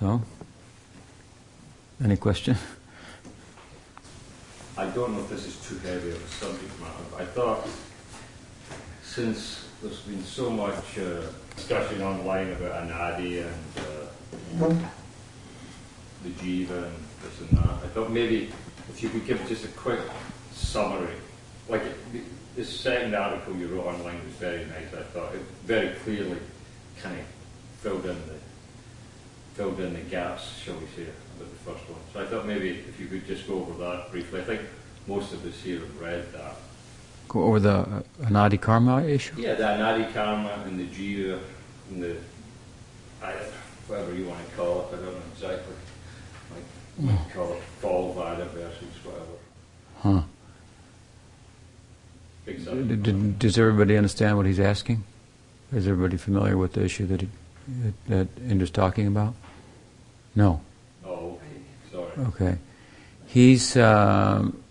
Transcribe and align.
So, 0.00 0.22
any 2.02 2.16
question? 2.16 2.56
I 4.78 4.86
don't 4.86 5.12
know 5.12 5.20
if 5.20 5.28
this 5.28 5.46
is 5.46 5.56
too 5.68 5.76
heavy 5.86 6.12
of 6.12 6.24
a 6.24 6.28
subject 6.28 6.80
matter, 6.80 7.04
but 7.10 7.20
I 7.20 7.26
thought 7.26 7.68
since 9.02 9.68
there's 9.82 10.00
been 10.00 10.24
so 10.24 10.48
much 10.48 10.98
uh, 10.98 11.20
discussion 11.54 12.00
online 12.00 12.50
about 12.52 12.88
Anadi 12.88 13.44
and 13.44 14.68
uh, 14.70 14.74
the 16.22 16.30
Jiva 16.30 16.84
and 16.84 16.96
this 17.22 17.40
and 17.40 17.58
that, 17.58 17.84
I 17.84 17.88
thought 17.88 18.10
maybe 18.10 18.50
if 18.88 19.02
you 19.02 19.10
could 19.10 19.26
give 19.26 19.46
just 19.48 19.66
a 19.66 19.68
quick 19.68 20.00
summary. 20.54 21.12
Like 21.68 21.82
it, 21.82 22.24
this 22.56 22.80
second 22.80 23.14
article 23.14 23.54
you 23.54 23.66
wrote 23.66 23.84
online 23.84 24.24
was 24.24 24.34
very 24.36 24.64
nice. 24.64 24.94
I 24.98 25.02
thought 25.02 25.34
it 25.34 25.42
very 25.66 25.90
clearly 25.96 26.38
kind 27.02 27.20
of 27.20 27.26
filled 27.82 28.06
in 28.06 28.16
the 28.26 28.39
filled 29.60 29.78
in 29.80 29.92
the 29.92 30.00
gaps, 30.00 30.56
shall 30.64 30.74
we 30.76 30.86
say, 30.96 31.02
about 31.36 31.50
the 31.50 31.70
first 31.70 31.86
one. 31.90 32.00
So 32.14 32.22
I 32.22 32.24
thought 32.24 32.46
maybe 32.46 32.70
if 32.70 32.98
you 32.98 33.08
could 33.08 33.26
just 33.26 33.46
go 33.46 33.56
over 33.56 33.74
that 33.84 34.10
briefly. 34.10 34.40
I 34.40 34.44
think 34.44 34.62
most 35.06 35.34
of 35.34 35.44
us 35.44 35.60
here 35.60 35.80
have 35.80 36.00
read 36.00 36.32
that. 36.32 36.54
Go 37.28 37.42
over 37.42 37.60
the 37.60 37.76
uh, 37.80 38.02
Anadi 38.22 38.58
Karma 38.58 39.02
issue? 39.02 39.34
Yeah, 39.36 39.56
the 39.56 39.64
Anadi 39.64 40.14
Karma 40.14 40.64
and 40.64 40.80
the 40.80 40.86
Jiva 40.86 41.40
and 41.90 42.02
the, 42.02 42.16
I, 43.22 43.32
whatever 43.86 44.14
you 44.14 44.24
want 44.24 44.48
to 44.48 44.56
call 44.56 44.80
it, 44.80 44.94
I 44.94 44.96
don't 44.96 45.04
know 45.12 45.22
exactly. 45.34 45.74
Like, 46.54 47.14
might 47.14 47.34
call 47.34 47.52
it 47.52 47.62
fall 47.82 48.14
vada 48.14 48.46
versus 48.46 48.94
whatever. 49.04 49.36
Huh. 49.98 50.22
D- 52.46 52.96
d- 52.96 53.34
does 53.38 53.58
everybody 53.58 53.98
understand 53.98 54.38
what 54.38 54.46
he's 54.46 54.58
asking? 54.58 55.04
Is 55.70 55.86
everybody 55.86 56.16
familiar 56.16 56.56
with 56.56 56.72
the 56.72 56.82
issue 56.82 57.04
that 57.08 57.20
he, 57.20 57.28
that 58.08 58.26
Indra's 58.48 58.70
talking 58.70 59.06
about? 59.06 59.34
No. 60.34 60.60
Oh, 61.04 61.38
okay. 61.38 61.46
Sorry. 61.90 62.26
Okay. 62.28 62.58
He's 63.26 63.76
um, 63.76 64.62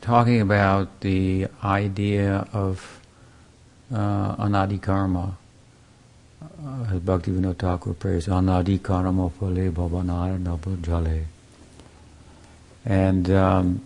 talking 0.00 0.40
about 0.40 1.00
the 1.00 1.46
idea 1.62 2.46
of 2.52 3.00
uh, 3.92 4.36
anadi 4.36 4.80
karma. 4.80 5.36
Uh, 6.42 6.94
as 6.94 7.00
Bhaktivinoda 7.00 7.56
Thakur 7.56 7.94
prays, 7.94 8.26
anadi 8.26 8.82
karma 8.82 9.30
phale 9.30 9.70
bhavanara 9.72 10.38
jale. 10.80 11.24
And 12.84 13.30
um, 13.30 13.80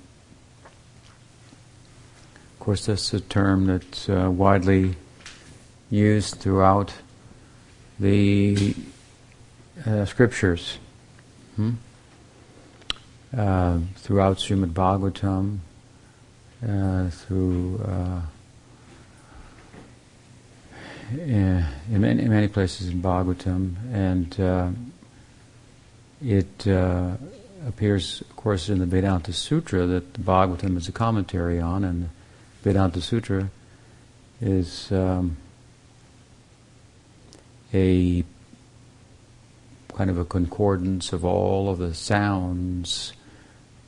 of 2.54 2.60
course, 2.60 2.86
that's 2.86 3.12
a 3.12 3.20
term 3.20 3.66
that's 3.66 4.08
uh, 4.08 4.30
widely 4.30 4.96
used 5.90 6.36
throughout 6.36 6.94
the 8.00 8.74
uh, 9.84 10.04
scriptures. 10.04 10.78
Hmm? 11.56 11.72
uh, 13.36 13.78
throughout 13.96 14.38
Srimad 14.38 14.72
Bhagavatam, 14.72 15.58
uh, 16.66 17.10
through 17.10 17.80
uh, 17.84 18.20
in, 21.12 21.64
in, 21.90 22.00
many, 22.00 22.22
in 22.22 22.30
many 22.30 22.48
places 22.48 22.88
in 22.88 23.02
Bhagavatam, 23.02 23.74
and 23.92 24.40
uh, 24.40 24.70
it 26.22 26.66
uh, 26.66 27.16
appears, 27.66 28.22
of 28.22 28.36
course, 28.36 28.68
in 28.68 28.78
the 28.78 28.86
Vedanta 28.86 29.32
Sutra 29.32 29.86
that 29.86 30.14
the 30.14 30.20
Bhagavatam 30.20 30.76
is 30.76 30.88
a 30.88 30.92
commentary 30.92 31.60
on, 31.60 31.84
and 31.84 32.04
the 32.04 32.08
Vedanta 32.62 33.00
Sutra 33.00 33.50
is 34.40 34.90
um, 34.92 35.36
a 37.72 38.24
kind 39.96 40.10
of 40.10 40.18
a 40.18 40.24
concordance 40.24 41.12
of 41.12 41.24
all 41.24 41.70
of 41.70 41.78
the 41.78 41.94
sounds 41.94 43.14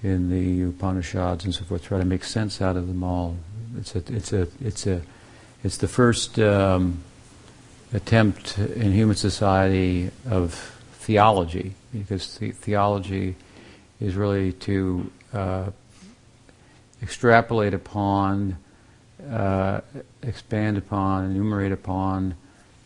in 0.03 0.31
the 0.31 0.63
Upanishads 0.63 1.45
and 1.45 1.55
so 1.55 1.65
forth, 1.65 1.85
try 1.85 1.99
to 1.99 2.05
make 2.05 2.25
sense 2.25 2.63
out 2.63 2.77
of 2.77 2.87
them 2.87 3.03
all. 3.05 3.37
It's 3.77 3.95
a, 3.95 3.99
it's 4.09 4.33
a, 4.33 4.49
it's 4.61 4.87
a, 4.87 5.03
it's 5.63 5.77
the 5.77 5.89
first 5.89 6.39
um, 6.39 7.03
attempt 7.93 8.59
in 8.59 8.93
human 8.93 9.17
society 9.17 10.11
of 10.31 10.55
theology, 10.95 11.75
because 11.93 12.39
the, 12.39 12.53
theology 12.53 13.35
is 14.01 14.15
really 14.15 14.53
to 14.53 15.11
uh, 15.35 15.71
extrapolate 17.03 17.75
upon, 17.75 18.57
uh, 19.31 19.81
expand 20.23 20.79
upon, 20.79 21.25
enumerate 21.27 21.73
upon 21.73 22.35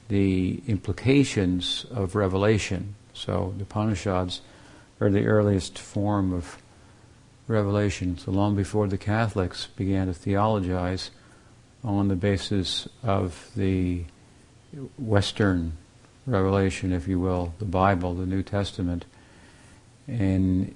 the 0.08 0.60
implications 0.66 1.86
of 1.90 2.16
revelation. 2.16 2.96
So 3.24 3.54
the 3.56 3.62
Upanishads 3.62 4.40
are 5.00 5.08
the 5.08 5.26
earliest 5.26 5.78
form 5.78 6.32
of 6.32 6.60
revelation. 7.46 8.18
So 8.18 8.32
long 8.32 8.56
before 8.56 8.88
the 8.88 8.98
Catholics 8.98 9.68
began 9.76 10.08
to 10.08 10.12
theologize 10.12 11.12
on 11.84 12.08
the 12.08 12.16
basis 12.16 12.88
of 13.04 13.48
the 13.54 14.04
Western 14.98 15.74
revelation, 16.26 16.92
if 16.92 17.06
you 17.06 17.20
will, 17.20 17.54
the 17.60 17.64
Bible, 17.64 18.14
the 18.14 18.26
New 18.26 18.42
Testament, 18.42 19.04
and 20.08 20.74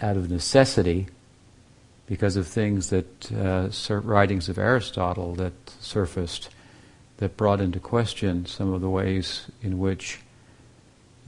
out 0.00 0.16
of 0.16 0.28
necessity, 0.28 1.06
because 2.08 2.34
of 2.34 2.48
things 2.48 2.90
that 2.90 3.32
uh, 3.32 3.68
writings 4.00 4.48
of 4.48 4.58
Aristotle 4.58 5.34
that 5.36 5.52
surfaced 5.80 6.48
that 7.18 7.36
brought 7.36 7.60
into 7.60 7.78
question 7.78 8.44
some 8.44 8.72
of 8.72 8.80
the 8.80 8.90
ways 8.90 9.46
in 9.62 9.78
which 9.78 10.20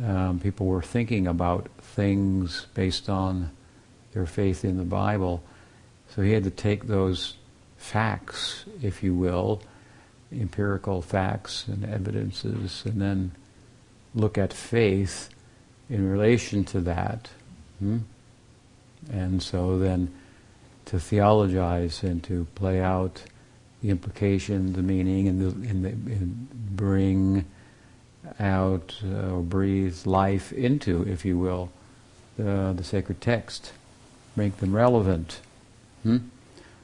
um, 0.05 0.39
people 0.39 0.67
were 0.67 0.83
thinking 0.83 1.27
about 1.27 1.69
things 1.81 2.67
based 2.75 3.09
on 3.09 3.51
their 4.13 4.27
faith 4.27 4.65
in 4.65 4.77
the 4.77 4.85
Bible. 4.85 5.43
So 6.15 6.23
he 6.23 6.33
had 6.33 6.45
to 6.45 6.51
take 6.51 6.87
those 6.87 7.35
facts, 7.77 8.65
if 8.83 9.03
you 9.03 9.15
will, 9.15 9.63
empirical 10.33 11.03
facts 11.03 11.67
and 11.69 11.85
evidences, 11.85 12.83
and 12.85 13.01
then 13.01 13.33
look 14.15 14.39
at 14.39 14.53
faith 14.53 15.31
in 15.91 16.09
relation 16.09 16.65
to 16.65 16.81
that. 16.81 17.29
Hmm? 17.79 17.99
And 19.11 19.43
so 19.43 19.79
then 19.79 20.13
to 20.87 20.99
theologize 20.99 22.03
and 22.03 22.23
to 22.25 22.47
play 22.55 22.81
out 22.81 23.23
the 23.83 23.91
implication, 23.91 24.73
the 24.73 24.83
meaning, 24.83 25.29
and, 25.29 25.41
the, 25.41 25.69
and, 25.69 25.85
the, 25.85 25.89
and 25.89 26.77
bring 26.77 27.45
out 28.41 28.97
uh, 29.05 29.34
or 29.34 29.43
breathe 29.43 30.06
life 30.06 30.53
into, 30.53 31.03
if 31.03 31.25
you 31.25 31.39
will, 31.39 31.71
the, 32.37 32.72
the 32.77 32.84
sacred 32.84 33.21
text, 33.21 33.72
make 34.37 34.59
them 34.59 34.75
relevant. 34.75 35.41
Hmm? 36.03 36.19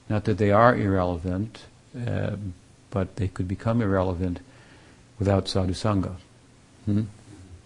Not 0.09 0.25
that 0.25 0.39
they 0.39 0.51
are 0.51 0.77
irrelevant, 0.77 1.63
uh, 2.07 2.37
but 2.91 3.17
they 3.17 3.29
could 3.29 3.49
become 3.49 3.81
irrelevant 3.81 4.41
without 5.19 5.47
sadhusanga. 5.47 6.17
Hmm? 6.85 7.03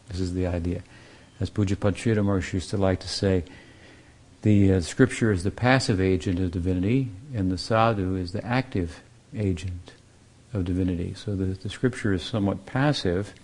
This 0.09 0.21
is 0.21 0.35
the 0.35 0.47
idea. 0.47 0.83
As 1.41 1.51
Pujapad 1.51 1.95
Sridhar 1.95 2.53
used 2.53 2.71
to 2.71 2.77
like 2.77 3.01
to 3.01 3.09
say, 3.09 3.45
the 4.43 4.73
uh, 4.75 4.81
scripture 4.81 5.33
is 5.33 5.43
the 5.43 5.51
passive 5.51 6.01
agent 6.01 6.39
of 6.39 6.53
divinity, 6.53 7.11
and 7.35 7.51
the 7.51 7.59
sadhu 7.59 8.17
is 8.17 8.33
the 8.33 8.45
active 8.45 9.03
agent 9.37 9.93
of 10.53 10.65
divinity. 10.65 11.15
So 11.15 11.35
the, 11.35 11.47
the 11.47 11.69
scripture 11.69 12.13
is 12.13 12.23
somewhat 12.23 12.65
passive. 12.65 13.35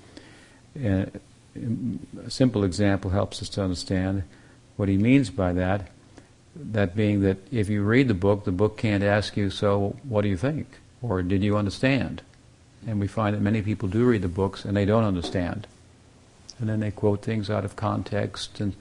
Uh, 0.77 1.07
a 2.27 2.31
simple 2.31 2.65
example 2.65 3.11
helps 3.11 3.41
us 3.41 3.49
to 3.51 3.63
understand 3.63 4.25
what 4.77 4.89
he 4.89 4.97
means 4.97 5.31
by 5.31 5.53
that. 5.53 5.89
That 6.57 6.97
being 6.97 7.21
that 7.23 7.39
if 7.53 7.69
you 7.69 7.83
read 7.83 8.09
the 8.09 8.15
book, 8.15 8.45
the 8.45 8.53
book 8.53 8.77
can't 8.77 9.03
ask 9.03 9.37
you, 9.37 9.51
so 9.51 9.97
what 10.05 10.23
do 10.23 10.29
you 10.29 10.37
think? 10.37 10.67
Or 11.03 11.23
did 11.23 11.43
you 11.43 11.57
understand? 11.57 12.23
And 12.87 13.01
we 13.01 13.07
find 13.07 13.35
that 13.35 13.41
many 13.41 13.63
people 13.63 13.89
do 13.89 14.05
read 14.05 14.23
the 14.23 14.29
books 14.29 14.65
and 14.65 14.77
they 14.77 14.85
don't 14.85 15.05
understand. 15.05 15.67
And 16.59 16.69
then 16.69 16.81
they 16.81 16.91
quote 16.91 17.23
things 17.23 17.51
out 17.51 17.65
of 17.65 17.77
context 17.77 18.61
and 18.61 18.75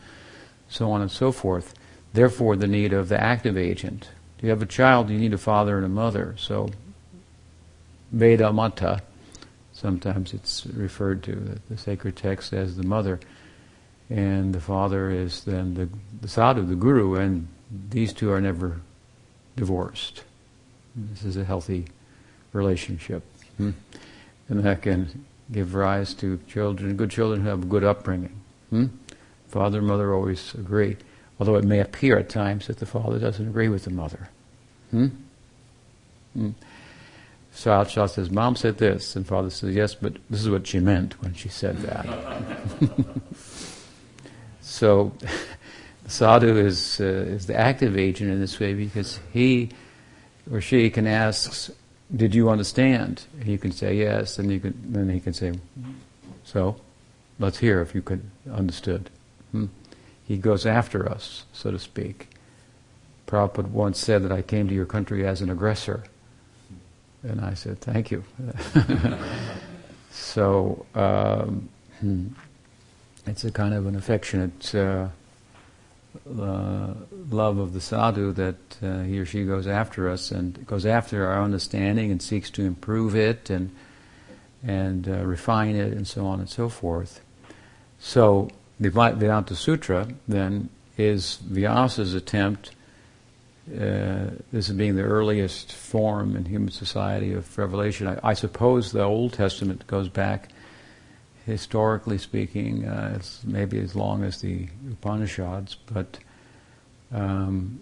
so 0.69 0.91
on 0.91 1.01
and 1.01 1.11
so 1.11 1.31
forth. 1.31 1.73
Therefore, 2.13 2.55
the 2.55 2.67
need 2.67 2.93
of 2.93 3.09
the 3.09 3.21
active 3.21 3.57
agent. 3.57 4.09
If 4.37 4.43
you 4.43 4.49
have 4.49 4.61
a 4.61 4.67
child, 4.67 5.09
you 5.09 5.17
need 5.17 5.33
a 5.33 5.37
father 5.37 5.77
and 5.77 5.85
a 5.85 5.89
mother. 5.89 6.35
So, 6.37 6.69
Veda 8.11 8.53
Mata, 8.53 9.01
sometimes 9.83 10.33
it's 10.33 10.65
referred 10.65 11.21
to, 11.23 11.59
the 11.69 11.77
sacred 11.77 12.15
text 12.15 12.53
as 12.53 12.77
the 12.77 12.83
mother. 12.83 13.19
And 14.09 14.55
the 14.55 14.61
father 14.61 15.09
is 15.09 15.43
then 15.43 15.73
the, 15.73 15.89
the 16.21 16.29
sadhu, 16.29 16.65
the 16.65 16.75
guru, 16.75 17.15
and 17.15 17.49
these 17.89 18.13
two 18.13 18.31
are 18.31 18.39
never 18.39 18.79
divorced. 19.57 20.23
This 20.95 21.25
is 21.25 21.35
a 21.35 21.43
healthy 21.43 21.87
relationship. 22.53 23.23
Hmm? 23.57 23.71
And 24.47 24.63
that 24.63 24.83
can 24.83 25.25
give 25.51 25.75
rise 25.75 26.13
to 26.15 26.39
children, 26.47 26.95
good 26.95 27.11
children 27.11 27.41
who 27.41 27.49
have 27.49 27.63
a 27.63 27.65
good 27.65 27.83
upbringing. 27.83 28.39
Hmm? 28.69 28.85
Father 29.49 29.79
and 29.79 29.87
mother 29.87 30.13
always 30.13 30.53
agree, 30.53 30.95
although 31.39 31.55
it 31.55 31.65
may 31.65 31.81
appear 31.81 32.17
at 32.17 32.29
times 32.29 32.67
that 32.67 32.77
the 32.77 32.85
father 32.85 33.19
doesn't 33.19 33.49
agree 33.49 33.67
with 33.67 33.83
the 33.83 33.91
mother. 33.91 34.29
Hmm? 34.91 35.07
Hmm. 37.53 37.59
Sadhu 37.59 38.07
says, 38.07 38.31
Mom 38.31 38.55
said 38.55 38.77
this, 38.77 39.15
and 39.15 39.25
Father 39.25 39.49
says, 39.49 39.75
Yes, 39.75 39.95
but 39.95 40.13
this 40.29 40.41
is 40.41 40.49
what 40.49 40.67
she 40.67 40.79
meant 40.79 41.21
when 41.21 41.33
she 41.33 41.49
said 41.49 41.77
that. 41.79 42.05
so, 44.61 45.13
Sadhu 46.07 46.57
is, 46.57 46.99
uh, 46.99 47.03
is 47.03 47.45
the 47.45 47.55
active 47.55 47.97
agent 47.97 48.31
in 48.31 48.39
this 48.39 48.59
way 48.59 48.73
because 48.73 49.19
he 49.31 49.69
or 50.51 50.61
she 50.61 50.89
can 50.89 51.07
ask, 51.07 51.71
Did 52.13 52.35
you 52.35 52.49
understand? 52.49 53.25
And 53.39 53.47
you 53.47 53.57
can 53.57 53.71
say 53.71 53.95
yes, 53.95 54.39
and 54.39 54.51
you 54.51 54.59
can, 54.59 54.73
then 54.91 55.09
he 55.09 55.19
can 55.19 55.33
say, 55.33 55.53
So, 56.43 56.75
let's 57.39 57.59
hear 57.59 57.81
if 57.81 57.95
you 57.95 58.01
could 58.01 58.23
understood. 58.51 59.09
Hmm? 59.51 59.67
He 60.25 60.37
goes 60.37 60.65
after 60.65 61.09
us, 61.09 61.45
so 61.53 61.71
to 61.71 61.79
speak. 61.79 62.29
Prabhupada 63.27 63.69
once 63.69 63.99
said 63.99 64.23
that 64.23 64.31
I 64.31 64.41
came 64.41 64.67
to 64.67 64.73
your 64.73 64.85
country 64.85 65.25
as 65.25 65.41
an 65.41 65.49
aggressor. 65.49 66.03
And 67.23 67.41
I 67.41 67.53
said, 67.53 67.79
thank 67.79 68.11
you. 68.11 68.23
so, 70.11 70.85
um, 70.93 71.69
hmm, 71.99 72.27
it's 73.25 73.45
a 73.45 73.51
kind 73.51 73.73
of 73.73 73.85
an 73.85 73.95
affectionate 73.95 74.75
uh, 74.75 75.07
uh, 76.39 76.93
love 77.29 77.57
of 77.57 77.73
the 77.73 77.81
sadhu 77.81 78.33
that 78.33 78.55
uh, 78.81 79.03
he 79.03 79.19
or 79.19 79.25
she 79.25 79.45
goes 79.45 79.67
after 79.67 80.09
us 80.09 80.31
and 80.31 80.65
goes 80.67 80.85
after 80.85 81.25
our 81.27 81.41
understanding 81.41 82.11
and 82.11 82.21
seeks 82.21 82.49
to 82.51 82.63
improve 82.63 83.15
it 83.15 83.49
and 83.49 83.71
and 84.65 85.09
uh, 85.09 85.25
refine 85.25 85.75
it 85.75 85.91
and 85.91 86.07
so 86.07 86.25
on 86.25 86.39
and 86.39 86.49
so 86.49 86.69
forth. 86.69 87.19
So 87.99 88.49
the 88.79 88.89
Vedanta 88.89 89.55
Sutra 89.55 90.07
then 90.27 90.69
is 90.97 91.39
Vyasa's 91.45 92.13
attempt 92.13 92.71
uh, 93.71 94.31
this 94.51 94.67
is 94.67 94.71
being 94.71 94.95
the 94.95 95.03
earliest 95.03 95.71
form 95.71 96.35
in 96.35 96.45
human 96.45 96.69
society 96.69 97.31
of 97.33 97.57
revelation. 97.57 98.07
I, 98.07 98.19
I 98.21 98.33
suppose 98.33 98.91
the 98.91 99.03
Old 99.03 99.33
Testament 99.33 99.87
goes 99.87 100.09
back, 100.09 100.49
historically 101.45 102.17
speaking, 102.17 102.85
uh, 102.85 103.21
maybe 103.45 103.79
as 103.79 103.95
long 103.95 104.23
as 104.23 104.41
the 104.41 104.67
Upanishads, 104.91 105.75
but 105.75 106.19
um, 107.13 107.79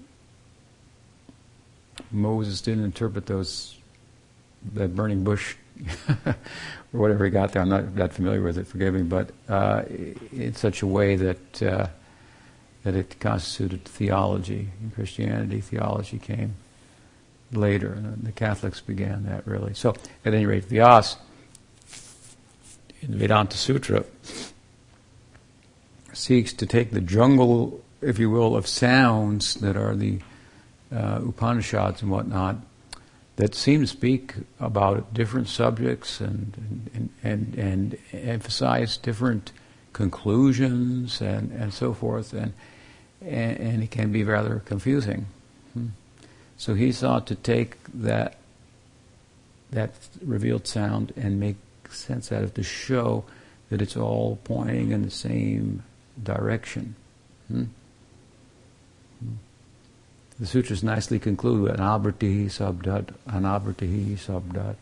Moses 2.12 2.62
didn't 2.62 2.84
interpret 2.84 3.26
those 3.26 3.78
that 4.74 4.96
burning 4.96 5.24
bush 5.24 5.56
or 6.26 6.36
whatever 6.92 7.26
he 7.26 7.32
got 7.32 7.54
there. 7.54 7.62
I'm 7.62 7.70
not 7.70 7.96
that 7.96 8.14
familiar 8.14 8.42
with 8.42 8.60
it. 8.60 8.68
Forgive 8.68 8.94
me, 8.94 9.02
but 9.02 9.32
uh, 9.50 9.84
in 10.32 10.54
such 10.54 10.84
a 10.84 10.88
way 10.88 11.16
that 11.16 11.64
uh, 11.64 11.88
that 12.84 12.96
it 12.96 13.20
constituted 13.20 13.86
theology. 13.86 14.70
In 14.82 14.92
Christianity, 14.92 15.62
theology 15.62 16.18
came 16.18 16.56
later, 17.52 17.94
and 17.94 18.24
the 18.24 18.32
Catholics 18.32 18.82
began 18.82 19.26
that 19.26 19.46
really. 19.46 19.74
So, 19.74 19.96
at 20.26 20.34
any 20.34 20.46
rate, 20.46 20.68
Vyas 20.70 21.18
in 23.02 23.12
the 23.12 23.18
Vedanta 23.18 23.58
Sutra 23.58 24.06
seeks 26.14 26.54
to 26.54 26.66
take 26.66 26.92
the 26.92 27.02
jungle, 27.02 27.84
if 28.02 28.20
you 28.20 28.30
will, 28.30 28.56
of 28.56 28.68
sounds 28.68 29.56
that 29.56 29.76
are 29.76 29.96
the 29.96 30.20
uh, 30.94 31.22
Upanishads 31.24 32.02
and 32.02 32.12
whatnot 32.12 32.58
that 33.38 33.56
seem 33.56 33.82
to 33.82 33.88
speak 33.88 34.36
about 34.60 35.14
different 35.14 35.48
subjects 35.48 36.20
and 36.20 36.90
and, 36.94 37.10
and, 37.24 37.56
and 37.56 37.98
emphasize 38.12 38.98
different 38.98 39.52
conclusions 39.94 41.22
and, 41.22 41.52
and 41.52 41.74
so 41.74 41.94
forth. 41.94 42.34
And 42.34 42.54
and, 43.22 43.58
and 43.58 43.84
it 43.84 43.92
can 43.92 44.12
be 44.12 44.24
rather 44.24 44.62
confusing. 44.66 45.28
Hmm. 45.74 45.88
So 46.58 46.74
he 46.74 46.92
sought 46.92 47.28
to 47.28 47.36
take 47.36 47.78
that 47.94 48.38
that 49.72 49.92
revealed 50.24 50.68
sound 50.68 51.14
and 51.16 51.40
make 51.40 51.56
sense 51.90 52.32
out 52.32 52.44
of 52.44 52.50
it 52.50 52.56
to 52.56 52.64
show 52.64 53.24
that 53.70 53.82
it's 53.82 53.96
all 53.96 54.38
pointing 54.44 54.92
in 54.92 55.04
the 55.04 55.12
same 55.12 55.84
direction. 56.22 56.96
Hmm? 57.48 57.64
Hmm. 59.20 59.34
The 60.40 60.46
sutras 60.46 60.84
nicely 60.84 61.20
conclude 61.20 61.62
with 61.62 61.78
anabratihi 61.78 62.46
sabdat, 62.48 63.14
anabratihi 63.28 64.18
sabdat. 64.18 64.76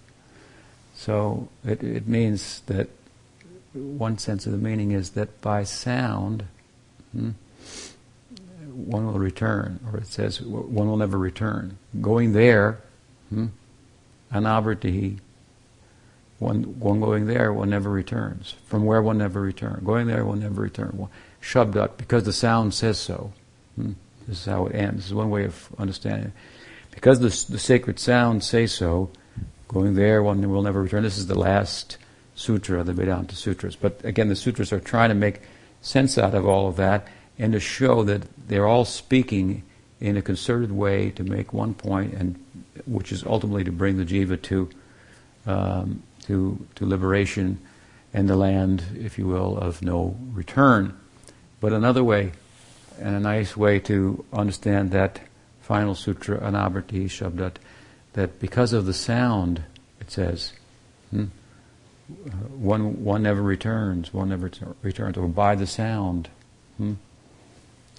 So 0.95 1.49
it, 1.63 1.83
it 1.83 2.07
means 2.07 2.61
that 2.65 2.89
one 3.73 4.17
sense 4.17 4.45
of 4.45 4.51
the 4.51 4.57
meaning 4.57 4.91
is 4.91 5.11
that 5.11 5.41
by 5.41 5.63
sound, 5.63 6.45
hmm, 7.11 7.31
one 8.85 9.05
will 9.05 9.19
return, 9.19 9.79
or 9.91 9.99
it 9.99 10.07
says 10.07 10.41
one 10.41 10.87
will 10.87 10.97
never 10.97 11.17
return. 11.17 11.77
Going 12.01 12.33
there, 12.33 12.79
hmm, 13.29 13.47
one, 16.39 16.79
one 16.79 16.99
going 17.01 17.27
there, 17.27 17.51
one 17.51 17.69
never 17.69 17.89
returns. 17.89 18.55
From 18.65 18.85
where 18.85 19.01
one 19.01 19.17
never 19.17 19.41
returns. 19.41 19.83
Going 19.83 20.07
there, 20.07 20.25
one 20.25 20.39
never 20.39 20.61
return. 20.61 21.07
Shabdat, 21.41 21.97
because 21.97 22.23
the 22.23 22.33
sound 22.33 22.73
says 22.73 22.97
so. 22.97 23.33
Hmm, 23.75 23.93
this 24.27 24.39
is 24.39 24.45
how 24.45 24.67
it 24.67 24.75
ends. 24.75 24.97
This 24.97 25.05
is 25.07 25.13
one 25.13 25.29
way 25.29 25.45
of 25.45 25.69
understanding 25.77 26.27
it. 26.27 26.33
Because 26.91 27.19
the, 27.19 27.51
the 27.51 27.59
sacred 27.59 27.99
sound 27.99 28.43
say 28.43 28.67
so, 28.67 29.09
going 29.67 29.95
there, 29.95 30.23
one 30.23 30.47
will 30.49 30.61
never 30.61 30.81
return. 30.81 31.03
This 31.03 31.17
is 31.17 31.27
the 31.27 31.37
last 31.37 31.97
sutra, 32.35 32.83
the 32.83 32.93
Vedanta 32.93 33.35
Sutras. 33.35 33.75
But 33.75 34.03
again, 34.03 34.29
the 34.29 34.35
sutras 34.35 34.71
are 34.71 34.79
trying 34.79 35.09
to 35.09 35.15
make 35.15 35.41
sense 35.81 36.17
out 36.17 36.33
of 36.33 36.45
all 36.45 36.67
of 36.67 36.77
that 36.77 37.07
and 37.39 37.53
to 37.53 37.59
show 37.59 38.03
that 38.03 38.23
they're 38.47 38.67
all 38.67 38.85
speaking 38.85 39.63
in 39.99 40.17
a 40.17 40.21
concerted 40.21 40.71
way 40.71 41.09
to 41.11 41.23
make 41.23 41.53
one 41.53 41.73
point, 41.73 42.13
and 42.13 42.43
which 42.85 43.11
is 43.11 43.23
ultimately 43.23 43.63
to 43.63 43.71
bring 43.71 43.97
the 43.97 44.05
jiva 44.05 44.41
to 44.41 44.69
um, 45.47 46.03
to 46.23 46.65
to 46.75 46.85
liberation 46.85 47.59
and 48.13 48.27
the 48.27 48.35
land, 48.35 48.83
if 48.97 49.17
you 49.17 49.27
will, 49.27 49.57
of 49.57 49.81
no 49.81 50.17
return. 50.33 50.97
But 51.59 51.73
another 51.73 52.03
way, 52.03 52.31
and 52.99 53.15
a 53.15 53.19
nice 53.19 53.55
way 53.55 53.79
to 53.81 54.25
understand 54.33 54.91
that 54.91 55.21
final 55.61 55.95
sutra, 55.95 56.39
Anabrati 56.39 57.05
Shabdat, 57.05 57.55
that 58.13 58.39
because 58.39 58.73
of 58.73 58.85
the 58.85 58.93
sound, 58.93 59.63
it 60.01 60.09
says, 60.11 60.53
hmm, 61.11 61.25
one 62.57 63.03
one 63.03 63.21
never 63.21 63.41
returns, 63.41 64.13
one 64.13 64.29
never 64.29 64.49
returns, 64.81 65.17
or 65.17 65.27
by 65.27 65.55
the 65.55 65.67
sound. 65.67 66.29
Hmm, 66.77 66.93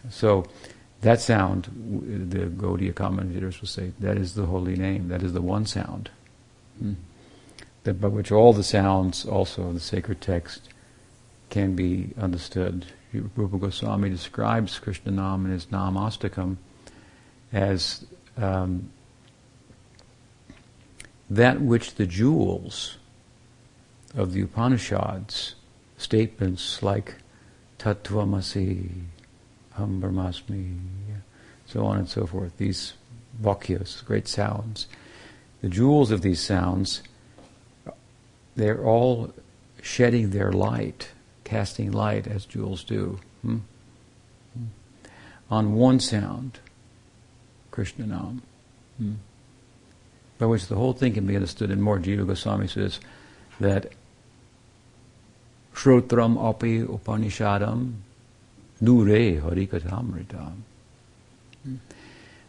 so 0.09 0.47
that 1.03 1.21
sound, 1.21 1.65
the 2.31 2.47
Gaudiya 2.47 2.95
commentators 2.95 3.61
will 3.61 3.69
say, 3.69 3.93
that 4.01 4.17
is 4.17 4.35
the 4.35 4.47
holy 4.47 4.77
name, 4.77 5.09
that 5.09 5.23
is 5.23 5.33
the 5.33 5.41
one 5.41 5.67
sound. 5.67 6.11
Hmm. 6.79 6.95
That 7.85 8.01
by 8.01 8.09
which 8.09 8.31
all 8.31 8.53
the 8.53 8.63
sounds 8.63 9.25
also 9.25 9.69
of 9.69 9.75
the 9.75 9.81
sacred 9.81 10.21
text 10.21 10.69
can 11.49 11.75
be 11.75 12.11
understood. 12.19 12.87
Rupa 13.13 13.59
Goswami 13.59 14.11
describes 14.11 14.79
Krishna 14.79 15.11
Nam 15.11 15.47
in 15.47 15.53
his 15.53 15.67
Namastakam 15.67 16.57
as 17.53 18.05
um, 18.37 18.91
that 21.29 21.61
which 21.61 21.95
the 21.95 22.07
jewels 22.07 22.99
of 24.15 24.33
the 24.33 24.43
Upanishads, 24.43 25.55
statements 25.97 26.83
like 26.83 27.17
Tattvamasi, 27.79 29.05
Hum 29.81 30.01
Brahmasmi, 30.03 30.77
so 31.65 31.87
on 31.87 31.97
and 31.97 32.09
so 32.09 32.27
forth. 32.27 32.57
These 32.59 32.93
vakyas, 33.43 34.05
great 34.05 34.29
sounds. 34.29 34.87
The 35.63 35.71
jewels 35.71 36.11
of 36.11 36.21
these 36.21 36.41
sounds, 36.41 37.03
they're 38.57 38.85
all 38.85 39.33
shedding 39.83 40.31
their 40.31 40.53
light, 40.53 41.09
casting 41.45 41.93
light 41.93 42.27
as 42.27 42.45
jewels 42.45 42.85
do. 42.85 43.21
Hmm? 43.41 43.59
On 45.51 45.73
one 45.75 45.99
sound, 45.99 46.59
Krishna 47.71 48.07
Nam, 48.07 48.43
hmm? 48.99 49.15
by 50.37 50.45
which 50.45 50.67
the 50.67 50.77
whole 50.77 50.93
thing 50.93 51.15
can 51.15 51.27
be 51.27 51.37
understood. 51.37 51.71
And 51.71 51.83
more, 51.83 51.99
Jiva 51.99 52.27
Goswami 52.27 52.69
says 52.69 53.01
that 53.59 53.93
Shrotram 55.75 56.37
api 56.37 56.81
Upanishadam 56.81 58.03
Dure 58.83 59.41
Harikatamritam. 59.41 60.63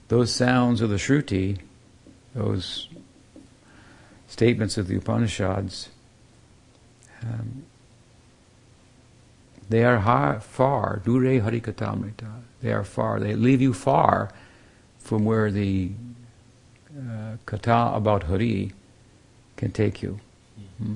Those 0.08 0.34
sounds 0.34 0.82
of 0.82 0.90
the 0.90 0.96
Shruti, 0.96 1.60
those 2.34 2.88
statements 4.28 4.78
of 4.78 4.88
the 4.88 4.96
Upanishads, 4.96 5.90
um, 7.24 7.64
they 9.70 9.86
are 9.86 10.00
high, 10.00 10.40
far, 10.40 11.02
Dure 11.06 11.40
Harikatamrita. 11.40 12.42
They 12.62 12.72
are 12.72 12.84
far. 12.84 13.20
They 13.20 13.36
leave 13.36 13.62
you 13.62 13.74
far 13.74 14.32
from 15.00 15.26
where 15.26 15.50
the 15.50 15.92
uh, 16.96 17.38
kata 17.46 17.94
about 17.96 18.24
Hari 18.24 18.74
can 19.56 19.72
take 19.72 20.02
you. 20.02 20.20
Mm-hmm. 20.60 20.96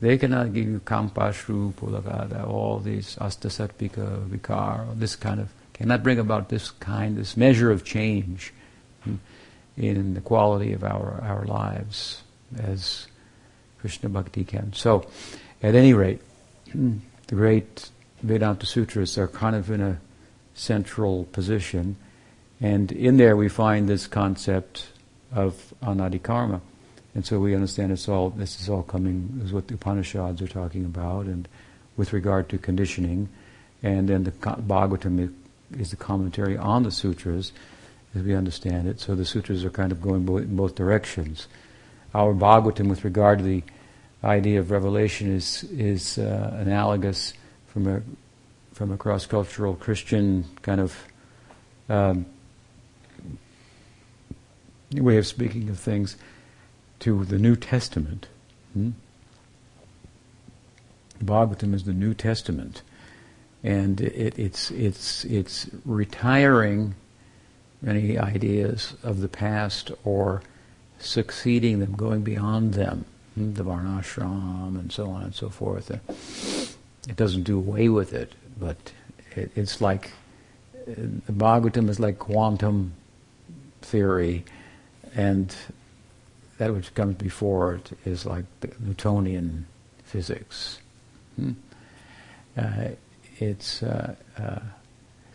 They 0.00 0.16
cannot 0.16 0.52
give 0.52 0.66
you 0.66 0.80
kampashru, 0.80 1.74
pulagada, 1.74 2.46
all 2.46 2.78
these 2.78 3.16
astasatpika, 3.16 4.28
vikar, 4.28 4.98
this 4.98 5.16
kind 5.16 5.40
of, 5.40 5.50
cannot 5.72 6.02
bring 6.02 6.18
about 6.18 6.48
this 6.48 6.70
kind, 6.70 7.16
this 7.16 7.36
measure 7.36 7.70
of 7.70 7.84
change 7.84 8.52
in, 9.04 9.20
in 9.76 10.14
the 10.14 10.20
quality 10.20 10.72
of 10.72 10.84
our, 10.84 11.20
our 11.22 11.44
lives. 11.44 12.22
as 12.56 13.06
Krishna 13.80 14.08
Bhakti 14.08 14.44
can. 14.44 14.72
So, 14.72 15.06
at 15.62 15.74
any 15.74 15.94
rate, 15.94 16.20
the 16.74 17.34
great 17.34 17.90
Vedanta 18.22 18.66
Sutras 18.66 19.16
are 19.18 19.28
kind 19.28 19.54
of 19.54 19.70
in 19.70 19.80
a 19.80 20.00
central 20.54 21.24
position, 21.26 21.96
and 22.60 22.90
in 22.90 23.16
there 23.16 23.36
we 23.36 23.48
find 23.48 23.88
this 23.88 24.06
concept 24.06 24.88
of 25.32 25.72
anadikarma. 25.82 26.60
And 27.18 27.26
so 27.26 27.40
we 27.40 27.52
understand 27.52 27.90
it's 27.90 28.08
all, 28.08 28.30
this 28.30 28.60
is 28.60 28.68
all 28.68 28.84
coming, 28.84 29.40
is 29.42 29.52
what 29.52 29.66
the 29.66 29.74
Upanishads 29.74 30.40
are 30.40 30.46
talking 30.46 30.84
about, 30.84 31.26
and 31.26 31.48
with 31.96 32.12
regard 32.12 32.48
to 32.50 32.58
conditioning. 32.58 33.28
And 33.82 34.08
then 34.08 34.22
the 34.22 34.30
Bhagavatam 34.30 35.34
is 35.76 35.90
the 35.90 35.96
commentary 35.96 36.56
on 36.56 36.84
the 36.84 36.92
sutras, 36.92 37.50
as 38.14 38.22
we 38.22 38.36
understand 38.36 38.86
it. 38.86 39.00
So 39.00 39.16
the 39.16 39.24
sutras 39.24 39.64
are 39.64 39.70
kind 39.70 39.90
of 39.90 40.00
going 40.00 40.28
in 40.28 40.54
both 40.54 40.76
directions. 40.76 41.48
Our 42.14 42.32
Bhagavatam, 42.34 42.88
with 42.88 43.02
regard 43.02 43.40
to 43.40 43.44
the 43.44 43.64
idea 44.22 44.60
of 44.60 44.70
revelation, 44.70 45.34
is 45.34 45.64
is 45.64 46.18
uh, 46.18 46.56
analogous 46.60 47.34
from 47.66 47.88
a 47.88 48.00
from 48.74 48.92
a 48.92 48.96
cross-cultural 48.96 49.74
Christian 49.74 50.44
kind 50.62 50.80
of 50.80 50.96
um, 51.88 52.26
way 54.92 55.16
of 55.16 55.26
speaking 55.26 55.68
of 55.68 55.80
things 55.80 56.16
to 57.00 57.24
the 57.24 57.38
New 57.38 57.56
Testament. 57.56 58.26
Hmm? 58.72 58.90
Bhagavatam 61.22 61.74
is 61.74 61.84
the 61.84 61.92
New 61.92 62.14
Testament, 62.14 62.82
and 63.64 64.00
it, 64.00 64.38
it's 64.38 64.70
it's 64.70 65.24
it's 65.24 65.68
retiring 65.84 66.94
many 67.82 68.18
ideas 68.18 68.94
of 69.02 69.20
the 69.20 69.28
past 69.28 69.90
or 70.04 70.42
succeeding 70.98 71.80
them, 71.80 71.94
going 71.94 72.22
beyond 72.22 72.74
them, 72.74 73.04
hmm? 73.34 73.54
the 73.54 73.64
varnashram 73.64 74.78
and 74.78 74.92
so 74.92 75.10
on 75.10 75.24
and 75.24 75.34
so 75.34 75.48
forth. 75.48 75.90
It 75.90 77.16
doesn't 77.16 77.44
do 77.44 77.58
away 77.58 77.88
with 77.88 78.12
it, 78.12 78.34
but 78.58 78.92
it, 79.34 79.50
it's 79.56 79.80
like 79.80 80.12
the 80.86 81.32
Bhagavatam 81.32 81.88
is 81.88 82.00
like 82.00 82.18
quantum 82.18 82.92
theory, 83.82 84.44
and 85.14 85.54
that 86.58 86.74
which 86.74 86.94
comes 86.94 87.14
before 87.14 87.74
it 87.74 87.92
is 88.04 88.26
like 88.26 88.44
Newtonian 88.80 89.66
physics. 90.04 90.80
Hmm? 91.36 91.52
Uh, 92.56 92.88
it's 93.38 93.82
uh, 93.82 94.14
uh, 94.36 94.58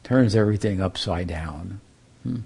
turns 0.04 0.36
everything 0.36 0.82
upside 0.82 1.28
down, 1.28 1.80
hmm? 2.24 2.40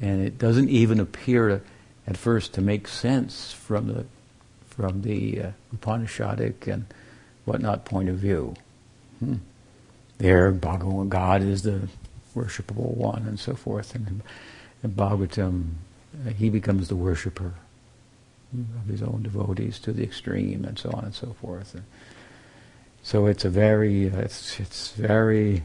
and 0.00 0.24
it 0.24 0.38
doesn't 0.38 0.68
even 0.68 1.00
appear 1.00 1.48
to, 1.48 1.60
at 2.06 2.18
first 2.18 2.52
to 2.54 2.60
make 2.60 2.86
sense 2.86 3.52
from 3.52 3.88
the 3.88 4.04
from 4.68 5.02
the 5.02 5.40
uh, 5.40 5.50
Upanishadic 5.74 6.66
and 6.66 6.86
whatnot 7.44 7.84
point 7.84 8.08
of 8.10 8.16
view. 8.16 8.54
Hmm? 9.18 9.36
There, 10.18 10.52
Bhagavan, 10.52 11.08
God 11.08 11.42
is 11.42 11.62
the 11.62 11.88
worshipable 12.36 12.94
one, 12.94 13.26
and 13.26 13.40
so 13.40 13.54
forth, 13.54 13.94
and 13.94 14.22
in 14.82 14.90
Bhagavatam, 14.92 15.70
uh, 16.26 16.30
he 16.30 16.50
becomes 16.50 16.88
the 16.88 16.96
worshipper 16.96 17.54
of 18.52 18.86
his 18.88 19.02
own 19.02 19.22
devotees 19.22 19.78
to 19.80 19.92
the 19.92 20.02
extreme, 20.02 20.64
and 20.64 20.78
so 20.78 20.90
on 20.90 21.04
and 21.04 21.14
so 21.14 21.34
forth. 21.40 21.74
And 21.74 21.84
so 23.02 23.26
it's 23.26 23.44
a 23.44 23.50
very, 23.50 24.04
it's, 24.06 24.60
it's 24.60 24.92
very, 24.92 25.64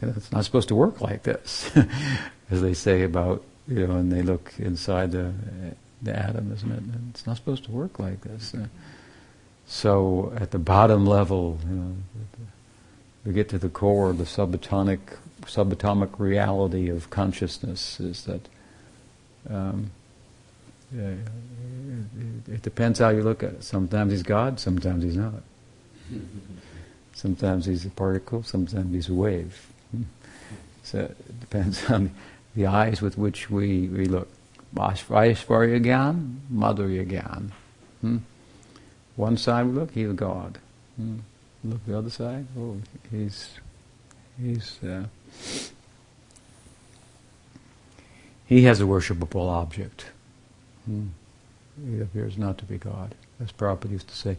it's 0.00 0.32
not 0.32 0.44
supposed 0.44 0.68
to 0.68 0.74
work 0.74 1.00
like 1.00 1.22
this, 1.22 1.70
as 2.50 2.62
they 2.62 2.74
say 2.74 3.02
about, 3.02 3.44
you 3.68 3.86
know, 3.86 3.96
and 3.96 4.10
they 4.10 4.22
look 4.22 4.52
inside 4.58 5.12
the, 5.12 5.32
the 6.02 6.18
atom, 6.18 6.52
isn't 6.52 6.72
it? 6.72 6.82
It's 7.10 7.26
not 7.26 7.36
supposed 7.36 7.64
to 7.64 7.70
work 7.70 7.98
like 7.98 8.22
this. 8.22 8.54
So 9.66 10.32
at 10.36 10.50
the 10.50 10.58
bottom 10.58 11.06
level, 11.06 11.58
you 11.68 11.74
know, 11.74 11.96
we 13.24 13.32
get 13.32 13.48
to 13.50 13.58
the 13.58 13.68
core, 13.68 14.12
the 14.12 14.24
subatomic, 14.24 14.98
subatomic 15.42 16.18
reality 16.18 16.88
of 16.88 17.10
consciousness 17.10 18.00
is 18.00 18.24
that 18.24 18.48
um, 19.48 19.90
it, 22.46 22.54
it 22.54 22.62
depends 22.62 22.98
how 22.98 23.10
you 23.10 23.22
look 23.22 23.42
at 23.42 23.50
it. 23.54 23.64
Sometimes 23.64 24.12
he's 24.12 24.22
God, 24.22 24.60
sometimes 24.60 25.04
he's 25.04 25.16
not. 25.16 25.42
Sometimes 27.14 27.66
he's 27.66 27.84
a 27.84 27.90
particle, 27.90 28.42
sometimes 28.42 28.92
he's 28.92 29.08
a 29.08 29.14
wave. 29.14 29.66
So 30.82 31.00
it 31.00 31.40
depends 31.40 31.84
on 31.90 32.10
the 32.54 32.66
eyes 32.66 33.00
with 33.00 33.16
which 33.16 33.50
we, 33.50 33.88
we 33.88 34.06
look. 34.06 34.28
Aishvarya 34.74 35.84
Gyan, 35.84 36.38
Madhurya 36.52 37.06
Gyan. 37.06 37.50
Hmm? 38.00 38.16
One 39.16 39.36
side 39.36 39.66
we 39.66 39.72
look, 39.72 39.92
he's 39.92 40.12
God. 40.12 40.58
Hmm? 40.96 41.18
Look 41.64 41.84
the 41.86 41.96
other 41.96 42.10
side, 42.10 42.46
oh, 42.58 42.76
he's, 43.10 43.50
he's, 44.40 44.82
uh, 44.82 45.04
he 48.46 48.62
has 48.62 48.80
a 48.80 48.84
worshipable 48.84 49.48
object. 49.48 50.06
Hmm. 50.86 51.08
He 51.84 52.00
appears 52.00 52.36
not 52.36 52.58
to 52.58 52.64
be 52.64 52.78
God. 52.78 53.14
As 53.40 53.52
Prabhupada 53.52 53.90
used 53.90 54.08
to 54.08 54.14
say, 54.14 54.36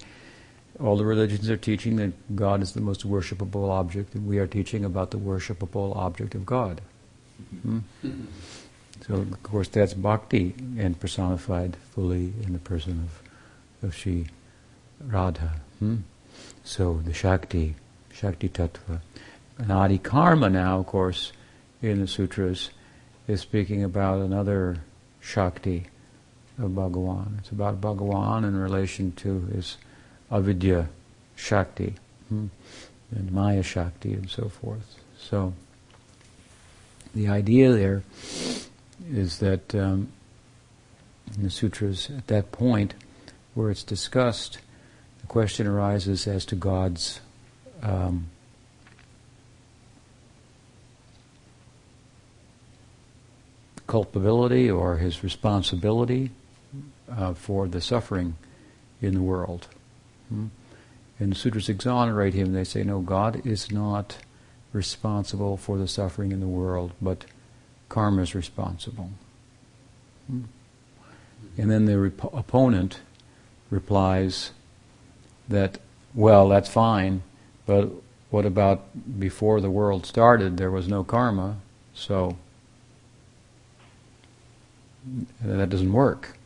all 0.80 0.98
the 0.98 1.06
religions 1.06 1.50
are 1.50 1.58
teaching 1.58 1.98
that 1.98 2.36
God 2.36 2.62
is 2.62 2.74
the 2.74 2.82
most 2.82 3.08
worshipable 3.08 3.70
object, 3.70 4.16
and 4.16 4.28
we 4.28 4.40
are 4.40 4.48
teaching 4.48 4.84
about 4.84 5.12
the 5.12 5.20
worshipable 5.20 5.96
object 5.96 6.36
of 6.36 6.46
God. 6.46 6.82
Hmm? 7.62 7.80
so, 9.06 9.16
of 9.16 9.44
course, 9.44 9.68
that's 9.68 9.94
bhakti 9.94 10.56
and 10.78 11.00
personified 11.00 11.76
fully 11.92 12.34
in 12.44 12.54
the 12.54 12.60
person 12.60 13.10
of, 13.82 13.88
of 13.88 13.96
Sri 13.96 14.28
Radha. 15.00 15.62
Hmm? 15.80 15.98
So, 16.64 17.02
the 17.04 17.14
Shakti, 17.14 17.76
Shakti 18.12 18.50
Tattva. 18.50 19.02
Anadi 19.60 20.02
Karma 20.02 20.50
now, 20.50 20.80
of 20.80 20.88
course, 20.88 21.32
in 21.82 22.00
the 22.00 22.08
sutras, 22.08 22.72
is 23.28 23.42
speaking 23.42 23.84
about 23.84 24.22
another 24.22 24.78
Shakti 25.20 25.88
of 26.60 26.72
Bhagawan. 26.72 27.40
It's 27.40 27.50
about 27.50 27.82
Bhagawan 27.82 28.44
in 28.44 28.56
relation 28.56 29.12
to 29.14 29.42
his 29.54 29.78
avidya 30.32 30.90
Shakti 31.36 31.96
hmm, 32.30 32.48
and 33.12 33.32
Maya 33.32 33.64
Shakti 33.64 34.14
and 34.14 34.30
so 34.30 34.50
forth. 34.50 34.96
So 35.18 35.54
the 37.16 37.28
idea 37.28 37.72
there 37.72 38.04
is 39.10 39.40
that 39.40 39.74
um, 39.76 40.10
in 41.36 41.44
the 41.44 41.50
sutras, 41.50 42.10
at 42.16 42.28
that 42.28 42.52
point 42.52 42.94
where 43.54 43.72
it's 43.72 43.84
discussed, 43.84 44.60
the 45.22 45.28
question 45.28 45.68
arises 45.68 46.28
as 46.28 46.46
to 46.46 46.56
God's 46.56 47.20
um, 47.82 48.28
culpability 53.88 54.70
or 54.70 54.98
his 54.98 55.24
responsibility 55.24 56.32
uh, 57.16 57.34
for 57.34 57.68
the 57.68 57.82
suffering 57.82 58.36
in 59.02 59.14
the 59.14 59.22
world. 59.22 59.68
Hmm? 60.30 60.48
And 61.20 61.32
the 61.32 61.36
sutras 61.36 61.70
exonerate 61.70 62.34
him. 62.34 62.54
They 62.54 62.64
say, 62.64 62.84
no, 62.84 63.00
God 63.00 63.46
is 63.46 63.72
not 63.72 64.18
responsible 64.72 65.58
for 65.58 65.78
the 65.78 65.88
suffering 65.88 66.32
in 66.32 66.40
the 66.40 66.48
world, 66.48 66.92
but 67.02 67.26
karma 67.90 68.24
is 68.24 68.34
responsible. 68.34 69.12
Hmm? 70.28 70.44
And 71.58 71.70
then 71.70 71.86
the 71.86 72.00
rep- 72.00 72.34
opponent 72.34 73.00
replies 73.70 74.52
that, 75.48 75.80
well, 76.16 76.50
that's 76.50 76.70
fine, 76.70 77.22
but 77.66 77.90
what 78.30 78.46
about 78.46 79.20
before 79.20 79.62
the 79.62 79.70
world 79.70 80.06
started, 80.06 80.58
there 80.58 80.72
was 80.72 80.88
no 80.88 81.04
karma, 81.04 81.58
so 81.94 82.38
that 85.42 85.70
doesn't 85.70 85.94
work. 85.94 86.38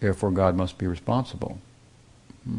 Therefore, 0.00 0.30
God 0.30 0.56
must 0.56 0.78
be 0.78 0.86
responsible. 0.86 1.58
Hmm? 2.44 2.58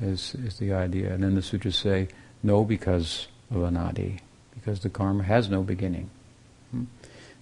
Is 0.00 0.34
is 0.34 0.58
the 0.58 0.72
idea, 0.72 1.12
and 1.12 1.22
then 1.22 1.34
the 1.34 1.42
sutras 1.42 1.76
say 1.76 2.08
no 2.42 2.64
because 2.64 3.28
of 3.50 3.58
anadi, 3.58 4.20
because 4.54 4.80
the 4.80 4.90
karma 4.90 5.22
has 5.22 5.48
no 5.48 5.62
beginning. 5.62 6.10
Hmm? 6.70 6.84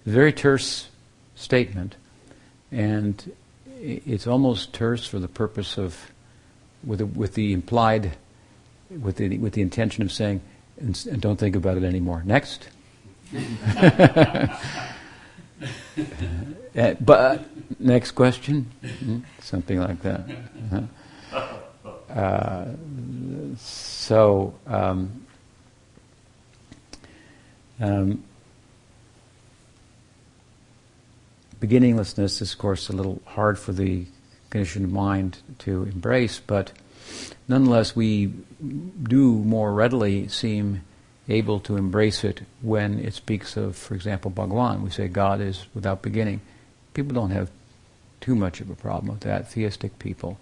Very 0.05 0.31
terse 0.31 0.89
statement, 1.35 1.95
and 2.71 3.31
it's 3.83 4.27
almost 4.27 4.73
terse 4.73 5.05
for 5.05 5.19
the 5.19 5.27
purpose 5.27 5.77
of, 5.77 6.11
with 6.83 6.99
the, 6.99 7.05
with 7.05 7.33
the 7.33 7.53
implied, 7.53 8.13
with 8.89 9.17
the 9.17 9.37
with 9.39 9.53
the 9.53 9.61
intention 9.61 10.03
of 10.03 10.11
saying, 10.11 10.41
and, 10.79 11.05
and 11.09 11.21
don't 11.21 11.37
think 11.37 11.55
about 11.55 11.77
it 11.77 11.83
anymore. 11.83 12.21
Next. 12.25 12.69
uh, 13.35 14.47
but 17.01 17.47
Next 17.83 18.11
question? 18.11 18.71
Hmm? 18.81 19.19
Something 19.41 19.81
like 19.81 20.01
that. 20.03 20.21
Uh-huh. 20.71 21.43
Uh, 22.09 22.65
so, 23.57 24.53
um, 24.65 25.25
um, 27.81 28.23
beginninglessness 31.59 32.41
is, 32.41 32.53
of 32.53 32.57
course, 32.57 32.87
a 32.87 32.93
little 32.93 33.21
hard 33.25 33.59
for 33.59 33.73
the 33.73 34.05
conditioned 34.49 34.93
mind 34.93 35.39
to 35.59 35.83
embrace, 35.83 36.39
but 36.39 36.71
nonetheless, 37.49 37.93
we 37.97 38.27
do 39.03 39.33
more 39.33 39.73
readily 39.73 40.29
seem 40.29 40.83
able 41.27 41.59
to 41.59 41.75
embrace 41.75 42.23
it 42.23 42.43
when 42.61 42.99
it 42.99 43.13
speaks 43.13 43.57
of, 43.57 43.75
for 43.75 43.93
example, 43.93 44.31
Bhagwan. 44.31 44.83
We 44.83 44.89
say 44.89 45.09
God 45.09 45.41
is 45.41 45.65
without 45.73 46.01
beginning. 46.01 46.39
People 46.93 47.13
don't 47.13 47.31
have 47.31 47.49
too 48.23 48.35
much 48.35 48.61
of 48.61 48.69
a 48.69 48.75
problem 48.75 49.11
with 49.11 49.19
that, 49.21 49.51
theistic 49.51 49.99
people. 49.99 50.39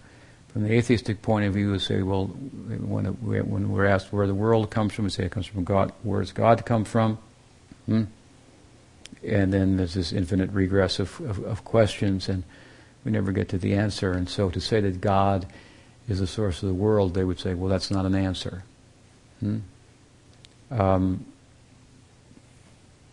From 0.52 0.62
the 0.62 0.72
atheistic 0.72 1.20
point 1.20 1.46
of 1.46 1.54
view, 1.54 1.72
we 1.72 1.80
say, 1.80 2.02
well, 2.02 2.26
when, 2.26 3.06
it, 3.06 3.12
when 3.20 3.72
we're 3.72 3.86
asked 3.86 4.12
where 4.12 4.28
the 4.28 4.34
world 4.34 4.70
comes 4.70 4.92
from, 4.92 5.06
we 5.06 5.10
say 5.10 5.24
it 5.24 5.32
comes 5.32 5.46
from 5.46 5.64
God. 5.64 5.92
Where 6.04 6.20
does 6.20 6.30
God 6.30 6.64
come 6.64 6.84
from? 6.84 7.18
Hmm? 7.86 8.04
And 9.26 9.52
then 9.52 9.78
there's 9.78 9.94
this 9.94 10.12
infinite 10.12 10.50
regress 10.52 11.00
of, 11.00 11.20
of, 11.22 11.42
of 11.44 11.64
questions, 11.64 12.28
and 12.28 12.44
we 13.04 13.10
never 13.10 13.32
get 13.32 13.48
to 13.48 13.58
the 13.58 13.74
answer. 13.74 14.12
And 14.12 14.28
so 14.28 14.48
to 14.50 14.60
say 14.60 14.80
that 14.80 15.00
God 15.00 15.46
is 16.08 16.20
the 16.20 16.26
source 16.28 16.62
of 16.62 16.68
the 16.68 16.74
world, 16.74 17.14
they 17.14 17.24
would 17.24 17.40
say, 17.40 17.54
well, 17.54 17.68
that's 17.68 17.90
not 17.90 18.06
an 18.06 18.14
answer. 18.14 18.62
Hmm? 19.40 19.58
Um, 20.70 21.26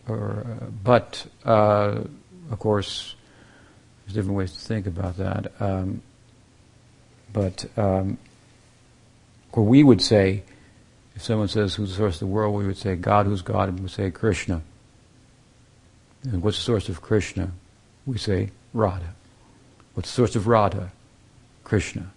or, 0.06 0.46
uh, 0.46 0.66
but, 0.84 1.26
uh, 1.44 2.02
of 2.52 2.58
course, 2.60 3.16
there's 4.10 4.24
different 4.24 4.38
ways 4.38 4.52
to 4.52 4.58
think 4.58 4.86
about 4.86 5.16
that. 5.18 5.52
Um, 5.60 6.02
but 7.32 7.64
um, 7.76 8.18
or 9.52 9.64
we 9.64 9.84
would 9.84 10.02
say, 10.02 10.42
if 11.14 11.22
someone 11.22 11.46
says 11.46 11.76
who's 11.76 11.90
the 11.90 11.96
source 11.96 12.14
of 12.16 12.20
the 12.20 12.26
world, 12.26 12.56
we 12.56 12.66
would 12.66 12.76
say 12.76 12.96
God 12.96 13.26
who's 13.26 13.42
God, 13.42 13.68
and 13.68 13.78
we 13.78 13.82
would 13.82 13.92
say 13.92 14.10
Krishna. 14.10 14.62
And 16.24 16.42
what's 16.42 16.56
the 16.56 16.64
source 16.64 16.88
of 16.88 17.00
Krishna? 17.00 17.52
We 18.04 18.18
say 18.18 18.50
Radha. 18.74 19.14
What's 19.94 20.10
the 20.10 20.14
source 20.14 20.34
of 20.34 20.48
Radha? 20.48 20.90
Krishna. 21.62 22.10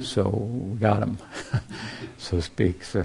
So 0.00 0.28
we 0.28 0.78
got 0.78 1.02
him, 1.02 1.18
so 2.18 2.36
to 2.36 2.42
speak. 2.42 2.84
So 2.84 3.04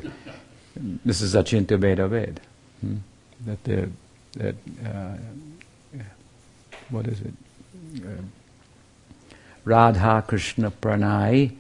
this 0.76 1.22
is 1.22 1.34
Achintya 1.34 1.80
Bhedabhed. 1.80 2.42
Hmm? 2.82 2.98
That 3.46 3.64
the 3.64 3.90
that 4.34 4.56
uh, 4.86 5.18
what 6.92 7.08
is 7.08 7.22
it? 7.22 7.34
Uh, 7.94 8.22
Radha 9.66 10.24
Krishna 10.26 10.72
Pranay 10.72 11.54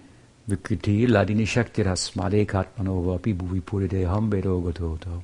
Vikriti 0.48 1.06
Ladini 1.06 1.46
Shakti 1.46 1.84
Rasmadekatmanovapi 1.84 3.36
Bhuvi 3.36 3.62
Purite 3.62 4.06
Hambedogathoto 4.08 5.22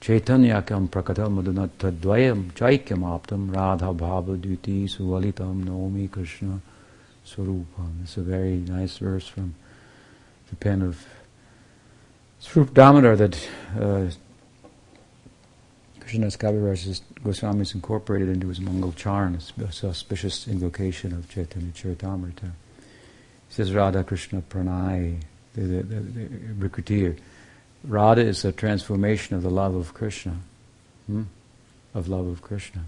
Chaitanyakam 0.00 0.88
Prakatam 0.88 1.40
Madunatadvayam 1.40 2.50
Chaikyam 2.52 3.02
Aptam 3.04 3.54
Radha 3.54 3.94
Bhava 3.94 4.36
Duti 4.36 4.84
Suvalitam 4.90 5.62
Nomi 5.62 6.10
Krishna 6.10 6.60
Swarupam. 7.24 8.02
It's 8.02 8.16
a 8.16 8.22
very 8.22 8.56
nice 8.56 8.98
verse 8.98 9.28
from 9.28 9.54
the 10.50 10.56
pen 10.56 10.82
of 10.82 11.06
Swarup 12.40 12.74
Damodar 12.74 13.14
that 13.14 13.48
uh, 13.78 14.06
Krishnadas 16.12 16.36
Kaviraj 16.36 17.00
Goswami 17.24 17.64
incorporated 17.74 18.28
into 18.28 18.48
his 18.48 18.60
Mangal 18.60 18.92
Charan, 18.92 19.38
a 19.58 19.86
auspicious 19.86 20.46
invocation 20.46 21.14
of 21.14 21.26
Chaitanya 21.30 21.72
Charitamrita. 21.72 22.50
He 23.48 23.54
says 23.54 23.72
Radha 23.72 24.04
Krishna 24.04 24.42
Pranay, 24.42 25.22
the, 25.54 25.62
the, 25.62 25.82
the, 25.82 26.80
the 26.80 27.16
Radha 27.84 28.20
is 28.20 28.44
a 28.44 28.52
transformation 28.52 29.36
of 29.36 29.42
the 29.42 29.50
love 29.50 29.74
of 29.74 29.94
Krishna, 29.94 30.36
hmm? 31.06 31.22
of 31.94 32.08
love 32.08 32.26
of 32.26 32.42
Krishna. 32.42 32.84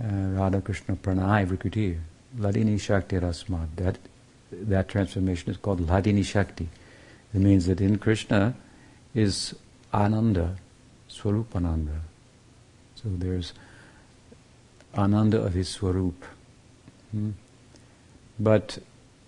Uh, 0.00 0.06
Radha 0.06 0.60
Krishna 0.60 0.94
Pranay 0.94 1.48
Vrikutir, 1.48 1.98
Ladini 2.38 2.80
Shakti 2.80 3.16
Rasmat. 3.16 3.66
That, 3.74 3.98
that 4.52 4.88
transformation 4.88 5.50
is 5.50 5.56
called 5.56 5.80
Ladini 5.80 6.24
Shakti. 6.24 6.68
It 7.34 7.40
means 7.40 7.66
that 7.66 7.80
in 7.80 7.98
Krishna 7.98 8.54
is 9.16 9.56
Ananda, 9.92 10.56
Swarupananda. 11.18 12.00
So 12.94 13.04
there's 13.06 13.52
Ananda 14.96 15.40
of 15.40 15.54
his 15.54 15.68
Swarup. 15.68 16.24
Hmm? 17.12 17.30
But 18.38 18.78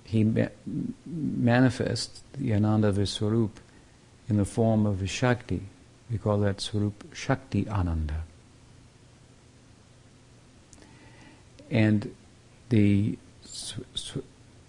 he 0.05 0.25
ma- 0.25 0.49
manifests 1.07 2.23
the 2.33 2.55
Ananda 2.55 2.89
of 2.89 2.97
his 2.97 3.11
Swarup 3.11 3.61
in 4.29 4.37
the 4.37 4.45
form 4.45 4.87
of 4.87 5.01
his 5.01 5.11
Shakti. 5.11 5.63
We 6.11 6.19
call 6.19 6.39
that 6.39 6.61
Swarup 6.61 7.15
Shakti 7.15 7.69
Ananda. 7.69 8.23
And 11.71 12.15
the 12.69 13.19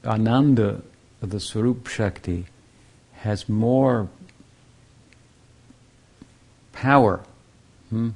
Ananda 0.05 0.81
of 1.21 1.29
the 1.29 1.39
Swarup 1.39 1.87
Shakti 1.87 2.45
has 3.13 3.47
more 3.47 4.09
power 6.81 7.21
hmm, 7.91 8.09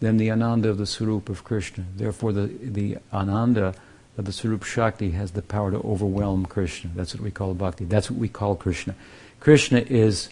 than 0.00 0.16
the 0.16 0.32
Ananda 0.32 0.68
of 0.68 0.78
the 0.78 0.86
Swarup 0.86 1.28
of 1.28 1.44
Krishna. 1.44 1.84
Therefore, 1.96 2.32
the, 2.32 2.48
the 2.60 2.98
Ananda 3.12 3.72
of 4.18 4.24
the 4.24 4.32
Swarup 4.32 4.64
Shakti 4.64 5.12
has 5.12 5.30
the 5.30 5.42
power 5.42 5.70
to 5.70 5.78
overwhelm 5.78 6.44
Krishna. 6.44 6.90
That's 6.96 7.14
what 7.14 7.22
we 7.22 7.30
call 7.30 7.54
bhakti. 7.54 7.84
That's 7.84 8.10
what 8.10 8.18
we 8.18 8.28
call 8.28 8.56
Krishna. 8.56 8.96
Krishna 9.38 9.78
is 9.78 10.30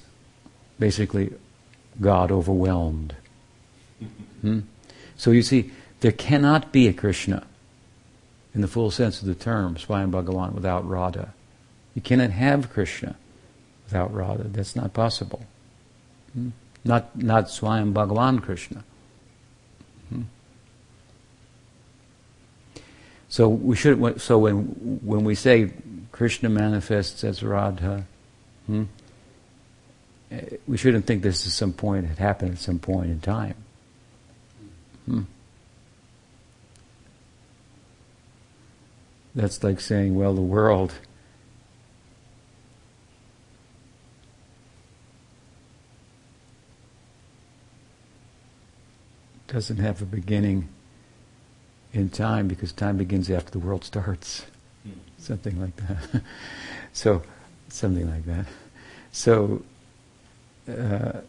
basically 0.80 1.32
God 2.00 2.32
overwhelmed. 2.32 3.14
Hmm? 4.40 4.60
So 5.16 5.30
you 5.30 5.42
see, 5.42 5.70
there 6.00 6.10
cannot 6.10 6.72
be 6.72 6.88
a 6.88 6.92
Krishna 6.92 7.46
in 8.56 8.60
the 8.60 8.68
full 8.68 8.90
sense 8.90 9.20
of 9.20 9.28
the 9.28 9.36
term, 9.36 9.76
Swayam 9.76 10.10
Bhagavan, 10.10 10.52
without 10.52 10.88
Radha. 10.88 11.32
You 11.94 12.02
cannot 12.02 12.30
have 12.30 12.72
Krishna 12.72 13.14
without 13.84 14.12
Radha. 14.12 14.44
That's 14.48 14.74
not 14.74 14.92
possible. 14.92 15.44
Not 16.84 17.16
not 17.16 17.46
Swayam 17.46 17.92
Bhagavan 17.92 18.42
Krishna. 18.42 18.84
Hmm? 20.08 20.22
So 23.28 23.48
we 23.48 23.76
should. 23.76 24.20
So 24.20 24.38
when 24.38 24.62
when 25.04 25.24
we 25.24 25.34
say 25.34 25.72
Krishna 26.12 26.48
manifests 26.48 27.22
as 27.24 27.42
Radha, 27.42 28.04
hmm, 28.66 28.84
we 30.66 30.76
shouldn't 30.76 31.06
think 31.06 31.22
this 31.22 31.46
is 31.46 31.54
some 31.54 31.72
point 31.72 32.10
it 32.10 32.18
happened 32.18 32.52
at 32.52 32.58
some 32.58 32.78
point 32.78 33.10
in 33.10 33.20
time. 33.20 33.54
Hmm. 35.06 35.22
That's 39.34 39.62
like 39.62 39.80
saying, 39.80 40.16
well, 40.16 40.34
the 40.34 40.40
world 40.40 40.94
doesn't 49.50 49.78
have 49.78 50.00
a 50.00 50.04
beginning 50.04 50.68
in 51.92 52.08
time 52.08 52.46
because 52.46 52.72
time 52.72 52.96
begins 52.96 53.30
after 53.30 53.50
the 53.50 53.58
world 53.58 53.84
starts. 53.84 54.46
Hmm. 54.84 54.92
Something 55.18 55.60
like 55.60 55.76
that. 55.76 56.22
so, 56.92 57.22
something 57.68 58.08
like 58.08 58.24
that. 58.26 58.46
So, 59.12 59.64
uh, 60.68 61.20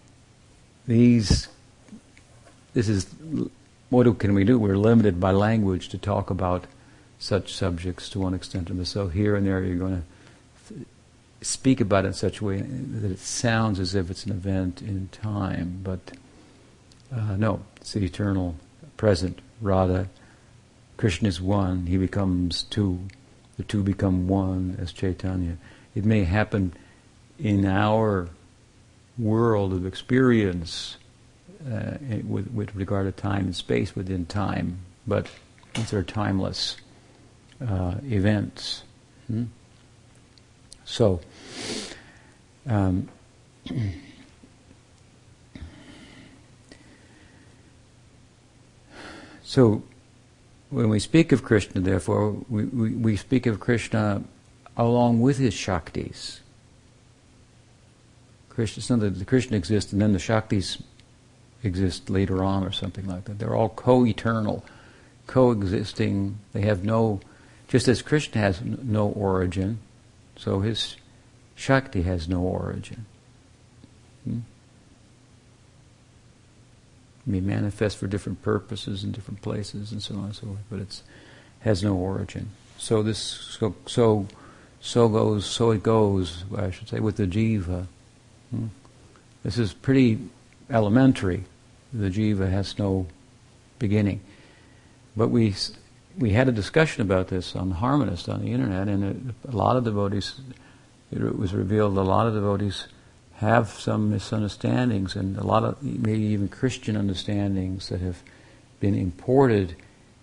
these, 0.87 1.47
this 2.73 2.87
is, 2.87 3.07
what 3.89 4.19
can 4.19 4.35
we 4.35 4.43
do? 4.43 4.59
We're 4.59 4.77
limited 4.77 5.19
by 5.19 5.31
language 5.31 5.89
to 5.89 5.97
talk 5.97 6.29
about 6.29 6.65
such 7.17 7.53
subjects 7.53 8.09
to 8.09 8.19
one 8.19 8.33
extent 8.33 8.69
or 8.69 8.75
the 8.75 8.85
so 8.85 9.07
here 9.07 9.35
and 9.35 9.45
there 9.45 9.63
you're 9.63 9.77
going 9.77 10.03
to 10.67 10.85
speak 11.41 11.81
about 11.81 12.05
it 12.05 12.09
in 12.09 12.13
such 12.13 12.39
a 12.39 12.45
way 12.45 12.61
that 12.61 13.11
it 13.11 13.19
sounds 13.19 13.79
as 13.79 13.95
if 13.95 14.09
it's 14.09 14.25
an 14.25 14.31
event 14.31 14.81
in 14.81 15.09
time, 15.11 15.79
but 15.83 15.99
uh, 17.13 17.35
no, 17.35 17.61
it's 17.77 17.93
the 17.93 18.03
eternal 18.03 18.55
present. 18.97 19.39
Radha, 19.61 20.07
Krishna 20.97 21.27
is 21.29 21.41
one, 21.41 21.87
he 21.87 21.97
becomes 21.97 22.63
two, 22.63 22.99
the 23.57 23.63
two 23.63 23.83
become 23.83 24.27
one 24.27 24.77
as 24.79 24.91
Chaitanya. 24.91 25.57
It 25.95 26.05
may 26.05 26.23
happen 26.23 26.73
in 27.37 27.65
our 27.65 28.29
world 29.17 29.73
of 29.73 29.85
experience 29.85 30.97
uh, 31.69 31.97
with, 32.23 32.51
with 32.51 32.75
regard 32.75 33.05
to 33.05 33.21
time 33.21 33.45
and 33.45 33.55
space 33.55 33.95
within 33.95 34.25
time, 34.25 34.79
but 35.05 35.27
these 35.73 35.93
are 35.93 36.03
timeless 36.03 36.77
uh, 37.65 37.95
events. 38.03 38.83
Hmm? 39.27 39.45
So, 40.85 41.21
um, 42.67 43.09
So, 49.51 49.83
when 50.69 50.87
we 50.87 50.99
speak 50.99 51.33
of 51.33 51.43
Krishna, 51.43 51.81
therefore, 51.81 52.37
we, 52.47 52.63
we, 52.67 52.91
we 52.91 53.17
speak 53.17 53.45
of 53.45 53.59
Krishna 53.59 54.23
along 54.77 55.19
with 55.19 55.39
his 55.39 55.53
Shaktis. 55.53 56.39
Krishna, 58.47 58.79
it's 58.79 58.89
not 58.89 59.01
that 59.01 59.19
the 59.19 59.25
Krishna 59.25 59.57
exists 59.57 59.91
and 59.91 60.01
then 60.01 60.13
the 60.13 60.19
Shaktis 60.19 60.81
exist 61.63 62.09
later 62.09 62.45
on 62.45 62.63
or 62.63 62.71
something 62.71 63.05
like 63.05 63.25
that. 63.25 63.39
They're 63.39 63.53
all 63.53 63.67
co 63.67 64.05
eternal 64.05 64.63
coexisting. 65.27 66.37
They 66.53 66.61
have 66.61 66.85
no, 66.85 67.19
just 67.67 67.89
as 67.89 68.01
Krishna 68.01 68.39
has 68.39 68.61
no 68.61 69.09
origin, 69.09 69.79
so 70.37 70.61
his 70.61 70.95
Shakti 71.55 72.03
has 72.03 72.29
no 72.29 72.39
origin. 72.39 73.05
Hmm? 74.23 74.39
May 77.25 77.39
manifest 77.39 77.97
for 77.97 78.07
different 78.07 78.41
purposes 78.41 79.03
in 79.03 79.11
different 79.11 79.41
places 79.41 79.91
and 79.91 80.01
so 80.01 80.15
on 80.15 80.25
and 80.25 80.35
so 80.35 80.47
forth, 80.47 80.63
but 80.69 80.79
it 80.79 81.01
has 81.61 81.83
no 81.83 81.95
origin. 81.95 82.49
So 82.77 83.03
this 83.03 83.19
so 83.19 83.75
so 83.85 84.27
so 84.79 85.07
goes 85.07 85.45
so 85.45 85.71
it 85.71 85.83
goes, 85.83 86.43
I 86.55 86.71
should 86.71 86.89
say, 86.89 86.99
with 86.99 87.17
the 87.17 87.27
jiva. 87.27 87.85
Hmm? 88.49 88.67
This 89.43 89.57
is 89.57 89.73
pretty 89.73 90.19
elementary. 90.69 91.43
The 91.93 92.09
jiva 92.09 92.49
has 92.49 92.77
no 92.79 93.07
beginning. 93.77 94.21
But 95.15 95.29
we 95.29 95.55
we 96.17 96.31
had 96.31 96.47
a 96.47 96.51
discussion 96.51 97.01
about 97.01 97.27
this 97.27 97.55
on 97.55 97.71
Harmonist 97.73 98.27
on 98.27 98.41
the 98.41 98.51
internet, 98.51 98.87
and 98.87 99.03
it, 99.03 99.51
a 99.51 99.55
lot 99.55 99.77
of 99.77 99.83
devotees, 99.83 100.39
it 101.11 101.37
was 101.37 101.53
revealed 101.53 101.97
a 101.97 102.01
lot 102.01 102.27
of 102.27 102.33
devotees 102.33 102.87
have 103.41 103.69
some 103.69 104.11
misunderstandings 104.11 105.15
and 105.15 105.35
a 105.35 105.43
lot 105.43 105.63
of 105.63 105.81
maybe 105.81 106.21
even 106.21 106.47
Christian 106.47 106.95
understandings 106.95 107.89
that 107.89 107.99
have 107.99 108.21
been 108.79 108.93
imported 108.93 109.75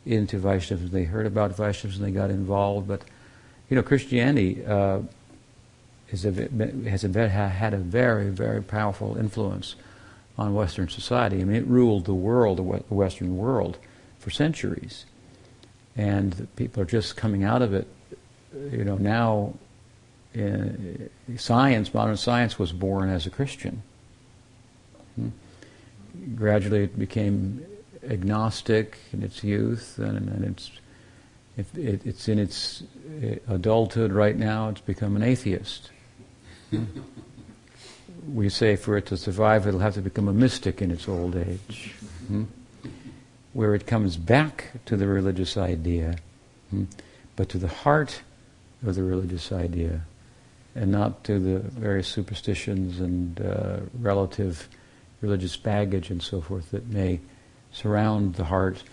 into 0.07 0.39
Vaishnavism. 0.39 0.93
They 0.93 1.03
heard 1.03 1.27
about 1.27 1.57
Vaishnavism 1.57 2.05
and 2.05 2.15
they 2.15 2.17
got 2.17 2.31
involved, 2.31 2.87
but 2.87 3.03
you 3.69 3.75
know 3.75 3.83
Christianity 3.83 4.65
uh, 4.65 5.01
is 6.11 6.25
a, 6.25 6.31
has 6.89 7.03
a, 7.03 7.29
had 7.29 7.75
a 7.75 7.79
very 7.79 8.31
very 8.31 8.63
powerful 8.63 9.19
influence 9.19 9.75
on 10.39 10.55
Western 10.55 10.89
society. 10.89 11.41
I 11.41 11.45
mean, 11.45 11.57
it 11.57 11.67
ruled 11.67 12.05
the 12.05 12.15
world, 12.15 12.59
the 12.59 12.95
Western 12.95 13.37
world, 13.37 13.79
for 14.21 14.31
centuries, 14.31 15.07
and 15.97 16.47
people 16.55 16.85
are 16.85 16.87
just 16.87 17.17
coming 17.17 17.43
out 17.43 17.63
of 17.63 17.75
it. 17.75 17.89
You 18.71 18.85
know 18.85 18.97
now 18.97 19.55
science, 21.37 21.95
modern 21.95 22.17
science, 22.17 22.59
was 22.59 22.73
born 22.73 23.09
as 23.09 23.27
a 23.27 23.31
Christian. 23.31 23.83
Hmm? 25.17 25.29
Gradually, 26.35 26.85
it 26.85 26.99
became 26.99 27.65
agnostic 28.09 28.99
in 29.13 29.23
its 29.23 29.43
youth, 29.43 29.99
and, 29.99 30.29
and 30.29 30.45
it's 30.45 30.71
it, 31.57 32.07
it's 32.07 32.29
in 32.29 32.39
its 32.39 32.85
uh, 33.23 33.35
adulthood 33.53 34.13
right 34.13 34.37
now. 34.37 34.69
It's 34.69 34.81
become 34.81 35.17
an 35.17 35.23
atheist. 35.23 35.91
Hmm? 36.71 36.85
we 38.35 38.49
say 38.49 38.77
for 38.77 38.97
it 38.97 39.07
to 39.07 39.17
survive, 39.17 39.67
it'll 39.67 39.81
have 39.81 39.95
to 39.95 40.03
become 40.03 40.29
a 40.29 40.33
mystic 40.33 40.83
in 40.83 40.91
its 40.91 41.09
old 41.09 41.35
age, 41.35 41.95
hmm? 42.27 42.45
where 43.53 43.75
it 43.75 43.87
comes 43.87 44.17
back 44.17 44.73
to 44.85 44.97
the 44.97 45.07
religious 45.07 45.57
idea, 45.57 46.17
but 47.37 47.49
to 47.49 47.59
the 47.59 47.69
heart 47.69 48.23
of 48.87 48.95
the 48.95 49.03
religious 49.03 49.51
idea 49.51 50.03
and 50.79 50.93
not 50.93 51.25
to 51.25 51.39
the 51.41 51.59
various 51.59 52.07
superstitions 52.07 53.01
and 53.01 53.41
uh, 53.41 53.81
relative 53.99 54.69
religious 55.21 55.57
baggage 55.57 56.11
and 56.11 56.23
so 56.23 56.41
forth 56.41 56.71
that 56.71 56.87
may 56.87 57.21
surround 57.73 58.37
the 58.37 58.45
heart 58.45 58.85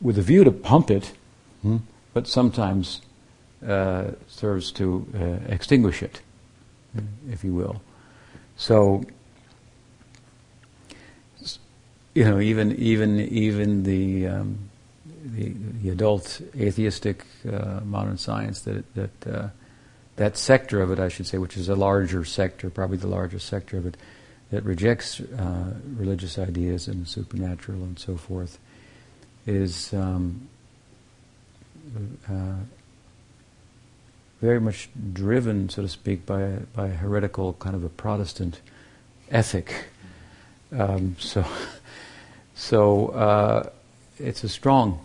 with 0.00 0.16
a 0.16 0.22
view 0.22 0.44
to 0.44 0.52
pump 0.52 0.90
it, 0.90 1.12
hmm, 1.62 1.78
but 2.12 2.28
sometimes 2.28 3.00
uh, 3.66 4.12
serves 4.28 4.70
to 4.72 5.06
uh, 5.14 5.52
extinguish 5.52 6.02
it, 6.02 6.20
if 7.28 7.42
you 7.42 7.52
will. 7.52 7.82
So, 8.56 9.04
you 12.14 12.24
know, 12.24 12.38
even 12.38 12.76
even 12.76 13.18
even 13.18 13.82
the 13.82 14.28
um, 14.28 14.58
the, 15.24 15.52
the, 15.82 15.90
adult 15.90 16.40
atheistic 16.56 17.24
uh, 17.50 17.80
modern 17.84 18.18
science 18.18 18.60
that 18.60 18.94
that 18.94 19.26
uh, 19.26 19.48
that 20.16 20.36
sector 20.36 20.80
of 20.80 20.92
it, 20.92 20.98
I 21.00 21.08
should 21.08 21.26
say, 21.26 21.38
which 21.38 21.56
is 21.56 21.68
a 21.68 21.74
larger 21.74 22.24
sector, 22.24 22.70
probably 22.70 22.98
the 22.98 23.08
largest 23.08 23.46
sector 23.48 23.76
of 23.76 23.86
it, 23.86 23.96
that 24.50 24.64
rejects 24.64 25.20
uh, 25.20 25.74
religious 25.96 26.38
ideas 26.38 26.86
and 26.86 27.08
supernatural 27.08 27.82
and 27.82 27.98
so 27.98 28.16
forth, 28.16 28.58
is 29.46 29.92
um, 29.92 30.48
uh, 32.28 32.54
very 34.40 34.60
much 34.60 34.88
driven, 35.12 35.68
so 35.68 35.82
to 35.82 35.88
speak, 35.88 36.24
by 36.24 36.42
a, 36.42 36.60
by 36.60 36.86
a 36.86 36.94
heretical 36.94 37.54
kind 37.54 37.74
of 37.74 37.82
a 37.82 37.88
Protestant 37.88 38.60
ethic. 39.30 39.86
Um, 40.70 41.16
so, 41.18 41.44
so 42.54 43.08
uh, 43.08 43.70
it's 44.18 44.44
a 44.44 44.48
strong 44.48 45.04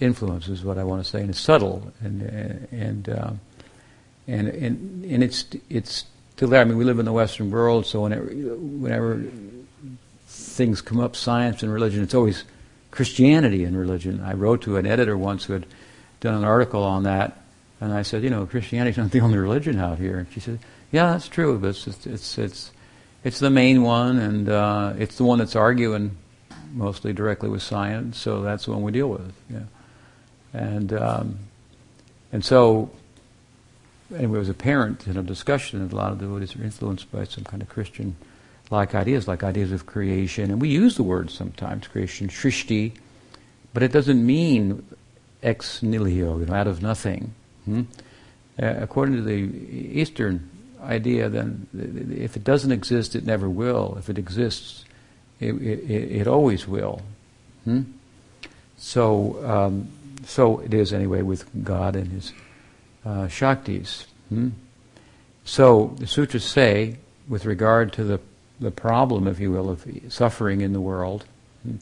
influence, 0.00 0.48
is 0.48 0.64
what 0.64 0.76
I 0.76 0.84
want 0.84 1.02
to 1.02 1.08
say, 1.08 1.20
and 1.20 1.30
it's 1.30 1.40
subtle 1.40 1.90
and 2.02 2.20
and. 2.70 3.38
And 4.28 4.48
and 4.48 5.04
and 5.04 5.24
it's 5.24 5.46
it's 5.68 6.04
still 6.36 6.48
there. 6.48 6.60
I 6.60 6.64
mean, 6.64 6.76
we 6.76 6.84
live 6.84 7.00
in 7.00 7.04
the 7.04 7.12
Western 7.12 7.50
world, 7.50 7.84
so 7.84 8.02
whenever 8.02 8.26
whenever 8.26 9.24
things 10.28 10.80
come 10.80 11.00
up, 11.00 11.16
science 11.16 11.64
and 11.64 11.72
religion, 11.72 12.02
it's 12.02 12.14
always 12.14 12.44
Christianity 12.92 13.64
and 13.64 13.76
religion. 13.76 14.22
I 14.24 14.34
wrote 14.34 14.62
to 14.62 14.76
an 14.76 14.86
editor 14.86 15.16
once 15.18 15.44
who 15.44 15.54
had 15.54 15.66
done 16.20 16.34
an 16.34 16.44
article 16.44 16.82
on 16.84 17.04
that, 17.04 17.40
and 17.80 17.92
I 17.92 18.02
said, 18.02 18.22
you 18.22 18.30
know, 18.30 18.46
Christianity's 18.46 18.98
not 18.98 19.10
the 19.10 19.20
only 19.26 19.38
religion 19.38 19.78
out 19.78 19.98
here. 19.98 20.18
And 20.18 20.32
she 20.32 20.40
said, 20.40 20.58
yeah, 20.92 21.12
that's 21.12 21.28
true, 21.28 21.58
but 21.58 21.68
it's 21.68 22.06
it's 22.06 22.38
it's 22.38 22.70
it's 23.24 23.38
the 23.40 23.50
main 23.50 23.82
one, 23.82 24.18
and 24.18 24.48
uh, 24.48 24.94
it's 24.98 25.16
the 25.16 25.24
one 25.24 25.38
that's 25.38 25.56
arguing 25.56 26.16
mostly 26.72 27.12
directly 27.12 27.48
with 27.48 27.62
science. 27.62 28.18
So 28.18 28.42
that's 28.42 28.66
the 28.66 28.72
one 28.72 28.82
we 28.82 28.92
deal 28.92 29.08
with. 29.08 29.32
Yeah, 29.50 29.64
and 30.52 30.92
um, 30.92 31.38
and 32.32 32.44
so 32.44 32.90
anyway, 34.14 34.36
it 34.36 34.40
was 34.40 34.48
apparent 34.48 35.06
in 35.06 35.16
a 35.16 35.22
discussion 35.22 35.86
that 35.86 35.92
a 35.92 35.96
lot 35.96 36.12
of 36.12 36.18
devotees 36.18 36.56
are 36.56 36.62
influenced 36.62 37.10
by 37.10 37.24
some 37.24 37.44
kind 37.44 37.62
of 37.62 37.68
Christian 37.68 38.16
like 38.70 38.94
ideas, 38.94 39.26
like 39.26 39.42
ideas 39.42 39.72
of 39.72 39.86
creation. 39.86 40.50
And 40.50 40.60
we 40.60 40.68
use 40.68 40.96
the 40.96 41.02
word 41.02 41.30
sometimes, 41.30 41.86
creation, 41.86 42.28
shrishti, 42.28 42.92
but 43.72 43.82
it 43.82 43.92
doesn't 43.92 44.24
mean 44.24 44.84
ex 45.42 45.82
nihilo, 45.82 46.38
you 46.38 46.46
know, 46.46 46.54
out 46.54 46.66
of 46.66 46.82
nothing. 46.82 47.34
Hmm? 47.64 47.82
Uh, 48.60 48.74
according 48.78 49.16
to 49.16 49.22
the 49.22 50.00
Eastern 50.00 50.50
idea, 50.82 51.28
then 51.28 51.66
if 51.74 52.36
it 52.36 52.44
doesn't 52.44 52.72
exist, 52.72 53.14
it 53.14 53.24
never 53.24 53.48
will. 53.48 53.96
If 53.98 54.10
it 54.10 54.18
exists, 54.18 54.84
it, 55.40 55.54
it, 55.54 55.90
it 55.90 56.26
always 56.26 56.66
will. 56.66 57.02
Hmm? 57.64 57.82
So, 58.76 59.44
um, 59.46 59.88
so 60.24 60.58
it 60.60 60.74
is 60.74 60.92
anyway 60.92 61.22
with 61.22 61.64
God 61.64 61.96
and 61.96 62.10
His 62.10 62.32
uh, 63.08 63.26
Shaktis. 63.26 64.04
Hmm? 64.28 64.50
So 65.44 65.94
the 65.98 66.06
sutras 66.06 66.44
say, 66.44 66.98
with 67.26 67.46
regard 67.46 67.92
to 67.94 68.04
the, 68.04 68.20
the 68.60 68.70
problem, 68.70 69.26
if 69.26 69.40
you 69.40 69.50
will, 69.50 69.70
of 69.70 69.86
suffering 70.08 70.60
in 70.60 70.74
the 70.74 70.80
world, 70.80 71.24
hmm, 71.62 71.76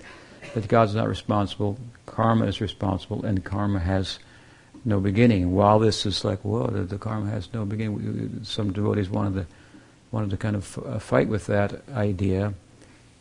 that 0.55 0.69
God's 0.69 0.95
not 0.95 1.09
responsible, 1.09 1.79
karma 2.07 2.47
is 2.47 2.61
responsible, 2.61 3.25
and 3.25 3.45
karma 3.45 3.81
has 3.81 4.21
no 4.85 5.01
beginning. 5.01 5.53
While 5.53 5.81
this 5.81 6.07
is 6.07 6.25
like, 6.25 6.39
whoa, 6.45 6.69
the, 6.69 6.83
the 6.83 6.99
karma 6.99 7.29
has 7.31 7.53
no 7.53 7.65
beginning, 7.65 8.45
some 8.45 8.73
devotees 8.73 9.11
wanted 9.11 9.35
to, 9.35 9.47
wanted 10.13 10.31
to 10.31 10.37
kind 10.37 10.55
of 10.55 10.79
uh, 10.87 10.99
fight 11.01 11.27
with 11.27 11.47
that 11.47 11.83
idea. 11.93 12.55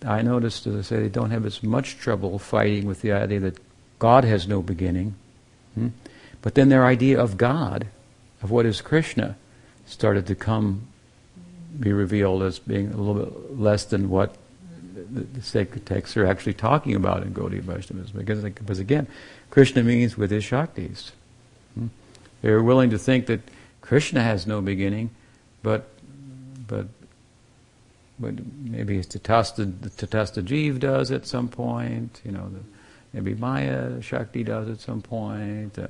I 0.06 0.22
noticed, 0.22 0.68
as 0.68 0.76
I 0.76 0.82
say, 0.82 1.00
they 1.02 1.10
don't 1.10 1.32
have 1.32 1.48
as 1.48 1.64
much 1.64 1.98
trouble 1.98 2.38
fighting 2.38 2.86
with 2.86 3.02
the 3.02 3.14
idea 3.14 3.40
that 3.40 3.58
God 3.98 4.24
has 4.26 4.48
no 4.48 4.62
beginning. 4.62 5.16
Hmm? 5.74 5.88
But 6.44 6.54
then 6.54 6.70
their 6.70 6.86
idea 6.86 7.20
of 7.20 7.38
God 7.38 7.88
of 8.46 8.52
what 8.52 8.68
is 8.68 8.80
Krishna 8.80 9.36
started 9.88 10.28
to 10.28 10.36
come, 10.36 10.86
be 11.80 11.92
revealed 11.92 12.44
as 12.44 12.60
being 12.60 12.94
a 12.94 12.96
little 12.96 13.26
bit 13.26 13.60
less 13.60 13.86
than 13.86 14.08
what 14.08 14.36
the, 14.94 15.22
the 15.22 15.42
sacred 15.42 15.88
texts 15.88 16.16
are 16.16 16.28
actually 16.28 16.54
talking 16.54 16.94
about 16.94 17.24
in 17.24 17.34
Gaudiya 17.34 17.62
Vaishnavism. 17.62 18.20
Because, 18.20 18.44
because 18.44 18.78
again, 18.78 19.08
Krishna 19.50 19.82
means 19.82 20.16
with 20.16 20.30
his 20.30 20.44
Shaktis. 20.44 21.10
Hmm? 21.74 21.88
They're 22.44 22.62
willing 22.62 22.92
to 22.92 23.00
think 23.00 23.26
that 23.26 23.40
Krishna 23.82 24.22
has 24.22 24.46
no 24.46 24.62
beginning, 24.62 25.10
but 25.64 25.88
but 26.68 26.86
but 28.20 28.36
maybe 28.64 29.00
Tatasta, 29.00 29.74
Jeev 30.44 30.80
does 30.80 31.10
at 31.10 31.26
some 31.26 31.48
point, 31.48 32.22
you 32.24 32.32
know, 32.32 32.48
the, 32.50 32.60
maybe 33.12 33.34
Maya 33.34 34.00
Shakti 34.04 34.44
does 34.44 34.70
at 34.70 34.80
some 34.80 35.02
point, 35.02 35.80
uh, 35.80 35.88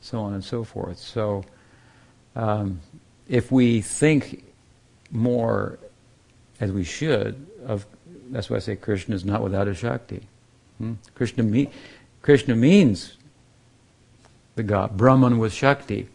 so 0.00 0.20
on 0.20 0.34
and 0.34 0.44
so 0.44 0.62
forth. 0.62 0.98
So 0.98 1.44
um, 2.36 2.80
if 3.28 3.50
we 3.50 3.80
think 3.80 4.44
more 5.10 5.78
as 6.60 6.70
we 6.70 6.84
should 6.84 7.44
of 7.66 7.86
that's 8.30 8.50
why 8.50 8.56
I 8.56 8.60
say 8.60 8.76
Krishna 8.76 9.14
is 9.14 9.24
not 9.24 9.42
without 9.42 9.68
a 9.68 9.74
Shakti. 9.74 10.26
Hmm? 10.78 10.94
Krishna, 11.14 11.42
me, 11.42 11.70
Krishna 12.22 12.56
means 12.56 13.16
the 14.56 14.62
God, 14.62 14.96
Brahman 14.96 15.38
with 15.38 15.52
Shakti. 15.52 16.08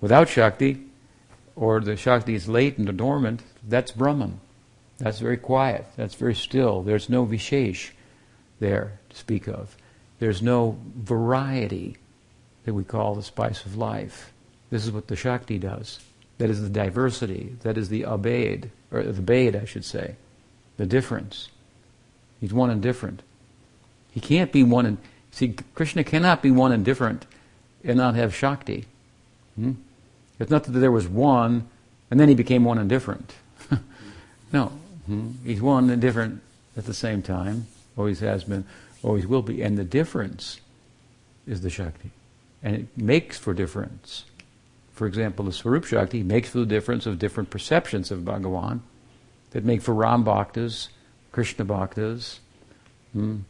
Without 0.00 0.28
Shakti, 0.28 0.82
or 1.54 1.80
the 1.80 1.96
Shakti 1.96 2.34
is 2.34 2.48
latent 2.48 2.88
or 2.88 2.92
dormant, 2.92 3.42
that's 3.66 3.92
Brahman. 3.92 4.40
That's 4.98 5.18
very 5.18 5.36
quiet. 5.36 5.86
That's 5.96 6.14
very 6.14 6.34
still. 6.34 6.82
There's 6.82 7.08
no 7.08 7.26
Vishesh 7.26 7.90
there 8.60 8.98
to 9.10 9.16
speak 9.16 9.46
of. 9.46 9.76
There's 10.18 10.42
no 10.42 10.78
variety 10.96 11.96
that 12.64 12.74
we 12.74 12.84
call 12.84 13.14
the 13.14 13.22
spice 13.22 13.64
of 13.64 13.76
life. 13.76 14.32
This 14.70 14.84
is 14.84 14.92
what 14.92 15.08
the 15.08 15.16
Shakti 15.16 15.58
does. 15.58 16.00
That 16.38 16.50
is 16.50 16.62
the 16.62 16.68
diversity. 16.68 17.56
That 17.62 17.78
is 17.78 17.88
the 17.88 18.04
abed, 18.04 18.70
or 18.90 19.02
the 19.02 19.22
bade, 19.22 19.56
I 19.56 19.64
should 19.64 19.84
say. 19.84 20.16
The 20.76 20.86
difference. 20.86 21.48
He's 22.40 22.52
one 22.52 22.70
and 22.70 22.82
different. 22.82 23.22
He 24.12 24.20
can't 24.20 24.52
be 24.52 24.62
one 24.62 24.86
and 24.86 24.98
see. 25.30 25.54
Krishna 25.74 26.04
cannot 26.04 26.42
be 26.42 26.50
one 26.50 26.72
and 26.72 26.84
different 26.84 27.26
and 27.84 27.96
not 27.96 28.14
have 28.14 28.34
Shakti. 28.34 28.84
Hmm? 29.54 29.72
It's 30.38 30.50
not 30.50 30.64
that 30.64 30.72
there 30.72 30.92
was 30.92 31.08
one 31.08 31.68
and 32.10 32.20
then 32.20 32.28
he 32.28 32.34
became 32.34 32.64
one 32.64 32.78
and 32.78 32.88
different. 32.88 33.34
no, 34.52 34.66
hmm? 35.06 35.32
he's 35.44 35.60
one 35.60 35.90
and 35.90 36.00
different 36.00 36.42
at 36.76 36.86
the 36.86 36.94
same 36.94 37.22
time. 37.22 37.66
Always 37.96 38.20
has 38.20 38.44
been, 38.44 38.64
always 39.02 39.26
will 39.26 39.42
be. 39.42 39.62
And 39.62 39.78
the 39.78 39.84
difference 39.84 40.60
is 41.46 41.62
the 41.62 41.70
Shakti. 41.70 42.10
And 42.62 42.76
it 42.76 42.88
makes 42.96 43.38
for 43.38 43.54
difference. 43.54 44.24
For 44.96 45.06
example, 45.06 45.44
the 45.44 45.52
Swarup 45.52 45.84
Shakti 45.84 46.22
makes 46.22 46.48
for 46.48 46.58
the 46.58 46.66
difference 46.66 47.04
of 47.04 47.18
different 47.18 47.50
perceptions 47.50 48.10
of 48.10 48.20
Bhagavan 48.20 48.80
that 49.50 49.62
make 49.62 49.82
for 49.82 49.92
Ram 49.92 50.24
Bhaktas, 50.24 50.88
Krishna 51.32 51.66
Bhaktas, 51.66 52.38
hmm? 53.12 53.40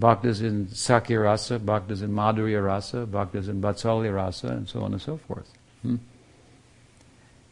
Bhaktas 0.00 0.40
in 0.40 0.66
Sakhya 0.68 1.22
Rasa, 1.22 1.58
Bhaktas 1.58 2.00
in 2.00 2.10
Madhurya 2.10 2.64
Rasa, 2.64 3.06
Bhaktas 3.06 3.50
in 3.50 3.60
Vatsalya 3.60 4.14
Rasa, 4.14 4.48
and 4.48 4.66
so 4.66 4.82
on 4.82 4.92
and 4.92 5.02
so 5.02 5.18
forth. 5.18 5.52
Hmm? 5.82 5.96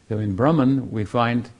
So 0.09 0.19
in 0.19 0.35
Brahman, 0.35 0.91
we 0.91 1.05
find 1.05 1.51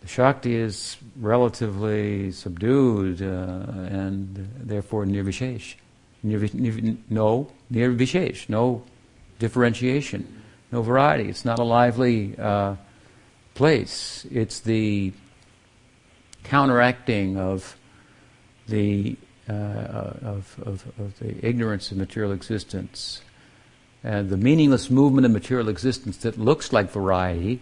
the 0.00 0.06
Shakti 0.06 0.54
is 0.54 0.96
relatively 1.16 2.30
subdued 2.30 3.20
uh, 3.20 3.24
and 3.26 4.48
therefore 4.60 5.06
nirvishesh. 5.06 5.74
Nirv- 6.24 6.54
nir- 6.54 6.96
no 7.10 7.50
nirvishesh, 7.72 8.48
no 8.48 8.84
differentiation, 9.40 10.38
no 10.70 10.82
variety. 10.82 11.28
It's 11.28 11.44
not 11.44 11.58
a 11.58 11.64
lively 11.64 12.36
uh, 12.38 12.76
place. 13.54 14.26
It's 14.30 14.60
the 14.60 15.12
counteracting 16.44 17.36
of 17.36 17.76
the 18.68 19.16
uh, 19.48 19.52
of, 19.52 20.56
of, 20.62 20.84
of 20.98 21.18
the 21.20 21.46
ignorance 21.46 21.90
of 21.90 21.96
material 21.96 22.32
existence 22.32 23.22
and 24.04 24.28
the 24.28 24.36
meaningless 24.36 24.90
movement 24.90 25.24
of 25.24 25.32
material 25.32 25.68
existence 25.68 26.18
that 26.18 26.38
looks 26.38 26.72
like 26.72 26.90
variety, 26.90 27.60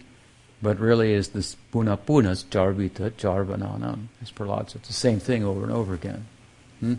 but 0.61 0.79
really 0.79 1.13
is 1.13 1.29
this 1.29 1.55
puna 1.71 1.97
punas 1.97 2.43
charvita 2.43 3.11
charvananam. 3.11 4.07
As 4.21 4.31
Prahlad 4.31 4.69
said, 4.69 4.81
it's 4.81 4.89
the 4.89 4.93
same 4.93 5.19
thing 5.19 5.43
over 5.43 5.63
and 5.63 5.71
over 5.71 5.93
again. 5.93 6.27
Hmm? 6.79 6.95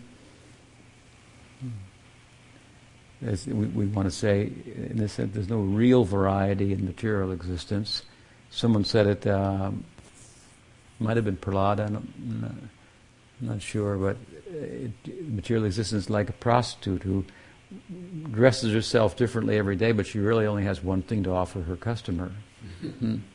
As 3.25 3.45
we, 3.45 3.65
we 3.67 3.85
want 3.87 4.07
to 4.07 4.15
say, 4.15 4.51
in 4.75 4.97
this 4.97 5.13
sense, 5.13 5.33
there's 5.33 5.49
no 5.49 5.59
real 5.59 6.05
variety 6.05 6.71
in 6.71 6.85
material 6.85 7.31
existence. 7.31 8.03
Someone 8.49 8.85
said 8.85 9.07
it, 9.07 9.27
um, 9.27 9.83
might 10.99 11.17
have 11.17 11.25
been 11.25 11.37
Prahlad, 11.37 11.79
I'm 11.79 12.41
not, 12.41 12.51
not 13.41 13.61
sure, 13.61 13.97
but 13.97 14.17
it, 14.47 14.91
material 15.29 15.65
existence 15.65 16.03
is 16.03 16.09
like 16.09 16.29
a 16.29 16.33
prostitute 16.33 17.03
who 17.03 17.25
dresses 18.31 18.73
herself 18.73 19.15
differently 19.15 19.57
every 19.57 19.75
day, 19.75 19.91
but 19.91 20.07
she 20.07 20.19
really 20.19 20.45
only 20.45 20.63
has 20.63 20.83
one 20.83 21.01
thing 21.01 21.23
to 21.23 21.31
offer 21.31 21.61
her 21.61 21.75
customer. 21.75 22.31
Mm-hmm. 22.83 23.17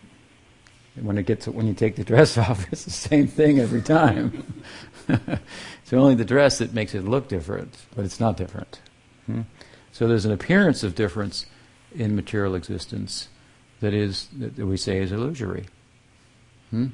When 1.03 1.19
it 1.19 1.27
gets 1.27 1.49
when 1.49 1.67
you 1.67 1.75
take 1.75 1.97
the 1.97 2.05
dress 2.05 2.39
off, 2.45 2.73
it's 2.73 2.85
the 2.85 2.91
same 2.93 3.27
thing 3.27 3.59
every 3.59 3.83
time. 3.83 4.63
it's 5.09 5.93
only 5.93 6.15
the 6.15 6.25
dress 6.25 6.59
that 6.59 6.73
makes 6.73 6.95
it 6.95 7.05
look 7.05 7.27
different, 7.27 7.77
but 7.97 8.05
it's 8.05 8.21
not 8.21 8.37
different. 8.37 8.81
Hmm? 9.27 9.41
So 9.95 10.09
there's 10.09 10.25
an 10.25 10.33
appearance 10.33 10.83
of 10.83 10.97
difference 10.97 11.47
in 11.95 12.17
material 12.17 12.57
existence 12.57 13.29
that 13.81 13.95
is 13.95 14.27
that 14.37 14.59
we 14.59 14.77
say 14.77 14.99
is 14.99 15.13
illusory. 15.13 15.67
Hmm? 16.71 16.89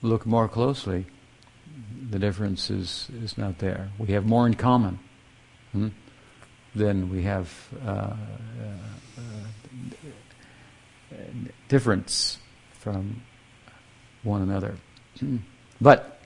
Look 0.00 0.24
more 0.24 0.48
closely. 0.48 1.04
The 2.10 2.18
difference 2.18 2.70
is, 2.70 3.10
is 3.22 3.36
not 3.36 3.58
there. 3.58 3.90
We 3.98 4.06
have 4.14 4.24
more 4.24 4.46
in 4.46 4.54
common. 4.54 4.98
Hmm? 5.72 5.88
then 6.74 7.10
we 7.10 7.22
have 7.22 7.68
uh, 7.84 7.90
uh, 7.90 8.16
uh, 11.12 11.16
difference 11.68 12.38
from 12.72 13.22
one 14.22 14.40
another. 14.40 14.76
but 15.80 16.20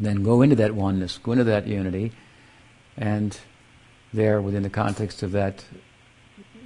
then 0.00 0.24
go 0.24 0.42
into 0.42 0.56
that 0.56 0.74
oneness, 0.74 1.18
go 1.18 1.32
into 1.32 1.44
that 1.44 1.68
unity, 1.68 2.12
and 2.96 3.38
there, 4.12 4.40
within 4.40 4.62
the 4.62 4.70
context 4.70 5.22
of 5.22 5.32
that 5.32 5.64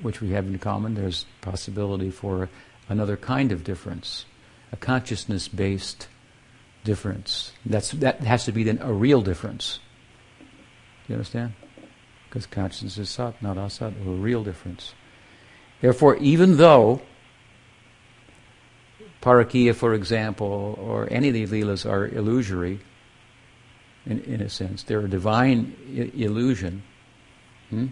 which 0.02 0.20
we 0.20 0.30
have 0.30 0.46
in 0.46 0.58
common, 0.58 0.94
there's 0.94 1.26
possibility 1.40 2.10
for 2.10 2.48
another 2.88 3.16
kind 3.16 3.52
of 3.52 3.64
difference, 3.64 4.24
a 4.72 4.76
consciousness-based 4.76 6.08
difference. 6.84 7.52
That's 7.64 7.90
that 7.92 8.20
has 8.20 8.44
to 8.44 8.52
be 8.52 8.62
then 8.64 8.78
a 8.80 8.92
real 8.92 9.22
difference. 9.22 9.80
Do 10.38 10.44
you 11.12 11.14
understand? 11.14 11.54
because 12.36 12.46
consciousness 12.46 12.98
is 12.98 13.08
sat, 13.08 13.40
not 13.42 13.56
asat, 13.56 13.94
a 14.06 14.10
real 14.10 14.44
difference. 14.44 14.92
Therefore, 15.80 16.16
even 16.16 16.58
though 16.58 17.00
Parakiya, 19.22 19.74
for 19.74 19.94
example, 19.94 20.78
or 20.78 21.08
any 21.10 21.28
of 21.28 21.34
the 21.34 21.46
leelas 21.46 21.88
are 21.88 22.06
illusory, 22.06 22.80
in, 24.04 24.20
in 24.24 24.42
a 24.42 24.50
sense, 24.50 24.82
they're 24.82 25.00
a 25.00 25.08
divine 25.08 25.74
I- 25.88 26.12
illusion. 26.14 26.82
Hmm? 27.70 27.86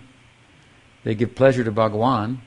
They 1.02 1.14
give 1.14 1.34
pleasure 1.34 1.64
to 1.64 1.72
Bhagawan, 1.72 2.38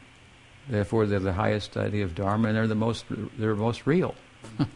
therefore 0.68 1.06
they're 1.06 1.20
the 1.20 1.34
highest 1.34 1.78
idea 1.78 2.04
of 2.04 2.16
Dharma, 2.16 2.50
and 2.50 2.58
they're 2.58 2.68
the 2.68 2.76
most 2.76 3.06
they're 3.38 3.56
most 3.56 3.86
real. 3.86 4.16
in 4.60 4.68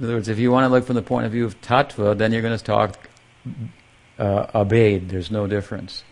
other 0.00 0.14
words, 0.14 0.28
if 0.28 0.38
you 0.38 0.50
want 0.50 0.64
to 0.64 0.68
look 0.68 0.84
from 0.84 0.94
the 0.94 1.02
point 1.02 1.26
of 1.26 1.32
view 1.32 1.44
of 1.44 1.60
tattva, 1.60 2.16
then 2.16 2.32
you're 2.32 2.42
going 2.42 2.56
to 2.56 2.64
talk 2.64 3.08
uh, 4.18 4.64
there's 4.64 5.30
no 5.30 5.46
difference. 5.46 6.04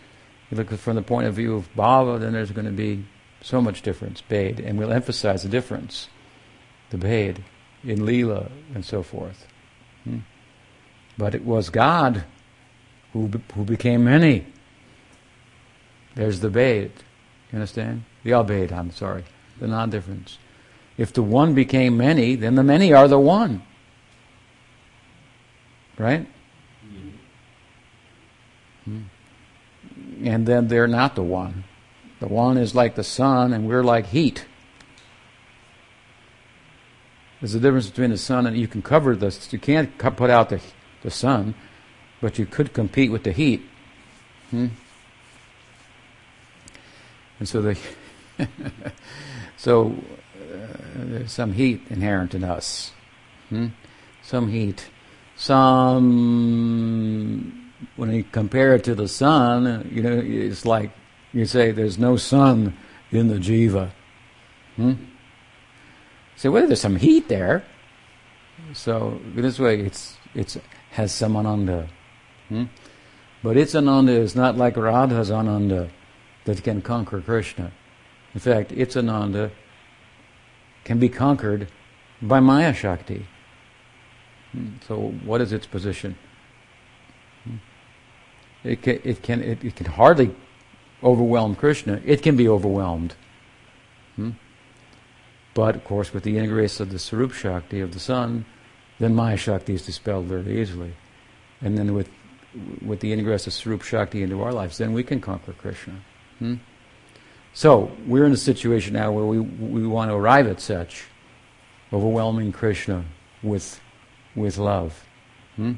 You 0.49 0.57
look 0.57 0.69
from 0.71 0.95
the 0.95 1.01
point 1.01 1.27
of 1.27 1.35
view 1.35 1.55
of 1.55 1.73
bhava, 1.75 2.19
then 2.19 2.33
there's 2.33 2.51
going 2.51 2.65
to 2.65 2.71
be 2.71 3.05
so 3.41 3.61
much 3.61 3.81
difference, 3.81 4.21
bade, 4.21 4.59
and 4.59 4.79
we'll 4.79 4.93
emphasize 4.93 5.43
the 5.43 5.49
difference, 5.49 6.07
the 6.89 6.97
bade, 6.97 7.43
in 7.83 8.05
lila 8.05 8.49
and 8.73 8.83
so 8.83 9.03
forth. 9.03 9.47
Hmm? 10.03 10.19
But 11.17 11.35
it 11.35 11.43
was 11.43 11.69
God 11.69 12.23
who 13.13 13.27
be, 13.27 13.39
who 13.55 13.63
became 13.63 14.05
many. 14.05 14.45
There's 16.17 16.39
the 16.39 16.49
bade. 16.49 16.91
You 17.51 17.59
understand? 17.59 18.03
The 18.23 18.33
abed, 18.33 18.73
I'm 18.73 18.89
sorry. 18.89 19.23
The 19.59 19.67
non-difference. 19.67 20.39
If 20.97 21.13
the 21.13 21.21
one 21.21 21.53
became 21.53 21.95
many, 21.95 22.35
then 22.35 22.55
the 22.55 22.63
many 22.63 22.91
are 22.91 23.07
the 23.07 23.19
one. 23.19 23.61
Right? 25.99 26.27
And 30.23 30.47
then 30.47 30.67
they're 30.67 30.87
not 30.87 31.13
the 31.13 31.23
one. 31.23 31.63
The 32.19 32.27
one 32.27 32.57
is 32.57 32.73
like 32.73 32.95
the 32.95 33.03
sun, 33.03 33.53
and 33.53 33.67
we're 33.67 33.83
like 33.83 34.07
heat. 34.07 34.45
There's 37.39 37.53
a 37.53 37.59
difference 37.59 37.89
between 37.91 38.09
the 38.09 38.17
sun 38.17 38.47
and 38.47 38.57
you 38.57 38.67
can 38.67 38.81
cover 38.81 39.15
this. 39.15 39.53
You 39.53 39.59
can't 39.59 39.95
put 39.99 40.31
out 40.31 40.49
the 40.49 40.59
the 41.03 41.11
sun, 41.11 41.53
but 42.21 42.39
you 42.39 42.47
could 42.47 42.73
compete 42.73 43.11
with 43.11 43.23
the 43.23 43.31
heat. 43.31 43.61
Hmm? 44.49 44.67
And 47.39 47.47
so 47.47 47.73
so 49.57 49.95
uh, 50.35 50.67
there's 50.95 51.31
some 51.31 51.53
heat 51.53 51.81
inherent 51.89 52.33
in 52.35 52.43
us. 52.43 52.91
Hmm? 53.49 53.67
Some 54.23 54.49
heat, 54.49 54.89
some 55.35 56.03
when 57.95 58.11
you 58.11 58.23
compare 58.23 58.73
it 58.75 58.83
to 58.85 58.95
the 58.95 59.07
sun, 59.07 59.89
you 59.93 60.01
know, 60.01 60.19
it's 60.23 60.65
like 60.65 60.91
you 61.31 61.45
say 61.45 61.71
there's 61.71 61.97
no 61.97 62.17
sun 62.17 62.75
in 63.11 63.27
the 63.27 63.35
jiva. 63.35 63.91
Hmm? 64.75 64.93
So 66.35 66.51
well, 66.51 66.67
there's 66.67 66.81
some 66.81 66.97
heat 66.97 67.29
there. 67.29 67.63
So 68.73 69.21
this 69.35 69.59
way, 69.59 69.81
it's 69.81 70.17
it's 70.33 70.57
has 70.91 71.13
some 71.13 71.35
ananda. 71.35 71.87
Hmm? 72.49 72.65
But 73.43 73.55
its 73.57 73.75
ananda 73.75 74.13
is 74.13 74.35
not 74.35 74.57
like 74.57 74.75
Radha's 74.75 75.29
ananda 75.31 75.89
that 76.47 76.63
can 76.63 76.81
conquer 76.81 77.19
Krishna. 77.21 77.71
In 78.33 78.39
fact, 78.39 78.71
its 78.71 78.95
ananda 78.95 79.51
can 80.85 80.97
be 80.97 81.09
conquered 81.09 81.67
by 82.21 82.39
Maya 82.39 82.73
Shakti. 82.73 83.27
Hmm? 84.53 84.77
So, 84.87 84.95
what 85.25 85.41
is 85.41 85.51
its 85.51 85.67
position? 85.67 86.17
It 88.63 88.81
can, 88.81 88.99
it 89.03 89.21
can, 89.21 89.43
it, 89.43 89.63
it 89.63 89.75
can 89.75 89.85
hardly 89.85 90.33
overwhelm 91.03 91.55
Krishna. 91.55 92.01
It 92.05 92.23
can 92.23 92.37
be 92.37 92.47
overwhelmed. 92.47 93.15
Hmm? 94.15 94.31
But, 95.53 95.75
of 95.75 95.83
course, 95.83 96.13
with 96.13 96.23
the 96.23 96.37
ingress 96.37 96.79
of 96.79 96.91
the 96.91 96.99
Swarup 96.99 97.33
Shakti 97.33 97.81
of 97.81 97.93
the 97.93 97.99
sun, 97.99 98.45
then 98.99 99.13
Maya 99.13 99.37
Shakti 99.37 99.73
is 99.73 99.85
dispelled 99.85 100.25
very 100.25 100.61
easily. 100.61 100.93
And 101.61 101.77
then 101.77 101.93
with 101.93 102.09
with 102.83 103.01
the 103.01 103.11
ingress 103.11 103.45
of 103.45 103.53
Swarup 103.53 103.81
Shakti 103.81 104.23
into 104.23 104.41
our 104.41 104.53
lives, 104.53 104.77
then 104.77 104.93
we 104.93 105.03
can 105.03 105.19
conquer 105.19 105.51
Krishna. 105.51 106.01
Hmm? 106.39 106.55
So 107.53 107.91
we're 108.05 108.25
in 108.25 108.31
a 108.31 108.37
situation 108.37 108.93
now 108.93 109.11
where 109.11 109.25
we 109.25 109.39
we 109.39 109.87
want 109.87 110.11
to 110.11 110.15
arrive 110.15 110.47
at 110.47 110.59
such 110.59 111.05
overwhelming 111.91 112.51
Krishna 112.51 113.05
with 113.41 113.79
with 114.35 114.57
love. 114.57 115.03
Hmm? 115.55 115.73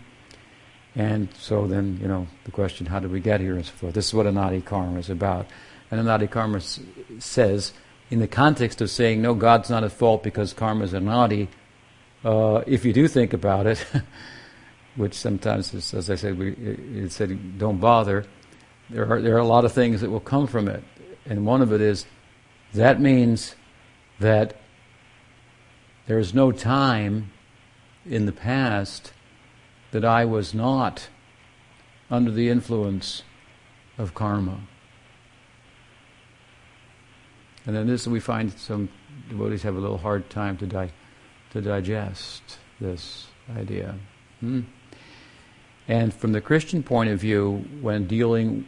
And 0.96 1.30
so 1.38 1.68
then, 1.68 1.98
you 2.02 2.08
know, 2.08 2.28
the 2.44 2.52
question, 2.52 2.86
how 2.86 3.00
did 3.00 3.12
we 3.12 3.20
get 3.20 3.40
here 3.40 3.56
and 3.56 3.66
so 3.66 3.72
forth. 3.72 3.94
This 3.94 4.08
is 4.08 4.14
what 4.14 4.26
Anadi 4.26 4.64
Karma 4.66 5.00
is 5.00 5.10
about. 5.10 5.48
And 5.92 6.02
Anadi 6.02 6.30
Karma 6.30 6.58
s- 6.58 6.80
says, 7.20 7.74
in 8.10 8.20
the 8.20 8.28
context 8.28 8.82
of 8.82 8.90
saying, 8.90 9.22
no, 9.22 9.34
God's 9.34 9.70
not 9.70 9.84
at 9.84 9.92
fault 9.92 10.24
because 10.24 10.52
karma 10.52 10.84
is 10.84 10.94
Anadi, 10.94 11.48
uh, 12.26 12.64
if 12.66 12.84
you 12.84 12.92
do 12.92 13.08
think 13.08 13.34
about 13.34 13.68
it, 13.68 13.86
which 14.96 15.14
sometimes, 15.14 15.74
is, 15.74 15.94
as 15.94 16.10
I 16.10 16.16
said, 16.16 16.38
we, 16.38 16.52
it 16.52 17.12
said, 17.12 17.58
don't 17.58 17.78
bother, 17.78 18.26
there 18.90 19.12
are, 19.12 19.22
there 19.22 19.36
are 19.36 19.40
a 19.40 19.46
lot 19.46 19.66
of 19.66 19.72
things 19.72 20.02
that 20.02 20.10
will 20.10 20.20
come 20.20 20.48
from 20.48 20.68
it. 20.68 20.84
And 21.26 21.46
one 21.46 21.62
of 21.62 21.72
it 21.72 21.82
is, 21.82 22.06
that 22.74 23.00
means 23.00 23.56
that 24.20 24.56
there 26.08 26.20
is 26.20 26.34
no 26.34 26.52
time 26.52 27.32
in 28.06 28.26
the 28.26 28.32
past 28.32 29.14
that 29.92 30.04
I 30.04 30.26
was 30.26 30.54
not 30.54 31.10
under 32.10 32.32
the 32.32 32.50
influence 32.50 33.24
of 33.98 34.14
karma. 34.14 34.62
And 37.66 37.76
then 37.76 37.88
this 37.88 38.08
we 38.08 38.20
find 38.20 38.52
some 38.54 38.90
devotees 39.30 39.62
have 39.64 39.76
a 39.76 39.80
little 39.80 39.98
hard 39.98 40.30
time 40.30 40.58
to 40.58 40.66
di- 40.66 40.92
to 41.52 41.62
digest 41.62 42.58
this 42.80 43.28
idea. 43.56 43.96
Hmm? 44.40 44.62
And 45.90 46.14
from 46.14 46.34
the 46.34 46.40
Christian 46.40 46.84
point 46.84 47.10
of 47.10 47.20
view, 47.20 47.66
when 47.82 48.06
dealing, 48.06 48.64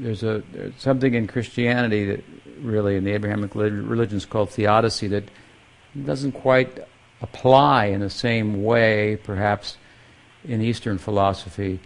there's 0.00 0.24
a 0.24 0.42
there's 0.52 0.74
something 0.78 1.14
in 1.14 1.28
Christianity 1.28 2.04
that 2.06 2.24
really 2.58 2.96
in 2.96 3.04
the 3.04 3.12
Abrahamic 3.12 3.54
religions 3.54 4.26
called 4.26 4.50
theodicy 4.50 5.06
that 5.08 5.24
doesn't 6.04 6.32
quite 6.32 6.80
apply 7.22 7.86
in 7.86 8.00
the 8.00 8.10
same 8.10 8.64
way, 8.64 9.16
perhaps, 9.22 9.76
in 10.44 10.60
Eastern 10.60 10.98
philosophy, 10.98 11.78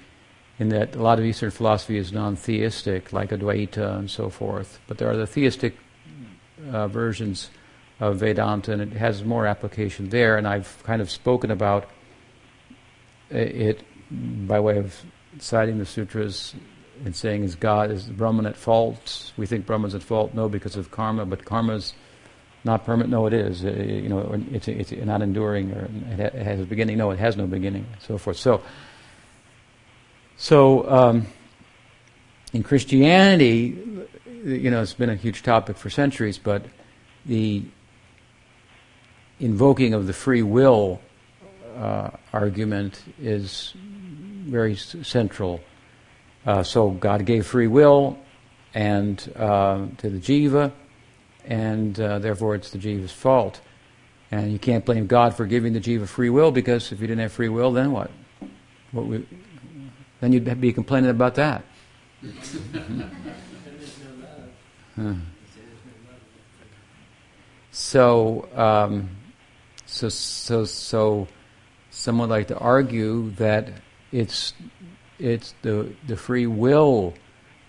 in 0.58 0.70
that 0.70 0.96
a 0.96 1.02
lot 1.02 1.18
of 1.18 1.26
Eastern 1.26 1.50
philosophy 1.50 1.98
is 1.98 2.10
non 2.10 2.34
theistic, 2.34 3.12
like 3.12 3.28
Advaita 3.28 3.98
and 3.98 4.10
so 4.10 4.30
forth. 4.30 4.80
But 4.86 4.96
there 4.96 5.10
are 5.10 5.16
the 5.16 5.26
theistic 5.26 5.76
uh, 6.72 6.88
versions 6.88 7.50
of 8.00 8.16
Vedanta, 8.16 8.72
and 8.72 8.80
it 8.80 8.92
has 8.92 9.24
more 9.24 9.46
application 9.46 10.08
there. 10.08 10.38
And 10.38 10.48
I've 10.48 10.82
kind 10.84 11.02
of 11.02 11.10
spoken 11.10 11.50
about 11.50 11.90
it 13.30 13.84
by 14.10 14.60
way 14.60 14.78
of 14.78 15.02
citing 15.38 15.78
the 15.78 15.86
sutras 15.86 16.54
and 17.04 17.14
saying, 17.14 17.44
"Is 17.44 17.54
God 17.54 17.90
is 17.90 18.04
Brahman 18.04 18.46
at 18.46 18.56
fault?" 18.56 19.32
We 19.36 19.46
think 19.46 19.66
Brahman's 19.66 19.94
at 19.94 20.02
fault, 20.02 20.34
no, 20.34 20.48
because 20.48 20.76
of 20.76 20.90
karma, 20.90 21.26
but 21.26 21.44
karma's 21.44 21.94
not 22.64 22.84
permanent. 22.84 23.10
No, 23.10 23.26
it 23.26 23.32
is. 23.32 23.64
Uh, 23.64 23.70
you 23.70 24.08
know, 24.08 24.40
it's, 24.52 24.68
it's 24.68 24.92
not 24.92 25.22
enduring, 25.22 25.72
or 25.72 25.88
it 26.18 26.34
has 26.34 26.60
a 26.60 26.64
beginning. 26.64 26.98
No, 26.98 27.10
it 27.10 27.18
has 27.18 27.36
no 27.36 27.46
beginning, 27.46 27.86
so 28.00 28.18
forth. 28.18 28.36
So, 28.36 28.62
so 30.36 30.88
um, 30.90 31.26
in 32.52 32.62
Christianity, 32.62 33.78
you 34.44 34.70
know, 34.70 34.82
it's 34.82 34.94
been 34.94 35.10
a 35.10 35.16
huge 35.16 35.42
topic 35.42 35.76
for 35.76 35.90
centuries, 35.90 36.38
but 36.38 36.64
the 37.26 37.62
invoking 39.40 39.94
of 39.94 40.06
the 40.06 40.12
free 40.12 40.42
will 40.42 41.00
uh, 41.76 42.10
argument 42.32 43.02
is 43.20 43.74
very 44.48 44.76
central. 44.76 45.60
Uh, 46.46 46.62
so 46.62 46.90
God 46.90 47.26
gave 47.26 47.46
free 47.46 47.66
will 47.66 48.18
and 48.74 49.32
uh, 49.36 49.86
to 49.98 50.10
the 50.10 50.18
jiva, 50.18 50.72
and 51.44 51.98
uh, 52.00 52.18
therefore 52.18 52.54
it's 52.54 52.70
the 52.70 52.78
jiva's 52.78 53.12
fault. 53.12 53.60
And 54.30 54.52
you 54.52 54.58
can't 54.58 54.84
blame 54.84 55.06
God 55.06 55.36
for 55.36 55.46
giving 55.46 55.72
the 55.72 55.80
jiva 55.80 56.06
free 56.06 56.30
will 56.30 56.50
because 56.50 56.92
if 56.92 57.00
you 57.00 57.06
didn't 57.06 57.20
have 57.20 57.32
free 57.32 57.48
will, 57.48 57.72
then 57.72 57.92
what? 57.92 58.10
what 58.92 59.06
we, 59.06 59.26
then 60.20 60.32
you'd 60.32 60.60
be 60.60 60.72
complaining 60.72 61.10
about 61.10 61.34
that. 61.36 61.64
So, 67.78 68.48
um, 68.56 69.08
so, 69.86 70.08
so, 70.08 70.64
so, 70.64 71.28
some 71.90 72.18
would 72.18 72.28
like 72.28 72.48
to 72.48 72.58
argue 72.58 73.30
that 73.36 73.68
it's 74.12 74.54
it's 75.18 75.54
the 75.62 75.94
the 76.06 76.16
free 76.16 76.46
will 76.46 77.14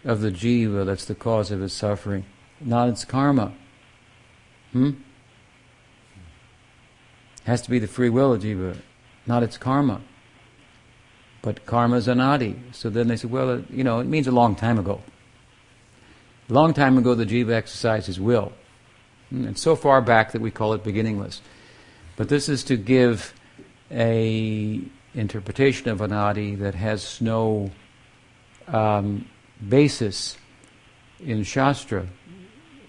of 0.05 0.21
the 0.21 0.31
jiva 0.31 0.85
that's 0.85 1.05
the 1.05 1.15
cause 1.15 1.51
of 1.51 1.61
its 1.61 1.73
suffering, 1.73 2.25
not 2.61 2.89
its 2.89 3.05
karma. 3.05 3.53
Hmm. 4.71 4.91
Has 7.45 7.61
to 7.63 7.69
be 7.69 7.79
the 7.79 7.87
free 7.87 8.09
will 8.09 8.33
of 8.33 8.41
jiva, 8.41 8.77
not 9.25 9.43
its 9.43 9.57
karma. 9.57 10.01
But 11.41 11.65
karma 11.65 11.97
is 11.97 12.07
anadi. 12.07 12.57
So 12.73 12.89
then 12.89 13.07
they 13.07 13.15
say, 13.15 13.27
well, 13.27 13.49
it, 13.51 13.71
you 13.71 13.83
know, 13.83 13.99
it 13.99 14.07
means 14.07 14.27
a 14.27 14.31
long 14.31 14.55
time 14.55 14.77
ago. 14.77 15.01
A 16.49 16.53
long 16.53 16.73
time 16.73 16.97
ago, 16.97 17.15
the 17.15 17.25
jiva 17.25 17.51
exercised 17.51 18.07
his 18.07 18.19
will. 18.19 18.51
And 19.31 19.57
so 19.57 19.75
far 19.75 20.01
back 20.01 20.31
that 20.33 20.41
we 20.41 20.51
call 20.51 20.73
it 20.73 20.83
beginningless. 20.83 21.41
But 22.17 22.29
this 22.29 22.49
is 22.49 22.63
to 22.65 22.75
give 22.75 23.33
a 23.91 24.81
interpretation 25.13 25.89
of 25.89 25.99
anadi 25.99 26.57
that 26.59 26.75
has 26.75 27.19
no 27.21 27.71
um, 28.67 29.27
basis 29.67 30.37
in 31.19 31.43
Shastra. 31.43 32.07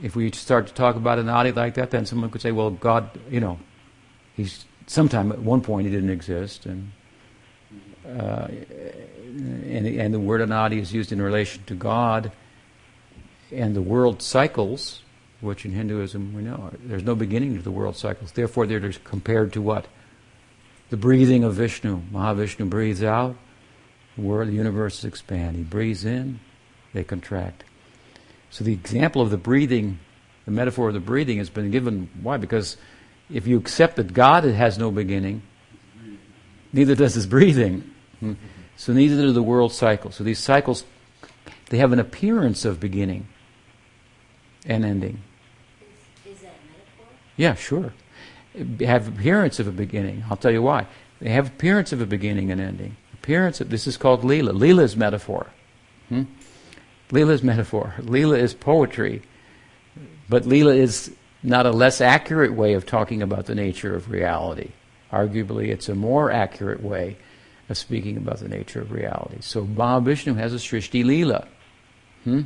If 0.03 0.17
we 0.17 0.31
start 0.33 0.67
to 0.67 0.75
talk 0.75 0.97
about 0.97 1.19
anadi 1.19 1.55
like 1.55 1.75
that, 1.75 1.91
then 1.91 2.07
someone 2.07 2.31
could 2.31 2.41
say, 2.41 2.53
well, 2.53 2.71
God, 2.71 3.11
you 3.31 3.41
know, 3.41 3.59
he's 4.35 4.65
sometime 4.87 5.33
at 5.33 5.39
one 5.39 5.61
point 5.61 5.87
he 5.87 5.93
didn't 5.93 6.11
exist, 6.11 6.67
and 6.67 6.93
uh, 8.07 8.49
and, 8.49 9.87
and 9.87 10.13
the 10.13 10.19
word 10.19 10.41
anadi 10.41 10.81
is 10.81 10.93
used 10.93 11.13
in 11.13 11.23
relation 11.23 11.63
to 11.67 11.75
God 11.75 12.33
and 13.53 13.75
the 13.75 13.83
world 13.83 14.23
cycles, 14.23 15.03
which 15.41 15.65
in 15.65 15.73
Hinduism 15.73 16.35
we 16.35 16.43
know 16.43 16.71
there's 16.81 17.03
no 17.03 17.15
beginning 17.15 17.57
to 17.57 17.63
the 17.63 17.71
world 17.71 17.97
cycles. 17.97 18.33
Therefore, 18.33 18.67
they're 18.67 18.93
compared 19.05 19.53
to 19.53 19.63
what? 19.63 19.87
The 20.91 20.97
breathing 20.97 21.45
of 21.45 21.55
Vishnu. 21.55 22.03
Mahavishnu 22.13 22.69
breathes 22.69 23.03
out, 23.03 23.37
the 24.17 24.23
world, 24.23 24.49
the 24.49 24.55
universes 24.55 25.05
expand. 25.05 25.57
He 25.57 25.63
breathes 25.63 26.05
in, 26.05 26.41
they 26.93 27.05
contract. 27.05 27.65
So 28.51 28.65
the 28.65 28.73
example 28.73 29.23
of 29.23 29.31
the 29.31 29.37
breathing, 29.37 30.01
the 30.45 30.51
metaphor 30.51 30.89
of 30.89 30.95
the 30.95 31.01
breathing 31.01 31.39
has 31.39 31.49
been 31.49 31.71
given. 31.71 32.11
Why? 32.21 32.37
Because 32.37 32.77
if 33.31 33.47
you 33.47 33.57
accept 33.57 33.97
that 33.97 34.13
God 34.13 34.45
has 34.45 34.79
no 34.79 34.91
beginning, 34.91 35.43
neither 36.73 36.95
does 36.95 37.15
his 37.15 37.27
breathing. 37.27 37.91
So 38.81 38.95
neither 38.95 39.17
do 39.17 39.33
the 39.33 39.43
world 39.43 39.75
cycles. 39.75 40.15
So 40.15 40.25
these 40.25 40.39
cycles, 40.39 40.85
they 41.69 41.77
have 41.77 41.93
an 41.93 41.99
appearance 41.99 42.65
of 42.65 42.81
beginning 42.81 43.29
and 44.65 44.87
ending. 44.87 45.21
Is, 46.25 46.37
is 46.37 46.41
that 46.41 46.55
metaphor? 46.67 47.15
Yeah, 47.37 47.57
sure. 47.57 47.93
Have 48.81 49.09
appearance 49.09 49.61
of 49.61 49.69
a 49.69 49.73
beginning. 49.73 50.25
I'll 50.29 50.37
tell 50.37 50.51
you 50.51 50.63
why. 50.63 50.87
They 51.21 51.31
have 51.31 51.47
appearance 51.47 51.93
of 51.93 52.01
a 52.01 52.07
beginning 52.07 52.51
and 52.51 52.61
ending. 52.61 52.97
Appearance 53.15 53.61
of 53.61 53.71
this 53.71 53.87
is 53.87 53.97
called. 53.97 54.25
Lila 54.25 54.83
is 54.83 54.97
metaphor. 54.97 55.49
Hmm? 56.09 56.25
Metaphor. 57.13 57.95
Lila 57.99 58.39
is 58.39 58.55
poetry, 58.55 59.23
but 60.29 60.47
lila 60.47 60.75
is 60.75 61.13
not 61.43 61.67
a 61.67 61.71
less 61.71 62.01
accurate 62.01 62.53
way 62.53 62.75
of 62.75 62.87
talking 62.87 63.23
about 63.23 63.47
the 63.47 63.55
nature 63.55 63.95
of 63.95 64.11
reality. 64.11 64.71
Arguably, 65.13 65.69
it's 65.69 65.89
a 65.89 65.95
more 65.95 66.31
accurate 66.31 66.83
way 66.83 67.17
of 67.69 67.79
speaking 67.79 68.17
about 68.17 68.39
the 68.39 68.49
nature 68.49 68.81
of 68.81 68.93
reality. 68.93 69.39
So 69.41 69.65
Mahavishnu 69.65 70.37
has 70.37 70.53
a 70.53 70.57
Srishti 70.57 71.05
Leela. 71.05 71.47
Hmm? 72.25 72.43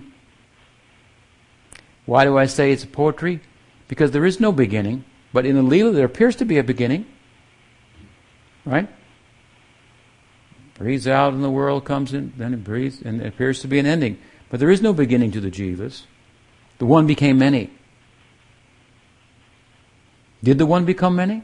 Why 2.07 2.25
do 2.25 2.39
I 2.39 2.47
say 2.47 2.73
it's 2.73 2.85
poetry? 2.85 3.41
Because 3.89 4.11
there 4.13 4.27
is 4.27 4.41
no 4.41 4.53
beginning, 4.53 5.05
but 5.35 5.45
in 5.45 5.57
the 5.57 5.63
Leela 5.63 5.93
there 5.93 6.07
appears 6.07 6.37
to 6.37 6.45
be 6.45 6.59
a 6.59 6.65
beginning. 6.65 7.05
Right? 8.65 8.89
Breathes 10.75 11.09
out 11.09 11.35
and 11.35 11.43
the 11.43 11.51
world 11.51 11.85
comes 11.85 12.15
in, 12.15 12.33
then 12.37 12.55
it 12.55 12.63
breathes, 12.63 13.03
and 13.03 13.21
it 13.21 13.27
appears 13.27 13.61
to 13.63 13.69
be 13.69 13.81
an 13.81 13.85
ending. 13.85 14.17
But 14.49 14.61
there 14.61 14.71
is 14.71 14.81
no 14.81 14.93
beginning 14.93 15.33
to 15.33 15.41
the 15.41 15.51
jivas. 15.51 16.05
The 16.79 16.87
one 16.87 17.09
became 17.09 17.37
many. 17.37 17.71
Did 20.43 20.59
the 20.59 20.67
one 20.67 20.85
become 20.85 21.17
many? 21.17 21.43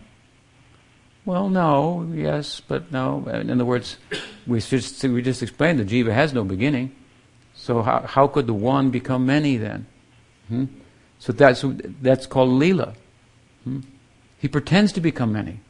Well, 1.25 1.49
no, 1.49 2.09
yes, 2.15 2.61
but 2.61 2.93
no. 2.93 3.27
In 3.27 3.51
other 3.51 3.65
words, 3.65 3.97
we 4.47 4.61
just, 4.61 5.03
we 5.03 5.21
just 5.21 5.43
explained 5.43 5.81
the 5.81 5.85
jiva 5.85 6.13
has 6.13 6.33
no 6.33 6.45
beginning. 6.45 6.95
So 7.55 7.83
how, 7.83 8.03
how 8.03 8.29
could 8.29 8.47
the 8.47 8.55
one 8.55 8.91
become 8.91 9.27
many 9.27 9.57
then? 9.57 9.87
Hmm? 10.49 10.65
So 11.19 11.33
that's, 11.33 11.65
that's 12.01 12.27
called 12.27 12.51
lila. 12.51 12.95
Hmm? 13.65 13.81
He 14.39 14.49
pretends 14.49 14.93
to 14.93 15.01
become 15.01 15.33
many. 15.33 15.61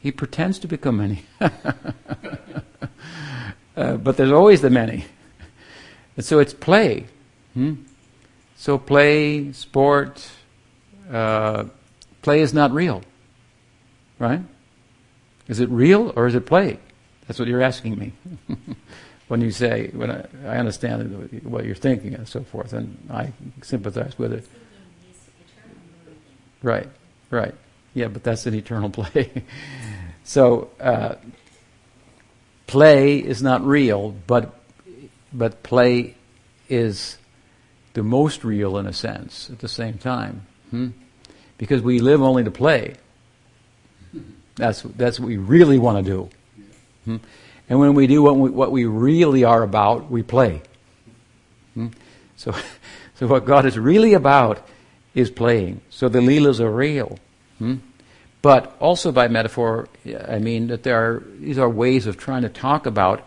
He 0.00 0.12
pretends 0.12 0.58
to 0.58 0.68
become 0.68 0.96
many. 0.98 1.24
uh, 3.76 3.96
but 3.96 4.16
there's 4.16 4.32
always 4.32 4.60
the 4.60 4.70
many. 4.70 5.06
And 6.16 6.24
so 6.24 6.38
it's 6.40 6.52
play. 6.52 7.06
Hmm? 7.54 7.74
So 8.56 8.78
play, 8.78 9.52
sport, 9.52 10.28
uh, 11.10 11.64
play 12.22 12.40
is 12.40 12.52
not 12.52 12.72
real. 12.72 13.02
Right? 14.18 14.40
Is 15.48 15.60
it 15.60 15.68
real 15.68 16.12
or 16.16 16.26
is 16.26 16.34
it 16.34 16.46
play? 16.46 16.78
That's 17.26 17.38
what 17.38 17.48
you're 17.48 17.62
asking 17.62 17.98
me. 17.98 18.12
when 19.28 19.40
you 19.40 19.50
say, 19.50 19.88
when 19.92 20.10
I, 20.10 20.26
I, 20.44 20.56
understand 20.58 21.42
what 21.44 21.64
you're 21.64 21.74
thinking 21.74 22.14
and 22.14 22.28
so 22.28 22.44
forth, 22.44 22.72
and 22.72 22.98
I 23.10 23.32
sympathize 23.62 24.18
with 24.18 24.32
it. 24.32 24.46
Right, 26.64 26.88
right. 27.30 27.54
Yeah, 27.92 28.08
but 28.08 28.24
that's 28.24 28.46
an 28.46 28.54
eternal 28.54 28.88
play. 28.98 29.44
so, 30.24 30.70
uh, 30.80 31.16
play 32.66 33.18
is 33.18 33.42
not 33.42 33.64
real, 33.64 34.16
but 34.26 34.58
but 35.32 35.62
play 35.62 36.14
is 36.68 37.18
the 37.92 38.02
most 38.02 38.44
real 38.44 38.78
in 38.78 38.86
a 38.86 38.92
sense 38.92 39.50
at 39.50 39.58
the 39.58 39.68
same 39.68 39.98
time, 39.98 40.46
hmm? 40.70 40.88
because 41.58 41.82
we 41.82 41.98
live 41.98 42.22
only 42.22 42.44
to 42.44 42.50
play. 42.50 42.94
That's 44.56 44.82
that's 44.82 45.20
what 45.20 45.26
we 45.26 45.36
really 45.36 45.78
want 45.78 46.04
to 46.04 46.10
do. 46.10 46.30
Hmm? 47.04 47.16
And 47.68 47.78
when 47.78 47.94
we 47.94 48.06
do 48.06 48.22
what 48.22 48.36
we, 48.36 48.48
what 48.48 48.72
we 48.72 48.86
really 48.86 49.44
are 49.44 49.62
about, 49.62 50.10
we 50.10 50.22
play. 50.22 50.62
Hmm? 51.74 51.88
So, 52.36 52.54
so 53.16 53.26
what 53.26 53.44
God 53.44 53.66
is 53.66 53.78
really 53.78 54.14
about 54.14 54.66
is 55.14 55.30
playing. 55.30 55.80
So 55.90 56.08
the 56.08 56.20
leelas 56.20 56.60
are 56.60 56.70
real. 56.70 57.18
Hmm? 57.58 57.76
But 58.42 58.76
also 58.78 59.10
by 59.10 59.28
metaphor, 59.28 59.88
I 60.28 60.38
mean 60.38 60.66
that 60.66 60.82
there 60.82 60.98
are 60.98 61.22
these 61.38 61.58
are 61.58 61.68
ways 61.68 62.06
of 62.06 62.18
trying 62.18 62.42
to 62.42 62.50
talk 62.50 62.84
about 62.84 63.26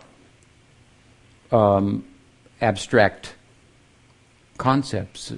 um, 1.50 2.04
abstract 2.60 3.34
concepts 4.58 5.32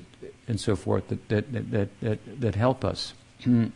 and 0.48 0.61
so 0.61 0.76
forth 0.76 1.09
that 1.09 1.28
that 1.28 1.53
that 1.53 2.01
that, 2.01 2.40
that 2.40 2.55
help 2.55 2.84
us. 2.84 3.14
Hmm. 3.42 3.68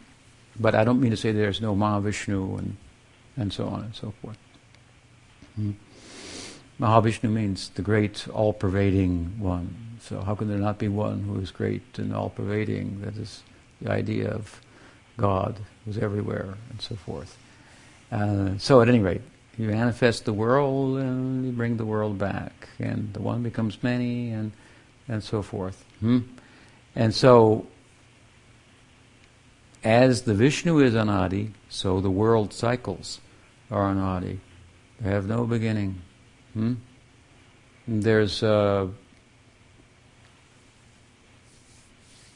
but 0.60 0.74
I 0.74 0.84
don't 0.84 1.00
mean 1.00 1.10
to 1.10 1.16
say 1.16 1.32
there's 1.32 1.62
no 1.62 1.74
Mahavishnu 1.74 2.58
and 2.58 2.76
and 3.36 3.50
so 3.50 3.66
on 3.66 3.84
and 3.84 3.94
so 3.94 4.12
forth. 4.20 4.36
Hmm. 5.56 5.72
Mahavishnu 6.80 7.30
means 7.30 7.70
the 7.70 7.82
great, 7.82 8.26
all-pervading 8.28 9.38
one. 9.38 9.83
So 10.08 10.20
how 10.20 10.34
can 10.34 10.48
there 10.48 10.58
not 10.58 10.78
be 10.78 10.88
one 10.88 11.22
who 11.22 11.40
is 11.40 11.50
great 11.50 11.98
and 11.98 12.14
all-pervading? 12.14 13.00
That 13.00 13.16
is 13.16 13.42
the 13.80 13.90
idea 13.90 14.30
of 14.30 14.60
God 15.16 15.56
who's 15.84 15.96
everywhere 15.96 16.58
and 16.68 16.80
so 16.80 16.94
forth. 16.94 17.38
Uh, 18.12 18.58
so 18.58 18.82
at 18.82 18.88
any 18.88 19.00
rate, 19.00 19.22
you 19.56 19.68
manifest 19.68 20.26
the 20.26 20.34
world 20.34 20.98
and 20.98 21.46
you 21.46 21.52
bring 21.52 21.78
the 21.78 21.86
world 21.86 22.18
back, 22.18 22.68
and 22.78 23.14
the 23.14 23.22
one 23.22 23.42
becomes 23.42 23.82
many, 23.82 24.30
and 24.30 24.52
and 25.08 25.22
so 25.22 25.40
forth. 25.40 25.84
Hmm? 26.00 26.20
And 26.94 27.14
so, 27.14 27.66
as 29.82 30.22
the 30.22 30.34
Vishnu 30.34 30.80
is 30.80 30.94
anadi, 30.94 31.52
so 31.68 32.00
the 32.00 32.10
world 32.10 32.52
cycles 32.52 33.20
are 33.70 33.94
anadi. 33.94 34.38
They 35.00 35.10
have 35.10 35.26
no 35.26 35.46
beginning. 35.46 36.02
Hmm? 36.52 36.74
There's 37.86 38.42
uh, 38.42 38.88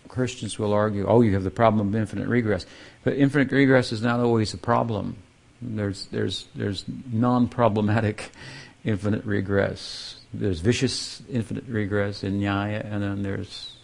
Christians 0.09 0.59
will 0.59 0.73
argue, 0.73 1.07
oh, 1.07 1.21
you 1.21 1.35
have 1.35 1.45
the 1.45 1.51
problem 1.51 1.89
of 1.89 1.95
infinite 1.95 2.29
regress, 2.29 2.67
but 3.05 3.15
infinite 3.15 3.53
regress 3.53 3.93
is 3.93 4.03
not 4.03 4.21
always 4.21 4.55
a 4.55 4.59
problem. 4.59 5.17
There's 5.61 6.07
there's 6.07 6.47
there's 6.55 6.85
non-problematic 7.13 8.31
infinite 8.85 9.25
regress. 9.25 10.21
There's 10.33 10.61
vicious 10.61 11.23
infinite 11.29 11.65
regress 11.67 12.23
in 12.23 12.41
Nyaya, 12.41 12.85
and 12.85 13.03
then 13.03 13.23
there's 13.23 13.77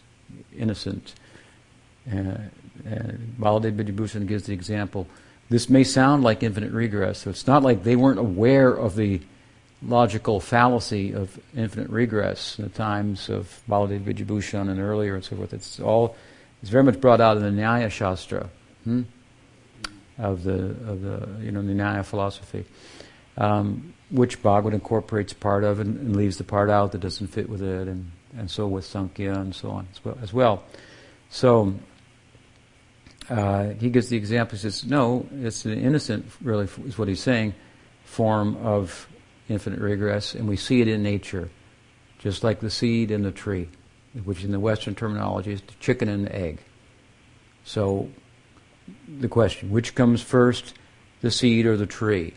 innocent. 0.57 1.15
Uh, 2.11 2.19
uh, 2.19 3.13
Baladev 3.41 3.77
Vidyabhushan 3.77 4.27
gives 4.27 4.45
the 4.45 4.53
example 4.53 5.07
this 5.51 5.69
may 5.69 5.85
sound 5.85 6.23
like 6.25 6.43
infinite 6.43 6.73
regress, 6.73 7.19
so 7.19 7.31
it's 7.31 7.47
not 7.47 7.63
like 7.63 7.85
they 7.85 7.97
weren't 7.97 8.19
aware 8.19 8.71
of 8.71 8.97
the 8.97 9.21
logical 9.87 10.41
fallacy 10.41 11.13
of 11.13 11.39
infinite 11.57 11.91
regress 11.91 12.59
in 12.59 12.65
the 12.65 12.71
times 12.71 13.29
of 13.29 13.63
Baladev 13.69 14.01
Vidyabhushan 14.01 14.69
and 14.69 14.81
earlier 14.81 15.15
and 15.15 15.25
so 15.25 15.37
forth. 15.37 15.53
It's 15.53 15.81
all 15.81 16.17
it's 16.63 16.71
very 16.71 16.85
much 16.85 17.01
brought 17.01 17.21
out 17.21 17.37
in 17.37 17.43
the 17.43 17.63
Nyaya 17.63 17.91
Shastra 17.91 18.49
hmm? 18.85 19.03
of 20.19 20.45
the 20.45 20.55
of 20.55 21.03
the 21.03 21.29
you 21.43 21.53
know 21.53 21.63
the 21.63 21.73
Nyaya 21.73 22.05
philosophy, 22.05 22.65
um, 23.37 23.95
which 24.11 24.43
Bhagavad 24.43 24.75
incorporates 24.75 25.33
part 25.33 25.65
of 25.65 25.81
and, 25.81 25.99
and, 25.99 26.17
leaves 26.17 26.39
the 26.39 26.45
part 26.45 26.71
out 26.71 26.93
that 26.93 27.01
doesn't 27.01 27.27
fit 27.29 27.49
with 27.49 27.63
it, 27.63 27.89
and, 27.89 28.11
and 28.39 28.51
so 28.51 28.67
with 28.67 28.85
Sankhya 28.85 29.35
and 29.35 29.55
so 29.55 29.71
on 29.71 29.89
as 29.93 30.05
well. 30.05 30.19
As 30.23 30.33
well. 30.33 30.65
So 31.31 31.75
uh, 33.29 33.71
he 33.71 33.91
gives 33.91 34.09
the 34.09 34.17
example. 34.17 34.57
He 34.57 34.63
says, 34.63 34.85
"No, 34.85 35.27
it's 35.43 35.65
an 35.67 35.79
innocent, 35.79 36.27
really, 36.41 36.69
is 36.87 36.97
what 36.97 37.09
he's 37.09 37.21
saying, 37.21 37.55
form 38.05 38.57
of 38.59 39.07
infinite 39.49 39.81
regress, 39.81 40.35
and 40.35 40.49
we 40.49 40.57
see 40.57 40.81
it 40.81 40.89
in 40.89 41.03
nature, 41.03 41.51
just 42.19 42.45
like 42.45 42.61
the 42.61 42.71
seed 42.71 43.11
in 43.11 43.23
the 43.23 43.31
tree, 43.31 43.69
which 44.25 44.45
in 44.45 44.53
the 44.53 44.61
Western 44.61 44.95
terminology 44.95 45.53
is 45.53 45.61
the 45.61 45.75
chicken 45.81 46.09
and 46.09 46.27
the 46.27 46.35
egg. 46.35 46.59
So, 47.65 48.09
the 49.09 49.29
question: 49.29 49.71
which 49.71 49.95
comes 49.95 50.23
first, 50.23 50.75
the 51.21 51.31
seed 51.31 51.67
or 51.67 51.77
the 51.77 51.87
tree? 51.87 52.35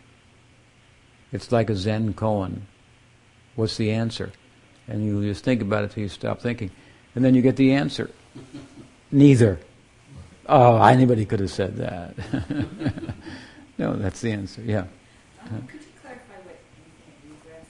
It's 1.31 1.51
like 1.51 1.69
a 1.69 1.75
Zen 1.75 2.13
koan. 2.13 2.61
What's 3.55 3.77
the 3.77 3.91
answer? 3.91 4.31
And 4.87 5.03
you 5.03 5.21
just 5.23 5.43
think 5.43 5.61
about 5.61 5.83
it 5.83 5.91
till 5.91 6.03
you 6.03 6.09
stop 6.09 6.39
thinking, 6.39 6.71
and 7.15 7.25
then 7.25 7.35
you 7.35 7.41
get 7.41 7.57
the 7.57 7.73
answer. 7.73 8.09
Neither. 9.11 9.59
Oh, 10.47 10.81
anybody 10.81 11.25
could 11.25 11.41
have 11.41 11.51
said 11.51 11.75
that. 11.77 12.15
no, 13.77 13.93
that's 13.97 14.21
the 14.21 14.31
answer. 14.31 14.61
Yeah. 14.61 14.85
Um, 15.43 15.67
could 15.67 15.81
you 15.81 15.87
clarify 16.01 16.39
what 16.45 16.55
regress 17.23 17.67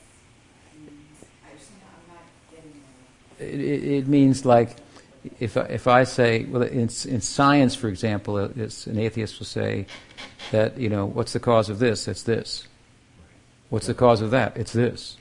means? 0.77 1.25
I 1.43 1.57
just, 1.57 1.71
I'm 1.81 2.13
not 2.13 2.23
getting 2.51 2.73
it. 3.39 3.59
It, 3.59 3.83
it 3.83 4.07
means 4.07 4.45
like 4.45 4.77
if 5.39 5.57
I, 5.57 5.61
if 5.61 5.87
I 5.87 6.03
say 6.03 6.45
well 6.45 6.63
in, 6.63 6.89
in 7.05 7.21
science, 7.21 7.75
for 7.75 7.87
example, 7.87 8.37
an 8.37 8.97
atheist 8.97 9.39
will 9.39 9.45
say 9.45 9.85
that 10.51 10.77
you 10.77 10.89
know 10.89 11.05
what's 11.05 11.33
the 11.33 11.39
cause 11.39 11.69
of 11.69 11.79
this? 11.79 12.07
It's 12.07 12.23
this. 12.23 12.67
What's 13.69 13.87
the 13.87 13.93
cause 13.93 14.21
of 14.21 14.31
that? 14.31 14.55
It's 14.55 14.73
this. 14.73 15.17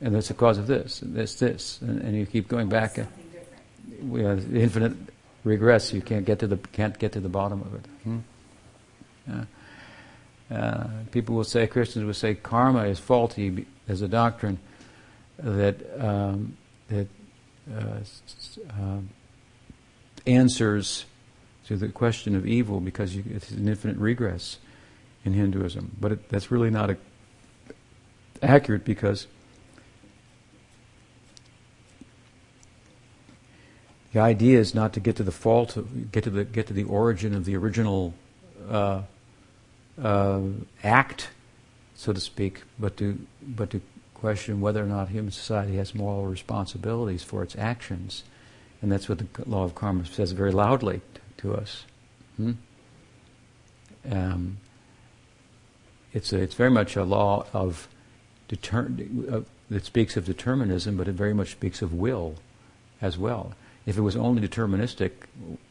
And 0.00 0.14
that's 0.14 0.28
the 0.28 0.34
cause 0.34 0.58
of 0.58 0.66
this, 0.66 1.00
and 1.02 1.14
this, 1.14 1.36
this, 1.36 1.80
and, 1.80 2.02
and 2.02 2.16
you 2.16 2.26
keep 2.26 2.48
going 2.48 2.68
back. 2.68 2.98
We 4.02 4.22
have 4.22 4.54
infinite 4.54 4.96
regress. 5.44 5.92
You 5.92 6.02
can't 6.02 6.24
get 6.24 6.40
to 6.40 6.46
the 6.46 6.56
can't 6.56 6.98
get 6.98 7.12
to 7.12 7.20
the 7.20 7.28
bottom 7.28 7.60
of 7.62 7.74
it. 7.74 7.86
Hmm? 8.02 8.18
Yeah. 9.28 9.44
Uh, 10.50 10.88
people 11.10 11.34
will 11.34 11.44
say 11.44 11.66
Christians 11.66 12.04
will 12.04 12.12
say 12.12 12.34
karma 12.34 12.84
is 12.84 12.98
faulty 12.98 13.66
as 13.88 14.02
a 14.02 14.08
doctrine 14.08 14.58
that 15.38 15.76
um, 15.98 16.56
that 16.88 17.08
uh, 17.72 18.00
uh, 18.70 18.98
answers 20.26 21.04
to 21.66 21.76
the 21.76 21.88
question 21.88 22.36
of 22.36 22.46
evil 22.46 22.80
because 22.80 23.16
you, 23.16 23.24
it's 23.30 23.50
an 23.50 23.68
infinite 23.68 23.96
regress 23.96 24.58
in 25.24 25.32
Hinduism. 25.32 25.96
But 26.00 26.12
it, 26.12 26.28
that's 26.28 26.50
really 26.50 26.70
not 26.70 26.90
a, 26.90 26.96
accurate 28.42 28.84
because 28.84 29.26
The 34.14 34.20
idea 34.20 34.60
is 34.60 34.76
not 34.76 34.92
to 34.92 35.00
get 35.00 35.16
to 35.16 35.24
the 35.24 35.32
fault, 35.32 35.76
get 36.12 36.22
to 36.22 36.30
the 36.30 36.44
get 36.44 36.68
to 36.68 36.72
the 36.72 36.84
origin 36.84 37.34
of 37.34 37.44
the 37.44 37.56
original 37.56 38.14
uh, 38.70 39.02
uh, 40.00 40.40
act, 40.84 41.30
so 41.96 42.12
to 42.12 42.20
speak, 42.20 42.62
but 42.78 42.96
to 42.98 43.18
but 43.42 43.70
to 43.70 43.80
question 44.24 44.58
whether 44.58 44.82
or 44.82 44.86
not 44.86 45.10
human 45.10 45.30
society 45.30 45.76
has 45.76 45.94
moral 45.94 46.24
responsibilities 46.24 47.22
for 47.22 47.42
its 47.42 47.54
actions, 47.58 48.24
and 48.80 48.90
that's 48.90 49.06
what 49.06 49.18
the 49.18 49.26
law 49.44 49.64
of 49.64 49.74
karma 49.74 50.06
says 50.06 50.32
very 50.32 50.50
loudly 50.50 51.02
to, 51.12 51.20
to 51.36 51.54
us. 51.54 51.84
Hmm? 52.38 52.52
Um, 54.10 54.56
it's 56.14 56.32
a, 56.32 56.40
it's 56.40 56.54
very 56.54 56.70
much 56.70 56.96
a 56.96 57.04
law 57.04 57.44
of 57.52 57.86
deter- 58.48 58.90
uh, 59.30 59.40
that 59.68 59.84
speaks 59.84 60.16
of 60.16 60.24
determinism, 60.24 60.96
but 60.96 61.06
it 61.06 61.12
very 61.12 61.34
much 61.34 61.50
speaks 61.50 61.82
of 61.82 61.92
will 61.92 62.36
as 63.02 63.18
well. 63.18 63.52
If 63.84 63.98
it 63.98 64.00
was 64.00 64.16
only 64.16 64.40
deterministic, 64.40 65.10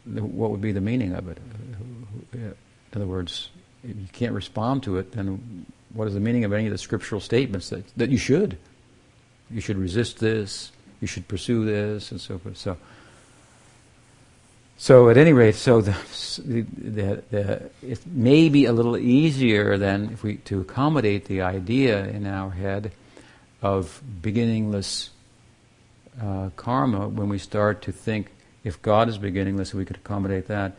what 0.06 0.52
would 0.52 0.62
be 0.62 0.72
the 0.72 0.80
meaning 0.80 1.16
of 1.16 1.28
it? 1.28 1.40
In 2.32 2.54
other 2.94 3.08
words, 3.08 3.50
if 3.84 3.98
you 3.98 4.08
can't 4.12 4.34
respond 4.34 4.84
to 4.84 4.98
it, 4.98 5.14
then 5.14 5.66
what 5.94 6.08
is 6.08 6.14
the 6.14 6.20
meaning 6.20 6.44
of 6.44 6.54
any 6.54 6.66
of 6.66 6.72
the 6.72 6.78
scriptural 6.78 7.22
statements 7.22 7.70
that, 7.70 7.86
that 7.98 8.10
you 8.10 8.18
should? 8.18 8.58
You 9.50 9.62
should 9.62 9.78
resist 9.78 10.20
this, 10.20 10.72
you 11.00 11.08
should 11.08 11.28
pursue 11.28 11.66
this, 11.66 12.12
and 12.12 12.20
so 12.20 12.38
forth. 12.40 12.58
So, 12.58 12.78
so 14.78 15.10
at 15.10 15.18
any 15.18 15.34
rate, 15.34 15.56
so 15.56 15.82
the, 15.82 15.96
the, 16.44 17.24
the, 17.30 17.70
it 17.82 18.06
may 18.08 18.50
be 18.50 18.66
a 18.66 18.74
little 18.74 18.98
easier 18.98 19.78
than 19.78 20.12
if 20.12 20.24
we 20.24 20.38
to 20.38 20.62
accommodate 20.62 21.26
the 21.26 21.42
idea 21.42 22.06
in 22.06 22.26
our 22.26 22.50
head 22.50 22.92
of 23.62 24.02
beginningless 24.22 25.12
uh, 26.22 26.50
karma 26.56 27.08
when 27.08 27.30
we 27.30 27.38
start 27.38 27.82
to 27.84 27.92
think 27.92 28.32
if 28.64 28.82
God 28.82 29.10
is 29.10 29.18
beginningless, 29.18 29.74
we 29.74 29.86
could 29.86 29.98
accommodate 29.98 30.48
that. 30.48 30.78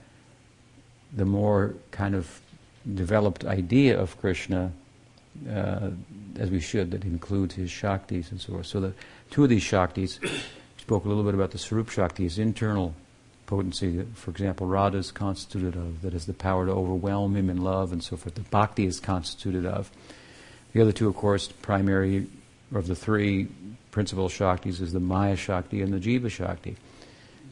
The 1.15 1.25
more 1.25 1.75
kind 1.91 2.15
of 2.15 2.41
developed 2.93 3.45
idea 3.45 3.99
of 3.99 4.19
Krishna, 4.21 4.73
uh, 5.51 5.91
as 6.37 6.51
we 6.51 6.61
should, 6.61 6.91
that 6.93 7.05
includes 7.05 7.55
his 7.55 7.71
shaktis 7.71 8.31
and 8.31 8.41
so 8.41 8.53
forth. 8.55 8.67
So 8.67 8.81
the 8.81 8.95
two 9.31 9.45
of 9.45 9.51
these 9.51 9.65
shaktis, 9.65 10.21
we 10.21 10.29
spoke 10.79 11.05
a 11.05 11.09
little 11.09 11.25
bit 11.25 11.35
about 11.35 11.51
the 11.51 11.59
Swarup 11.59 11.91
Shakti, 11.91 12.25
his 12.25 12.39
internal 12.39 12.95
potency 13.47 14.05
for 14.15 14.31
example, 14.31 14.67
Radha 14.67 14.99
is 14.99 15.13
constituted 15.13 15.77
of, 15.77 16.03
that 16.03 16.15
is 16.15 16.27
the 16.27 16.33
power 16.33 16.67
to 16.67 16.73
overwhelm 16.73 17.37
him 17.37 17.51
in 17.51 17.63
love 17.63 17.93
and 17.93 18.03
so 18.03 18.17
forth, 18.17 18.35
The 18.35 18.43
Bhakti 18.43 18.87
is 18.87 19.01
constituted 19.01 19.67
of. 19.67 19.91
The 20.73 20.81
other 20.81 20.93
two, 20.93 21.09
of 21.09 21.15
course, 21.15 21.49
primary 21.49 22.27
of 22.75 22.87
the 22.87 22.97
three 22.97 23.49
principal 23.91 24.29
Shaktis 24.29 24.81
is 24.81 24.93
the 24.93 25.01
Maya 25.01 25.37
Shakti 25.37 25.83
and 25.83 25.93
the 25.93 26.01
Jiva 26.01 26.31
Shakti. 26.31 26.77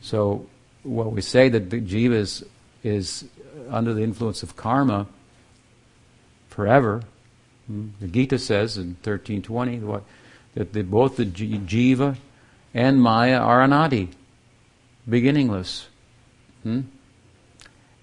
So, 0.01 0.47
what 0.83 1.12
we 1.12 1.20
say 1.20 1.49
that 1.49 1.70
the 1.70 1.80
Jiva 1.80 2.14
is, 2.14 2.45
is 2.83 3.24
under 3.70 3.95
the 3.95 4.03
influence 4.03 4.43
of 4.43 4.57
karma 4.57 5.07
forever, 6.49 7.03
the 7.69 8.09
Gita 8.09 8.39
says 8.39 8.77
in 8.77 8.97
1320 9.03 9.81
what, 9.81 10.03
that 10.55 10.73
the, 10.73 10.83
both 10.83 11.17
the 11.17 11.25
Jiva 11.25 12.17
and 12.75 13.01
Maya 13.01 13.39
are 13.39 13.61
anadi, 13.61 14.09
beginningless. 15.09 15.89
Hmm? 16.63 16.83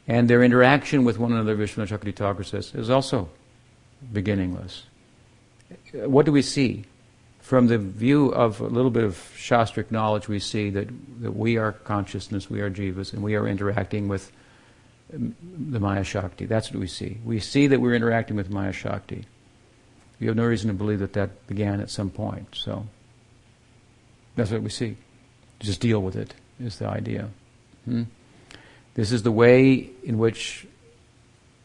And 0.08 0.30
their 0.30 0.44
interaction 0.44 1.06
with 1.06 1.20
one 1.20 1.32
another, 1.32 1.56
Vishnu 1.56 1.86
Thakur 1.86 2.44
says, 2.44 2.74
is 2.74 2.90
also 2.90 3.30
beginningless. 4.12 4.84
What 5.94 6.26
do 6.26 6.32
we 6.32 6.42
see? 6.42 6.86
From 7.42 7.68
the 7.68 7.78
view 7.78 8.30
of 8.30 8.60
a 8.60 8.66
little 8.66 8.92
bit 8.92 9.04
of 9.04 9.16
Shastric 9.36 9.92
knowledge, 9.92 10.28
we 10.28 10.40
see 10.40 10.70
that, 10.72 10.88
that 11.22 11.36
we 11.36 11.58
are 11.58 11.72
consciousness, 11.72 12.50
we 12.50 12.62
are 12.62 12.70
jivas, 12.70 13.14
and 13.14 13.22
we 13.22 13.36
are 13.36 13.48
interacting 13.48 14.08
with 14.08 14.32
the 15.12 15.80
Maya 15.80 16.04
Shakti. 16.04 16.46
That's 16.46 16.72
what 16.72 16.80
we 16.80 16.88
see. 16.88 17.18
We 17.24 17.40
see 17.40 17.68
that 17.68 17.82
we're 17.82 17.96
interacting 17.96 18.36
with 18.36 18.50
Maya 18.50 18.72
Shakti. 18.72 19.26
We 20.20 20.28
have 20.28 20.36
no 20.36 20.46
reason 20.46 20.68
to 20.68 20.74
believe 20.74 21.00
that 21.00 21.14
that 21.14 21.48
began 21.48 21.80
at 21.80 21.90
some 21.90 22.10
point. 22.10 22.48
So 22.54 22.86
that's 24.36 24.52
what 24.52 24.62
we 24.62 24.70
see. 24.70 24.98
Just 25.60 25.80
deal 25.80 26.02
with 26.02 26.16
it 26.16 26.34
is 26.60 26.80
the 26.80 26.88
idea. 26.88 27.30
Hmm? 27.86 28.04
This 28.96 29.12
is 29.12 29.24
the 29.24 29.32
way 29.32 29.90
in 30.04 30.18
which 30.18 30.68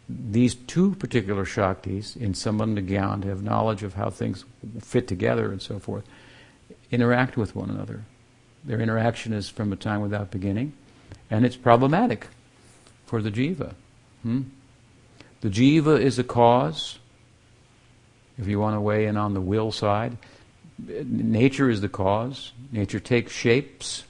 these 0.08 0.54
two 0.54 0.94
particular 0.96 1.44
Shaktis, 1.44 2.16
in 2.16 2.32
Sambandha 2.32 2.86
Gyan, 2.86 3.24
have 3.24 3.42
knowledge 3.42 3.82
of 3.82 3.94
how 3.94 4.10
things 4.10 4.44
fit 4.80 5.08
together 5.08 5.50
and 5.50 5.62
so 5.62 5.78
forth, 5.78 6.04
interact 6.90 7.36
with 7.36 7.56
one 7.56 7.70
another. 7.70 8.04
Their 8.64 8.80
interaction 8.80 9.32
is 9.32 9.48
from 9.48 9.72
a 9.72 9.76
time 9.76 10.00
without 10.00 10.30
beginning, 10.30 10.74
and 11.30 11.44
it's 11.44 11.56
problematic 11.56 12.28
for 13.06 13.22
the 13.22 13.30
jiva. 13.30 13.74
Hmm? 14.22 14.42
The 15.40 15.48
jiva 15.50 16.00
is 16.00 16.18
a 16.18 16.24
cause, 16.24 16.98
if 18.38 18.46
you 18.46 18.58
want 18.58 18.76
to 18.76 18.80
weigh 18.80 19.06
in 19.06 19.16
on 19.16 19.34
the 19.34 19.40
will 19.40 19.72
side. 19.72 20.16
Nature 20.78 21.70
is 21.70 21.80
the 21.80 21.88
cause. 21.88 22.52
Nature 22.72 23.00
takes 23.00 23.32
shapes 23.32 24.04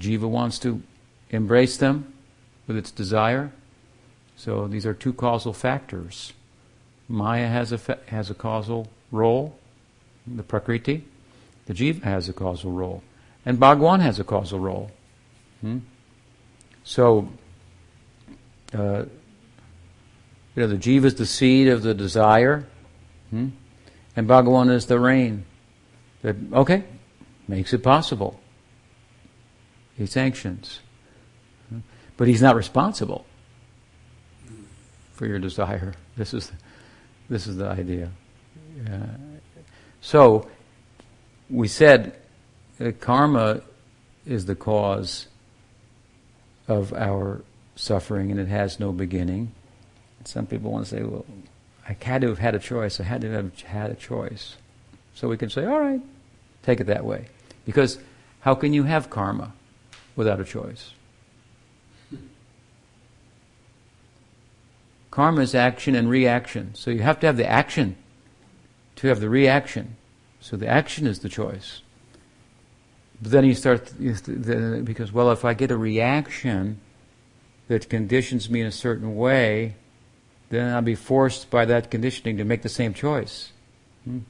Jiva 0.00 0.28
wants 0.28 0.58
to 0.60 0.82
embrace 1.30 1.76
them 1.76 2.12
with 2.66 2.76
its 2.76 2.90
desire. 2.90 3.52
So 4.36 4.68
these 4.68 4.86
are 4.86 4.94
two 4.94 5.12
causal 5.12 5.52
factors. 5.52 6.32
Maya 7.08 7.48
has 7.48 7.72
a, 7.72 7.78
fa- 7.78 7.98
has 8.06 8.30
a 8.30 8.34
causal 8.34 8.88
role, 9.10 9.58
the 10.26 10.42
Prakriti. 10.42 11.04
The 11.66 11.74
Jiva 11.74 12.02
has 12.02 12.28
a 12.28 12.32
causal 12.32 12.70
role. 12.70 13.02
And 13.44 13.58
Bhagwan 13.58 14.00
has 14.00 14.20
a 14.20 14.24
causal 14.24 14.60
role. 14.60 14.90
Hmm? 15.60 15.78
So, 16.84 17.28
uh, 18.72 19.04
you 20.58 20.66
know, 20.66 20.74
the 20.74 20.76
Jiva 20.76 21.04
is 21.04 21.14
the 21.14 21.24
seed 21.24 21.68
of 21.68 21.82
the 21.82 21.94
desire, 21.94 22.66
hmm? 23.30 23.50
and 24.16 24.26
Bhagwan 24.26 24.70
is 24.70 24.86
the 24.86 24.98
rain 24.98 25.44
that, 26.22 26.34
okay, 26.52 26.82
makes 27.46 27.72
it 27.72 27.84
possible. 27.84 28.40
He 29.96 30.04
sanctions. 30.06 30.80
But 32.16 32.26
he's 32.26 32.42
not 32.42 32.56
responsible 32.56 33.24
for 35.12 35.26
your 35.26 35.38
desire. 35.38 35.94
This 36.16 36.34
is, 36.34 36.50
this 37.30 37.46
is 37.46 37.56
the 37.58 37.68
idea. 37.68 38.10
Uh, 38.84 39.06
so, 40.00 40.48
we 41.48 41.68
said 41.68 42.18
that 42.78 43.00
karma 43.00 43.60
is 44.26 44.46
the 44.46 44.56
cause 44.56 45.28
of 46.66 46.92
our 46.94 47.44
suffering 47.76 48.32
and 48.32 48.40
it 48.40 48.48
has 48.48 48.80
no 48.80 48.90
beginning. 48.90 49.52
Some 50.28 50.46
people 50.46 50.70
want 50.70 50.86
to 50.86 50.96
say, 50.96 51.02
well, 51.02 51.24
I 51.88 51.96
had 52.00 52.20
to 52.20 52.28
have 52.28 52.38
had 52.38 52.54
a 52.54 52.58
choice. 52.58 53.00
I 53.00 53.04
had 53.04 53.22
to 53.22 53.30
have 53.30 53.60
had 53.62 53.90
a 53.90 53.94
choice. 53.94 54.56
So 55.14 55.26
we 55.28 55.38
can 55.38 55.48
say, 55.48 55.64
all 55.64 55.80
right, 55.80 56.02
take 56.62 56.80
it 56.80 56.86
that 56.88 57.04
way. 57.04 57.26
Because 57.64 57.98
how 58.40 58.54
can 58.54 58.72
you 58.72 58.84
have 58.84 59.08
karma? 59.08 59.54
without 60.18 60.40
a 60.40 60.44
choice. 60.44 60.90
Karma 65.12 65.42
is 65.42 65.54
action 65.54 65.94
and 65.94 66.10
reaction. 66.10 66.74
So 66.74 66.90
you 66.90 67.02
have 67.02 67.20
to 67.20 67.26
have 67.26 67.36
the 67.36 67.48
action 67.48 67.94
to 68.96 69.06
have 69.06 69.20
the 69.20 69.30
reaction. 69.30 69.96
So 70.40 70.56
the 70.56 70.66
action 70.66 71.06
is 71.06 71.20
the 71.20 71.28
choice. 71.28 71.82
But 73.22 73.30
then 73.30 73.44
you 73.44 73.54
start, 73.54 73.92
because, 73.96 75.12
well, 75.12 75.30
if 75.30 75.44
I 75.44 75.54
get 75.54 75.70
a 75.70 75.76
reaction 75.76 76.80
that 77.68 77.88
conditions 77.88 78.50
me 78.50 78.60
in 78.60 78.66
a 78.66 78.72
certain 78.72 79.14
way, 79.14 79.76
then 80.50 80.74
I'll 80.74 80.82
be 80.82 80.94
forced 80.94 81.50
by 81.50 81.64
that 81.66 81.90
conditioning 81.90 82.38
to 82.38 82.44
make 82.44 82.62
the 82.62 82.68
same 82.68 82.94
choice. 82.94 83.52
Hmm? 84.04 84.20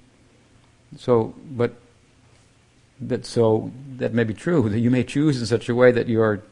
So, 0.97 1.35
but 1.51 1.75
that 3.01 3.25
so 3.25 3.71
that 3.97 4.13
may 4.13 4.25
be 4.25 4.35
true 4.35 4.69
that 4.69 4.81
you 4.81 4.91
may 4.91 5.05
choose 5.05 5.41
in 5.41 5.47
such 5.47 5.69
a 5.69 5.75
way 5.75 5.93
that 5.93 6.09
your 6.09 6.43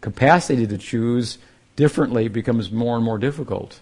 capacity 0.00 0.66
to 0.66 0.78
choose 0.78 1.38
differently 1.76 2.28
becomes 2.28 2.70
more 2.70 2.96
and 2.96 3.04
more 3.04 3.18
difficult. 3.18 3.80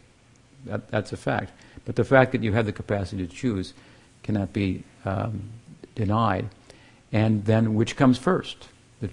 That, 0.66 0.91
that's 0.91 1.12
a 1.12 1.16
fact. 1.16 1.53
But 1.85 1.97
the 1.97 2.05
fact 2.05 2.33
that 2.33 2.43
you 2.43 2.53
have 2.53 2.66
the 2.66 2.72
capacity 2.72 3.26
to 3.26 3.33
choose 3.33 3.72
cannot 4.22 4.53
be 4.53 4.85
um, 5.05 5.51
denied. 5.95 6.49
And 7.12 7.45
then, 7.45 7.74
which 7.74 7.97
comes 7.97 8.18
first? 8.18 8.68
The, 9.01 9.11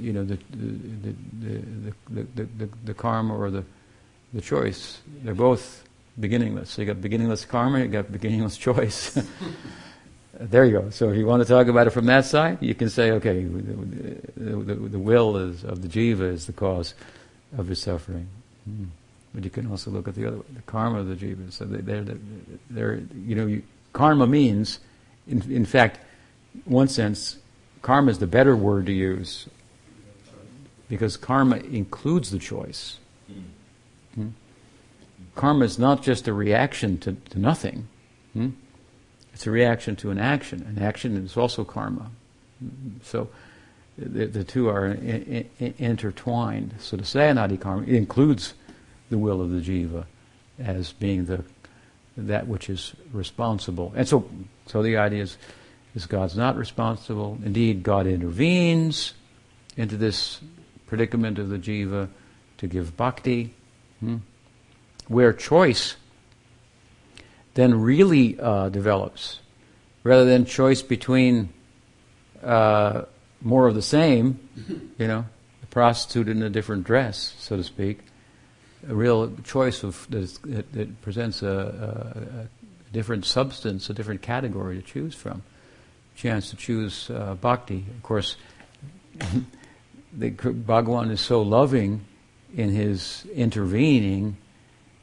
you 0.00 0.12
know, 0.12 0.24
the 0.24 0.38
the, 0.50 1.14
the, 1.38 1.94
the, 2.08 2.26
the, 2.34 2.44
the, 2.44 2.68
the 2.84 2.94
karma 2.94 3.36
or 3.36 3.50
the 3.50 3.64
the 4.32 4.40
choice. 4.40 5.00
They're 5.22 5.34
both 5.34 5.84
beginningless. 6.18 6.70
So 6.70 6.82
you 6.82 6.86
got 6.86 7.00
beginningless 7.00 7.44
karma, 7.44 7.80
you 7.80 7.88
got 7.88 8.10
beginningless 8.10 8.56
choice. 8.68 9.18
there 10.40 10.64
you 10.64 10.72
go. 10.72 10.90
So 10.90 11.10
if 11.10 11.16
you 11.16 11.26
want 11.26 11.42
to 11.42 11.48
talk 11.48 11.66
about 11.66 11.86
it 11.86 11.90
from 11.90 12.06
that 12.06 12.24
side, 12.24 12.58
you 12.60 12.74
can 12.74 12.88
say, 12.88 13.12
okay, 13.12 13.44
the, 13.44 14.14
the, 14.36 14.74
the 14.74 14.98
will 14.98 15.36
is, 15.36 15.64
of 15.64 15.82
the 15.82 15.88
jiva 15.88 16.32
is 16.32 16.46
the 16.46 16.52
cause 16.52 16.94
of 17.56 17.68
his 17.68 17.80
suffering. 17.80 18.28
Hmm. 18.64 18.84
But 19.34 19.44
you 19.44 19.50
can 19.50 19.70
also 19.70 19.90
look 19.90 20.08
at 20.08 20.14
the 20.16 20.26
other 20.26 20.38
way, 20.38 20.44
the 20.54 20.62
karma 20.62 21.00
of 21.00 21.08
the 21.08 21.14
jiva. 21.14 21.52
So 21.52 21.64
they, 21.64 21.80
they're, 21.80 22.16
they're, 22.68 23.02
you 23.24 23.34
know, 23.36 23.46
you, 23.46 23.62
karma 23.92 24.26
means, 24.26 24.80
in, 25.28 25.42
in 25.50 25.64
fact, 25.64 26.00
one 26.64 26.88
sense, 26.88 27.38
karma 27.82 28.10
is 28.10 28.18
the 28.18 28.26
better 28.26 28.56
word 28.56 28.86
to 28.86 28.92
use 28.92 29.48
because 30.88 31.16
karma 31.16 31.56
includes 31.58 32.30
the 32.30 32.38
choice. 32.38 32.98
Karma 35.34 35.64
is 35.64 35.78
not 35.78 36.02
just 36.02 36.28
a 36.28 36.32
reaction 36.32 36.98
to, 36.98 37.12
to 37.30 37.38
nothing. 37.38 37.88
Hmm? 38.32 38.50
It's 39.32 39.46
a 39.46 39.50
reaction 39.50 39.96
to 39.96 40.10
an 40.10 40.18
action. 40.18 40.62
An 40.62 40.82
action 40.82 41.16
is 41.16 41.36
also 41.36 41.64
karma. 41.64 42.10
So 43.02 43.28
the, 43.96 44.26
the 44.26 44.44
two 44.44 44.68
are 44.68 44.86
in, 44.86 45.48
in, 45.58 45.74
intertwined. 45.78 46.74
So 46.78 46.96
to 46.96 47.04
say 47.04 47.20
anadi 47.20 47.60
karma 47.60 47.84
includes 47.86 48.54
the 49.08 49.18
will 49.18 49.40
of 49.40 49.50
the 49.50 49.60
jiva 49.60 50.04
as 50.58 50.92
being 50.92 51.26
the 51.26 51.44
that 52.16 52.46
which 52.46 52.68
is 52.68 52.94
responsible. 53.12 53.92
And 53.96 54.06
so, 54.06 54.28
so 54.66 54.82
the 54.82 54.96
idea 54.96 55.22
is, 55.22 55.36
is 55.94 56.06
God's 56.06 56.36
not 56.36 56.56
responsible. 56.56 57.38
Indeed, 57.44 57.82
God 57.82 58.06
intervenes 58.06 59.14
into 59.76 59.96
this 59.96 60.40
predicament 60.86 61.38
of 61.38 61.48
the 61.48 61.58
jiva 61.58 62.08
to 62.58 62.66
give 62.66 62.96
bhakti, 62.96 63.54
hmm, 64.00 64.16
where 65.10 65.32
choice 65.32 65.96
then 67.54 67.82
really 67.82 68.38
uh, 68.38 68.68
develops, 68.68 69.40
rather 70.04 70.24
than 70.24 70.44
choice 70.44 70.82
between 70.82 71.48
uh, 72.44 73.02
more 73.42 73.66
of 73.66 73.74
the 73.74 73.82
same, 73.82 74.38
you 74.98 75.08
know, 75.08 75.26
a 75.64 75.66
prostitute 75.66 76.28
in 76.28 76.44
a 76.44 76.48
different 76.48 76.84
dress, 76.84 77.34
so 77.40 77.56
to 77.56 77.64
speak, 77.64 77.98
a 78.88 78.94
real 78.94 79.32
choice 79.42 79.82
of 79.82 80.06
that, 80.10 80.72
that 80.72 81.02
presents 81.02 81.42
a, 81.42 81.48
a, 81.48 82.42
a 82.42 82.92
different 82.92 83.24
substance, 83.26 83.90
a 83.90 83.94
different 83.94 84.22
category 84.22 84.76
to 84.76 84.82
choose 84.82 85.16
from. 85.16 85.42
Chance 86.14 86.50
to 86.50 86.56
choose 86.56 87.10
uh, 87.10 87.34
bhakti. 87.34 87.84
Of 87.96 88.02
course, 88.04 88.36
the 90.12 90.30
Bhagavan 90.30 91.10
is 91.10 91.20
so 91.20 91.42
loving 91.42 92.04
in 92.54 92.70
his 92.70 93.26
intervening 93.34 94.36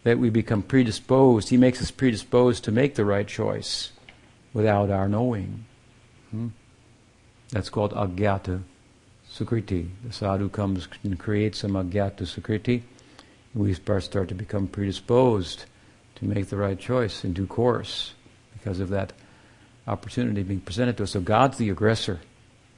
that 0.08 0.20
we 0.20 0.30
become 0.30 0.62
predisposed. 0.62 1.49
He 1.49 1.58
makes 1.58 1.82
us 1.82 1.91
predisposed 1.91 2.64
to 2.64 2.72
make 2.72 2.95
the 2.95 3.03
right 3.03 3.28
choice 3.28 3.91
without 4.53 4.89
our 4.89 5.10
knowing. 5.10 5.66
Hmm? 6.32 6.47
That's 7.49 7.70
called 7.70 7.91
agyata 7.91 8.64
sukriti. 9.30 9.89
The 10.05 10.14
sadhu 10.14 10.47
comes 10.47 10.88
and 11.03 11.20
creates 11.20 11.60
some 11.60 11.74
agyata 11.74 12.22
sukriti. 12.22 12.84
We 13.53 13.74
start 13.74 14.30
to 14.30 14.34
become 14.34 14.68
predisposed 14.68 15.66
to 16.16 16.26
make 16.26 16.47
the 16.47 16.55
right 16.55 16.80
choice 16.80 17.26
in 17.26 17.34
due 17.34 17.45
course 17.45 18.14
because 18.53 18.80
of 18.80 18.88
that 18.89 19.12
opportunity 19.88 20.41
being 20.43 20.62
presented 20.62 20.95
to 20.97 21.03
us. 21.03 21.12
So 21.12 21.20
God's 21.20 21.58
the 21.58 21.70
aggressor. 21.70 22.22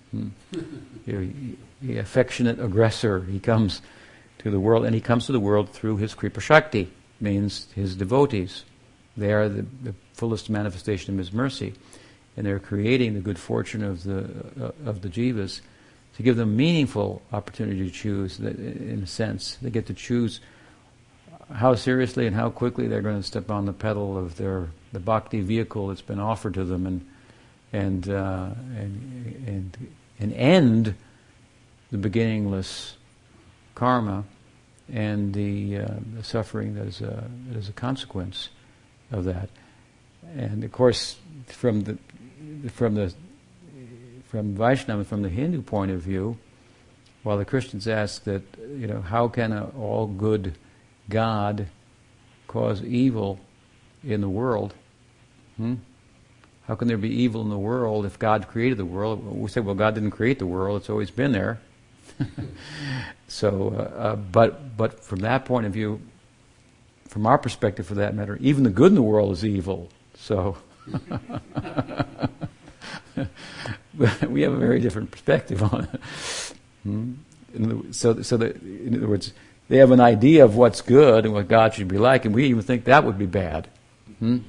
Hmm. 0.10 0.30
the 1.06 1.98
affectionate 2.00 2.60
aggressor. 2.60 3.22
He 3.22 3.40
comes 3.40 3.84
to 4.40 4.50
the 4.50 4.60
world, 4.60 4.84
and 4.84 4.96
he 4.96 5.02
comes 5.02 5.28
to 5.28 5.32
the 5.32 5.40
world 5.40 5.70
through 5.70 5.98
his 5.98 6.16
Kripa 6.16 6.42
Shakti, 6.42 6.92
means 7.20 7.68
his 7.76 7.96
devotees. 7.96 8.64
They 9.18 9.34
are 9.34 9.50
the, 9.50 9.66
the 9.84 9.94
fullest 10.14 10.50
manifestation 10.50 11.14
of 11.14 11.18
his 11.18 11.34
mercy, 11.34 11.74
and 12.38 12.46
they're 12.46 12.60
creating 12.60 13.14
the 13.14 13.20
good 13.20 13.40
fortune 13.40 13.84
of 13.84 14.04
the 14.04 14.26
uh, 14.62 14.72
of 14.86 15.02
the 15.02 15.10
jivas 15.10 15.62
to 16.16 16.24
give 16.24 16.38
them 16.38 16.56
meaningful 16.56 17.22
opportunity 17.32 17.84
to 17.86 17.92
choose. 17.92 18.40
In 18.40 19.02
a 19.04 19.08
sense, 19.08 19.58
they 19.62 19.70
get 19.70 19.86
to 19.88 19.94
choose 19.94 20.40
how 21.54 21.76
seriously 21.76 22.28
and 22.28 22.36
how 22.36 22.50
quickly 22.50 22.88
they're 22.88 23.02
going 23.02 23.18
to 23.18 23.28
step 23.28 23.50
on 23.50 23.66
the 23.66 23.74
pedal 23.74 24.18
of 24.18 24.38
their 24.38 24.70
the 24.92 25.00
bhakti 25.00 25.42
vehicle 25.42 25.88
that's 25.88 26.02
been 26.02 26.20
offered 26.20 26.54
to 26.54 26.64
them, 26.64 26.86
and 26.86 27.06
and 27.74 28.10
uh, 28.10 28.50
and 28.78 29.44
and 29.48 29.88
and 30.20 30.34
end 30.34 30.96
the 31.92 31.98
beginningless 31.98 32.96
karma 33.76 34.24
and 34.92 35.34
the, 35.34 35.80
uh, 35.80 35.88
the 36.16 36.24
suffering 36.24 36.76
that 36.76 36.88
is, 36.88 37.02
a, 37.02 37.30
that 37.48 37.58
is 37.58 37.70
a 37.70 37.74
consequence 37.74 38.50
of 39.12 39.26
that. 39.26 39.50
And 40.36 40.64
of 40.64 40.72
course, 40.72 41.18
from 41.48 41.82
the 41.82 41.98
from 42.70 42.96
the 42.96 43.14
from 44.26 44.54
Vaishnava, 44.56 45.04
from 45.04 45.24
the 45.24 45.30
Hindu 45.30 45.62
point 45.62 45.92
of 45.92 46.02
view, 46.02 46.38
while 47.24 47.38
the 47.38 47.46
Christians 47.46 47.88
ask 47.88 48.24
that 48.26 48.44
you 48.58 48.88
know 48.88 49.02
how 49.02 49.28
can 49.28 49.52
a 49.52 49.70
all 49.78 50.08
good 50.08 50.56
God 51.10 51.68
cause 52.48 52.84
evil 52.84 53.40
in 54.04 54.22
the 54.22 54.30
world? 54.30 54.74
Hmm? 55.58 55.76
How 56.68 56.76
can 56.76 56.88
there 56.88 56.98
be 56.98 57.10
evil 57.10 57.42
in 57.42 57.50
the 57.50 57.58
world 57.58 58.06
if 58.06 58.20
God 58.20 58.48
created 58.48 58.78
the 58.78 58.86
world? 58.86 59.26
We 59.26 59.50
say, 59.50 59.62
well, 59.62 59.74
God 59.74 59.96
didn't 59.96 60.12
create 60.12 60.38
the 60.38 60.46
world; 60.46 60.82
it's 60.82 60.90
always 60.90 61.10
been 61.10 61.32
there. 61.32 61.60
so, 63.28 63.74
uh, 63.78 64.02
uh, 64.02 64.16
but 64.16 64.78
but 64.78 65.04
from 65.04 65.20
that 65.20 65.46
point 65.46 65.66
of 65.66 65.74
view, 65.74 66.02
from 67.08 67.26
our 67.26 67.38
perspective, 67.38 67.88
for 67.88 67.96
that 67.96 68.16
matter, 68.16 68.38
even 68.42 68.64
the 68.64 68.70
good 68.70 68.92
in 68.92 68.96
the 68.96 69.02
world 69.02 69.32
is 69.32 69.46
evil. 69.46 69.90
So. 70.16 70.58
we 74.28 74.42
have 74.42 74.54
a 74.54 74.58
very 74.58 74.80
different 74.80 75.12
perspective 75.12 75.62
on 75.62 75.88
it. 75.92 76.02
Hmm? 76.84 77.14
So, 77.92 78.22
so 78.22 78.38
that, 78.38 78.62
in 78.62 78.96
other 78.96 79.08
words, 79.08 79.34
they 79.68 79.78
have 79.78 79.92
an 79.92 80.00
idea 80.00 80.46
of 80.46 80.56
what's 80.56 80.82
good 80.82 81.26
and 81.26 81.34
what 81.34 81.48
God 81.48 81.74
should 81.74 81.88
be 81.88 81.98
like, 81.98 82.26
and 82.26 82.34
we 82.34 82.46
even 82.48 82.62
think 82.62 82.86
that 82.86 83.04
would 83.04 83.18
be 83.18 83.26
bad. 83.26 83.68
Hmm? 84.20 84.40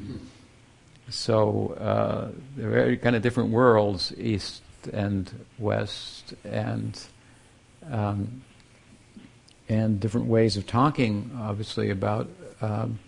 So 1.09 1.77
uh, 1.81 2.31
they're 2.57 2.71
very 2.71 2.97
kind 2.97 3.17
of 3.17 3.23
different 3.23 3.51
worlds, 3.51 4.13
east 4.17 4.63
and 4.93 5.31
west, 5.59 6.35
and 6.45 6.99
um, 7.91 8.43
and 9.69 10.01
different 10.01 10.27
ways 10.27 10.57
of 10.57 10.67
talking, 10.67 11.31
obviously, 11.39 11.91
about 11.91 12.29
um, 12.61 12.99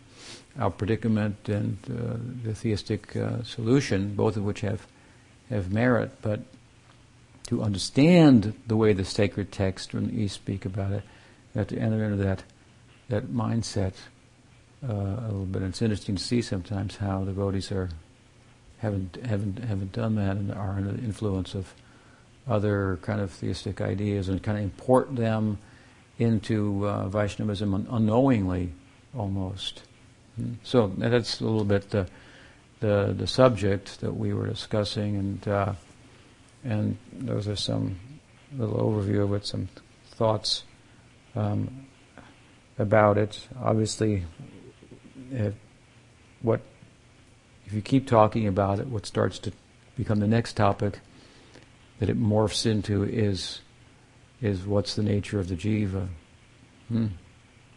our 0.59 0.71
predicament 0.71 1.49
and 1.49 1.79
uh, 1.91 2.17
the 2.45 2.55
theistic 2.55 3.17
uh, 3.17 3.43
solution, 3.43 4.15
both 4.15 4.37
of 4.37 4.45
which 4.45 4.61
have 4.61 4.87
have 5.51 5.73
merit. 5.73 6.11
But 6.23 6.41
to 7.49 7.63
understand 7.63 8.55
the 8.67 8.77
way 8.77 8.93
the 8.93 9.05
sacred 9.05 9.53
texts 9.53 9.89
from 9.89 10.09
the 10.09 10.23
East 10.23 10.37
speak 10.37 10.65
about 10.65 10.93
it, 10.93 11.03
you 11.55 11.59
have 11.59 11.69
to 11.69 11.79
enter 11.79 12.05
into 12.05 12.23
that 12.25 12.45
that 13.09 13.27
mindset 13.27 13.95
uh, 14.89 14.93
a 14.93 15.29
little 15.29 15.47
bit. 15.47 15.63
And 15.63 15.71
it's 15.71 15.83
interesting 15.83 16.17
to 16.17 16.23
see 16.23 16.43
sometimes 16.43 16.97
how 16.97 17.25
devotees 17.25 17.73
are 17.73 17.91
haven't 18.79 19.19
haven't 19.25 19.59
haven't 19.65 19.93
done 19.93 20.15
that 20.17 20.37
and 20.37 20.53
are 20.53 20.71
under 20.77 20.93
the 20.93 21.03
influence 21.03 21.55
of 21.55 21.75
other 22.49 22.99
kind 23.03 23.21
of 23.21 23.31
theistic 23.31 23.81
ideas 23.81 24.29
and 24.29 24.43
kind 24.43 24.59
of 24.59 24.65
import 24.65 25.15
them 25.15 25.59
into 26.19 26.87
uh, 26.87 27.09
Vaishnavism 27.09 27.75
un- 27.75 27.87
unknowingly 27.91 28.73
almost. 29.17 29.83
Hmm. 30.37 30.55
So 30.63 30.89
that's 30.97 31.41
a 31.41 31.45
little 31.45 31.65
bit 31.65 31.91
the, 31.91 32.07
the, 32.81 33.15
the 33.17 33.27
subject 33.27 34.01
that 34.01 34.13
we 34.13 34.33
were 34.33 34.47
discussing, 34.47 35.17
and 35.17 35.49
uh, 35.49 35.73
and 36.65 36.97
those 37.13 37.49
are 37.49 37.57
some 37.57 37.99
little 38.57 38.77
overview 38.77 39.37
it, 39.37 39.47
some 39.47 39.69
thoughts 40.11 40.65
um, 41.35 41.87
about 42.79 43.19
it. 43.19 43.49
Obviously, 43.61 44.25
if, 45.31 45.55
what 46.43 46.61
if 47.67 47.73
you 47.73 47.81
keep 47.81 48.07
talking 48.07 48.47
about 48.47 48.79
it, 48.79 48.87
what 48.87 49.07
starts 49.07 49.39
to 49.41 49.53
become 49.97 50.21
the 50.21 50.27
next 50.27 50.57
topic 50.57 51.01
that 52.03 52.11
it 52.11 52.21
morphs 52.21 52.67
into 52.67 53.05
is 53.05 53.61
is 54.41 54.67
what's 54.67 54.97
the 54.97 55.05
nature 55.05 55.39
of 55.39 55.47
the 55.47 55.55
jiva? 55.55 56.09
Hmm. 56.89 57.07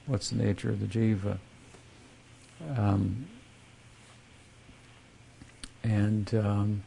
What's 0.08 0.32
the 0.32 0.38
nature 0.38 0.72
of 0.72 0.80
the 0.80 0.88
jiva? 0.88 1.38
Um, 2.76 3.28
and 5.84 6.34
um, 6.34 6.84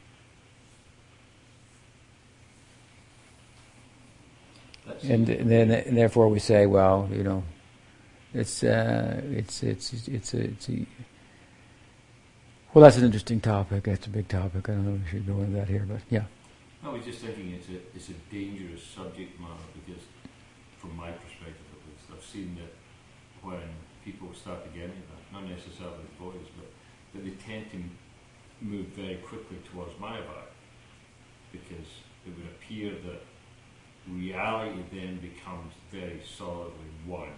and, 5.05 5.29
then 5.29 5.71
and 5.71 5.97
therefore 5.97 6.27
we 6.27 6.41
say, 6.41 6.67
well, 6.67 7.09
you 7.13 7.23
know, 7.23 7.45
it's 8.35 8.65
uh, 8.65 9.23
it's 9.27 9.63
it's 9.63 10.09
it's 10.09 10.35
a, 10.35 10.41
it's 10.41 10.69
a 10.69 10.85
well, 12.75 12.83
that's 12.83 12.97
an 12.97 13.05
interesting 13.05 13.41
topic. 13.41 13.85
That's 13.85 14.09
a 14.09 14.11
big 14.11 14.27
topic. 14.27 14.69
I 14.69 14.73
don't 14.73 14.87
know 14.87 14.95
if 14.97 15.05
we 15.05 15.19
should 15.19 15.27
go 15.29 15.35
into 15.35 15.53
that 15.53 15.69
here, 15.69 15.87
but 15.89 16.01
yeah. 16.11 16.25
I 16.85 16.89
was 16.91 17.05
just 17.05 17.19
thinking 17.21 17.53
it's 17.53 17.69
a 17.69 17.79
it's 17.95 18.09
a 18.09 18.19
dangerous 18.31 18.83
subject 18.83 19.39
matter 19.41 19.69
because, 19.85 20.03
from 20.79 20.97
my 20.97 21.11
perspective 21.11 21.67
at 21.75 21.83
least, 21.91 22.07
I've 22.13 22.25
seen 22.25 22.57
that 22.57 22.73
when 23.43 23.63
people 24.05 24.33
start 24.33 24.63
to 24.65 24.71
get 24.71 24.85
into 24.85 25.03
that, 25.11 25.33
not 25.33 25.45
necessarily 25.49 26.07
boys, 26.19 26.47
but 26.57 26.69
that 27.15 27.25
they 27.25 27.35
tend 27.43 27.71
to 27.73 27.79
move 28.61 28.87
very 28.89 29.17
quickly 29.17 29.59
towards 29.71 29.93
Mayavada 29.95 30.51
because 31.53 31.89
it 32.27 32.33
would 32.37 32.47
appear 32.47 32.93
that 33.07 33.23
reality 34.09 34.83
then 34.93 35.19
becomes 35.19 35.73
very 35.91 36.21
solidly 36.25 36.91
one. 37.07 37.35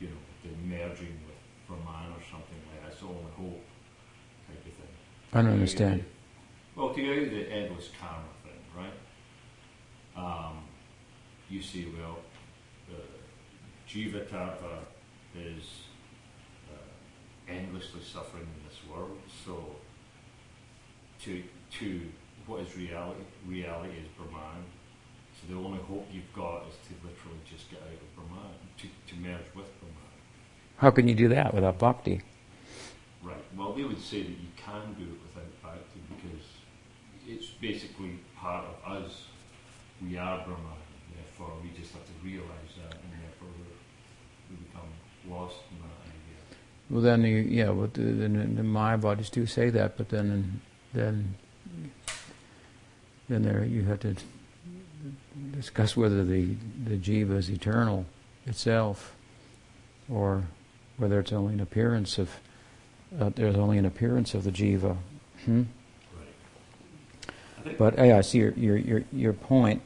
You 0.00 0.08
know, 0.08 0.22
the 0.44 0.50
merging 0.66 1.18
with 1.26 1.38
Brahman 1.66 2.12
or 2.12 2.22
something 2.30 2.58
like 2.70 2.82
that. 2.82 2.90
That's 2.90 3.00
the 3.00 3.06
only 3.06 3.32
hope 3.36 3.62
type 4.46 4.58
of 4.58 4.62
thing. 4.62 4.94
I 5.34 5.42
don't 5.42 5.52
understand. 5.52 6.04
Well, 6.78 6.94
to 6.94 7.02
go 7.02 7.24
the 7.28 7.50
endless 7.50 7.90
karma 8.00 8.22
thing, 8.44 8.62
right? 8.76 8.94
Um, 10.16 10.58
you 11.50 11.60
see, 11.60 11.92
well, 11.98 12.18
uh, 12.88 13.00
Jiva 13.88 14.24
Tattva 14.28 14.84
is 15.36 15.64
uh, 16.70 17.52
endlessly 17.52 18.00
suffering 18.00 18.44
in 18.44 18.68
this 18.68 18.78
world. 18.88 19.18
So, 19.44 19.64
to 21.24 21.42
to 21.80 22.02
what 22.46 22.60
is 22.60 22.76
reality? 22.76 23.22
Reality 23.44 23.94
is 23.94 24.06
Brahman. 24.16 24.62
So 25.34 25.52
the 25.52 25.58
only 25.58 25.80
hope 25.80 26.06
you've 26.12 26.32
got 26.32 26.62
is 26.68 26.76
to 26.86 26.94
literally 27.04 27.40
just 27.44 27.68
get 27.72 27.80
out 27.80 27.88
of 27.88 28.14
Brahman, 28.14 28.54
to, 28.78 28.86
to 28.86 29.20
merge 29.20 29.46
with 29.52 29.66
Brahman. 29.80 30.14
How 30.76 30.92
can 30.92 31.08
you 31.08 31.16
do 31.16 31.26
that 31.26 31.52
without 31.52 31.80
bhakti? 31.80 32.22
Right. 33.20 33.44
Well, 33.56 33.72
they 33.72 33.82
would 33.82 34.00
say 34.00 34.22
that 34.22 34.30
you 34.30 34.50
can 34.56 34.94
do 34.94 35.02
it 35.02 35.18
without 35.26 35.62
bhakti 35.62 36.00
because 36.08 36.46
it's 37.28 37.48
basically 37.60 38.18
part 38.36 38.64
of 38.64 39.04
us. 39.04 39.24
We 40.02 40.16
are 40.16 40.38
Brahman, 40.38 40.80
therefore 41.14 41.54
we 41.62 41.70
just 41.78 41.92
have 41.92 42.04
to 42.04 42.12
realize 42.24 42.72
that, 42.82 42.94
and 42.94 43.12
therefore 43.12 43.48
we 44.50 44.56
become 44.56 44.88
lost 45.28 45.56
in 45.70 45.78
that 45.82 46.00
idea. 46.04 46.58
Well, 46.90 47.02
then, 47.02 47.22
you, 47.24 47.38
yeah, 47.38 47.70
well, 47.70 47.90
the, 47.92 48.02
the, 48.02 48.28
the 48.28 48.62
Mayavadis 48.62 49.30
do 49.30 49.44
say 49.46 49.70
that, 49.70 49.96
but 49.96 50.08
then, 50.08 50.60
then, 50.94 51.34
then 53.28 53.42
there 53.42 53.64
you 53.64 53.82
have 53.84 54.00
to 54.00 54.14
discuss 55.52 55.96
whether 55.96 56.24
the 56.24 56.56
the 56.84 56.96
jiva 56.96 57.36
is 57.36 57.50
eternal 57.50 58.06
itself, 58.46 59.14
or 60.10 60.44
whether 60.96 61.20
it's 61.20 61.32
only 61.32 61.54
an 61.54 61.60
appearance 61.60 62.18
of 62.18 62.40
uh, 63.20 63.30
there's 63.34 63.56
only 63.56 63.78
an 63.78 63.86
appearance 63.86 64.34
of 64.34 64.44
the 64.44 64.50
jiva. 64.50 64.96
Hmm? 65.44 65.64
But 67.76 67.98
yeah, 67.98 68.18
I 68.18 68.20
see 68.22 68.38
your 68.38 68.52
your 68.52 68.76
your, 68.76 69.04
your 69.12 69.32
point. 69.32 69.82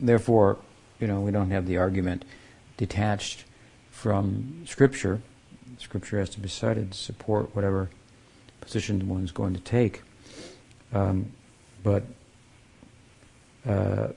Therefore, 0.00 0.58
you 1.00 1.06
know, 1.06 1.20
we 1.20 1.30
don't 1.30 1.50
have 1.50 1.66
the 1.66 1.76
argument 1.76 2.24
detached 2.76 3.44
from 3.90 4.64
Scripture. 4.66 5.20
Scripture 5.78 6.18
has 6.18 6.30
to 6.30 6.40
be 6.40 6.48
cited 6.48 6.92
to 6.92 6.98
support 6.98 7.54
whatever 7.54 7.90
position 8.60 9.08
one's 9.08 9.32
going 9.32 9.54
to 9.54 9.60
take. 9.60 10.02
Um, 10.92 11.32
but 11.82 12.04
uh, 13.66 14.08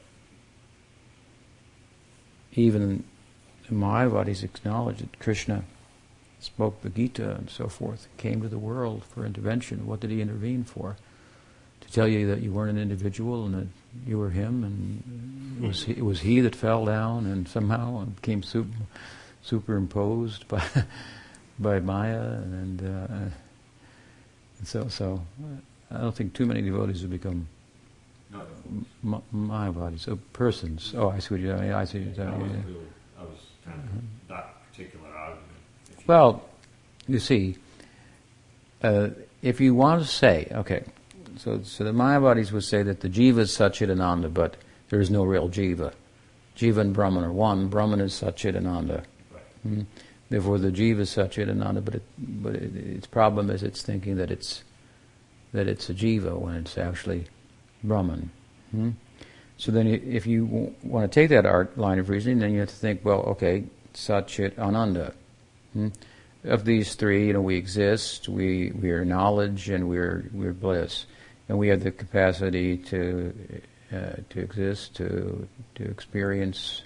even 2.53 3.03
the 3.67 3.75
Mayavadis 3.75 4.43
acknowledge 4.43 4.99
that 4.99 5.19
Krishna 5.19 5.63
spoke 6.39 6.81
the 6.81 6.89
Gita 6.89 7.35
and 7.35 7.49
so 7.49 7.67
forth, 7.67 8.07
came 8.17 8.41
to 8.41 8.47
the 8.47 8.59
world 8.59 9.03
for 9.03 9.25
intervention. 9.25 9.87
What 9.87 9.99
did 9.99 10.11
he 10.11 10.21
intervene 10.21 10.63
for? 10.63 10.97
To 11.87 11.93
tell 11.93 12.07
you 12.07 12.27
that 12.27 12.41
you 12.41 12.51
weren't 12.51 12.71
an 12.71 12.81
individual 12.81 13.45
and 13.45 13.53
that 13.55 13.67
you 14.05 14.17
were 14.19 14.29
him, 14.29 14.63
and 14.63 15.63
it 15.63 15.67
was 15.67 15.83
he, 15.83 15.91
it 15.93 16.05
was 16.05 16.19
he 16.19 16.41
that 16.41 16.55
fell 16.55 16.85
down 16.85 17.25
and 17.25 17.47
somehow 17.47 18.03
became 18.05 18.43
super, 18.43 18.69
superimposed 19.41 20.47
by 20.47 20.63
by 21.59 21.79
Maya, 21.79 22.19
and, 22.21 22.81
uh, 22.81 23.13
and 24.59 24.67
so 24.67 24.87
so. 24.89 25.21
I 25.89 25.99
don't 26.01 26.13
think 26.13 26.33
too 26.33 26.45
many 26.45 26.61
devotees 26.61 27.01
have 27.01 27.11
become 27.11 27.47
m- 28.33 29.21
Mayavadis, 29.33 30.01
so 30.01 30.17
persons. 30.33 30.93
Oh, 30.97 31.09
I 31.09 31.19
see 31.19 31.35
what 31.35 31.41
you're. 31.41 31.55
I 31.75 31.85
see. 31.85 31.99
What 31.99 32.17
you're 32.17 32.27
I 32.27 32.29
saying, 32.29 32.41
wasn't 32.41 32.67
yeah. 32.67 32.75
I 33.19 33.23
was 33.23 33.39
trying 33.63 33.81
to, 33.81 33.87
that 34.27 34.69
particular 34.69 35.07
argument. 35.09 35.47
Well, 36.05 36.43
you 37.07 37.19
see, 37.19 37.55
uh, 38.83 39.09
if 39.41 39.61
you 39.61 39.73
want 39.73 40.01
to 40.01 40.07
say, 40.07 40.49
okay, 40.51 40.83
so, 41.37 41.61
so 41.63 41.83
the 41.83 41.91
Mayavadis 41.91 42.51
would 42.51 42.63
say 42.63 42.83
that 42.83 43.01
the 43.01 43.09
jiva 43.09 43.39
is 43.39 43.51
Satchitananda, 43.51 44.33
but 44.33 44.57
there 44.89 44.99
is 44.99 45.09
no 45.09 45.23
real 45.23 45.49
jiva. 45.49 45.93
Jiva 46.55 46.77
and 46.77 46.93
Brahman 46.93 47.23
are 47.23 47.31
one. 47.31 47.67
Brahman 47.67 48.01
is 48.01 48.13
Satchitananda. 48.13 49.03
Right. 49.31 49.43
Hmm? 49.63 49.81
Therefore, 50.29 50.57
the 50.57 50.71
jiva 50.71 50.99
is 50.99 51.09
Satchitananda, 51.09 51.83
but 51.83 51.95
it, 51.95 52.03
but 52.17 52.55
it, 52.55 52.75
its 52.75 53.07
problem 53.07 53.49
is 53.49 53.63
it's 53.63 53.81
thinking 53.81 54.17
that 54.17 54.31
it's 54.31 54.63
that 55.53 55.67
it's 55.67 55.89
a 55.89 55.93
jiva 55.93 56.37
when 56.37 56.55
it's 56.55 56.77
actually 56.77 57.25
Brahman. 57.83 58.31
Hmm? 58.71 58.91
So 59.57 59.71
then, 59.71 59.87
if 59.87 60.27
you 60.27 60.45
w- 60.45 60.73
want 60.83 61.11
to 61.11 61.19
take 61.19 61.29
that 61.29 61.45
art 61.45 61.77
line 61.77 61.99
of 61.99 62.09
reasoning, 62.09 62.39
then 62.39 62.53
you 62.53 62.59
have 62.59 62.69
to 62.69 62.75
think, 62.75 63.03
well, 63.03 63.21
okay, 63.21 63.63
Satchit 63.93 64.57
Ananda. 64.59 65.13
Hmm? 65.73 65.89
Of 66.43 66.65
these 66.65 66.95
three, 66.95 67.27
you 67.27 67.33
know, 67.33 67.41
we 67.41 67.57
exist, 67.57 68.29
we, 68.29 68.71
we 68.71 68.91
are 68.91 69.03
knowledge, 69.03 69.69
and 69.69 69.89
we're, 69.89 70.29
we're 70.31 70.53
bliss. 70.53 71.05
And 71.49 71.57
we 71.57 71.69
have 71.69 71.83
the 71.83 71.91
capacity 71.91 72.77
to, 72.77 73.33
uh, 73.93 74.15
to 74.29 74.39
exist, 74.39 74.95
to, 74.95 75.47
to 75.75 75.83
experience 75.83 76.83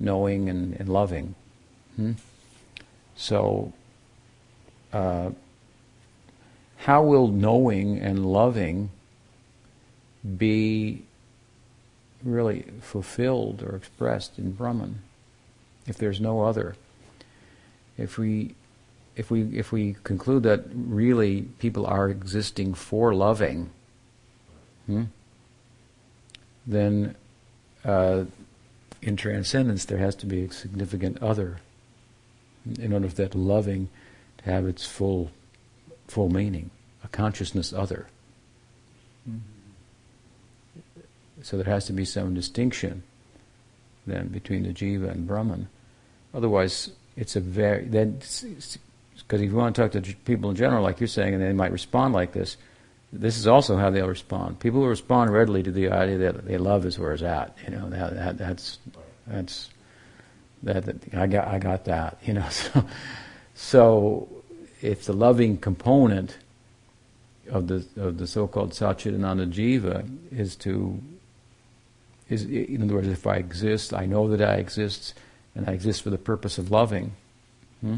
knowing 0.00 0.48
and, 0.48 0.74
and 0.80 0.88
loving. 0.88 1.34
Hmm? 1.96 2.12
So, 3.16 3.72
uh, 4.92 5.30
how 6.78 7.02
will 7.02 7.28
knowing 7.28 7.98
and 7.98 8.24
loving 8.24 8.90
be 10.36 11.02
really 12.22 12.64
fulfilled 12.80 13.62
or 13.62 13.76
expressed 13.76 14.38
in 14.38 14.52
Brahman 14.52 15.00
if 15.86 15.98
there's 15.98 16.20
no 16.20 16.42
other? 16.42 16.76
If 17.96 18.16
we 18.16 18.54
if 19.16 19.30
we 19.30 19.42
if 19.58 19.72
we 19.72 19.96
conclude 20.04 20.44
that 20.44 20.64
really 20.72 21.42
people 21.58 21.84
are 21.84 22.08
existing 22.08 22.74
for 22.74 23.12
loving, 23.12 23.70
hmm, 24.88 25.04
then 26.66 27.14
uh, 27.84 28.24
in 29.00 29.16
transcendence 29.16 29.84
there 29.84 29.98
has 29.98 30.16
to 30.16 30.26
be 30.26 30.44
a 30.44 30.52
significant 30.52 31.22
other 31.22 31.60
in 32.80 32.92
order 32.92 33.08
for 33.08 33.14
that 33.14 33.34
loving 33.34 33.88
to 34.38 34.44
have 34.44 34.66
its 34.66 34.84
full 34.84 35.30
full 36.08 36.30
meaning, 36.30 36.70
a 37.04 37.08
consciousness 37.08 37.72
other. 37.72 38.06
So 41.42 41.56
there 41.56 41.72
has 41.72 41.84
to 41.86 41.92
be 41.92 42.04
some 42.04 42.34
distinction 42.34 43.02
then 44.06 44.28
between 44.28 44.62
the 44.62 44.70
jiva 44.70 45.10
and 45.10 45.26
Brahman. 45.26 45.68
Otherwise, 46.34 46.90
it's 47.16 47.36
a 47.36 47.40
very 47.40 47.84
then 47.84 48.18
because 48.18 49.42
if 49.42 49.50
you 49.50 49.54
want 49.54 49.76
to 49.76 49.82
talk 49.82 49.92
to 49.92 50.14
people 50.24 50.50
in 50.50 50.56
general, 50.56 50.82
like 50.82 51.00
you're 51.00 51.08
saying, 51.08 51.34
and 51.34 51.42
they 51.42 51.52
might 51.52 51.72
respond 51.72 52.14
like 52.14 52.32
this, 52.32 52.56
this 53.12 53.38
is 53.38 53.46
also 53.46 53.76
how 53.76 53.90
they'll 53.90 54.06
respond. 54.08 54.60
People 54.60 54.80
will 54.80 54.88
respond 54.88 55.32
readily 55.32 55.62
to 55.62 55.70
the 55.72 55.90
idea 55.90 56.18
that 56.18 56.44
they 56.46 56.58
love 56.58 56.84
is 56.84 56.98
where 56.98 57.12
it's 57.12 57.22
at. 57.22 57.56
You 57.64 57.70
know, 57.76 57.88
that, 57.90 58.14
that 58.14 58.38
that's 58.38 58.78
that's 59.26 59.70
that, 60.62 60.84
that 60.84 61.14
I 61.14 61.26
got 61.26 61.48
I 61.48 61.58
got 61.58 61.84
that. 61.86 62.18
You 62.24 62.34
know, 62.34 62.48
so 62.50 62.84
so 63.54 64.28
if 64.82 65.04
the 65.04 65.12
loving 65.14 65.56
component 65.56 66.38
of 67.50 67.66
the 67.66 67.84
of 67.96 68.18
the 68.18 68.26
so-called 68.26 68.72
Satchitananda 68.72 69.50
Jiva 69.50 70.06
is 70.30 70.54
to 70.56 71.00
is 72.28 72.44
in 72.44 72.82
other 72.82 72.94
words, 72.94 73.08
if 73.08 73.26
I 73.26 73.36
exist, 73.36 73.94
I 73.94 74.04
know 74.04 74.28
that 74.28 74.46
I 74.46 74.56
exist, 74.56 75.14
and 75.54 75.68
I 75.68 75.72
exist 75.72 76.02
for 76.02 76.10
the 76.10 76.18
purpose 76.18 76.58
of 76.58 76.70
loving. 76.70 77.12
hmm, 77.80 77.96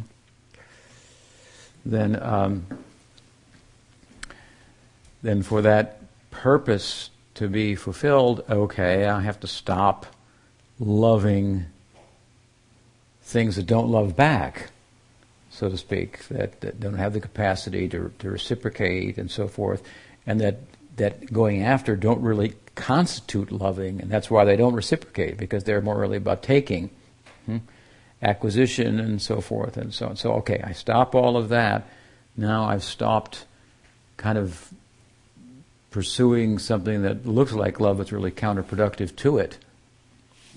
Then, 1.84 2.22
um, 2.22 2.66
then 5.22 5.42
for 5.42 5.62
that 5.62 6.00
purpose 6.30 7.10
to 7.34 7.48
be 7.48 7.74
fulfilled, 7.74 8.44
okay, 8.48 9.06
I 9.06 9.20
have 9.20 9.40
to 9.40 9.46
stop 9.46 10.06
loving 10.78 11.66
things 13.22 13.56
that 13.56 13.66
don't 13.66 13.88
love 13.88 14.16
back, 14.16 14.70
so 15.50 15.68
to 15.68 15.76
speak, 15.76 16.26
that, 16.28 16.60
that 16.60 16.80
don't 16.80 16.94
have 16.94 17.12
the 17.12 17.20
capacity 17.20 17.88
to, 17.88 18.12
to 18.18 18.30
reciprocate 18.30 19.18
and 19.18 19.30
so 19.30 19.46
forth, 19.46 19.82
and 20.26 20.40
that, 20.40 20.58
that 20.96 21.32
going 21.32 21.62
after 21.62 21.96
don't 21.96 22.22
really 22.22 22.54
constitute 22.74 23.52
loving, 23.52 24.00
and 24.00 24.10
that's 24.10 24.30
why 24.30 24.44
they 24.44 24.56
don't 24.56 24.74
reciprocate, 24.74 25.36
because 25.36 25.64
they're 25.64 25.82
more 25.82 25.98
really 25.98 26.16
about 26.16 26.42
taking, 26.42 26.90
hmm, 27.46 27.58
acquisition 28.22 29.00
and 29.00 29.20
so 29.22 29.40
forth 29.40 29.76
and 29.76 29.94
so 29.94 30.08
on. 30.08 30.16
So, 30.16 30.32
okay, 30.34 30.60
I 30.62 30.72
stop 30.72 31.14
all 31.14 31.36
of 31.36 31.48
that. 31.50 31.86
Now 32.36 32.64
I've 32.64 32.84
stopped 32.84 33.46
kind 34.16 34.36
of 34.36 34.69
pursuing 35.90 36.58
something 36.58 37.02
that 37.02 37.26
looks 37.26 37.52
like 37.52 37.80
love, 37.80 37.98
that's 37.98 38.12
really 38.12 38.30
counterproductive 38.30 39.16
to 39.16 39.38
it. 39.38 39.58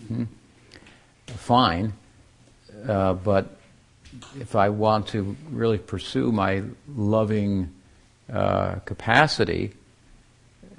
Hmm? 0.08 0.26
Fine, 1.28 1.94
uh, 2.88 3.14
but 3.14 3.58
if 4.40 4.56
I 4.56 4.70
want 4.70 5.08
to 5.08 5.36
really 5.50 5.78
pursue 5.78 6.32
my 6.32 6.64
loving 6.96 7.74
uh, 8.32 8.76
capacity, 8.86 9.74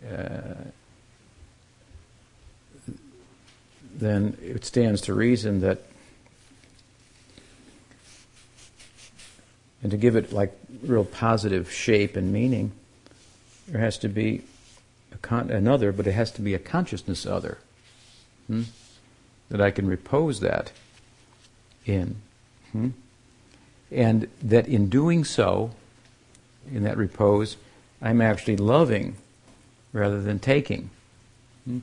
uh, 0.08 0.54
then 3.96 4.36
it 4.42 4.64
stands 4.64 5.00
to 5.02 5.14
reason 5.14 5.60
that, 5.60 5.82
and 9.82 9.90
to 9.90 9.96
give 9.96 10.16
it 10.16 10.32
like 10.32 10.56
real 10.82 11.04
positive 11.04 11.72
shape 11.72 12.16
and 12.16 12.32
meaning, 12.32 12.72
there 13.68 13.80
has 13.80 13.98
to 13.98 14.08
be 14.08 14.42
con- 15.22 15.50
another, 15.50 15.92
but 15.92 16.06
it 16.06 16.12
has 16.12 16.30
to 16.32 16.42
be 16.42 16.54
a 16.54 16.58
consciousness 16.58 17.26
other. 17.26 17.58
Hmm? 18.46 18.62
That 19.48 19.60
I 19.60 19.70
can 19.70 19.86
repose 19.86 20.40
that 20.40 20.72
in. 21.86 22.16
Hmm? 22.72 22.90
And 23.90 24.28
that 24.42 24.66
in 24.66 24.88
doing 24.88 25.24
so, 25.24 25.70
in 26.72 26.82
that 26.84 26.96
repose, 26.96 27.56
I'm 28.02 28.20
actually 28.20 28.56
loving 28.56 29.16
rather 29.92 30.20
than 30.20 30.38
taking. 30.38 30.90
Hmm? 31.64 31.80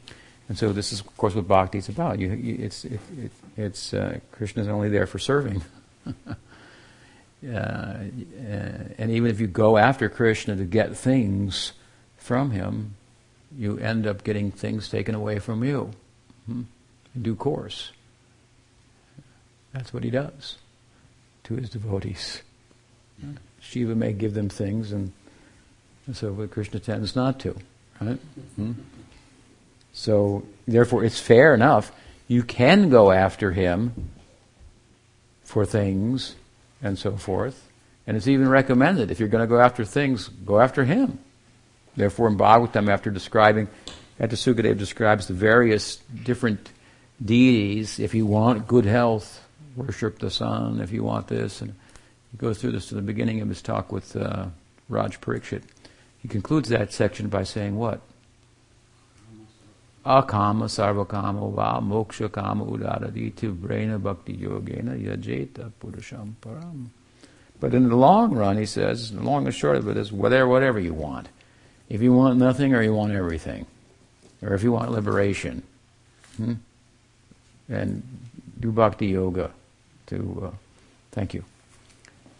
And 0.50 0.58
so 0.58 0.74
this 0.74 0.92
is, 0.92 1.00
of 1.00 1.18
course, 1.18 1.34
what 1.34 1.48
bhakti 1.48 1.78
is 1.78 1.88
about. 1.88 2.20
You, 2.20 2.34
you, 2.34 2.58
it's 2.66 2.84
it, 2.84 3.00
it, 3.18 3.32
it's 3.56 3.94
uh, 3.94 4.20
Krishna 4.34 4.64
is 4.64 4.68
only 4.68 4.90
there 4.90 5.08
for 5.08 5.18
serving. 5.18 5.64
uh, 7.44 7.98
and 8.98 9.12
even 9.12 9.30
if 9.30 9.40
you 9.40 9.48
go 9.48 9.78
after 9.78 10.10
Krishna 10.10 10.56
to 10.56 10.64
get 10.64 10.96
things 10.96 11.74
from 12.18 12.52
him, 12.52 12.96
you 13.58 13.78
end 13.80 14.06
up 14.06 14.24
getting 14.24 14.52
things 14.52 14.90
taken 14.90 15.16
away 15.16 15.40
from 15.40 15.64
you 15.64 15.92
hmm? 16.46 16.64
in 17.16 17.24
due 17.24 17.36
course. 17.36 17.92
That's 19.74 19.94
what 19.94 20.04
he 20.04 20.10
does 20.10 20.58
to 21.46 21.56
his 21.56 21.70
devotees. 21.70 22.42
Shiva 23.60 23.96
may 23.96 24.14
give 24.14 24.34
them 24.34 24.50
things, 24.50 24.92
and, 24.92 25.12
and 26.08 26.16
so 26.16 26.48
Krishna 26.48 26.80
tends 26.80 27.16
not 27.16 27.40
to, 27.42 27.56
right? 28.00 28.20
Hmm? 28.56 28.72
So, 29.94 30.44
therefore, 30.68 31.04
it's 31.04 31.20
fair 31.20 31.54
enough. 31.54 31.92
You 32.28 32.44
can 32.44 32.90
go 32.90 33.12
after 33.12 33.52
him 33.52 34.10
for 35.44 35.66
things 35.66 36.36
and 36.82 36.98
so 36.98 37.16
forth, 37.16 37.70
And 38.08 38.18
it's 38.18 38.28
even 38.28 38.50
recommended 38.50 39.12
if 39.12 39.20
you're 39.20 39.30
going 39.30 39.48
to 39.48 39.48
go 39.48 39.60
after 39.60 39.86
things, 39.86 40.28
go 40.28 40.60
after 40.60 40.84
him. 40.86 41.20
Therefore, 41.96 42.28
in 42.28 42.38
Bhagavatam, 42.38 42.90
after 42.90 43.12
describing, 43.12 43.68
after 44.20 44.36
describes 44.74 45.28
the 45.28 45.34
various 45.34 45.98
different 46.24 46.72
deities, 47.24 48.00
if 48.00 48.16
you 48.16 48.26
want 48.26 48.68
good 48.68 48.86
health, 48.86 49.46
worship 49.76 50.20
the 50.20 50.32
sun, 50.32 50.82
if 50.82 50.92
you 50.92 51.04
want 51.04 51.28
this, 51.28 51.62
and 51.62 51.76
he 52.32 52.38
goes 52.38 52.60
through 52.60 52.72
this 52.72 52.88
to 52.88 52.96
the 52.96 53.02
beginning 53.02 53.42
of 53.42 53.50
his 53.50 53.62
talk 53.62 53.92
with 53.92 54.16
uh, 54.16 54.48
Raj 54.90 55.20
Parikshit. 55.22 55.64
He 56.22 56.28
concludes 56.28 56.70
that 56.70 56.94
section 56.94 57.30
by 57.30 57.44
saying 57.44 57.78
what? 57.78 58.02
Akama 60.06 60.66
sarvakama 60.66 61.54
va 61.54 61.80
moksha 61.80 62.32
kama 62.32 62.66
udaraditi 62.66 63.56
vrena 63.56 64.00
bhakti 64.02 64.36
yogena 64.36 64.98
yajeta 64.98 65.72
purusham 65.80 66.34
param. 66.42 66.88
But 67.60 67.76
in 67.76 67.88
the 67.88 67.96
long 67.96 68.34
run, 68.34 68.58
he 68.58 68.66
says, 68.66 69.12
the 69.12 69.22
long 69.22 69.46
and 69.46 69.54
short 69.54 69.78
of 69.78 69.88
it 69.88 69.96
is 69.96 70.12
whatever, 70.12 70.48
whatever 70.48 70.80
you 70.80 70.96
want. 70.96 71.30
If 71.90 72.02
you 72.02 72.12
want 72.12 72.40
nothing 72.40 72.74
or 72.74 72.82
you 72.82 72.96
want 72.96 73.14
everything, 73.14 73.68
or 74.42 74.56
if 74.56 74.64
you 74.64 74.72
want 74.72 74.92
liberation, 74.92 75.62
hmm? 76.38 76.54
and 77.70 78.02
do 78.60 78.72
bhakti 78.72 79.08
yoga 79.08 79.52
to, 80.08 80.50
uh, 80.52 80.56
thank 81.12 81.36
you, 81.36 81.46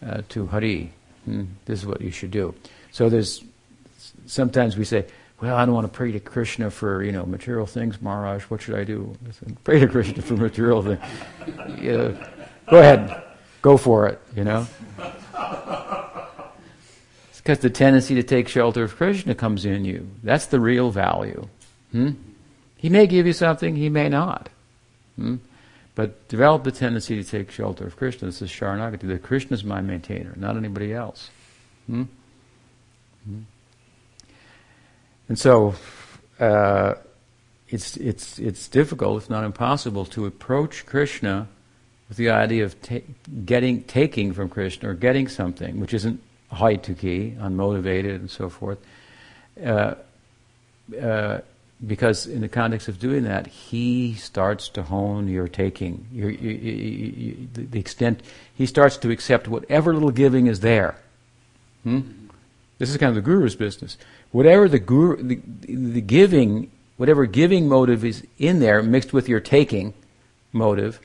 uh, 0.04 0.24
to 0.30 0.48
Hari. 0.48 0.92
Hmm? 1.26 1.44
This 1.66 1.82
is 1.82 1.86
what 1.86 2.02
you 2.02 2.10
should 2.10 2.32
do. 2.32 2.56
So 2.92 3.08
there's, 3.08 3.44
sometimes 4.26 4.76
we 4.76 4.86
say, 4.86 5.06
well, 5.42 5.56
I 5.58 5.66
don't 5.66 5.74
want 5.74 5.92
to 5.92 5.92
pray 5.92 6.12
to 6.12 6.20
Krishna 6.20 6.70
for 6.70 7.04
you 7.04 7.12
know 7.12 7.26
material 7.26 7.66
things, 7.66 8.00
Maharaj. 8.02 8.44
What 8.44 8.62
should 8.62 8.76
I 8.76 8.84
do? 8.84 9.18
I 9.28 9.32
said, 9.32 9.58
pray 9.64 9.80
to 9.80 9.88
Krishna 9.88 10.22
for 10.22 10.36
material 10.36 10.84
things. 10.84 11.00
yeah, 11.82 12.12
go 12.70 12.78
ahead, 12.78 13.24
go 13.62 13.76
for 13.76 14.08
it. 14.08 14.22
You 14.36 14.44
know, 14.44 14.68
it's 17.30 17.42
because 17.42 17.60
the 17.60 17.72
tendency 17.72 18.14
to 18.16 18.24
take 18.24 18.48
shelter 18.48 18.84
of 18.84 18.96
Krishna 18.96 19.34
comes 19.34 19.66
in 19.66 19.84
you. 19.84 20.08
That's 20.24 20.46
the 20.46 20.60
real 20.60 20.92
value. 20.92 21.48
Hmm? 21.92 22.12
He 22.78 22.90
may 22.90 23.08
give 23.08 23.26
you 23.26 23.34
something, 23.34 23.76
he 23.76 23.90
may 23.90 24.10
not. 24.10 24.50
Hmm? 25.16 25.38
But 25.96 26.28
develop 26.30 26.64
the 26.64 26.72
tendency 26.72 27.22
to 27.22 27.30
take 27.30 27.52
shelter 27.52 27.86
of 27.86 27.98
Krishna. 27.98 28.28
This 28.28 28.42
is 28.42 28.50
Sharanagati. 28.50 29.08
That 29.08 29.24
Krishna 29.24 29.56
is 29.56 29.64
my 29.64 29.82
maintainer, 29.82 30.34
not 30.38 30.56
anybody 30.56 30.94
else. 30.94 31.30
Hmm? 31.88 32.04
And 35.32 35.40
so, 35.40 35.76
uh, 36.42 36.96
it's 37.70 37.96
it's 37.96 38.38
it's 38.38 38.68
difficult, 38.68 39.24
if 39.24 39.30
not 39.30 39.46
impossible, 39.46 40.04
to 40.08 40.26
approach 40.26 40.86
Krishna 40.86 41.48
with 42.10 42.18
the 42.18 42.32
idea 42.32 42.66
of 42.66 42.82
ta- 42.82 43.08
getting 43.46 43.84
taking 43.84 44.34
from 44.34 44.50
Krishna 44.50 44.90
or 44.90 44.94
getting 44.94 45.30
something, 45.30 45.80
which 45.80 45.94
isn't 45.94 46.22
haituki, 46.52 47.38
unmotivated, 47.38 48.16
and 48.16 48.30
so 48.30 48.50
forth. 48.50 48.80
Uh, 49.66 49.96
uh, 51.02 51.40
because 51.88 52.28
in 52.28 52.42
the 52.42 52.50
context 52.50 52.90
of 52.90 53.00
doing 53.00 53.24
that, 53.24 53.48
he 53.48 54.16
starts 54.16 54.68
to 54.68 54.84
hone 54.84 55.30
your 55.30 55.48
taking, 55.48 56.08
your, 56.12 56.30
you, 56.30 56.50
you, 56.50 56.74
you, 56.74 57.48
the 57.54 57.80
extent 57.80 58.22
he 58.54 58.66
starts 58.66 58.98
to 58.98 59.10
accept 59.10 59.48
whatever 59.48 59.94
little 59.94 60.12
giving 60.12 60.48
is 60.48 60.60
there. 60.60 60.98
Hmm? 61.84 62.02
This 62.80 62.90
is 62.90 62.98
kind 62.98 63.16
of 63.16 63.16
the 63.16 63.22
guru's 63.22 63.56
business. 63.56 63.96
Whatever 64.32 64.70
the 64.70 64.80
guru, 64.80 65.22
the, 65.22 65.40
the 65.68 66.02
giving, 66.02 66.72
whatever 66.98 67.26
giving 67.26 67.68
motive 67.68 68.06
is 68.06 68.26
in 68.38 68.60
there, 68.60 68.82
mixed 68.82 69.14
with 69.14 69.28
your 69.28 69.40
taking 69.40 69.94
motive, 70.54 71.00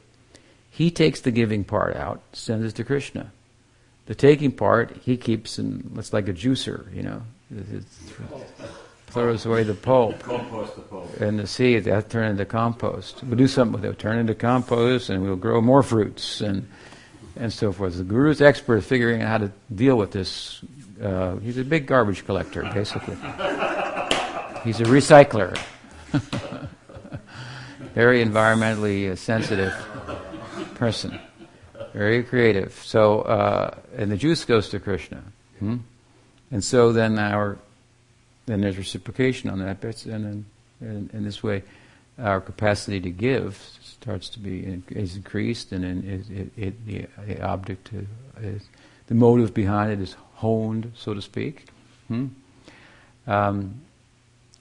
he 0.71 0.91
takes 0.91 1.21
the 1.21 1.31
giving 1.31 1.65
part 1.65 1.97
out, 1.97 2.21
sends 2.33 2.67
it 2.67 2.77
to 2.77 2.85
Krishna. 2.85 3.33
The 4.07 4.15
taking 4.15 4.53
part 4.53 4.97
he 5.03 5.17
keeps 5.17 5.59
and 5.59 5.97
it's 5.99 6.13
like 6.13 6.29
a 6.29 6.33
juicer, 6.33 6.95
you 6.95 7.03
know. 7.03 7.23
It, 7.51 7.85
throws 9.09 9.47
away 9.47 9.63
the 9.63 9.75
pulp. 9.75 10.19
Compost 10.21 10.75
the 10.77 10.83
pulp. 10.83 11.21
And 11.21 11.39
the 11.39 11.47
seed, 11.47 11.87
have 11.87 12.09
turn 12.09 12.31
into 12.31 12.45
compost. 12.45 13.23
We'll 13.25 13.39
do 13.39 13.49
something 13.49 13.73
with 13.73 13.85
it. 13.85 13.89
We'll 13.89 13.97
turn 13.97 14.19
into 14.19 14.35
compost 14.35 15.09
and 15.09 15.23
we'll 15.23 15.37
grow 15.37 15.61
more 15.61 15.83
fruits 15.83 16.41
and 16.41 16.69
and 17.39 17.53
so 17.53 17.73
forth. 17.73 17.97
The 17.97 18.05
guru's 18.05 18.41
expert 18.41 18.79
at 18.79 18.85
figuring 18.85 19.23
out 19.23 19.29
how 19.29 19.39
to 19.39 19.53
deal 19.75 19.97
with 19.97 20.13
this. 20.13 20.63
Uh, 21.03 21.37
he's 21.37 21.59
a 21.59 21.65
big 21.65 21.87
garbage 21.87 22.25
collector, 22.25 22.63
basically. 22.63 23.17
He's 24.65 24.81
a 24.81 24.85
recycler. 24.85 25.57
Very 27.95 28.25
environmentally 28.25 29.17
sensitive 29.17 29.75
person. 30.75 31.19
Very 31.93 32.23
creative. 32.23 32.73
So, 32.85 33.23
uh, 33.23 33.75
and 33.97 34.11
the 34.11 34.17
juice 34.17 34.45
goes 34.45 34.69
to 34.71 34.81
Krishna. 34.81 35.23
Hmm? 35.59 35.79
And 36.51 36.63
so 36.63 36.93
then 36.93 37.19
our, 37.19 37.59
then 38.47 38.61
there's 38.61 38.79
reciprocation 38.79 39.51
on 39.51 39.59
that, 39.61 39.83
and 40.07 40.45
in, 40.81 41.11
in 41.13 41.25
this 41.25 41.43
way, 41.43 41.63
our 42.19 42.41
capacity 42.41 43.01
to 43.01 43.11
give 43.11 43.57
starts 43.83 44.29
to 44.31 44.39
be 44.39 44.83
is 44.91 45.17
increased, 45.17 45.73
and 45.73 45.85
then 45.85 46.29
it, 46.31 46.57
it, 46.57 46.77
it, 46.87 47.19
the, 47.27 47.43
object 47.43 47.91
is 48.41 48.63
the 49.07 49.15
motive 49.15 49.55
behind 49.55 49.93
it 49.93 50.01
is 50.01 50.17
honed, 50.37 50.93
so 50.95 51.15
to 51.15 51.23
speak. 51.23 51.65
Hmm? 52.09 52.27
Um, 53.27 53.81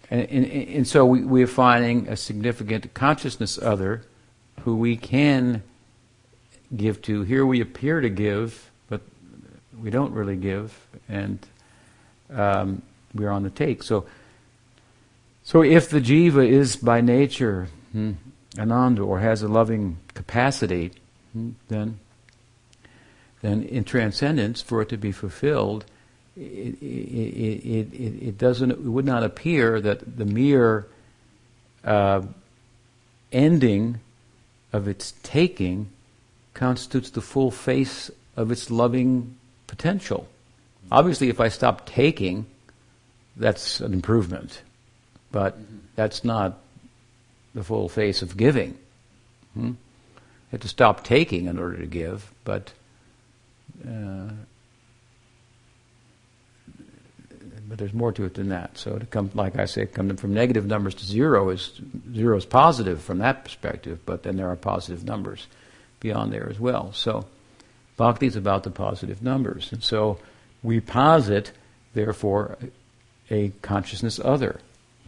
and, 0.09 0.21
and, 0.29 0.45
and, 0.45 0.87
so 0.87 1.05
we, 1.05 1.23
we're 1.23 1.47
finding 1.47 2.07
a 2.07 2.15
significant 2.15 2.93
consciousness 2.93 3.57
other 3.57 4.03
who 4.61 4.75
we 4.75 4.97
can 4.97 5.61
give 6.75 7.01
to. 7.03 7.23
Here 7.23 7.45
we 7.45 7.61
appear 7.61 8.01
to 8.01 8.09
give, 8.09 8.71
but 8.89 9.01
we 9.79 9.89
don't 9.89 10.13
really 10.13 10.35
give, 10.35 10.87
and 11.09 11.39
um, 12.31 12.81
we're 13.13 13.29
on 13.29 13.43
the 13.43 13.49
take. 13.49 13.83
So, 13.83 14.05
so 15.43 15.61
if 15.63 15.89
the 15.89 15.99
jiva 15.99 16.47
is 16.47 16.75
by 16.75 17.01
nature 17.01 17.67
hmm, 17.91 18.13
ananda 18.57 19.03
or 19.03 19.19
has 19.19 19.41
a 19.41 19.47
loving 19.47 19.97
capacity, 20.13 20.91
hmm, 21.33 21.51
then 21.67 21.99
then 23.45 23.63
in 23.63 23.83
transcendence, 23.83 24.61
for 24.61 24.81
it 24.81 24.89
to 24.89 24.97
be 24.97 25.11
fulfilled, 25.11 25.85
it, 26.35 26.81
it, 26.81 27.93
it, 27.93 28.27
it, 28.27 28.37
doesn't 28.37 28.71
it 28.71 28.79
would 28.79 29.05
not 29.05 29.23
appear 29.23 29.79
that 29.79 30.17
the 30.17 30.25
mere 30.25 30.87
uh, 31.83 32.21
ending 33.31 33.99
of 34.73 34.87
its 34.87 35.13
taking 35.23 35.87
constitutes 36.53 37.09
the 37.11 37.21
full 37.21 37.51
face 37.51 38.11
of 38.35 38.51
its 38.51 38.69
loving 38.69 39.37
potential. 39.67 40.27
Obviously, 40.91 41.29
if 41.29 41.39
I 41.39 41.49
stop 41.49 41.85
taking, 41.85 42.45
that's 43.37 43.79
an 43.79 43.93
improvement, 43.93 44.61
but 45.31 45.57
that's 45.95 46.23
not 46.23 46.59
the 47.53 47.63
full 47.63 47.89
face 47.89 48.21
of 48.21 48.35
giving. 48.37 48.77
Hmm? 49.53 49.67
You 49.67 49.77
have 50.51 50.61
to 50.61 50.67
stop 50.67 51.03
taking 51.03 51.47
in 51.47 51.57
order 51.57 51.77
to 51.77 51.85
give, 51.85 52.31
but 52.43 52.73
but 57.67 57.79
there's 57.79 57.93
more 57.93 58.11
to 58.11 58.23
it 58.25 58.35
than 58.35 58.49
that. 58.49 58.77
So 58.77 58.97
to 58.97 59.05
come, 59.05 59.31
like 59.33 59.57
I 59.57 59.65
say, 59.65 59.85
come 59.85 60.15
from 60.17 60.33
negative 60.33 60.65
numbers 60.65 60.95
to 60.95 61.05
zero 61.05 61.49
is 61.49 61.81
zero 62.13 62.37
is 62.37 62.45
positive 62.45 63.01
from 63.01 63.17
that 63.19 63.43
perspective, 63.43 63.99
but 64.05 64.23
then 64.23 64.37
there 64.37 64.49
are 64.49 64.55
positive 64.55 65.03
numbers 65.03 65.47
beyond 65.99 66.31
there 66.31 66.47
as 66.49 66.59
well. 66.59 66.93
So 66.93 67.25
bhakti 67.97 68.27
is 68.27 68.35
about 68.35 68.63
the 68.63 68.71
positive 68.71 69.21
numbers, 69.21 69.71
and 69.71 69.83
so 69.83 70.19
we 70.63 70.79
posit, 70.79 71.51
therefore, 71.93 72.57
a 73.29 73.49
consciousness 73.61 74.19
other, 74.23 74.59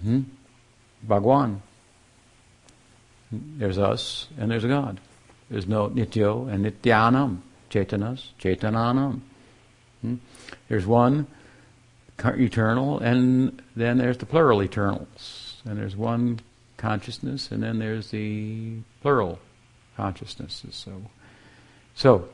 hmm? 0.02 0.22
Bhagwan. 1.04 1.62
There's 3.32 3.78
us 3.78 4.28
and 4.38 4.50
there's 4.50 4.66
God. 4.66 5.00
There's 5.50 5.68
no 5.68 5.90
nityo 5.90 6.52
and 6.52 6.66
nityanam, 6.66 7.40
chetanas, 7.70 8.30
chetananam. 8.40 9.22
Hmm? 10.02 10.16
There's 10.70 10.86
one 10.86 11.28
eternal, 12.20 13.00
and 13.00 13.62
then 13.76 13.98
there's 13.98 14.18
the 14.18 14.26
plural 14.26 14.64
eternals. 14.64 15.62
And 15.66 15.78
there's 15.78 15.96
one 15.96 16.40
consciousness, 16.78 17.52
and 17.52 17.62
then 17.62 17.80
there's 17.80 18.12
the 18.12 18.78
plural 19.02 19.40
consciousnesses. 19.96 20.76
So, 20.76 21.02
so 21.96 22.30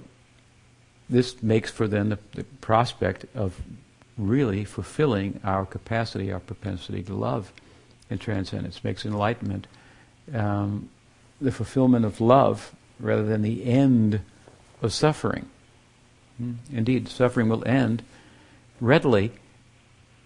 this 1.10 1.42
makes 1.42 1.72
for 1.72 1.88
then 1.88 2.10
the, 2.10 2.20
the 2.34 2.44
prospect 2.44 3.26
of 3.36 3.62
really 4.18 4.64
fulfilling 4.66 5.40
our 5.44 5.66
capacity, 5.66 6.32
our 6.32 6.40
propensity 6.40 7.02
to 7.04 7.14
love 7.14 7.52
and 8.10 8.22
transcendence. 8.22 8.84
Makes 8.84 9.06
enlightenment 9.06 9.68
um, 10.34 10.90
the 11.42 11.52
fulfillment 11.52 12.06
of 12.06 12.22
love 12.22 12.74
rather 13.00 13.24
than 13.24 13.42
the 13.42 13.66
end 13.66 14.22
of 14.84 14.94
suffering. 14.94 15.50
Hmm? 16.38 16.54
Indeed, 16.72 17.08
suffering 17.08 17.50
will 17.50 17.68
end 17.68 18.04
readily 18.80 19.32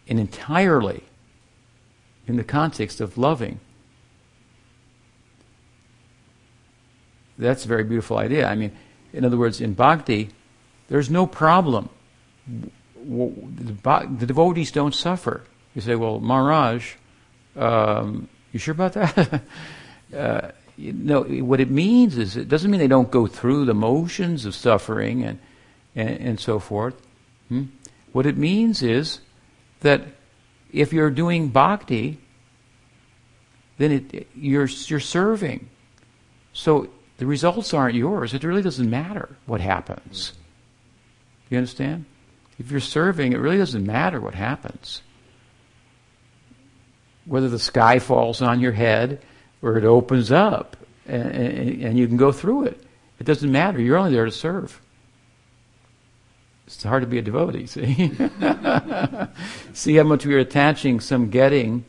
and 0.07 0.19
entirely 0.19 1.03
in 2.27 2.35
the 2.35 2.43
context 2.43 2.99
of 2.99 3.17
loving. 3.17 3.59
That's 7.37 7.63
a 7.63 7.67
very 7.67 7.83
beautiful 7.83 8.17
idea. 8.17 8.47
I 8.47 8.55
mean, 8.55 8.71
in 9.13 9.23
other 9.23 9.37
words, 9.37 9.61
in 9.61 9.73
bhakti, 9.73 10.31
there's 10.89 11.09
no 11.09 11.25
problem 11.25 11.89
the, 13.07 14.25
devotees 14.25 14.71
don't 14.71 14.93
suffer. 14.93 15.43
You 15.75 15.81
say, 15.81 15.95
well, 15.95 16.19
Maharaj, 16.19 16.93
um, 17.55 18.27
you 18.51 18.59
sure 18.59 18.73
about 18.73 18.93
that? 18.93 19.41
uh, 20.15 20.51
you 20.77 20.93
know, 20.93 21.23
what 21.23 21.59
it 21.59 21.71
means 21.71 22.17
is 22.17 22.37
it 22.37 22.47
doesn't 22.47 22.69
mean 22.69 22.79
they 22.79 22.87
don't 22.87 23.09
go 23.11 23.25
through 23.25 23.65
the 23.65 23.73
motions 23.73 24.45
of 24.45 24.53
suffering 24.55 25.23
and, 25.23 25.39
and, 25.95 26.09
and 26.09 26.39
so 26.39 26.59
forth. 26.59 26.95
Hmm? 27.49 27.63
What 28.11 28.25
it 28.25 28.37
means 28.37 28.83
is 28.83 29.19
that 29.81 30.03
if 30.71 30.93
you're 30.93 31.09
doing 31.09 31.49
bhakti, 31.49 32.19
then 33.79 33.91
it, 33.91 34.27
you're, 34.35 34.65
you're 34.65 34.99
serving. 34.99 35.67
So 36.53 36.89
the 37.17 37.25
results 37.25 37.73
aren't 37.73 37.95
yours. 37.95 38.33
It 38.33 38.43
really 38.43 38.61
doesn't 38.61 38.89
matter 38.89 39.35
what 39.45 39.61
happens. 39.61 40.33
You 41.49 41.57
understand? 41.57 42.05
If 42.59 42.71
you're 42.71 42.79
serving, 42.79 43.33
it 43.33 43.37
really 43.37 43.57
doesn't 43.57 43.85
matter 43.85 44.19
what 44.19 44.35
happens. 44.35 45.01
Whether 47.25 47.49
the 47.49 47.59
sky 47.59 47.99
falls 47.99 48.41
on 48.41 48.59
your 48.59 48.71
head 48.71 49.21
or 49.61 49.77
it 49.77 49.83
opens 49.83 50.31
up 50.31 50.77
and, 51.05 51.31
and, 51.31 51.83
and 51.83 51.97
you 51.97 52.07
can 52.07 52.17
go 52.17 52.31
through 52.31 52.65
it. 52.65 52.83
It 53.19 53.25
doesn't 53.25 53.51
matter. 53.51 53.79
You're 53.79 53.97
only 53.97 54.11
there 54.11 54.25
to 54.25 54.31
serve. 54.31 54.81
It's 56.67 56.83
hard 56.83 57.01
to 57.01 57.07
be 57.07 57.17
a 57.17 57.21
devotee, 57.21 57.65
see? 57.65 58.11
see 59.73 59.95
how 59.95 60.03
much 60.03 60.25
we're 60.25 60.39
attaching 60.39 60.99
some 60.99 61.29
getting 61.29 61.85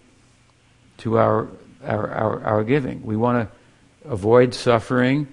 to 0.98 1.18
our, 1.18 1.48
our, 1.84 2.10
our, 2.10 2.44
our 2.44 2.64
giving. 2.64 3.02
We 3.04 3.16
want 3.16 3.48
to 3.48 4.08
avoid 4.08 4.54
suffering 4.54 5.26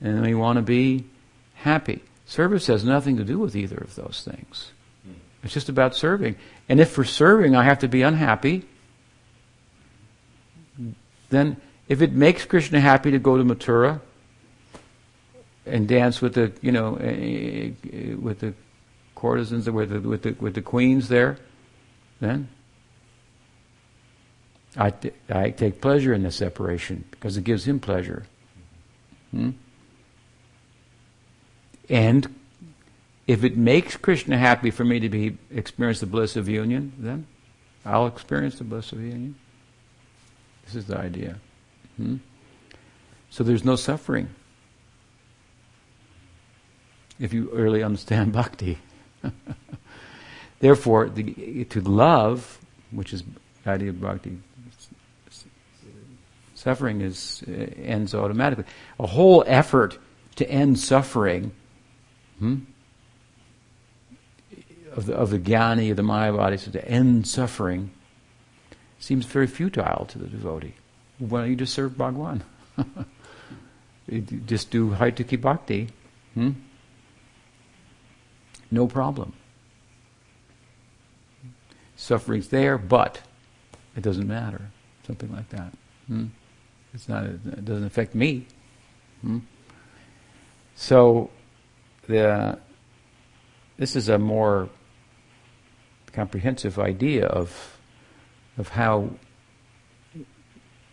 and 0.00 0.22
we 0.22 0.34
want 0.34 0.56
to 0.56 0.62
be 0.62 1.04
happy. 1.54 2.02
Service 2.26 2.66
has 2.68 2.84
nothing 2.84 3.16
to 3.16 3.24
do 3.24 3.38
with 3.38 3.56
either 3.56 3.76
of 3.76 3.94
those 3.96 4.22
things. 4.24 4.70
Hmm. 5.04 5.12
It's 5.42 5.52
just 5.52 5.68
about 5.68 5.94
serving. 5.94 6.36
And 6.68 6.80
if 6.80 6.90
for 6.90 7.04
serving 7.04 7.56
I 7.56 7.64
have 7.64 7.80
to 7.80 7.88
be 7.88 8.02
unhappy, 8.02 8.64
then 11.28 11.60
if 11.88 12.00
it 12.00 12.12
makes 12.12 12.44
Krishna 12.44 12.80
happy 12.80 13.10
to 13.10 13.18
go 13.18 13.36
to 13.36 13.44
Mathura 13.44 14.00
and 15.66 15.86
dance 15.86 16.20
with 16.20 16.34
the, 16.34 16.52
you 16.60 16.72
know, 16.72 16.96
eh, 16.96 17.70
eh, 17.92 18.14
with 18.14 18.40
the 18.40 18.54
courtesans, 19.14 19.68
with 19.68 19.90
the, 19.90 20.00
with 20.00 20.22
the, 20.22 20.32
with 20.40 20.54
the 20.54 20.62
queens 20.62 21.08
there, 21.08 21.38
then 22.20 22.48
I, 24.76 24.90
t- 24.90 25.12
I 25.28 25.50
take 25.50 25.80
pleasure 25.80 26.12
in 26.14 26.22
the 26.22 26.30
separation 26.30 27.04
because 27.10 27.36
it 27.36 27.44
gives 27.44 27.66
him 27.66 27.78
pleasure. 27.78 28.26
Hmm? 29.30 29.50
And 31.88 32.34
if 33.26 33.44
it 33.44 33.56
makes 33.56 33.96
Krishna 33.96 34.38
happy 34.38 34.70
for 34.70 34.84
me 34.84 34.98
to 35.00 35.08
be 35.08 35.36
experience 35.50 36.00
the 36.00 36.06
bliss 36.06 36.36
of 36.36 36.48
union, 36.48 36.92
then 36.98 37.26
I'll 37.84 38.06
experience 38.06 38.56
the 38.56 38.64
bliss 38.64 38.92
of 38.92 39.00
union. 39.00 39.36
This 40.64 40.74
is 40.74 40.86
the 40.86 40.98
idea. 40.98 41.38
Hmm? 41.96 42.16
So 43.30 43.44
there's 43.44 43.64
no 43.64 43.76
suffering 43.76 44.28
if 47.18 47.32
you 47.32 47.50
really 47.52 47.82
understand 47.82 48.32
bhakti. 48.40 48.78
Therefore, 50.60 51.08
the, 51.08 51.64
to 51.64 51.80
love, 51.80 52.58
which 52.90 53.12
is 53.12 53.24
the 53.64 53.70
idea 53.70 53.90
of 53.90 54.00
bhakti, 54.00 54.38
suffering 56.54 57.00
is 57.00 57.42
uh, 57.48 57.52
ends 57.82 58.14
automatically. 58.14 58.64
A 59.00 59.06
whole 59.06 59.42
effort 59.46 59.98
to 60.36 60.48
end 60.48 60.78
suffering 60.78 61.52
hmm, 62.38 62.58
of 64.92 65.06
the 65.06 65.14
of 65.14 65.30
the 65.30 65.38
jnani 65.38 65.90
of 65.90 65.96
the 65.96 66.02
Mayavadi, 66.02 66.58
so 66.58 66.70
to 66.70 66.88
end 66.88 67.26
suffering, 67.26 67.90
seems 69.00 69.26
very 69.26 69.48
futile 69.48 70.06
to 70.06 70.18
the 70.18 70.26
devotee. 70.26 70.74
Don't 71.28 71.48
you 71.48 71.56
just 71.56 71.74
serve 71.74 71.96
Bhagwan? 71.96 72.42
just 74.46 74.70
do 74.70 74.90
Ahaituki 74.90 75.40
Bhakti. 75.40 75.88
Hmm? 76.34 76.50
No 78.70 78.86
problem. 78.86 79.34
Suffering's 81.96 82.48
there, 82.48 82.78
but 82.78 83.20
it 83.96 84.02
doesn't 84.02 84.26
matter. 84.26 84.70
Something 85.06 85.32
like 85.32 85.48
that. 85.50 85.72
Hmm? 86.08 86.26
It's 86.94 87.08
not. 87.08 87.24
It 87.24 87.64
doesn't 87.64 87.84
affect 87.84 88.14
me. 88.14 88.46
Hmm? 89.20 89.38
So, 90.74 91.30
the 92.06 92.58
this 93.76 93.94
is 93.94 94.08
a 94.08 94.18
more 94.18 94.68
comprehensive 96.12 96.78
idea 96.78 97.26
of 97.26 97.78
of 98.58 98.68
how 98.68 99.10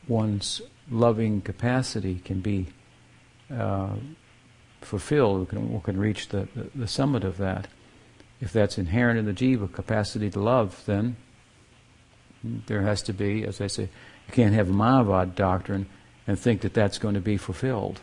one's 0.10 0.62
loving 0.90 1.42
capacity 1.42 2.16
can 2.16 2.42
be 2.42 2.68
uh, 3.56 3.96
fulfilled, 4.82 5.42
we 5.42 5.46
can, 5.46 5.74
we 5.74 5.80
can 5.82 5.98
reach 5.98 6.30
the, 6.30 6.48
the, 6.56 6.70
the, 6.76 6.88
summit 6.88 7.24
of 7.24 7.38
that. 7.38 7.68
If 8.42 8.54
that's 8.54 8.78
inherent 8.78 9.20
in 9.20 9.26
the 9.26 9.34
jiva, 9.34 9.72
capacity 9.72 10.30
to 10.32 10.40
love, 10.40 10.84
then 10.86 11.16
there 12.44 12.82
has 12.82 13.02
to 13.04 13.14
be, 13.14 13.44
as 13.44 13.60
I 13.60 13.68
say, 13.68 13.84
you 13.84 14.34
can't 14.34 14.54
have 14.54 14.70
a 14.70 14.74
Mayavad 14.74 15.36
doctrine 15.36 15.88
and 16.26 16.40
think 16.40 16.62
that 16.62 16.74
that's 16.74 16.98
going 16.98 17.16
to 17.16 17.22
be 17.22 17.38
fulfilled. 17.38 18.00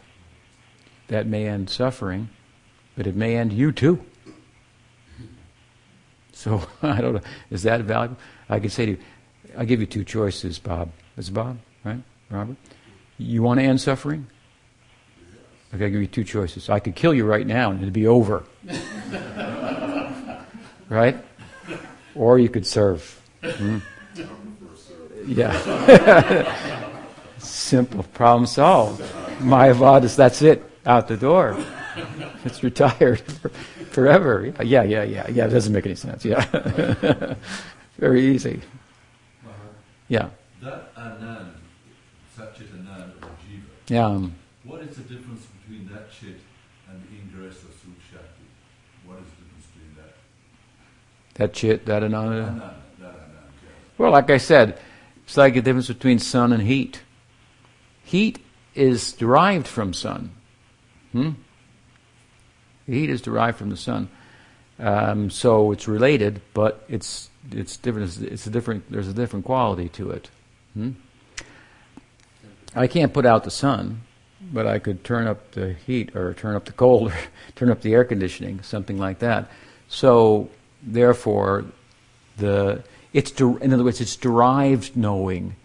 That 1.08 1.26
may 1.26 1.46
end 1.46 1.70
suffering, 1.70 2.28
but 2.96 3.06
it 3.06 3.16
may 3.16 3.36
end 3.36 3.52
you 3.52 3.72
too. 3.72 4.04
So 6.32 6.62
I 6.82 7.00
don't 7.00 7.14
know. 7.14 7.22
Is 7.50 7.62
that 7.62 7.82
valuable? 7.82 8.18
I 8.48 8.60
could 8.60 8.72
say 8.72 8.86
to 8.86 8.92
you, 8.92 8.98
I 9.56 9.64
give 9.64 9.80
you 9.80 9.86
two 9.86 10.04
choices, 10.04 10.58
Bob. 10.58 10.90
Is 11.16 11.30
Bob 11.30 11.58
right, 11.86 12.02
Robert? 12.30 12.56
You 13.18 13.42
want 13.42 13.60
to 13.60 13.64
end 13.64 13.80
suffering? 13.80 14.26
Okay, 15.74 15.86
I 15.86 15.88
give 15.88 16.00
you 16.00 16.06
two 16.06 16.24
choices. 16.24 16.68
I 16.68 16.80
could 16.80 16.94
kill 16.94 17.14
you 17.14 17.24
right 17.24 17.46
now 17.46 17.70
and 17.70 17.80
it'd 17.80 17.92
be 17.92 18.06
over. 18.06 18.44
right? 20.88 21.16
Or 22.14 22.38
you 22.38 22.48
could 22.48 22.66
serve. 22.66 23.20
Hmm? 23.42 23.78
Yeah. 25.26 26.54
Simple. 27.38 28.02
Problem 28.04 28.46
solved. 28.46 29.02
Mayavadis, 29.40 30.16
that's 30.16 30.42
it. 30.42 30.62
Out 30.84 31.08
the 31.08 31.16
door. 31.16 31.56
It's 32.44 32.62
retired 32.62 33.22
forever. 33.90 34.52
Yeah, 34.62 34.82
yeah, 34.84 35.02
yeah. 35.02 35.28
Yeah, 35.28 35.46
it 35.46 35.50
doesn't 35.50 35.72
make 35.72 35.86
any 35.86 35.96
sense. 35.96 36.24
Yeah. 36.24 36.44
Very 37.98 38.24
easy. 38.26 38.60
Yeah. 40.08 40.28
That 40.62 40.94
anand, 40.94 41.54
Satchit 42.36 42.68
anand 42.68 43.12
or 43.22 43.32
jiva. 43.42 43.75
Yeah. 43.88 44.28
What 44.64 44.82
is 44.82 44.96
the 44.96 45.02
difference 45.02 45.46
between 45.46 45.88
that 45.92 46.10
chit 46.10 46.40
and 46.90 47.00
the 47.02 47.16
ingress 47.20 47.62
of 47.62 47.70
Swarup 47.80 48.00
Shakti? 48.10 48.44
What 49.06 49.18
is 49.18 49.24
the 49.24 49.44
difference 49.44 49.66
between 49.74 49.96
that? 49.96 50.14
That 51.34 51.52
chit, 51.52 51.86
that 51.86 52.02
ananda? 52.02 52.42
Anand, 52.42 52.58
that 53.00 53.14
anand, 53.14 53.52
yeah. 53.62 53.68
Well, 53.98 54.10
like 54.10 54.30
I 54.30 54.38
said, 54.38 54.80
it's 55.24 55.36
like 55.36 55.54
the 55.54 55.62
difference 55.62 55.88
between 55.88 56.18
sun 56.18 56.52
and 56.52 56.62
heat. 56.62 57.02
Heat 58.04 58.38
is 58.74 59.12
derived 59.12 59.68
from 59.68 59.92
sun. 59.92 60.32
Hmm? 61.12 61.30
Heat 62.86 63.10
is 63.10 63.20
derived 63.20 63.58
from 63.58 63.70
the 63.70 63.76
sun. 63.76 64.08
Um, 64.78 65.30
so 65.30 65.72
it's 65.72 65.88
related, 65.88 66.42
but 66.54 66.84
it's 66.88 67.30
it's 67.50 67.76
different. 67.76 68.20
It's 68.20 68.46
a 68.46 68.50
different. 68.50 68.90
There's 68.90 69.08
a 69.08 69.14
different 69.14 69.44
quality 69.44 69.88
to 69.90 70.10
it. 70.10 70.28
Hmm? 70.74 70.92
I 72.76 72.86
can't 72.86 73.12
put 73.12 73.24
out 73.24 73.44
the 73.44 73.50
sun, 73.50 74.02
but 74.52 74.66
I 74.66 74.78
could 74.78 75.02
turn 75.02 75.26
up 75.26 75.52
the 75.52 75.72
heat 75.72 76.14
or 76.14 76.34
turn 76.34 76.54
up 76.54 76.66
the 76.66 76.72
cold 76.72 77.10
or 77.10 77.16
turn 77.56 77.70
up 77.70 77.80
the 77.80 77.94
air 77.94 78.04
conditioning, 78.04 78.62
something 78.62 78.98
like 78.98 79.20
that. 79.20 79.50
So 79.88 80.50
therefore, 80.82 81.64
the 82.36 82.82
it's 83.12 83.30
de- 83.30 83.56
in 83.56 83.72
other 83.72 83.82
words, 83.82 84.00
it's 84.00 84.16
derived 84.16 84.94
knowing. 84.94 85.56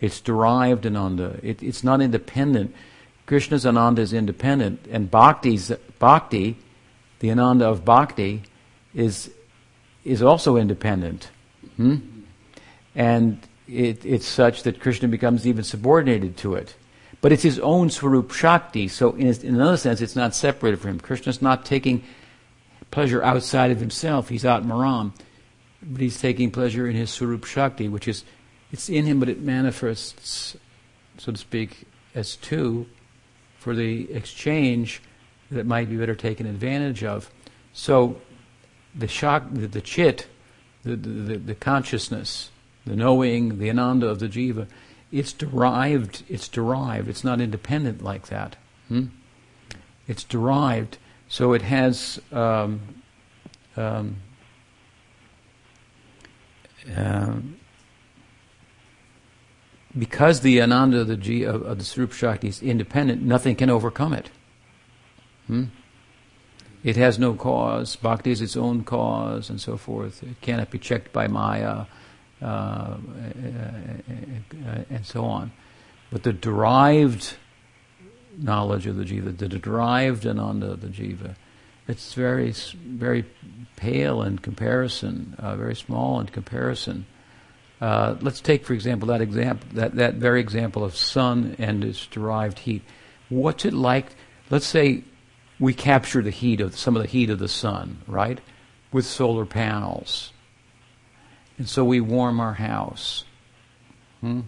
It's 0.00 0.20
derived 0.20 0.86
ananda. 0.86 1.40
It, 1.42 1.60
it's 1.62 1.82
not 1.82 2.00
independent. 2.00 2.74
Krishna's 3.26 3.66
ananda 3.66 4.00
is 4.02 4.12
independent, 4.12 4.86
and 4.90 5.10
bhakti's 5.10 5.72
bhakti, 5.98 6.56
the 7.18 7.30
ananda 7.30 7.68
of 7.68 7.84
bhakti, 7.84 8.42
is 8.94 9.30
is 10.04 10.22
also 10.22 10.56
independent. 10.56 11.30
Hmm? 11.76 11.96
And 12.94 13.40
it, 13.70 14.04
it's 14.04 14.26
such 14.26 14.64
that 14.64 14.80
Krishna 14.80 15.08
becomes 15.08 15.46
even 15.46 15.64
subordinated 15.64 16.36
to 16.38 16.54
it. 16.54 16.74
But 17.20 17.32
it's 17.32 17.42
his 17.42 17.58
own 17.58 17.90
Swarup 17.90 18.32
Shakti, 18.32 18.88
so 18.88 19.12
in, 19.12 19.28
in 19.28 19.54
another 19.54 19.76
sense, 19.76 20.00
it's 20.00 20.16
not 20.16 20.34
separated 20.34 20.78
from 20.78 20.90
him. 20.90 21.00
Krishna's 21.00 21.42
not 21.42 21.64
taking 21.64 22.02
pleasure 22.90 23.22
outside 23.22 23.70
of 23.70 23.78
himself, 23.78 24.28
he's 24.28 24.44
atmaram. 24.44 25.12
But 25.82 26.00
he's 26.00 26.20
taking 26.20 26.50
pleasure 26.50 26.88
in 26.88 26.96
his 26.96 27.10
Swarup 27.10 27.44
Shakti, 27.44 27.88
which 27.88 28.08
is, 28.08 28.24
it's 28.72 28.88
in 28.88 29.06
him, 29.06 29.20
but 29.20 29.28
it 29.28 29.40
manifests, 29.40 30.56
so 31.18 31.32
to 31.32 31.38
speak, 31.38 31.86
as 32.14 32.36
two 32.36 32.86
for 33.58 33.74
the 33.74 34.10
exchange 34.12 35.02
that 35.50 35.66
might 35.66 35.88
be 35.88 35.96
better 35.96 36.14
taken 36.14 36.46
advantage 36.46 37.04
of. 37.04 37.30
So 37.72 38.20
the 38.94 39.08
shock, 39.08 39.44
the, 39.50 39.66
the 39.66 39.80
chit, 39.80 40.26
the, 40.82 40.96
the, 40.96 41.36
the 41.36 41.54
consciousness, 41.54 42.50
the 42.86 42.96
knowing, 42.96 43.58
the 43.58 43.70
ananda 43.70 44.06
of 44.06 44.18
the 44.18 44.28
jiva, 44.28 44.66
it's 45.12 45.32
derived. 45.32 46.22
It's 46.28 46.48
derived. 46.48 47.08
It's 47.08 47.24
not 47.24 47.40
independent 47.40 48.02
like 48.02 48.28
that. 48.28 48.56
Hmm? 48.88 49.06
It's 50.06 50.24
derived, 50.24 50.98
so 51.28 51.52
it 51.52 51.62
has. 51.62 52.20
Um, 52.32 52.80
um, 53.76 54.16
um, 56.96 57.56
because 59.96 60.40
the 60.40 60.62
ananda 60.62 61.00
of 61.00 61.08
the, 61.08 61.16
G, 61.16 61.42
of, 61.42 61.62
of 61.62 61.78
the 61.78 61.84
Swarup 61.84 62.12
Shakti 62.12 62.48
is 62.48 62.62
independent, 62.62 63.22
nothing 63.22 63.56
can 63.56 63.70
overcome 63.70 64.12
it. 64.12 64.30
Hmm? 65.46 65.64
It 66.82 66.96
has 66.96 67.18
no 67.18 67.34
cause. 67.34 67.96
Bhakti 67.96 68.30
is 68.30 68.40
its 68.40 68.56
own 68.56 68.84
cause, 68.84 69.50
and 69.50 69.60
so 69.60 69.76
forth. 69.76 70.22
It 70.22 70.40
cannot 70.40 70.70
be 70.70 70.78
checked 70.78 71.12
by 71.12 71.26
Maya, 71.26 71.86
uh, 72.42 72.96
and 74.90 75.04
so 75.04 75.24
on. 75.24 75.52
But 76.10 76.22
the 76.22 76.32
derived 76.32 77.36
knowledge 78.36 78.86
of 78.86 78.96
the 78.96 79.04
jiva, 79.04 79.36
the 79.36 79.48
derived 79.48 80.26
ananda 80.26 80.72
of 80.72 80.80
the 80.80 80.88
jiva, 80.88 81.36
it's 81.88 82.14
very, 82.14 82.52
very 82.52 83.24
pale 83.76 84.22
in 84.22 84.38
comparison, 84.38 85.34
uh, 85.38 85.56
very 85.56 85.74
small 85.74 86.20
in 86.20 86.26
comparison. 86.26 87.06
Uh, 87.80 88.16
let's 88.20 88.40
take, 88.40 88.64
for 88.64 88.74
example, 88.74 89.08
that 89.08 89.20
example, 89.20 89.68
that, 89.72 89.96
that 89.96 90.14
very 90.14 90.40
example 90.40 90.84
of 90.84 90.94
sun 90.94 91.56
and 91.58 91.82
its 91.82 92.06
derived 92.06 92.60
heat. 92.60 92.82
What's 93.28 93.64
it 93.64 93.72
like? 93.72 94.06
Let's 94.50 94.66
say 94.66 95.04
we 95.58 95.74
capture 95.74 96.22
the 96.22 96.30
heat 96.30 96.60
of 96.60 96.76
some 96.76 96.94
of 96.96 97.02
the 97.02 97.08
heat 97.08 97.30
of 97.30 97.38
the 97.38 97.48
sun, 97.48 98.02
right, 98.06 98.40
with 98.92 99.06
solar 99.06 99.46
panels, 99.46 100.32
and 101.60 101.68
so 101.68 101.84
we 101.84 102.00
warm 102.00 102.40
our 102.40 102.54
house. 102.54 103.26
Hmm? 104.22 104.40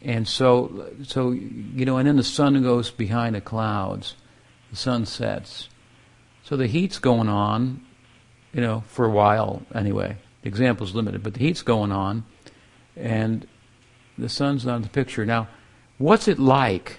And 0.00 0.26
so, 0.26 0.88
so 1.02 1.32
you 1.32 1.84
know, 1.84 1.98
and 1.98 2.08
then 2.08 2.16
the 2.16 2.24
sun 2.24 2.62
goes 2.62 2.90
behind 2.90 3.34
the 3.34 3.42
clouds, 3.42 4.14
the 4.70 4.76
sun 4.76 5.04
sets. 5.04 5.68
So 6.42 6.56
the 6.56 6.68
heat's 6.68 6.98
going 6.98 7.28
on, 7.28 7.84
you 8.54 8.62
know, 8.62 8.82
for 8.86 9.04
a 9.04 9.10
while 9.10 9.60
anyway. 9.74 10.16
The 10.40 10.48
example's 10.48 10.94
limited, 10.94 11.22
but 11.22 11.34
the 11.34 11.40
heat's 11.40 11.60
going 11.60 11.92
on, 11.92 12.24
and 12.96 13.46
the 14.16 14.30
sun's 14.30 14.64
not 14.64 14.76
in 14.76 14.82
the 14.82 14.88
picture. 14.88 15.26
Now, 15.26 15.48
what's 15.98 16.28
it 16.28 16.38
like? 16.38 16.98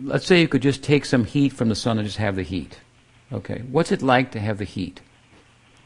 Let's 0.00 0.24
say 0.24 0.40
you 0.40 0.46
could 0.46 0.62
just 0.62 0.84
take 0.84 1.04
some 1.04 1.24
heat 1.24 1.52
from 1.52 1.68
the 1.68 1.74
sun 1.74 1.98
and 1.98 2.06
just 2.06 2.18
have 2.18 2.36
the 2.36 2.44
heat. 2.44 2.78
Okay, 3.32 3.64
what's 3.68 3.90
it 3.90 4.02
like 4.02 4.30
to 4.30 4.38
have 4.38 4.58
the 4.58 4.64
heat? 4.64 5.00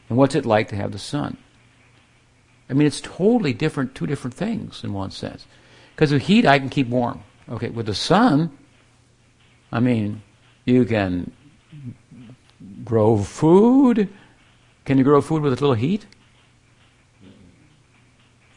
And 0.09 0.17
what's 0.17 0.35
it 0.35 0.45
like 0.45 0.69
to 0.69 0.75
have 0.75 0.91
the 0.91 0.99
sun? 0.99 1.37
I 2.69 2.73
mean, 2.73 2.87
it's 2.87 3.01
totally 3.01 3.53
different, 3.53 3.95
two 3.95 4.07
different 4.07 4.33
things 4.33 4.83
in 4.83 4.93
one 4.93 5.11
sense. 5.11 5.45
Because 5.95 6.11
with 6.11 6.23
heat, 6.23 6.45
I 6.45 6.59
can 6.59 6.69
keep 6.69 6.87
warm. 6.87 7.23
Okay, 7.49 7.69
with 7.69 7.85
the 7.85 7.93
sun, 7.93 8.57
I 9.71 9.79
mean, 9.79 10.21
you 10.65 10.85
can 10.85 11.31
grow 12.83 13.17
food. 13.17 14.09
Can 14.85 14.97
you 14.97 15.03
grow 15.03 15.21
food 15.21 15.41
with 15.41 15.53
a 15.53 15.55
little 15.55 15.73
heat? 15.75 16.05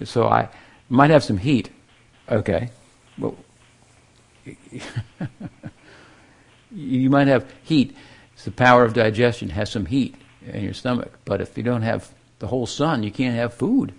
So 0.05 0.29
I 0.29 0.49
might 0.89 1.11
have 1.11 1.25
some 1.25 1.39
heat. 1.39 1.71
Okay. 2.31 2.71
Well, 3.19 3.37
you 6.71 7.11
might 7.11 7.29
have 7.29 7.53
heat. 7.63 7.97
It's 8.35 8.45
the 8.45 8.51
power 8.51 8.85
of 8.85 8.93
digestion 8.93 9.51
has 9.51 9.71
some 9.71 9.87
heat 9.87 10.15
in 10.47 10.65
your 10.65 10.75
stomach. 10.75 11.19
But 11.25 11.41
if 11.41 11.57
you 11.57 11.63
don't 11.63 11.83
have 11.83 12.11
the 12.39 12.47
whole 12.47 12.67
sun, 12.67 13.03
you 13.03 13.11
can't 13.11 13.37
have 13.37 13.55
food. 13.55 13.93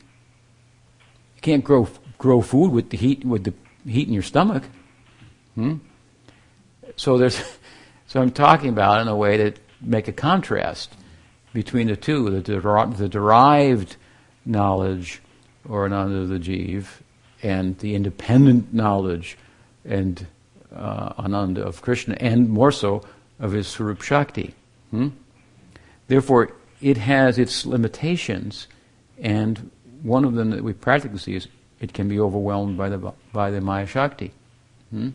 You 1.36 1.42
can't 1.42 1.64
grow 1.64 1.88
grow 2.18 2.42
food 2.42 2.72
with 2.72 2.90
the 2.90 2.98
heat 2.98 3.24
with 3.26 3.44
the 3.44 3.54
heat 3.90 4.08
in 4.08 4.14
your 4.14 4.24
stomach. 4.24 4.64
Hmm? 5.56 5.76
So 6.96 7.18
there's 7.18 7.42
so 8.08 8.22
I'm 8.22 8.32
talking 8.32 8.70
about 8.70 9.02
in 9.02 9.08
a 9.08 9.16
way 9.16 9.38
to 9.38 9.54
make 9.82 10.08
a 10.08 10.14
contrast 10.14 10.94
between 11.54 11.88
the 11.88 11.96
two, 11.96 12.30
the, 12.30 12.42
der- 12.42 12.86
the 12.88 13.10
derived 13.10 13.96
knowledge 14.46 15.22
or 15.68 15.86
ananda 15.86 16.26
the 16.26 16.40
jiv 16.40 16.88
and 17.44 17.78
the 17.80 17.96
independent 17.96 18.74
knowledge 18.74 19.38
and 19.86 20.26
uh, 20.76 21.14
ananda 21.18 21.64
of 21.64 21.82
Krishna 21.82 22.16
and 22.20 22.50
more 22.50 22.72
so 22.72 23.04
of 23.40 23.52
his 23.52 23.68
Swarup 23.68 24.02
Shakti. 24.02 24.54
Hmm? 24.92 25.10
Therefore, 26.08 26.52
it 26.82 26.98
has 26.98 27.38
its 27.38 27.66
limitations, 27.66 28.68
and 29.20 29.70
one 30.04 30.24
of 30.26 30.34
them 30.36 30.52
that 30.52 30.64
we 30.64 30.74
practically 30.74 31.18
see 31.20 31.36
is 31.36 31.48
it 31.80 31.94
can 31.94 32.08
be 32.08 32.20
overwhelmed 32.20 32.78
by 32.78 32.90
the 32.90 33.14
by 33.34 33.52
the 33.52 33.62
Maya 33.62 33.86
Shakti. 33.86 34.32
Hmm? 34.92 35.10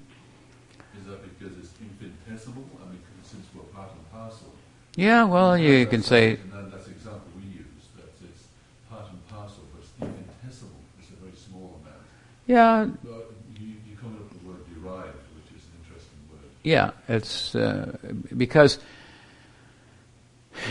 Is 0.98 1.06
that 1.06 1.22
because 1.38 1.56
it's 1.58 1.72
infinitesimal? 1.80 2.64
I 2.82 2.90
mean, 2.90 3.00
since 3.22 3.46
we're 3.54 3.62
part 3.74 3.90
and 3.92 4.10
parcel. 4.12 4.52
Yeah, 4.96 5.24
well, 5.24 5.56
you 5.56 5.86
can 5.86 6.02
say 6.02 6.34
that- 6.36 6.70
that's 6.70 6.84
the 6.84 6.90
example 6.92 7.22
we 7.36 7.44
use, 7.58 7.64
that 7.96 8.10
it's 8.22 8.44
part 8.90 9.06
and 9.10 9.26
parcel, 9.28 9.62
but 9.72 9.80
it's 9.82 9.92
infinitesimal. 10.00 10.76
It's 11.00 11.10
a 11.10 11.14
very 11.24 11.36
small 11.36 11.80
amount. 11.80 12.02
yeah, 12.46 12.84
But 13.02 13.32
you, 13.58 13.68
you 13.88 13.96
come 13.96 14.14
up 14.14 14.28
with 14.30 14.42
the 14.42 14.48
word 14.48 14.60
derived, 14.74 15.16
which 15.36 15.56
is 15.56 15.64
an 15.64 15.74
interesting 15.82 16.20
word. 16.30 16.50
yeah. 16.62 16.90
It's 17.08 17.54
uh, 17.54 17.96
because 18.36 18.78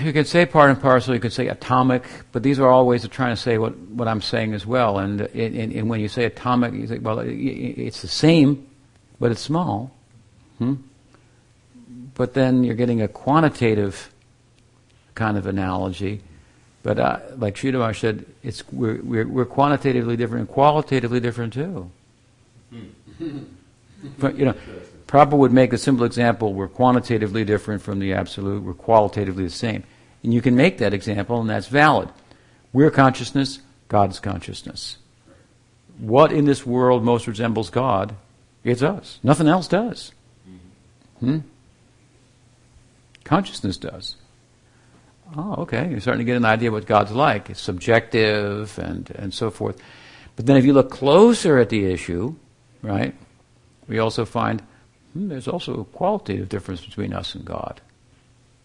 you 0.03 0.13
could 0.13 0.27
say 0.27 0.45
part 0.45 0.69
and 0.69 0.81
parcel. 0.81 1.13
You 1.13 1.19
could 1.19 1.33
say 1.33 1.47
atomic, 1.47 2.03
but 2.31 2.43
these 2.43 2.59
are 2.59 2.67
all 2.69 2.85
ways 2.85 3.03
of 3.03 3.11
trying 3.11 3.35
to 3.35 3.41
say 3.41 3.57
what, 3.57 3.77
what 3.77 4.07
I'm 4.07 4.21
saying 4.21 4.53
as 4.53 4.65
well. 4.65 4.99
And, 4.99 5.21
and, 5.21 5.73
and 5.73 5.89
when 5.89 5.99
you 5.99 6.07
say 6.07 6.25
atomic, 6.25 6.73
you 6.73 6.87
say, 6.87 6.99
well, 6.99 7.19
it, 7.19 7.31
it's 7.31 8.01
the 8.01 8.07
same, 8.07 8.67
but 9.19 9.31
it's 9.31 9.41
small. 9.41 9.91
Hmm? 10.57 10.75
But 12.15 12.33
then 12.33 12.63
you're 12.63 12.75
getting 12.75 13.01
a 13.01 13.07
quantitative 13.07 14.11
kind 15.15 15.37
of 15.37 15.45
analogy. 15.45 16.21
But 16.83 16.99
uh, 16.99 17.19
like 17.37 17.55
Sridhar 17.55 17.95
said, 17.97 18.25
it's, 18.43 18.63
we're, 18.71 19.01
we're, 19.01 19.27
we're 19.27 19.45
quantitatively 19.45 20.17
different 20.17 20.41
and 20.41 20.49
qualitatively 20.49 21.19
different 21.19 21.53
too. 21.53 21.91
but, 24.19 24.37
you 24.37 24.45
know, 24.45 24.55
Prabhupada 25.11 25.37
would 25.37 25.51
make 25.51 25.73
a 25.73 25.77
simple 25.77 26.05
example, 26.05 26.53
we're 26.53 26.69
quantitatively 26.69 27.43
different 27.43 27.81
from 27.81 27.99
the 27.99 28.13
absolute, 28.13 28.63
we're 28.63 28.73
qualitatively 28.73 29.43
the 29.43 29.49
same. 29.49 29.83
And 30.23 30.33
you 30.33 30.41
can 30.41 30.55
make 30.55 30.77
that 30.77 30.93
example, 30.93 31.39
and 31.41 31.49
that's 31.49 31.67
valid. 31.67 32.09
We're 32.73 32.91
consciousness, 32.91 33.59
God's 33.87 34.19
consciousness. 34.19 34.97
What 35.97 36.31
in 36.31 36.45
this 36.45 36.65
world 36.65 37.03
most 37.03 37.27
resembles 37.27 37.69
God? 37.69 38.15
It's 38.63 38.81
us. 38.81 39.19
Nothing 39.23 39.47
else 39.47 39.67
does. 39.67 40.11
Hmm? 41.19 41.39
Consciousness 43.23 43.77
does. 43.77 44.15
Oh, 45.35 45.55
okay. 45.59 45.89
You're 45.89 46.01
starting 46.01 46.25
to 46.25 46.29
get 46.29 46.37
an 46.37 46.45
idea 46.45 46.69
of 46.69 46.73
what 46.73 46.85
God's 46.85 47.11
like. 47.11 47.49
It's 47.49 47.61
subjective 47.61 48.77
and, 48.77 49.09
and 49.11 49.33
so 49.33 49.49
forth. 49.49 49.81
But 50.35 50.45
then 50.45 50.57
if 50.57 50.65
you 50.65 50.73
look 50.73 50.91
closer 50.91 51.57
at 51.57 51.69
the 51.69 51.85
issue, 51.85 52.35
right, 52.81 53.15
we 53.87 53.99
also 53.99 54.25
find 54.25 54.61
hmm, 55.13 55.29
there's 55.29 55.47
also 55.47 55.81
a 55.81 55.85
qualitative 55.85 56.49
difference 56.49 56.83
between 56.83 57.13
us 57.13 57.35
and 57.35 57.45
God. 57.45 57.79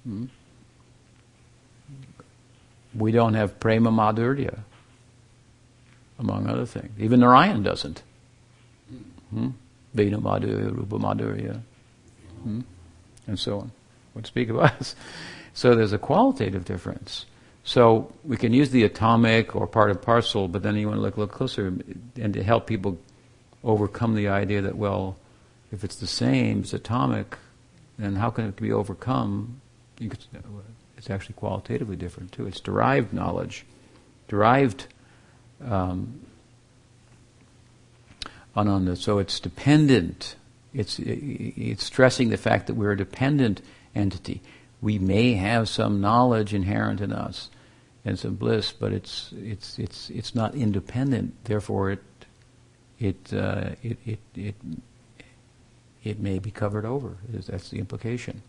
Hmm? 0.04 0.26
We 2.96 3.12
don't 3.12 3.34
have 3.34 3.60
prema 3.60 3.90
madhurya, 3.90 4.58
among 6.18 6.46
other 6.46 6.66
things. 6.66 6.90
Even 6.98 7.20
Narayan 7.20 7.62
doesn't. 7.62 8.02
Hmm? 9.30 9.50
Venu 9.94 10.18
madhurya, 10.18 10.74
rupa 10.74 10.98
madhurya, 10.98 11.60
hmm? 12.42 12.60
and 13.26 13.38
so 13.38 13.60
on. 13.60 13.70
Would 14.14 14.26
speak 14.26 14.48
of 14.48 14.58
us. 14.70 14.94
So 15.54 15.74
there's 15.74 15.92
a 15.92 15.98
qualitative 15.98 16.64
difference. 16.64 17.26
So 17.64 18.12
we 18.24 18.36
can 18.36 18.52
use 18.52 18.70
the 18.70 18.84
atomic 18.84 19.56
or 19.56 19.66
part 19.66 19.90
and 19.90 20.00
parcel, 20.00 20.46
but 20.46 20.62
then 20.62 20.76
you 20.76 20.86
want 20.86 20.98
to 20.98 21.02
look 21.02 21.16
a 21.16 21.20
little 21.20 21.34
closer 21.34 21.66
and 22.14 22.32
to 22.32 22.42
help 22.42 22.66
people 22.66 22.98
overcome 23.64 24.14
the 24.14 24.28
idea 24.28 24.62
that, 24.62 24.76
well, 24.76 25.16
if 25.72 25.82
it's 25.82 25.96
the 25.96 26.06
same, 26.06 26.60
it's 26.60 26.72
atomic, 26.72 27.36
then 27.98 28.14
how 28.16 28.30
can 28.30 28.46
it 28.46 28.56
be 28.56 28.72
overcome? 28.72 29.60
It's 31.06 31.10
actually 31.12 31.34
qualitatively 31.34 31.94
different 31.94 32.32
too. 32.32 32.48
It's 32.48 32.58
derived 32.58 33.12
knowledge, 33.12 33.64
derived 34.26 34.88
um, 35.64 36.22
ananda. 38.56 38.96
So 38.96 39.20
it's 39.20 39.38
dependent. 39.38 40.34
It's 40.74 40.98
it's 40.98 41.84
stressing 41.84 42.30
the 42.30 42.36
fact 42.36 42.66
that 42.66 42.74
we're 42.74 42.90
a 42.90 42.96
dependent 42.96 43.62
entity. 43.94 44.42
We 44.82 44.98
may 44.98 45.34
have 45.34 45.68
some 45.68 46.00
knowledge 46.00 46.52
inherent 46.52 47.00
in 47.00 47.12
us 47.12 47.50
and 48.04 48.18
some 48.18 48.34
bliss, 48.34 48.72
but 48.72 48.92
it's 48.92 49.32
it's 49.36 49.78
it's 49.78 50.10
it's 50.10 50.34
not 50.34 50.56
independent. 50.56 51.36
Therefore, 51.44 51.92
it 51.92 52.02
it 52.98 53.32
uh, 53.32 53.76
it, 53.80 53.98
it 54.04 54.18
it 54.34 54.56
it 56.02 56.18
may 56.18 56.40
be 56.40 56.50
covered 56.50 56.84
over. 56.84 57.16
That's 57.28 57.70
the 57.70 57.78
implication. 57.78 58.42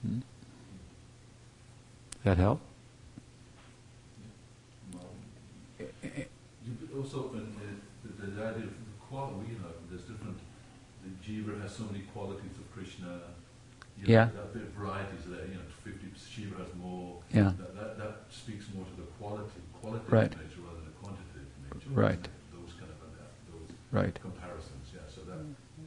Hmm? 0.00 0.20
That 2.28 2.36
help? 2.36 2.60
You 5.80 6.76
also, 7.00 7.32
in, 7.32 7.56
the, 8.04 8.26
the 8.26 8.44
idea 8.44 8.68
of 8.68 8.76
the 8.84 8.96
quality, 9.08 9.56
you 9.56 9.58
know, 9.64 9.72
there's 9.88 10.02
different, 10.04 10.36
the 11.00 11.08
Jiva 11.24 11.56
has 11.62 11.72
so 11.74 11.84
many 11.84 12.04
qualities 12.12 12.52
of 12.60 12.68
Krishna. 12.76 13.32
You 13.96 14.04
know, 14.04 14.12
Yeah. 14.12 14.28
There 14.28 14.42
are 14.44 14.52
bit 14.52 14.68
varieties 14.76 15.24
there, 15.24 15.46
you 15.48 15.56
know, 15.56 15.72
50, 15.80 16.04
Shiva 16.20 16.60
has 16.60 16.68
more. 16.76 17.16
Yeah. 17.32 17.56
That, 17.56 17.72
that, 17.80 17.96
that 17.96 18.14
speaks 18.28 18.66
more 18.76 18.84
to 18.84 18.94
the 19.00 19.08
quality, 19.16 19.48
qualitative 19.80 20.12
Right. 20.12 20.28
nature 20.36 20.60
rather 20.68 20.84
than 20.84 20.92
the 20.92 20.98
quantitative 21.00 21.48
nature. 21.64 21.88
Right. 21.96 22.24
Those 22.52 22.76
kind 22.76 22.92
of, 22.92 23.00
uh, 23.08 23.24
those 23.56 23.72
Right. 23.88 24.12
comparisons, 24.20 24.92
yeah, 24.92 25.08
so 25.08 25.24
that, 25.32 25.40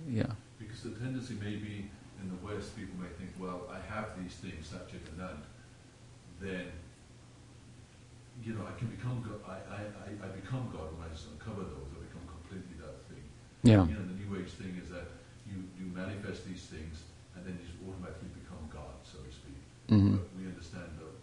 Yeah. 0.09 0.34
because 0.57 0.81
the 0.81 0.97
tendency 0.97 1.35
may 1.38 1.61
be 1.61 1.85
in 2.18 2.34
the 2.34 2.39
West, 2.41 2.73
people 2.73 2.97
may 2.97 3.13
think, 3.22 3.30
well, 3.38 3.69
I 3.69 3.77
have 3.93 4.18
these 4.18 4.34
things, 4.41 4.65
such 4.73 4.97
and 4.97 5.22
that, 5.22 5.38
then, 6.41 6.65
you 8.43 8.53
know, 8.57 8.65
I 8.65 8.73
can 8.77 8.89
become 8.89 9.22
God, 9.22 9.39
I, 9.45 9.57
I, 9.69 9.80
I, 9.85 10.09
I 10.26 10.27
become 10.34 10.69
God 10.73 10.89
when 10.97 11.05
I 11.05 11.09
just 11.13 11.30
uncover 11.30 11.61
those, 11.61 11.89
I 11.93 12.01
become 12.09 12.26
completely 12.26 12.76
that 12.81 12.97
thing. 13.05 13.22
Yeah. 13.61 13.85
You 13.85 13.93
know, 13.95 14.05
the 14.09 14.18
New 14.18 14.31
Age 14.41 14.49
thing 14.57 14.73
is 14.81 14.89
that 14.89 15.05
you, 15.45 15.61
you 15.77 15.85
manifest 15.93 16.49
these 16.49 16.65
things, 16.65 17.05
and 17.38 17.45
then 17.45 17.53
you 17.61 17.63
just 17.69 17.77
automatically 17.85 18.34
become 18.34 18.65
God, 18.73 18.97
so 19.05 19.22
to 19.22 19.30
speak. 19.31 19.61
Mhm. 19.93 20.18
But 20.18 20.26
we 20.34 20.49
understand 20.49 20.89
that 20.97 21.13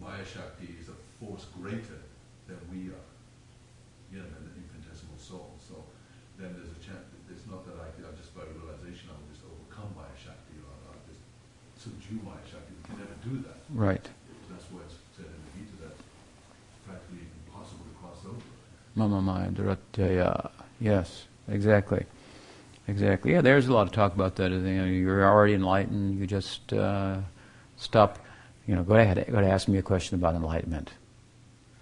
Maya 0.00 0.24
Shakti 0.24 0.72
is 0.80 0.88
a 0.88 0.96
force 1.20 1.44
greater 1.60 2.00
than 2.48 2.58
we 2.72 2.88
are, 2.94 3.06
you 4.12 4.22
know, 4.22 4.28
than 4.32 4.48
the 4.48 4.54
infinitesimal 4.56 5.18
soul. 5.20 5.58
So 5.60 5.84
then 6.40 6.56
there's 6.56 6.72
a 6.72 6.80
chance, 6.80 7.04
it's 7.28 7.44
not 7.50 7.66
that 7.68 7.76
I, 7.76 7.88
I 7.92 8.10
just 8.16 8.32
by 8.32 8.46
realization 8.48 9.10
I 9.12 9.16
will 9.20 9.28
just 9.34 9.44
overcome 9.44 9.92
Maya 9.98 10.14
Shakti 10.16 10.56
or 10.64 10.72
I'll 10.88 11.02
just 11.10 11.20
subdue 11.76 12.22
Maya 12.24 12.40
Shakti. 12.48 12.72
We 12.72 12.82
can 12.88 12.96
never 13.04 13.16
do 13.26 13.34
that. 13.44 13.58
Right. 13.74 14.06
That's 14.48 14.64
why 14.70 14.86
it's 14.86 14.94
said 15.18 15.26
in 15.26 15.40
the 15.42 15.50
Gita 15.58 15.74
that 15.90 15.96
practically 16.86 17.26
impossible 17.26 17.82
to 17.90 17.94
cross 17.98 18.22
over. 18.30 18.46
Mama 18.96 19.20
Maya 19.20 19.50
Duratyaya. 19.50 20.50
Yes, 20.80 21.26
exactly. 21.48 22.04
Exactly. 22.88 23.32
Yeah, 23.32 23.42
there's 23.42 23.68
a 23.68 23.72
lot 23.72 23.86
of 23.86 23.92
talk 23.92 24.14
about 24.14 24.36
that. 24.36 24.50
You 24.50 24.58
know, 24.58 24.84
you're 24.86 25.24
already 25.24 25.54
enlightened. 25.54 26.18
You 26.18 26.26
just 26.26 26.72
uh, 26.72 27.18
stop. 27.76 28.18
You 28.66 28.74
know, 28.74 28.82
go 28.82 28.94
ahead. 28.94 29.24
Go 29.30 29.38
ahead. 29.38 29.50
Ask 29.50 29.68
me 29.68 29.78
a 29.78 29.82
question 29.82 30.14
about 30.14 30.34
enlightenment. 30.34 30.92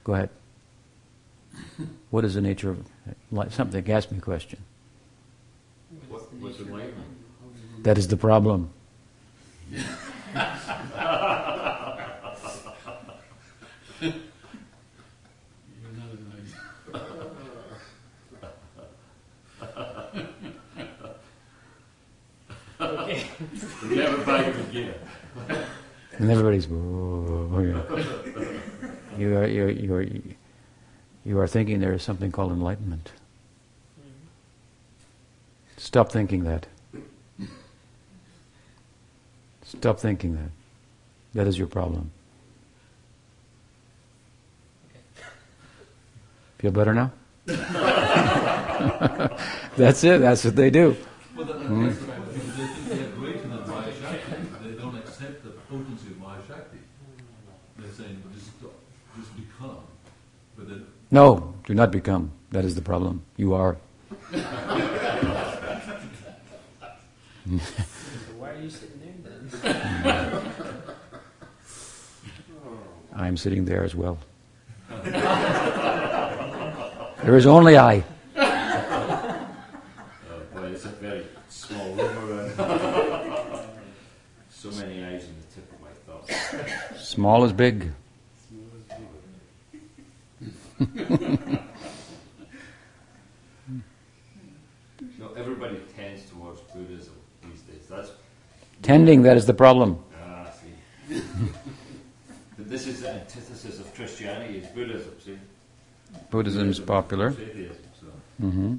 Go 0.03 0.15
ahead. 0.15 0.31
What 2.11 2.25
is 2.25 2.35
the 2.35 2.41
nature 2.41 2.71
of 2.71 3.53
something? 3.53 3.91
Ask 3.91 4.11
me 4.11 4.19
a 4.19 4.21
question. 4.21 4.59
What, 6.09 6.33
what's 6.35 6.59
enlightenment? 6.59 7.85
That 7.85 7.97
is 7.97 8.09
the 8.09 8.17
problem. 8.17 8.71
never 23.91 24.25
back 24.25 24.47
it 24.47 24.57
again. 24.69 24.95
And 26.19 26.31
everybody's. 26.31 26.67
"Whoa," 26.69 27.61
yeah. 27.61 27.83
You 29.19 29.37
are 29.37 29.47
you 29.47 29.65
are, 29.65 29.71
you 29.71 29.95
are 29.95 30.07
you 31.25 31.39
are 31.41 31.47
thinking 31.47 31.81
there 31.81 31.93
is 31.93 32.03
something 32.03 32.31
called 32.33 32.53
enlightenment. 32.53 33.13
Stop 35.77 36.11
thinking 36.13 36.45
that. 36.45 36.67
Stop 39.65 39.99
thinking 39.99 40.35
that. 40.37 40.51
That 41.35 41.47
is 41.49 41.59
your 41.59 41.67
problem. 41.67 42.11
Feel 46.59 46.71
better 46.71 46.95
now? 46.95 47.11
That's 49.77 50.05
it. 50.05 50.21
That's 50.21 50.45
what 50.45 50.57
they 50.57 50.71
do. 50.71 50.97
Well, 51.37 51.47
that, 51.47 51.57
Hmm. 51.57 51.87
that's 51.87 51.99
the 51.99 52.07
point. 52.07 52.25
Because 52.33 52.57
they 52.57 52.67
think 52.67 52.89
they're 52.89 53.09
greater 53.11 53.41
than 53.49 53.69
Maya 53.69 53.93
Shakti. 54.01 54.33
They 54.63 54.73
don't 54.81 54.97
accept 54.97 55.43
the 55.45 55.51
potency 55.51 56.09
of 56.09 56.19
Maya 56.21 56.39
Shakti. 56.47 56.79
They're 57.79 57.93
saying, 57.93 58.23
well, 58.25 58.33
just, 58.35 58.51
just 59.19 59.37
become. 59.37 59.79
But 60.57 60.69
then, 60.69 60.87
No, 61.15 61.55
do 61.65 61.75
not 61.75 61.93
become. 61.93 62.33
That 62.51 62.65
is 62.65 62.75
the 62.75 62.83
problem. 62.83 63.23
You 63.37 63.55
are. 63.55 63.77
So 64.33 64.39
why 68.37 68.51
are 68.51 68.61
you 68.61 68.69
sitting 68.69 69.23
there 69.23 69.39
then? 69.63 70.43
I'm 73.15 73.37
sitting 73.37 73.65
there 73.65 73.85
as 73.85 73.95
well. 73.95 74.19
there 77.23 77.37
is 77.37 77.47
only 77.47 77.79
I. 77.79 78.03
Oh 78.37 79.47
boy, 80.53 80.65
it's 80.73 80.85
a 80.85 80.89
very 80.89 81.27
small 81.49 81.95
room 81.95 82.51
so 84.51 84.69
many 84.73 85.05
eyes 85.05 85.23
in 85.23 85.37
the 85.39 85.47
tip 85.55 85.73
of 85.73 85.81
my 85.81 85.93
thoughts. 86.07 87.07
Small 87.09 87.45
is 87.45 87.53
big. 87.53 87.93
No, 95.19 95.33
everybody 95.37 95.79
tends 95.97 96.29
towards 96.31 96.61
Buddhism 96.73 97.15
these 97.43 97.61
days. 97.63 97.87
That's 97.89 98.11
Tending, 98.83 99.23
that 99.23 99.37
is 99.37 99.47
the 99.47 99.55
problem. 99.55 99.99
ah, 100.23 100.51
see. 101.09 101.21
but 102.59 102.69
this 102.69 102.87
is 102.87 103.01
the 103.03 103.11
antithesis 103.13 103.81
of 103.81 103.95
Christianity 103.95 104.59
is 104.59 104.67
Buddhism. 104.69 105.13
See, 105.25 105.39
Buddhism 106.31 106.69
is 106.69 106.81
popular. 106.81 107.29
is 107.29 107.39
atheism. 107.39 107.77
So. 108.01 108.07
hmm 108.47 108.75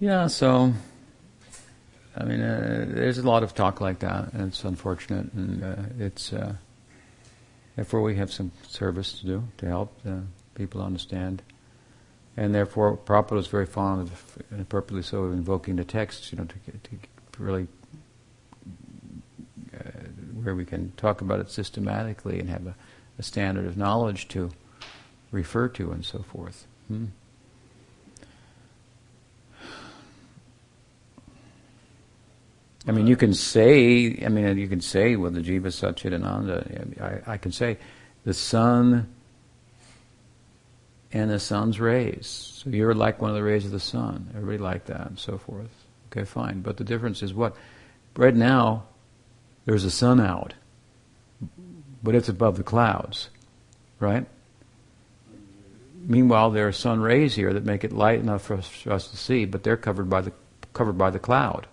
Yeah, 0.00 0.26
so 0.28 0.72
I 2.16 2.24
mean, 2.24 2.40
uh, 2.40 2.86
there's 2.88 3.18
a 3.18 3.22
lot 3.22 3.42
of 3.42 3.54
talk 3.54 3.80
like 3.80 3.98
that, 4.00 4.32
and 4.32 4.48
it's 4.48 4.64
unfortunate, 4.64 5.32
and 5.32 5.62
uh, 5.64 5.76
it's 5.98 6.32
uh, 6.32 6.54
therefore 7.76 8.02
we 8.02 8.16
have 8.16 8.32
some 8.32 8.52
service 8.68 9.18
to 9.20 9.26
do 9.26 9.44
to 9.58 9.66
help 9.66 9.98
uh, 10.06 10.20
people 10.54 10.82
understand, 10.82 11.42
and 12.36 12.54
therefore 12.54 12.96
Prabhupada 12.96 13.32
was 13.32 13.46
very 13.46 13.66
fond 13.66 14.02
of, 14.02 14.38
and 14.50 14.60
appropriately 14.60 15.02
so, 15.02 15.24
of 15.24 15.32
invoking 15.32 15.76
the 15.76 15.84
texts, 15.84 16.32
you 16.32 16.38
know, 16.38 16.44
to, 16.44 16.54
to 16.70 16.98
really 17.38 17.66
uh, 19.74 19.90
where 20.42 20.54
we 20.54 20.64
can 20.64 20.92
talk 20.96 21.20
about 21.20 21.40
it 21.40 21.50
systematically 21.50 22.38
and 22.38 22.48
have 22.48 22.66
a, 22.66 22.74
a 23.18 23.22
standard 23.22 23.66
of 23.66 23.76
knowledge 23.76 24.28
to 24.28 24.50
refer 25.32 25.68
to 25.68 25.90
and 25.90 26.04
so 26.04 26.20
forth. 26.22 26.66
Hmm. 26.88 27.06
I 32.86 32.92
mean, 32.92 33.06
you 33.06 33.16
can 33.16 33.32
say, 33.32 34.22
I 34.24 34.28
mean, 34.28 34.58
you 34.58 34.68
can 34.68 34.80
say, 34.80 35.16
well, 35.16 35.30
the 35.30 35.40
Jiva 35.40 35.68
Satchidananda, 35.68 37.00
I, 37.26 37.32
I 37.32 37.36
can 37.38 37.50
say, 37.50 37.78
the 38.24 38.34
sun 38.34 39.08
and 41.12 41.30
the 41.30 41.38
sun's 41.38 41.80
rays. 41.80 42.62
So 42.62 42.70
you're 42.70 42.94
like 42.94 43.22
one 43.22 43.30
of 43.30 43.36
the 43.36 43.42
rays 43.42 43.64
of 43.64 43.70
the 43.70 43.80
sun. 43.80 44.30
Everybody 44.36 44.58
like 44.58 44.86
that 44.86 45.06
and 45.06 45.18
so 45.18 45.38
forth. 45.38 45.70
Okay, 46.10 46.24
fine. 46.24 46.60
But 46.60 46.76
the 46.76 46.84
difference 46.84 47.22
is 47.22 47.32
what? 47.32 47.56
Right 48.16 48.34
now, 48.34 48.84
there's 49.64 49.84
a 49.84 49.90
sun 49.90 50.20
out, 50.20 50.54
but 52.02 52.14
it's 52.14 52.28
above 52.28 52.56
the 52.56 52.62
clouds, 52.62 53.30
right? 53.98 54.26
Meanwhile, 56.06 56.50
there 56.50 56.68
are 56.68 56.72
sun 56.72 57.00
rays 57.00 57.34
here 57.34 57.52
that 57.54 57.64
make 57.64 57.82
it 57.82 57.92
light 57.92 58.20
enough 58.20 58.42
for 58.42 58.56
us, 58.58 58.68
for 58.68 58.92
us 58.92 59.08
to 59.08 59.16
see, 59.16 59.46
but 59.46 59.62
they're 59.62 59.78
covered 59.78 60.10
by 60.10 60.20
the 60.20 60.32
covered 60.74 60.98
by 60.98 61.10
the 61.10 61.18
cloud. 61.18 61.66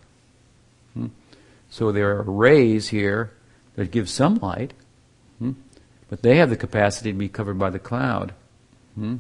So 1.72 1.92
there 1.92 2.18
are 2.18 2.24
rays 2.24 2.90
here 2.90 3.32
that 3.76 3.92
give 3.92 4.10
some 4.10 4.36
light, 4.36 4.74
hmm? 5.40 5.54
but 6.10 6.22
they 6.22 6.36
have 6.38 6.50
the 6.50 6.58
capacity 6.58 7.14
to 7.14 7.18
be 7.18 7.30
covered 7.30 7.58
by 7.58 7.70
the 7.70 7.80
cloud. 7.80 8.34
Hmm? 8.96 9.18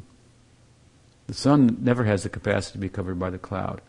The 1.27 1.33
sun 1.33 1.77
never 1.79 2.03
has 2.03 2.23
the 2.23 2.29
capacity 2.29 2.73
to 2.73 2.79
be 2.79 2.89
covered 2.89 3.17
by 3.17 3.29
the 3.29 3.37
cloud. 3.37 3.81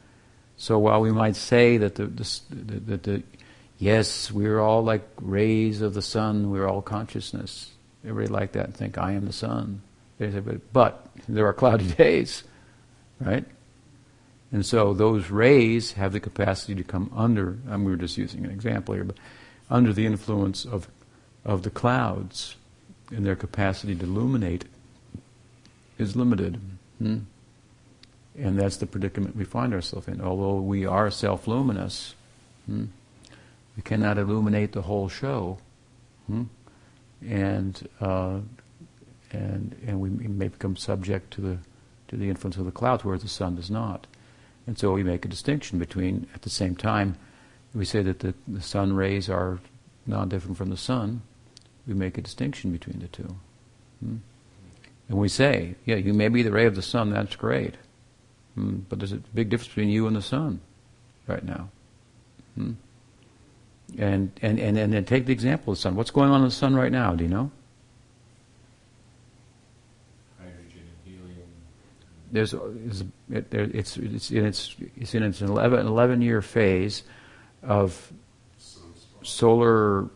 So 0.56 0.78
while 0.78 1.00
we 1.00 1.10
might 1.10 1.34
say 1.34 1.76
that 1.78 1.96
the, 1.96 2.06
the, 2.06 2.40
the, 2.50 2.80
the, 2.80 2.96
the 2.98 3.22
yes, 3.78 4.30
we're 4.30 4.60
all 4.60 4.84
like 4.84 5.08
rays 5.20 5.82
of 5.82 5.94
the 5.94 6.02
sun, 6.02 6.52
we're 6.52 6.68
all 6.68 6.82
consciousness. 6.82 7.72
Everybody 8.06 8.32
like 8.32 8.52
that 8.52 8.66
and 8.66 8.76
think, 8.76 8.96
I 8.96 9.12
am 9.12 9.26
the 9.26 9.32
sun. 9.32 9.82
But 10.72 11.04
there 11.28 11.48
are 11.48 11.52
cloudy 11.52 11.88
days, 11.96 12.44
right? 13.18 13.44
And 14.52 14.66
so 14.66 14.92
those 14.92 15.30
rays 15.30 15.92
have 15.92 16.12
the 16.12 16.20
capacity 16.20 16.74
to 16.74 16.84
come 16.84 17.10
under, 17.16 17.58
and 17.66 17.86
we 17.86 17.90
were 17.90 17.96
just 17.96 18.18
using 18.18 18.44
an 18.44 18.50
example 18.50 18.94
here, 18.94 19.04
but 19.04 19.16
under 19.70 19.94
the 19.94 20.04
influence 20.04 20.66
of, 20.66 20.88
of 21.42 21.62
the 21.62 21.70
clouds, 21.70 22.56
and 23.10 23.24
their 23.24 23.36
capacity 23.36 23.94
to 23.94 24.04
illuminate 24.04 24.66
is 25.98 26.14
limited. 26.14 26.60
Hmm? 26.98 27.18
And 28.38 28.58
that's 28.58 28.76
the 28.76 28.86
predicament 28.86 29.36
we 29.36 29.44
find 29.44 29.74
ourselves 29.74 30.08
in. 30.08 30.20
Although 30.20 30.60
we 30.60 30.86
are 30.86 31.10
self 31.10 31.46
luminous, 31.46 32.14
hmm, 32.66 32.86
we 33.76 33.82
cannot 33.82 34.18
illuminate 34.18 34.72
the 34.72 34.82
whole 34.82 35.08
show. 35.08 35.58
Hmm? 36.26 36.44
And, 37.26 37.88
uh, 38.00 38.40
and, 39.30 39.76
and 39.86 40.00
we 40.00 40.10
may 40.10 40.48
become 40.48 40.76
subject 40.76 41.32
to 41.34 41.40
the, 41.40 41.58
to 42.08 42.16
the 42.16 42.28
influence 42.28 42.56
of 42.56 42.64
the 42.64 42.72
clouds, 42.72 43.04
whereas 43.04 43.22
the 43.22 43.28
sun 43.28 43.56
does 43.56 43.70
not. 43.70 44.06
And 44.66 44.78
so 44.78 44.92
we 44.92 45.02
make 45.02 45.24
a 45.24 45.28
distinction 45.28 45.78
between, 45.78 46.28
at 46.34 46.42
the 46.42 46.50
same 46.50 46.76
time, 46.76 47.16
we 47.74 47.84
say 47.84 48.02
that 48.02 48.20
the, 48.20 48.34
the 48.46 48.60
sun 48.60 48.94
rays 48.94 49.28
are 49.28 49.58
non 50.06 50.28
different 50.28 50.56
from 50.56 50.70
the 50.70 50.76
sun, 50.76 51.22
we 51.86 51.94
make 51.94 52.18
a 52.18 52.22
distinction 52.22 52.70
between 52.70 53.00
the 53.00 53.08
two. 53.08 53.36
Hmm? 54.00 54.16
And 55.08 55.18
we 55.18 55.28
say, 55.28 55.74
yeah, 55.84 55.96
you 55.96 56.14
may 56.14 56.28
be 56.28 56.42
the 56.42 56.52
ray 56.52 56.66
of 56.66 56.76
the 56.76 56.82
sun, 56.82 57.10
that's 57.10 57.36
great. 57.36 57.74
Hmm? 58.54 58.80
But 58.88 58.98
there's 58.98 59.12
a 59.12 59.16
big 59.34 59.50
difference 59.50 59.68
between 59.68 59.88
you 59.88 60.06
and 60.06 60.14
the 60.14 60.22
sun 60.22 60.60
right 61.26 61.44
now. 61.44 61.68
Hmm? 62.54 62.72
And, 63.98 64.32
and, 64.40 64.58
and, 64.58 64.78
and 64.78 64.92
then 64.92 65.04
take 65.04 65.26
the 65.26 65.32
example 65.32 65.72
of 65.72 65.78
the 65.78 65.82
sun. 65.82 65.96
What's 65.96 66.10
going 66.10 66.30
on 66.30 66.40
in 66.40 66.46
the 66.46 66.50
sun 66.50 66.74
right 66.74 66.92
now? 66.92 67.14
Do 67.14 67.24
you 67.24 67.30
know? 67.30 67.50
There's, 72.32 72.54
it, 72.54 73.50
there, 73.50 73.64
it's, 73.74 73.98
it's 73.98 74.30
in 74.30 74.46
its, 74.46 74.74
it's 74.96 75.14
in 75.14 75.22
its 75.22 75.42
11, 75.42 75.86
11 75.86 76.22
year 76.22 76.40
phase 76.40 77.04
of 77.62 78.12
solar, 79.22 80.08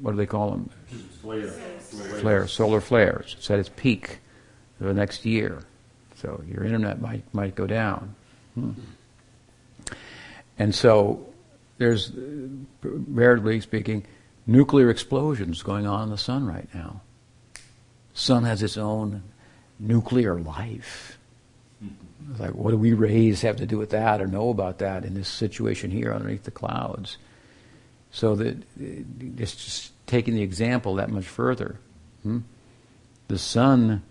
what 0.00 0.12
do 0.12 0.16
they 0.16 0.26
call 0.26 0.50
them? 0.50 0.70
Flare. 1.20 1.48
Flare, 1.48 2.46
solar 2.46 2.80
flares. 2.80 3.34
It's 3.38 3.50
at 3.50 3.58
its 3.58 3.70
peak 3.74 4.20
the 4.80 4.94
next 4.94 5.24
year. 5.24 5.62
So 6.16 6.42
your 6.48 6.64
internet 6.64 7.00
might, 7.00 7.22
might 7.34 7.54
go 7.54 7.66
down. 7.66 8.14
Hmm. 8.54 8.70
And 10.58 10.74
so 10.74 11.26
there's, 11.78 12.12
relatively 12.82 13.60
speaking, 13.60 14.06
nuclear 14.46 14.90
explosions 14.90 15.62
going 15.62 15.86
on 15.86 16.04
in 16.04 16.10
the 16.10 16.18
sun 16.18 16.46
right 16.46 16.68
now. 16.72 17.00
Sun 18.14 18.44
has 18.44 18.62
its 18.62 18.76
own 18.76 19.22
nuclear 19.78 20.38
life. 20.38 21.18
It's 22.30 22.40
like, 22.40 22.54
what 22.54 22.70
do 22.70 22.78
we 22.78 22.92
rays 22.92 23.42
have 23.42 23.56
to 23.56 23.66
do 23.66 23.78
with 23.78 23.90
that 23.90 24.20
or 24.20 24.26
know 24.26 24.48
about 24.48 24.78
that 24.78 25.04
in 25.04 25.14
this 25.14 25.28
situation 25.28 25.90
here 25.90 26.12
underneath 26.12 26.44
the 26.44 26.50
clouds? 26.50 27.18
So 28.10 28.34
that 28.36 28.62
it's 28.76 29.54
just 29.54 30.06
taking 30.06 30.34
the 30.34 30.42
example 30.42 30.94
that 30.96 31.10
much 31.10 31.26
further. 31.26 31.78
Hmm? 32.22 32.40
The 33.28 33.38
sun 33.38 34.02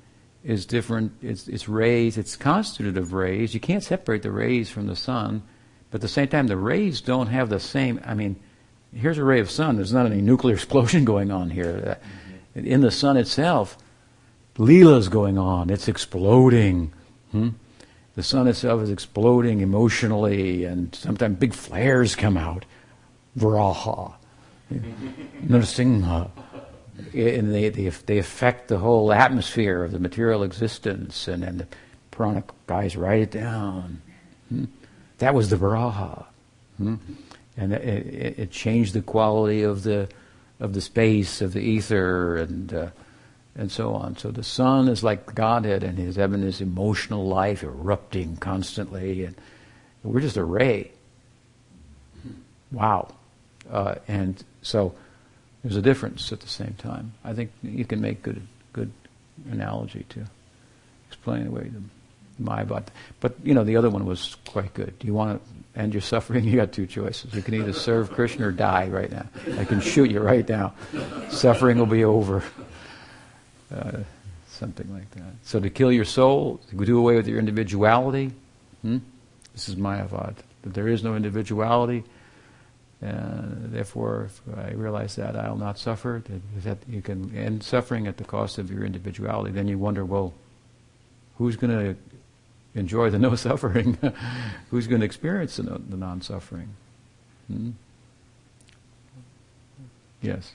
is 0.44 0.66
different. 0.66 1.14
It's, 1.22 1.48
it's 1.48 1.70
rays. 1.70 2.18
It's 2.18 2.36
constituted 2.36 2.98
of 2.98 3.14
rays. 3.14 3.54
You 3.54 3.60
can't 3.60 3.84
separate 3.84 4.24
the 4.24 4.32
rays 4.32 4.70
from 4.70 4.88
the 4.88 4.96
sun, 4.96 5.44
but 5.90 5.98
at 5.98 6.02
the 6.02 6.08
same 6.08 6.28
time, 6.28 6.48
the 6.48 6.58
rays 6.58 7.02
don't 7.02 7.28
have 7.28 7.50
the 7.50 7.60
same. 7.60 8.02
I 8.06 8.14
mean, 8.14 8.36
here's 8.94 9.18
a 9.18 9.24
ray 9.24 9.40
of 9.40 9.50
sun. 9.50 9.78
There's 9.78 9.94
not 9.94 10.06
any 10.06 10.22
nuclear 10.22 10.56
explosion 10.56 11.06
going 11.06 11.32
on 11.32 11.50
here. 11.50 11.98
In 12.56 12.82
the 12.82 12.92
sun 12.92 13.18
itself, 13.18 13.78
Leela's 14.58 15.08
going 15.08 15.38
on. 15.38 15.70
It's 15.70 15.88
exploding. 15.88 16.92
Hmm? 17.32 17.50
The 18.16 18.24
sun 18.24 18.48
itself 18.48 18.82
is 18.84 18.92
exploding 18.92 19.62
emotionally, 19.62 20.66
and 20.66 20.94
sometimes 20.94 21.38
big 21.40 21.54
flares 21.54 22.16
come 22.16 22.38
out. 22.38 22.66
Varaha. 23.38 24.14
Nrsimha. 24.72 26.30
And 27.14 27.54
they, 27.54 27.70
they, 27.70 27.90
they 27.90 28.18
affect 28.20 28.68
the 28.68 28.78
whole 28.78 29.12
atmosphere 29.12 29.84
of 29.84 29.92
the 29.92 30.00
material 30.00 30.44
existence, 30.44 31.28
and 31.28 31.42
then 31.42 31.58
the 31.58 31.68
Purana 32.12 32.44
guys 32.68 32.96
write 32.96 33.22
it 33.22 33.32
down. 33.32 34.02
Hmm? 34.50 34.66
That 35.18 35.34
was 35.34 35.50
the 35.50 35.56
Varaha. 35.56 36.26
Hmm? 36.78 36.96
And 37.58 37.74
it, 37.74 37.82
it, 37.82 38.40
it, 38.40 38.52
changed 38.52 38.94
the 38.94 39.02
quality 39.02 39.64
of 39.64 39.84
the, 39.84 40.08
of 40.60 40.74
the 40.74 40.82
space, 40.82 41.42
of 41.42 41.54
the 41.54 41.62
ether, 41.62 42.38
and 42.38 42.74
uh, 42.74 42.88
and 43.56 43.72
so 43.72 43.94
on. 43.94 44.18
So 44.18 44.32
the 44.32 44.44
sun 44.44 44.88
is 44.88 45.04
like 45.04 45.36
Godhead, 45.36 45.84
and 45.84 45.98
his 45.98 46.16
having 46.16 46.42
his 46.42 46.62
emotional 46.62 47.28
life 47.28 47.64
erupting 47.64 48.38
constantly, 48.38 49.26
and 49.26 49.36
we're 50.04 50.22
just 50.22 50.38
a 50.38 50.44
ray. 50.44 50.92
Wow, 52.72 53.14
uh, 53.70 53.96
and 54.08 54.44
so 54.62 54.96
there's 55.64 55.78
a 55.78 55.82
difference 55.82 56.32
at 56.32 56.40
the 56.40 56.48
same 56.48 56.76
time. 56.78 57.14
I 57.24 57.34
think 57.34 57.52
you 57.62 57.86
can 57.86 58.02
make 58.02 58.24
good 58.24 58.46
good 58.74 58.92
analogy 59.52 60.06
to 60.10 60.26
explain 61.08 61.48
away 61.48 61.70
the 61.70 61.82
Mayavad. 62.42 62.88
But 63.20 63.36
you 63.44 63.54
know 63.54 63.64
the 63.64 63.78
other 63.78 63.90
one 63.90 64.06
was 64.06 64.36
quite 64.48 64.74
good. 64.74 64.98
Do 65.00 65.08
you 65.08 65.14
want 65.14 65.42
to 65.44 65.80
end 65.80 65.94
your 65.94 66.02
suffering? 66.02 66.44
You 66.54 66.56
got 66.58 66.72
two 66.72 66.88
choices. 66.88 67.34
You 67.34 67.42
can 67.42 67.54
either 67.54 67.74
serve 67.74 68.12
Krishna 68.12 68.48
or 68.48 68.52
die 68.52 68.88
right 68.88 69.12
now. 69.12 69.28
I 69.58 69.66
can 69.66 69.80
shoot 69.80 70.10
you 70.10 70.20
right 70.20 70.48
now. 70.48 70.74
Suffering 71.30 71.78
will 71.78 71.86
be 71.86 72.04
over. 72.04 72.44
Uh, 73.74 74.04
something 74.48 74.94
like 74.94 75.10
that. 75.12 75.34
So 75.44 75.60
to 75.60 75.70
kill 75.70 75.92
your 75.92 76.06
soul, 76.06 76.62
to 76.70 76.86
do 76.86 76.98
away 76.98 77.16
with 77.16 77.28
your 77.28 77.40
individuality, 77.40 78.32
hmm? 78.84 79.00
this 79.54 79.68
is 79.68 79.76
Mayavad. 79.76 80.36
That 80.62 80.74
there 80.76 80.88
is 80.88 81.04
no 81.04 81.16
individuality, 81.16 82.04
and 83.02 83.74
therefore, 83.74 84.30
if 84.30 84.58
I 84.58 84.72
realize 84.72 85.16
that, 85.16 85.36
I'll 85.36 85.58
not 85.58 85.78
suffer. 85.78 86.24
That, 86.26 86.64
that 86.64 86.78
you 86.88 87.02
can 87.02 87.36
end 87.36 87.64
suffering 87.64 88.08
at 88.08 88.18
the 88.18 88.24
cost 88.24 88.60
of 88.60 88.72
your 88.72 88.86
individuality. 88.86 89.52
Then 89.52 89.68
you 89.68 89.78
wonder, 89.78 90.06
well, 90.06 90.34
who's 91.38 91.58
going 91.58 91.72
to 91.72 91.96
enjoy 92.80 93.10
the 93.10 93.20
no 93.28 93.36
suffering? 93.36 93.98
who's 94.70 94.88
going 94.88 95.02
to 95.02 95.06
experience 95.06 95.58
the, 95.58 95.64
no, 95.64 95.82
the 95.90 95.98
non-suffering? 95.98 96.70
Hmm? 97.48 97.72
Yes. 100.22 100.54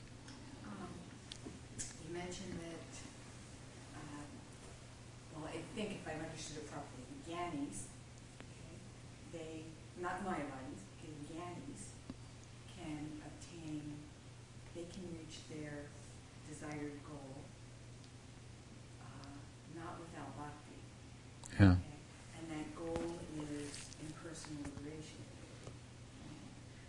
Yeah. 21.58 21.74
And 21.74 22.46
that 22.54 22.70
goal 22.76 23.02
is 23.34 23.90
impersonal 23.98 24.62
liberation. 24.78 25.18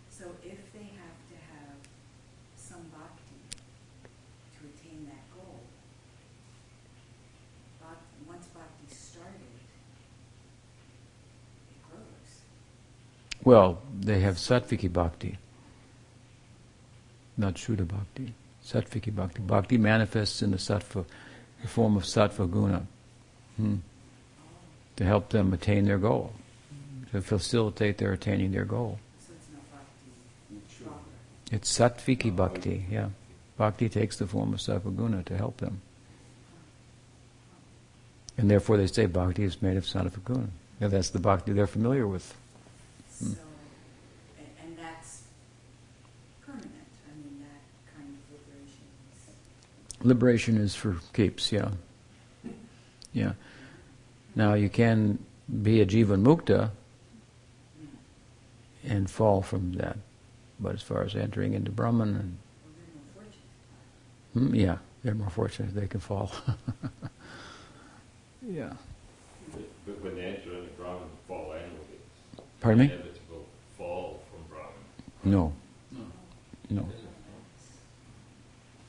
So 0.08 0.26
if 0.46 0.72
they 0.72 0.86
have 0.94 1.18
to 1.26 1.36
have 1.50 1.74
some 2.54 2.86
bhakti 2.94 3.34
to 3.50 4.60
attain 4.70 5.10
that 5.10 5.26
goal, 5.34 5.58
bhakti, 7.82 8.14
once 8.28 8.46
bhakti 8.54 8.94
it 9.26 9.42
grows. 11.90 12.42
Well, 13.44 13.82
they 13.98 14.20
have 14.20 14.36
sattviki 14.36 14.92
bhakti, 14.92 15.38
not 17.36 17.54
shuddha 17.54 17.86
bhakti. 17.86 18.34
Sattviki 18.64 19.14
bhakti. 19.14 19.40
Bhakti 19.40 19.78
manifests 19.78 20.42
in 20.42 20.50
the 20.50 20.58
sattva, 20.58 21.04
the 21.62 21.68
form 21.68 21.96
of 21.96 22.04
sattva 22.04 22.50
guna. 22.50 22.86
Hmm 23.56 23.76
to 25.00 25.06
help 25.06 25.30
them 25.30 25.50
attain 25.54 25.86
their 25.86 25.96
goal, 25.96 26.30
to 27.10 27.22
facilitate 27.22 27.96
their 27.96 28.12
attaining 28.12 28.52
their 28.52 28.66
goal. 28.66 28.98
It's 29.18 29.46
bhakti. 31.48 31.56
It's 31.56 31.78
sattviki 31.78 32.36
bhakti, 32.36 32.84
yeah. 32.90 33.08
Bhakti 33.56 33.88
takes 33.88 34.18
the 34.18 34.26
form 34.26 34.52
of 34.52 34.60
sattva 34.60 34.94
guna 34.94 35.22
to 35.22 35.38
help 35.38 35.56
them. 35.56 35.80
And 38.40 38.50
therefore 38.50 38.78
they 38.78 38.86
say 38.86 39.04
bhakti 39.04 39.44
is 39.44 39.60
made 39.60 39.76
of 39.76 39.84
sattva 39.84 40.24
guna. 40.24 40.48
Yeah, 40.80 40.88
that's 40.88 41.10
the 41.10 41.18
bhakti 41.18 41.52
they're 41.52 41.66
familiar 41.66 42.06
with. 42.06 42.34
So, 43.10 43.26
and 43.26 44.78
that's 44.78 45.24
permanent. 46.46 46.72
I 46.72 47.22
mean, 47.22 47.38
that 47.42 47.94
kind 47.94 48.08
of 48.16 48.32
liberation 48.32 48.82
is. 50.00 50.06
Liberation 50.06 50.56
is 50.56 50.74
for 50.74 50.96
keeps, 51.12 51.52
yeah. 51.52 51.70
Yeah. 53.12 53.32
Now 54.34 54.54
you 54.54 54.70
can 54.70 55.18
be 55.62 55.82
a 55.82 55.86
jivan 55.86 56.22
mukta 56.22 56.70
and 58.86 59.10
fall 59.10 59.42
from 59.42 59.72
that, 59.74 59.98
but 60.58 60.74
as 60.74 60.80
far 60.80 61.02
as 61.02 61.14
entering 61.14 61.52
into 61.52 61.70
Brahman 61.72 62.14
and 62.14 62.38
well, 64.34 64.44
hmm, 64.44 64.54
yeah, 64.54 64.78
they're 65.02 65.14
more 65.14 65.28
fortunate 65.28 65.74
they 65.74 65.88
can 65.88 66.00
fall. 66.00 66.32
yeah. 68.46 68.72
But 69.86 70.02
when 70.02 70.14
they 70.16 70.22
enter 70.22 70.50
into 70.54 70.70
Brahman, 70.78 71.08
fall 71.26 71.52
anyway. 71.52 72.44
Pardon 72.60 72.78
me? 72.80 72.84
Inevitable 72.86 73.46
fall 73.76 74.22
from 74.30 74.44
Brahman. 74.48 74.72
No. 75.24 75.52
No. 76.70 76.88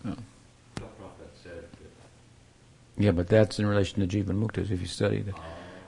No. 0.03 0.15
The 0.75 0.81
prophet 0.81 1.31
said 1.43 1.63
that 1.63 3.03
Yeah, 3.03 3.11
but 3.11 3.27
that's 3.27 3.59
in 3.59 3.65
relation 3.65 4.07
to 4.07 4.23
jivan 4.23 4.41
muktas 4.41 4.71
if 4.71 4.81
you 4.81 4.87
study 4.87 5.21
the 5.21 5.33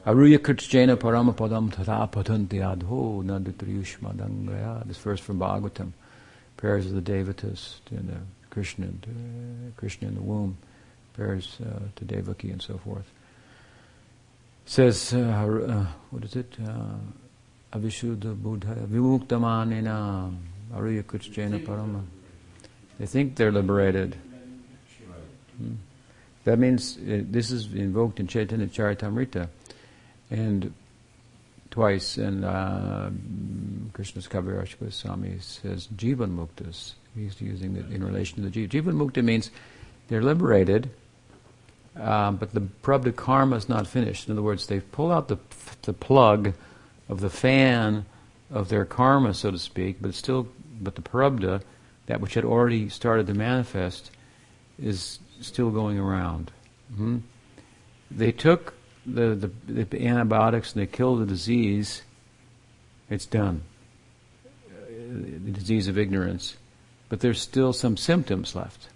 Aruya 0.06 0.38
Kricchrena 0.38 0.98
Paramapadam 0.98 1.72
Tata 1.72 2.10
Patanti 2.11 2.60
Adho 2.60 3.23
Nandatriyushmadangaya. 3.23 4.85
This 4.85 4.98
verse 4.98 5.19
from 5.19 5.40
Bhagavatam. 5.40 5.91
Prayers 6.57 6.85
of 6.88 6.94
the 6.94 7.02
Devatas, 7.02 7.76
the 7.90 8.02
Krishna, 8.49 8.88
to, 8.88 9.10
Krishna 9.77 10.07
in 10.07 10.15
the 10.15 10.22
womb, 10.22 10.57
bears 11.18 11.57
uh, 11.65 11.80
to 11.95 12.06
Devaki 12.06 12.52
and 12.52 12.61
so 12.61 12.77
forth. 12.77 13.10
Says, 14.65 15.14
uh, 15.14 15.18
uh, 15.19 15.85
what 16.11 16.23
is 16.23 16.35
it? 16.35 16.56
Uh, 16.65 16.95
Avishuddha 17.73 18.41
Buddha 18.41 18.76
Vimuktamanena 18.88 20.35
Arya 20.73 21.03
Parama. 21.03 22.03
They 22.99 23.06
think 23.06 23.35
they're 23.35 23.52
liberated. 23.52 24.15
Hmm. 25.57 25.73
That 26.45 26.60
means 26.60 26.98
uh, 26.98 27.22
this 27.23 27.52
is 27.52 27.73
invoked 27.73 28.19
in 28.19 28.27
Chaitanya 28.27 28.68
Charitamrita, 28.68 29.48
and 30.30 30.73
twice, 31.72 32.18
and 32.18 32.45
uh, 32.45 33.10
Krishnadas 33.94 34.27
Kaviraj 34.30 34.80
Goswami 34.80 35.40
says 35.40 35.88
Jivan 35.95 36.35
Muktas. 36.35 36.94
He's 37.15 37.40
using 37.41 37.76
it 37.76 37.91
in 37.91 38.03
relation 38.03 38.44
to 38.44 38.49
the 38.49 38.68
Jivan. 38.68 38.69
Jivan 38.69 38.94
Mukta 38.94 39.23
means 39.23 39.52
they're 40.07 40.23
liberated, 40.23 40.90
um, 41.95 42.38
but 42.38 42.53
the 42.53 42.61
prarabdha 42.61 43.15
karma 43.15 43.56
is 43.56 43.70
not 43.70 43.88
finished. 43.88 44.28
In 44.28 44.34
other 44.34 44.41
words, 44.41 44.68
they 44.68 44.80
pull 44.80 45.11
out 45.11 45.28
the, 45.28 45.38
the 45.84 45.94
plug 45.94 46.53
of 47.07 47.22
the 47.22 47.30
fan 47.30 48.06
of 48.49 48.70
their 48.70 48.86
karma, 48.86 49.34
so 49.34 49.52
to 49.52 49.60
speak, 49.60 49.98
but 50.02 50.14
still, 50.14 50.48
but 50.82 50.95
the 50.95 51.02
prarabdha, 51.02 51.61
that 52.07 52.22
which 52.22 52.34
had 52.34 52.45
already 52.45 52.90
started 52.90 53.28
to 53.28 53.34
manifest, 53.34 54.11
is 54.82 55.20
still 55.41 55.70
going 55.70 55.99
around. 55.99 56.52
Mm-hmm. 56.94 57.18
They 58.10 58.32
took 58.32 58.74
the, 59.06 59.52
the, 59.68 59.84
the, 59.86 60.07
antibiotics 60.07 60.74
and 60.74 60.82
they 60.82 60.88
killed 60.88 61.22
the 61.22 61.26
disease. 61.26 62.03
It's 63.10 63.26
done. 63.26 63.64
Uh, 64.45 64.49
the 64.90 65.52
disease 65.52 65.88
of 65.88 65.98
ignorance. 65.98 66.56
But 67.10 67.20
there's 67.20 67.41
still 67.41 67.74
some 67.74 67.98
symptoms 67.98 68.56
left. 68.56 68.88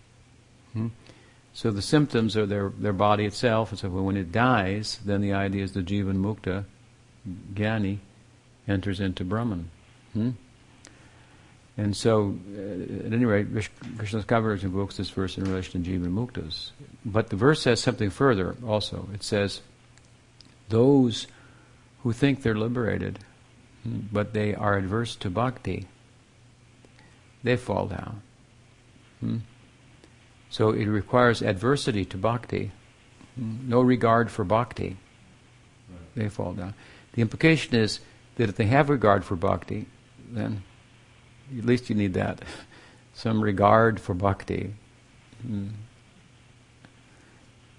Mm-hmm. 0.72 0.88
So 1.58 1.72
the 1.72 1.82
symptoms 1.82 2.38
are 2.38 2.46
their, 2.46 2.70
their 2.70 2.94
body 2.94 3.26
itself, 3.26 3.72
and 3.72 3.80
so 3.80 3.90
when 3.90 4.16
it 4.16 4.32
dies, 4.32 5.00
then 5.04 5.22
the 5.22 5.34
idea 5.34 5.64
is 5.64 5.72
the 5.72 5.82
Jivan 5.82 6.18
Mukta, 6.18 6.66
Jnani, 7.56 7.98
enters 8.68 9.00
into 9.00 9.24
Brahman. 9.24 9.72
Hmm? 10.14 10.30
And 11.76 11.98
so, 11.98 12.38
uh, 12.56 13.08
at 13.08 13.12
any 13.12 13.26
rate, 13.26 13.52
Krishnadas 13.52 14.28
Kaviraj 14.28 14.62
invokes 14.62 14.98
this 14.98 15.10
verse 15.10 15.36
in 15.40 15.46
relation 15.46 15.84
to 15.84 15.90
Jivan 15.90 16.14
Muktas. 16.14 16.70
But 17.04 17.32
the 17.32 17.36
verse 17.36 17.64
says 17.64 17.80
something 17.80 18.12
further 18.12 18.56
also. 18.64 19.10
It 19.16 19.24
says, 19.24 19.62
those 20.70 21.26
who 22.04 22.14
think 22.14 22.44
they're 22.44 22.54
liberated, 22.54 23.18
hmm, 23.82 24.02
but 24.12 24.36
they 24.36 24.54
are 24.54 24.78
adverse 24.78 25.16
to 25.16 25.32
bhakti, 25.32 25.88
they 27.42 27.58
fall 27.58 27.88
down. 27.88 28.22
Hmm? 29.22 29.38
So 30.50 30.72
it 30.72 30.86
requires 30.86 31.42
adversity 31.42 32.06
to 32.06 32.18
bhakti, 32.18 32.72
no 33.36 33.82
regard 33.82 34.32
for 34.32 34.44
bhakti. 34.44 34.98
They 36.16 36.30
fall 36.30 36.54
down. 36.54 36.74
The 37.14 37.22
implication 37.22 37.76
is 37.76 38.00
that 38.36 38.50
if 38.50 38.56
they 38.56 38.66
have 38.66 38.90
regard 38.90 39.24
for 39.26 39.36
bhakti, 39.36 39.86
then 40.30 40.64
at 41.58 41.66
least 41.66 41.90
you 41.90 41.96
need 41.96 42.14
that. 42.14 42.42
Some 43.14 43.42
regard 43.42 44.00
for 44.00 44.14
bhakti. 44.14 44.74
Hmm. 45.42 45.68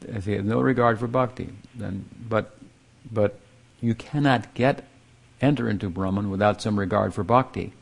If 0.03 0.27
you 0.27 0.37
have 0.37 0.45
no 0.45 0.61
regard 0.61 0.99
for 0.99 1.07
bhakti, 1.07 1.51
then 1.75 2.05
but 2.29 2.57
but 3.11 3.39
you 3.81 3.95
cannot 3.95 4.55
get 4.55 4.85
enter 5.41 5.69
into 5.69 5.89
Brahman 5.89 6.31
without 6.31 6.63
some 6.63 6.79
regard 6.79 7.15
for 7.15 7.25
bhakti. 7.25 7.73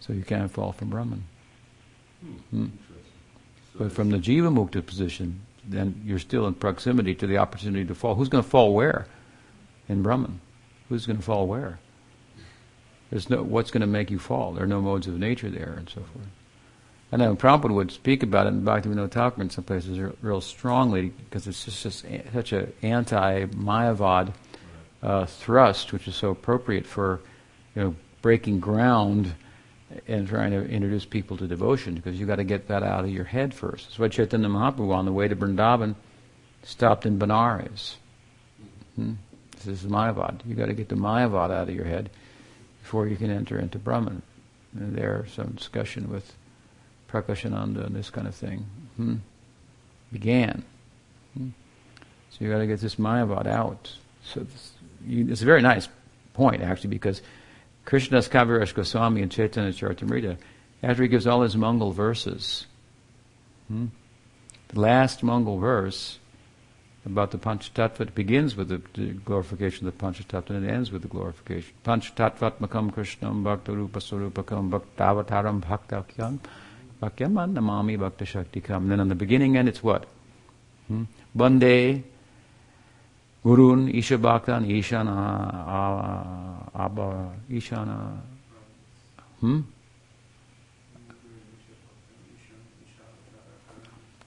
So 0.00 0.12
you 0.12 0.22
can't 0.22 0.50
fall 0.50 0.72
from 0.72 0.88
Brahman. 0.88 1.24
Hmm. 2.50 2.66
But 3.76 3.92
from 3.92 4.10
the 4.10 4.18
jiva 4.18 4.52
mukta 4.52 4.84
position, 4.84 5.40
then 5.66 6.02
you're 6.04 6.18
still 6.18 6.46
in 6.46 6.54
proximity 6.54 7.14
to 7.14 7.26
the 7.26 7.38
opportunity 7.38 7.84
to 7.86 7.94
fall. 7.94 8.14
Who's 8.14 8.28
going 8.28 8.44
to 8.44 8.50
fall 8.50 8.74
where? 8.74 9.06
In 9.88 10.02
Brahman. 10.02 10.40
Who's 10.88 11.06
going 11.06 11.18
to 11.18 11.22
fall 11.22 11.46
where? 11.46 11.78
There's 13.10 13.28
no 13.30 13.42
what's 13.42 13.70
going 13.70 13.80
to 13.80 13.86
make 13.86 14.10
you 14.10 14.18
fall. 14.18 14.52
There 14.52 14.64
are 14.64 14.68
no 14.68 14.80
modes 14.80 15.06
of 15.06 15.18
nature 15.18 15.50
there, 15.50 15.74
and 15.76 15.88
so 15.88 16.00
forth. 16.00 16.26
I 17.12 17.16
know 17.16 17.34
Prabhupada 17.34 17.74
would 17.74 17.90
speak 17.90 18.22
about 18.22 18.46
it 18.46 18.50
in 18.50 18.62
Bhaktivinoda 18.62 19.10
Thakur 19.10 19.42
in 19.42 19.50
some 19.50 19.64
places 19.64 19.98
real 20.22 20.40
strongly 20.40 21.08
because 21.08 21.48
it's 21.48 21.64
just, 21.64 21.82
just 21.82 22.06
such 22.32 22.52
an 22.52 22.72
anti-Mayavad 22.82 24.32
uh, 25.02 25.26
thrust, 25.26 25.92
which 25.92 26.06
is 26.06 26.14
so 26.14 26.30
appropriate 26.30 26.86
for 26.86 27.20
you 27.74 27.82
know 27.82 27.96
breaking 28.22 28.60
ground 28.60 29.34
and 30.06 30.28
trying 30.28 30.52
to 30.52 30.64
introduce 30.68 31.04
people 31.04 31.36
to 31.36 31.46
devotion 31.46 31.94
because 31.94 32.18
you've 32.18 32.28
got 32.28 32.36
to 32.36 32.44
get 32.44 32.68
that 32.68 32.82
out 32.82 33.04
of 33.04 33.10
your 33.10 33.24
head 33.24 33.52
first. 33.52 33.86
That's 33.86 33.98
why 33.98 34.08
Chaitanya 34.08 34.48
Mahaprabhu 34.48 34.92
on 34.92 35.04
the 35.04 35.12
way 35.12 35.28
to 35.28 35.36
Vrindavan 35.36 35.94
stopped 36.62 37.06
in 37.06 37.18
Benares. 37.18 37.94
Hmm? 38.96 39.14
This 39.64 39.82
is 39.82 39.90
Mayavad. 39.90 40.40
You've 40.46 40.58
got 40.58 40.66
to 40.66 40.74
get 40.74 40.88
the 40.88 40.94
Mayavad 40.94 41.50
out 41.50 41.68
of 41.68 41.74
your 41.74 41.84
head 41.84 42.10
before 42.82 43.06
you 43.06 43.16
can 43.16 43.30
enter 43.30 43.58
into 43.58 43.78
Brahman. 43.78 44.22
And 44.74 44.96
there's 44.96 45.32
some 45.32 45.48
discussion 45.48 46.10
with 46.10 46.34
Prakashananda 47.10 47.86
and 47.86 47.94
this 47.94 48.10
kind 48.10 48.26
of 48.26 48.34
thing 48.34 48.66
hmm? 48.96 49.16
began. 50.12 50.64
Hmm? 51.36 51.48
So 52.30 52.38
you've 52.40 52.52
got 52.52 52.58
to 52.58 52.66
get 52.66 52.80
this 52.80 52.96
Mayavad 52.96 53.46
out. 53.46 53.92
So 54.24 54.40
this, 54.40 54.72
you, 55.06 55.26
it's 55.30 55.42
a 55.42 55.46
very 55.46 55.62
nice 55.62 55.88
point, 56.32 56.62
actually, 56.62 56.90
because 56.90 57.22
Krishnadas 57.84 58.28
Kaviraj 58.28 58.74
Goswami 58.74 59.22
in 59.22 59.28
Chaitanya 59.28 59.72
Charitamrita, 59.72 60.36
after 60.82 61.02
he 61.02 61.08
gives 61.08 61.26
all 61.26 61.42
his 61.42 61.56
Mangal 61.56 61.92
verses, 61.92 62.66
hmm, 63.68 63.86
the 64.68 64.80
last 64.80 65.22
Mangal 65.22 65.58
verse 65.58 66.18
about 67.06 67.30
the 67.30 67.38
Panchatattva 67.38 68.14
begins 68.14 68.56
with 68.56 68.68
the, 68.68 68.78
glorification 69.24 69.86
of 69.86 69.96
the 69.96 70.04
Panchatattva 70.04 70.50
and 70.50 70.66
it 70.66 70.70
ends 70.70 70.92
with 70.92 71.02
the 71.02 71.08
glorification. 71.08 71.72
Panchatattvatmakam 71.84 72.92
Krishnam 72.92 73.42
Bhakta 73.42 73.72
Rupa 73.72 74.00
Svarupakam 74.00 74.70
Bhaktavataram 74.70 75.62
Bhaktakhyam 75.62 76.38
Bhakyam 77.02 77.54
Namami 77.54 77.98
Bhakta 77.98 78.24
Shaktikam. 78.24 78.76
And 78.76 78.90
then 78.90 79.00
on 79.00 79.08
the 79.08 79.14
beginning 79.14 79.56
end 79.56 79.68
it's 79.68 79.82
what? 79.82 80.06
Hmm? 80.88 81.04
Bande 81.34 82.04
Gurun, 83.44 83.94
Isha 83.94 84.18
Bhaktan, 84.18 84.66
Ishana, 84.66 86.70
Abba, 86.74 87.32
Ishana. 87.50 88.18
Hmm? 89.40 89.60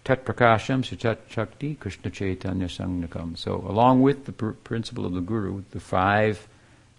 Tat 0.03 0.25
Prakasham, 0.25 0.83
Sachat 0.83 1.17
Shakti, 1.29 1.75
Krishna 1.75 2.09
Chaitanya 2.09 2.67
Sanjnakam. 2.67 3.37
So, 3.37 3.63
along 3.67 4.01
with 4.01 4.25
the 4.25 4.33
pr- 4.33 4.49
principle 4.49 5.05
of 5.05 5.13
the 5.13 5.21
Guru, 5.21 5.63
the 5.71 5.79
five 5.79 6.47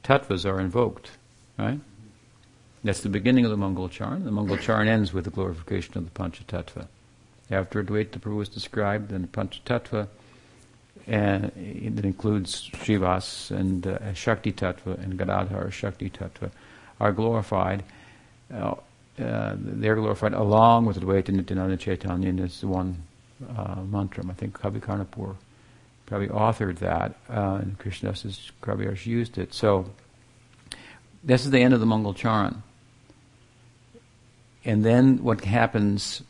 tattvas 0.03 0.49
are 0.49 0.61
invoked, 0.61 1.11
right? 1.59 1.81
That's 2.83 3.01
the 3.01 3.11
beginning 3.11 3.45
of 3.45 3.51
the 3.51 3.57
Mangal 3.57 3.89
Charan. 3.89 4.25
The 4.25 4.31
Mangal 4.31 4.57
Charan 4.57 4.89
ends 4.89 5.13
with 5.13 5.25
the 5.25 5.31
glorification 5.31 5.99
of 5.99 6.05
the 6.05 6.19
Panchatattva. 6.19 6.87
After 7.51 7.83
Advaita 7.83 8.21
Prabhu 8.21 8.43
is 8.43 8.49
described, 8.49 9.11
then 9.11 9.23
the 9.23 9.29
Panchatattva 9.29 10.09
and 11.07 11.45
it 11.57 12.05
includes 12.05 12.71
Shrivas 12.71 13.51
and 13.51 13.87
uh, 13.87 14.15
Shakti 14.15 14.53
Tattva 14.53 15.03
and 15.03 15.19
Gadadhar 15.19 15.71
Shakti 15.71 16.11
Tattva, 16.11 16.51
are 17.01 17.13
glorified. 17.13 17.83
Uh, 18.53 18.75
uh, 19.23 19.55
they're 19.57 19.95
glorified 19.95 20.33
along 20.33 20.87
with 20.87 21.01
Advaita 21.01 21.29
Nityananda 21.29 21.77
Chaitanya, 21.77 22.33
it's 22.43 22.61
the 22.61 22.69
one 22.69 23.03
uh, 23.57 23.77
mantra. 23.83 24.25
I 24.29 24.33
think 24.33 24.59
Kavi 24.59 24.81
Karnapur 24.81 25.37
probably 26.07 26.29
authored 26.29 26.79
that, 26.79 27.15
uh, 27.31 27.59
and 27.63 27.79
Krishnadas 27.79 28.51
Kaviraj 28.63 29.07
used 29.07 29.39
it. 29.39 29.55
So, 29.55 29.91
this 31.23 31.45
is 31.45 31.51
the 31.51 31.61
end 31.61 31.73
of 31.73 31.81
the 31.81 31.87
Mangal 31.87 32.13
Charan. 32.13 32.63
And 34.65 34.85
then 34.85 35.23
what 35.23 35.45
happens 35.45 36.23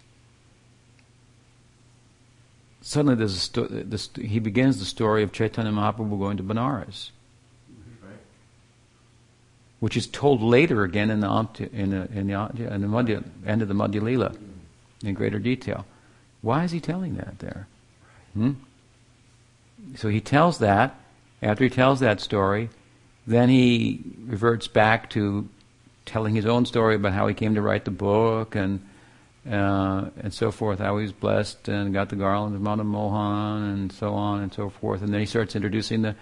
suddenly 2.85 3.17
there's 3.17 3.35
a 3.35 3.41
sto- 3.41 3.67
this, 3.67 4.11
he 4.15 4.39
begins 4.39 4.79
the 4.79 4.85
story 4.85 5.23
of 5.23 5.33
Chaitanya 5.33 5.73
Mahaprabhu 5.73 6.19
going 6.19 6.37
to 6.37 6.43
Benares, 6.43 7.11
which 9.81 9.97
is 9.97 10.07
told 10.07 10.43
later 10.43 10.85
again 10.85 11.11
in 11.11 11.21
the 11.21 11.29
in 11.73 11.91
the 11.91 12.09
in 12.13 12.27
the, 12.29 12.73
in 12.73 12.81
the 12.83 12.87
Madhya, 12.87 13.25
end 13.47 13.63
of 13.63 13.69
the 13.69 13.75
Madhya 13.75 14.03
Lila 14.03 14.35
in 15.03 15.15
greater 15.15 15.39
detail. 15.39 15.87
Why 16.43 16.65
is 16.65 16.73
he 16.73 16.81
telling 16.81 17.17
that 17.17 17.39
there? 17.39 17.67
Hmm? 18.35 18.53
So 19.97 20.09
he 20.09 20.21
tells 20.21 20.59
that. 20.59 20.95
After 21.43 21.65
he 21.65 21.71
tells 21.71 22.01
that 22.01 22.21
story, 22.21 22.71
then 23.27 23.49
he 23.49 24.03
reverts 24.27 24.67
back 24.67 25.11
to 25.11 25.49
telling 26.07 26.35
his 26.35 26.47
own 26.47 26.65
story 26.65 26.95
about 26.95 27.13
how 27.13 27.27
he 27.27 27.35
came 27.35 27.55
to 27.55 27.63
write 27.63 27.85
the 27.85 27.91
book 27.91 28.55
and 28.55 28.87
uh, 29.51 30.11
and 30.21 30.33
so 30.33 30.51
forth, 30.51 30.79
how 30.79 30.99
he's 30.99 31.13
blessed 31.13 31.69
and 31.69 31.93
got 31.93 32.09
the 32.09 32.17
garland 32.17 32.55
of 32.55 32.63
Madan 32.63 32.87
Mohan 32.87 33.63
and 33.65 33.93
so 33.93 34.15
on 34.15 34.43
and 34.43 34.53
so 34.53 34.71
forth. 34.71 35.03
And 35.03 35.13
then 35.13 35.21
he 35.21 35.27
starts 35.27 35.55
introducing 35.55 36.03
the 36.03 36.17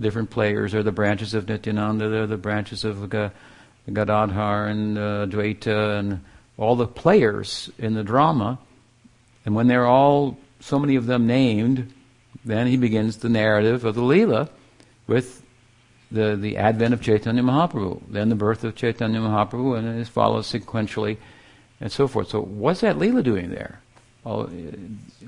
different 0.00 0.30
players 0.30 0.74
or 0.74 0.82
the 0.82 0.92
branches 0.92 1.34
of 1.34 1.48
Nityananda, 1.48 2.08
they're 2.08 2.26
the 2.26 2.36
branches 2.36 2.84
of 2.84 3.10
Gadadhar 3.10 4.66
and 4.66 4.98
uh, 4.98 5.26
Dvaita 5.26 5.98
and 5.98 6.24
all 6.56 6.76
the 6.76 6.86
players 6.86 7.70
in 7.78 7.94
the 7.94 8.04
drama, 8.04 8.58
and 9.44 9.54
when 9.54 9.66
they're 9.66 9.86
all, 9.86 10.38
so 10.60 10.78
many 10.78 10.96
of 10.96 11.06
them 11.06 11.26
named, 11.26 11.92
then 12.44 12.66
he 12.66 12.76
begins 12.76 13.18
the 13.18 13.28
narrative 13.28 13.84
of 13.84 13.94
the 13.94 14.02
Leela 14.02 14.48
with 15.06 15.42
the, 16.10 16.36
the 16.36 16.56
advent 16.56 16.94
of 16.94 17.00
Chaitanya 17.00 17.42
Mahaprabhu, 17.42 18.02
then 18.08 18.28
the 18.28 18.34
birth 18.34 18.64
of 18.64 18.74
Chaitanya 18.74 19.20
Mahaprabhu, 19.20 19.78
and 19.78 20.00
it 20.00 20.08
follows 20.08 20.50
sequentially, 20.50 21.16
and 21.82 21.92
so 21.92 22.08
forth. 22.08 22.30
So, 22.30 22.40
what's 22.40 22.80
that 22.80 22.96
Leela 22.96 23.22
doing 23.22 23.50
there? 23.50 23.80
Well, 24.24 24.48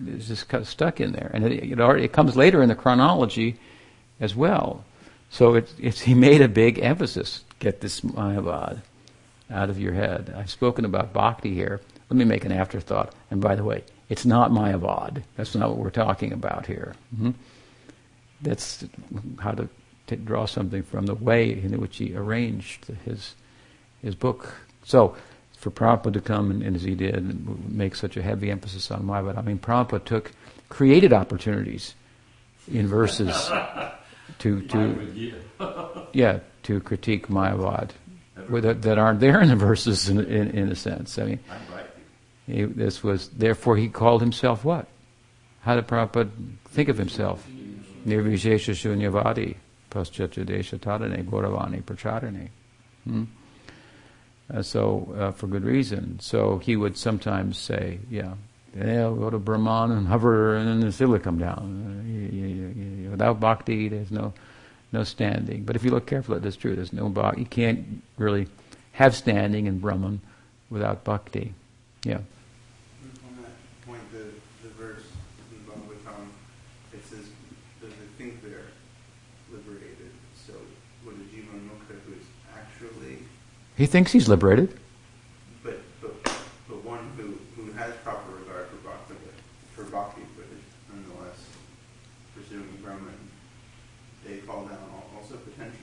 it's 0.07 0.29
just 0.29 0.49
cut- 0.49 0.67
stuck 0.67 1.01
in 1.01 1.13
there, 1.13 1.31
and 1.35 1.45
it, 1.45 1.73
it, 1.73 1.81
already, 1.81 2.05
it 2.05 2.13
comes 2.13 2.37
later 2.37 2.63
in 2.63 2.69
the 2.71 2.75
chronology 2.77 3.57
as 4.21 4.35
well. 4.35 4.85
So 5.31 5.55
it, 5.57 5.73
it's, 5.81 6.03
he 6.03 6.15
made 6.15 6.41
a 6.41 6.49
big 6.49 6.79
emphasis. 6.79 7.45
Get 7.59 7.81
this 7.81 8.03
Mayavad 8.03 8.83
out 9.51 9.69
of 9.69 9.81
your 9.81 9.93
head. 9.95 10.33
I've 10.37 10.51
spoken 10.51 10.85
about 10.85 11.13
bhakti 11.13 11.53
here. 11.53 11.81
Let 12.09 12.17
me 12.17 12.25
make 12.25 12.45
an 12.45 12.53
afterthought. 12.53 13.13
And 13.33 13.41
by 13.41 13.57
the 13.57 13.65
way, 13.65 13.83
it's 14.09 14.25
not 14.25 14.53
Mayavad. 14.53 15.25
That's 15.37 15.57
not 15.57 15.71
what 15.71 15.79
we're 15.79 15.91
talking 15.91 16.33
about 16.33 16.67
here. 16.67 16.95
hmm 17.17 17.33
That's 18.43 18.85
how 19.41 19.53
to 19.53 19.69
t- 20.07 20.17
draw 20.17 20.47
something 20.47 20.85
from 20.85 21.07
the 21.07 21.15
way 21.17 21.51
in 21.51 21.81
which 21.81 21.97
he 21.97 22.15
arranged 22.15 22.87
his 23.05 23.35
his 24.03 24.15
book. 24.15 24.55
So, 24.85 25.17
for 25.65 25.71
Prabhupada 25.71 26.13
to 26.13 26.21
come 26.21 26.51
and, 26.51 26.63
and 26.63 26.77
as 26.77 26.83
he 26.83 26.95
did, 26.95 27.15
and 27.15 27.75
make 27.75 27.95
such 27.95 28.19
a 28.19 28.23
heavy 28.23 28.51
emphasis 28.51 28.91
on 28.91 29.03
Mayavad, 29.03 29.39
I 29.39 29.41
mean, 29.41 29.59
Prabhupada 29.59 30.05
took 30.05 30.33
created 30.69 31.15
opportunities 31.15 31.95
in 32.71 32.87
verses 32.87 33.51
to 34.41 34.61
to 34.61 35.33
yeah 36.13 36.41
to 36.65 36.81
critique 36.81 37.29
Mayavad 37.29 37.93
that, 38.37 38.83
that 38.83 38.99
aren't 38.99 39.21
there 39.21 39.41
in 39.41 39.49
the 39.49 39.57
verses 39.57 40.11
in, 40.11 40.21
in, 40.21 40.51
in 40.51 40.69
a 40.71 40.75
sense. 40.75 41.19
I 41.19 41.25
mean, 41.25 41.41
he, 42.47 42.65
this 42.65 43.03
was 43.03 43.31
therefore 43.31 43.79
he 43.79 43.89
called 43.89 44.21
himself 44.21 44.67
what? 44.67 44.87
How 45.63 45.77
did 45.77 45.89
Prabhupada 45.89 46.31
think 46.67 46.91
of 46.91 46.99
himself? 46.99 47.47
Nirvishesha 48.07 48.75
shunyavadi 48.75 49.57
paschatadesha 49.91 50.79
tadane 50.79 51.25
gauravani 51.25 51.83
pracharane. 51.83 52.51
Hmm? 53.05 53.25
Uh, 54.53 54.63
so 54.63 55.15
uh, 55.19 55.31
for 55.31 55.47
good 55.47 55.65
reason. 55.65 56.19
So 56.21 56.59
he 56.59 56.77
would 56.77 56.97
sometimes 56.99 57.59
say, 57.59 57.99
yeah, 58.11 58.35
yeah, 58.77 59.05
go 59.05 59.31
to 59.31 59.39
Brahman 59.39 59.93
and 59.93 60.07
hover, 60.07 60.57
and 60.57 60.69
then 60.69 60.81
the 60.81 60.93
Sila 60.93 61.19
come 61.19 61.39
down. 61.39 63.07
Uh, 63.07 63.11
without 63.11 63.41
bhakti, 63.41 63.89
there's 63.89 64.11
no 64.11 64.33
no 64.93 65.03
standing. 65.03 65.65
But 65.65 65.77
if 65.77 65.85
you 65.85 65.91
look 65.91 66.07
carefully, 66.07 66.41
that's 66.41 66.57
true. 66.57 66.77
There's 66.77 66.93
no 66.93 67.09
bhakti. 67.09 67.41
You 67.41 67.47
can't 67.47 68.03
really 68.17 68.47
have 68.93 69.15
standing 69.15 69.67
in 69.67 69.79
Brahman 69.79 70.21
without 70.71 71.05
bhakti. 71.05 71.55
Yeah. 72.05 72.19
On 72.19 72.23
that 73.43 73.87
point, 73.87 74.03
the, 74.13 74.27
the 74.63 74.73
verse 74.75 75.03
in 75.51 75.59
Bhagavatam, 75.67 76.29
it 76.93 77.05
says, 77.07 77.27
does 77.81 77.93
it 77.93 78.11
think 78.19 78.43
they're 78.43 78.71
liberated? 79.53 80.13
So 80.47 80.53
would 81.05 81.15
a 81.15 81.27
jiva 81.35 81.59
mukta 81.67 81.99
who 82.07 82.13
is 82.15 82.27
actually, 82.55 83.19
He 83.77 83.87
thinks 83.87 84.13
he's 84.13 84.29
liberated. 84.29 84.77
but, 85.63 85.79
but, 86.01 86.23
but 86.69 86.85
one 86.85 87.01
who, 87.17 87.39
who 87.61 87.73
has 87.73 87.93
proper 88.05 88.33
regard 88.39 88.69
for 88.69 88.77
bhakti, 88.89 89.15
for 89.75 89.85
bhakti, 89.85 90.23
but 90.37 90.45
is 90.45 90.63
nonetheless 90.93 91.39
pursuing 92.37 92.69
Brahman, 92.83 93.13
they 94.27 94.37
fall 94.39 94.65
down 94.67 94.79
also 95.17 95.37
potentially? 95.37 95.81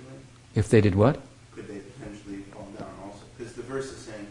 If 0.56 0.70
they 0.70 0.80
did 0.82 0.96
what? 0.96 1.20
Could 1.54 1.68
they 1.68 1.80
potentially 1.80 2.44
fall 2.54 2.68
down 2.80 2.90
also? 3.04 3.24
Because 3.38 3.54
the 3.54 3.64
verse 3.64 3.92
is 3.92 3.98
saying 3.98 4.28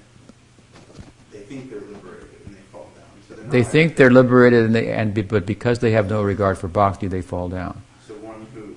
they 1.33 1.41
think 1.41 1.71
they're 1.71 1.81
liberated 1.81 2.29
and 2.47 2.57
they 2.57 2.61
fall 2.73 2.89
down. 2.97 3.05
So 3.29 3.35
They 3.51 3.63
think 3.63 3.97
they're 3.97 4.11
liberated, 4.11 4.65
and 4.65 4.75
they, 4.75 4.91
and 4.91 5.13
be, 5.13 5.21
but 5.23 5.45
because 5.45 5.81
they 5.81 5.91
have 5.93 6.09
no 6.09 6.23
regard 6.23 6.57
for 6.57 6.69
bhakti, 6.69 7.09
they 7.09 7.21
fall 7.23 7.49
down. 7.51 7.83
So 8.09 8.15
one 8.15 8.47
who 8.55 8.75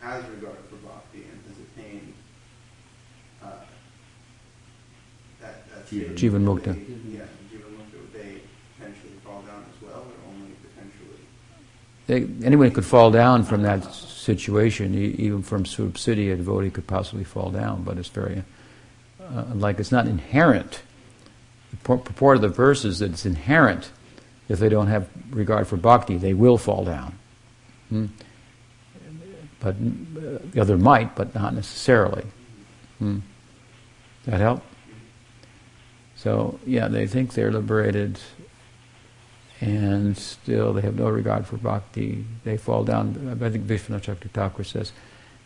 has 0.00 0.22
regard 0.28 0.56
for 0.70 0.76
bhakti 0.76 1.24
and 1.24 1.40
has 1.48 1.58
attained 1.66 2.14
uh, 3.42 3.46
that, 5.40 5.40
that 5.40 5.66
state, 5.66 5.74
Jivan 5.90 6.44
mukta. 6.44 6.74
Yeah, 6.76 7.20
jivan 7.50 7.72
mukta, 7.76 7.98
would 8.00 8.12
they 8.12 8.40
potentially 8.78 9.12
fall 9.24 9.42
down 9.42 9.64
as 9.68 9.82
well, 9.82 10.04
or 10.04 10.32
only 10.32 10.52
potentially? 10.62 11.18
They, 12.06 12.46
anyone 12.46 12.70
could 12.70 12.84
fall 12.86 13.10
down 13.10 13.44
from 13.44 13.62
that 13.62 13.84
situation, 13.94 14.94
e- 14.94 15.14
even 15.18 15.42
from 15.42 15.64
subsidia, 15.64 16.34
a 16.34 16.36
devotee 16.36 16.70
could 16.70 16.86
possibly 16.86 17.24
fall 17.24 17.50
down, 17.50 17.82
but 17.82 17.96
it's 17.98 18.08
very 18.08 18.42
uh, 19.22 19.44
like 19.54 19.78
it's 19.80 19.92
not 19.92 20.06
inherent. 20.06 20.82
The 21.70 21.76
pur- 21.78 21.96
purport 21.98 22.36
of 22.36 22.42
the 22.42 22.48
verse 22.48 22.84
is 22.84 22.98
that 23.00 23.10
it's 23.10 23.26
inherent. 23.26 23.90
If 24.48 24.58
they 24.58 24.68
don't 24.70 24.86
have 24.86 25.08
regard 25.30 25.66
for 25.66 25.76
bhakti, 25.76 26.16
they 26.16 26.32
will 26.32 26.56
fall 26.56 26.84
down. 26.84 27.14
Hmm? 27.90 28.06
But 29.60 29.74
uh, 29.74 30.38
the 30.52 30.60
other 30.60 30.78
might, 30.78 31.14
but 31.14 31.34
not 31.34 31.54
necessarily. 31.54 32.24
Hmm? 32.98 33.18
That 34.24 34.40
help? 34.40 34.62
So 36.18 36.58
yeah, 36.66 36.88
they 36.88 37.06
think 37.06 37.34
they're 37.34 37.52
liberated 37.52 38.18
and 39.60 40.16
still 40.16 40.72
they 40.72 40.82
have 40.82 40.96
no 40.96 41.08
regard 41.08 41.46
for 41.46 41.56
bhakti. 41.56 42.24
They 42.44 42.56
fall 42.56 42.84
down. 42.84 43.38
I 43.40 43.50
think 43.50 43.66
Vishwanath 43.66 44.18
Thakur 44.32 44.64
says 44.64 44.92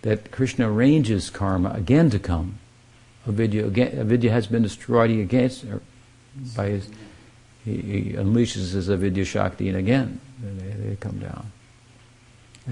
that 0.01 0.31
Krishna 0.31 0.71
arranges 0.71 1.31
karma 1.31 1.71
again 1.71 2.11
to 2.11 2.19
come. 2.19 2.59
Avidya, 3.29 3.67
again, 3.67 3.99
avidya 3.99 4.33
has 4.33 4.47
been 4.47 4.63
destroyed 4.63 5.11
against 5.11 5.65
or 5.65 5.81
by 6.57 6.69
his. 6.69 6.91
He, 7.65 7.77
he 7.77 8.03
unleashes 8.15 8.73
his 8.73 8.91
avidya 8.91 9.25
shakti, 9.25 9.69
and 9.69 9.77
again 9.79 10.21
they, 10.43 10.89
they 10.89 10.97
come 10.97 11.19
down 11.21 11.53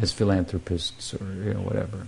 as 0.01 0.11
philanthropists 0.11 1.15
or 1.15 1.25
you 1.45 1.55
know 1.55 1.61
whatever. 1.61 2.07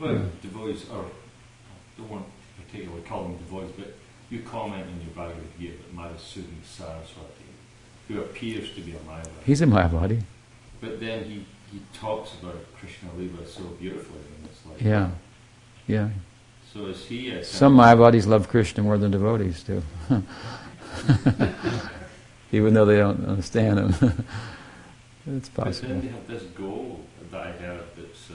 Well, 0.00 0.22
devotees, 0.42 0.88
or 0.90 1.04
I 1.04 2.00
don't 2.00 2.10
want 2.10 2.26
to 2.26 2.62
particularly 2.62 3.02
call 3.02 3.24
them 3.24 3.38
devotees, 3.38 3.72
but 3.76 3.94
you 4.30 4.40
comment 4.40 4.86
in 4.88 5.00
your 5.00 5.10
Bhagavad 5.14 5.58
Gita 5.58 5.74
that 5.78 5.94
Madhusudana 5.96 6.64
Saraswati, 6.64 7.44
who 8.08 8.20
appears 8.20 8.72
to 8.74 8.80
be 8.80 8.92
a 8.92 8.98
Mayavadi, 9.00 9.42
He's 9.44 9.60
in 9.60 9.70
Mayavadi. 9.70 10.22
but 10.80 10.98
then 11.00 11.24
he, 11.24 11.44
he 11.72 11.80
talks 11.92 12.32
about 12.42 12.56
Krishna 12.78 13.08
Lila 13.16 13.46
so 13.46 13.62
beautifully, 13.80 14.20
and 14.38 14.48
it's 14.50 14.60
like, 14.66 14.80
Yeah, 14.82 15.10
yeah. 15.86 16.08
so 16.72 16.86
is 16.86 17.04
he 17.06 17.30
a 17.30 17.44
Some 17.44 17.76
Mayavadis 17.76 18.26
love 18.26 18.48
Krishna 18.48 18.82
more 18.82 18.98
than 18.98 19.10
devotees 19.10 19.62
do. 19.62 19.82
Even 22.52 22.74
though 22.74 22.84
they 22.84 22.96
don't 22.96 23.26
understand 23.26 23.78
him. 23.78 23.88
it's 25.26 25.48
But 25.48 25.64
then 25.64 25.72
possible. 25.74 26.00
they 26.00 26.08
have 26.08 26.26
this 26.28 26.42
goal 26.54 27.00
that 27.30 27.40
I 27.46 27.50
have 27.62 27.84
that's, 27.96 28.30
uh, 28.30 28.34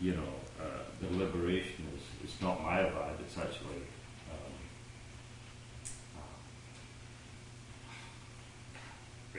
you 0.00 0.12
know, 0.12 0.34
uh, 0.60 0.64
the 1.02 1.08
liberation 1.16 1.86
is 1.96 2.02
it's 2.24 2.40
not 2.40 2.60
Mayavad, 2.60 3.18
it's 3.20 3.36
actually. 3.36 3.82
Um, 4.30 4.52
uh, 9.34 9.38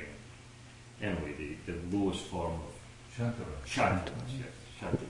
anyway, 1.02 1.34
the, 1.66 1.72
the 1.74 1.98
lowest 1.98 2.22
form 2.26 2.54
of 2.54 3.16
Shantara. 3.18 3.66
Shantara. 3.66 4.12
yes, 4.38 4.48
Shantara. 4.80 5.06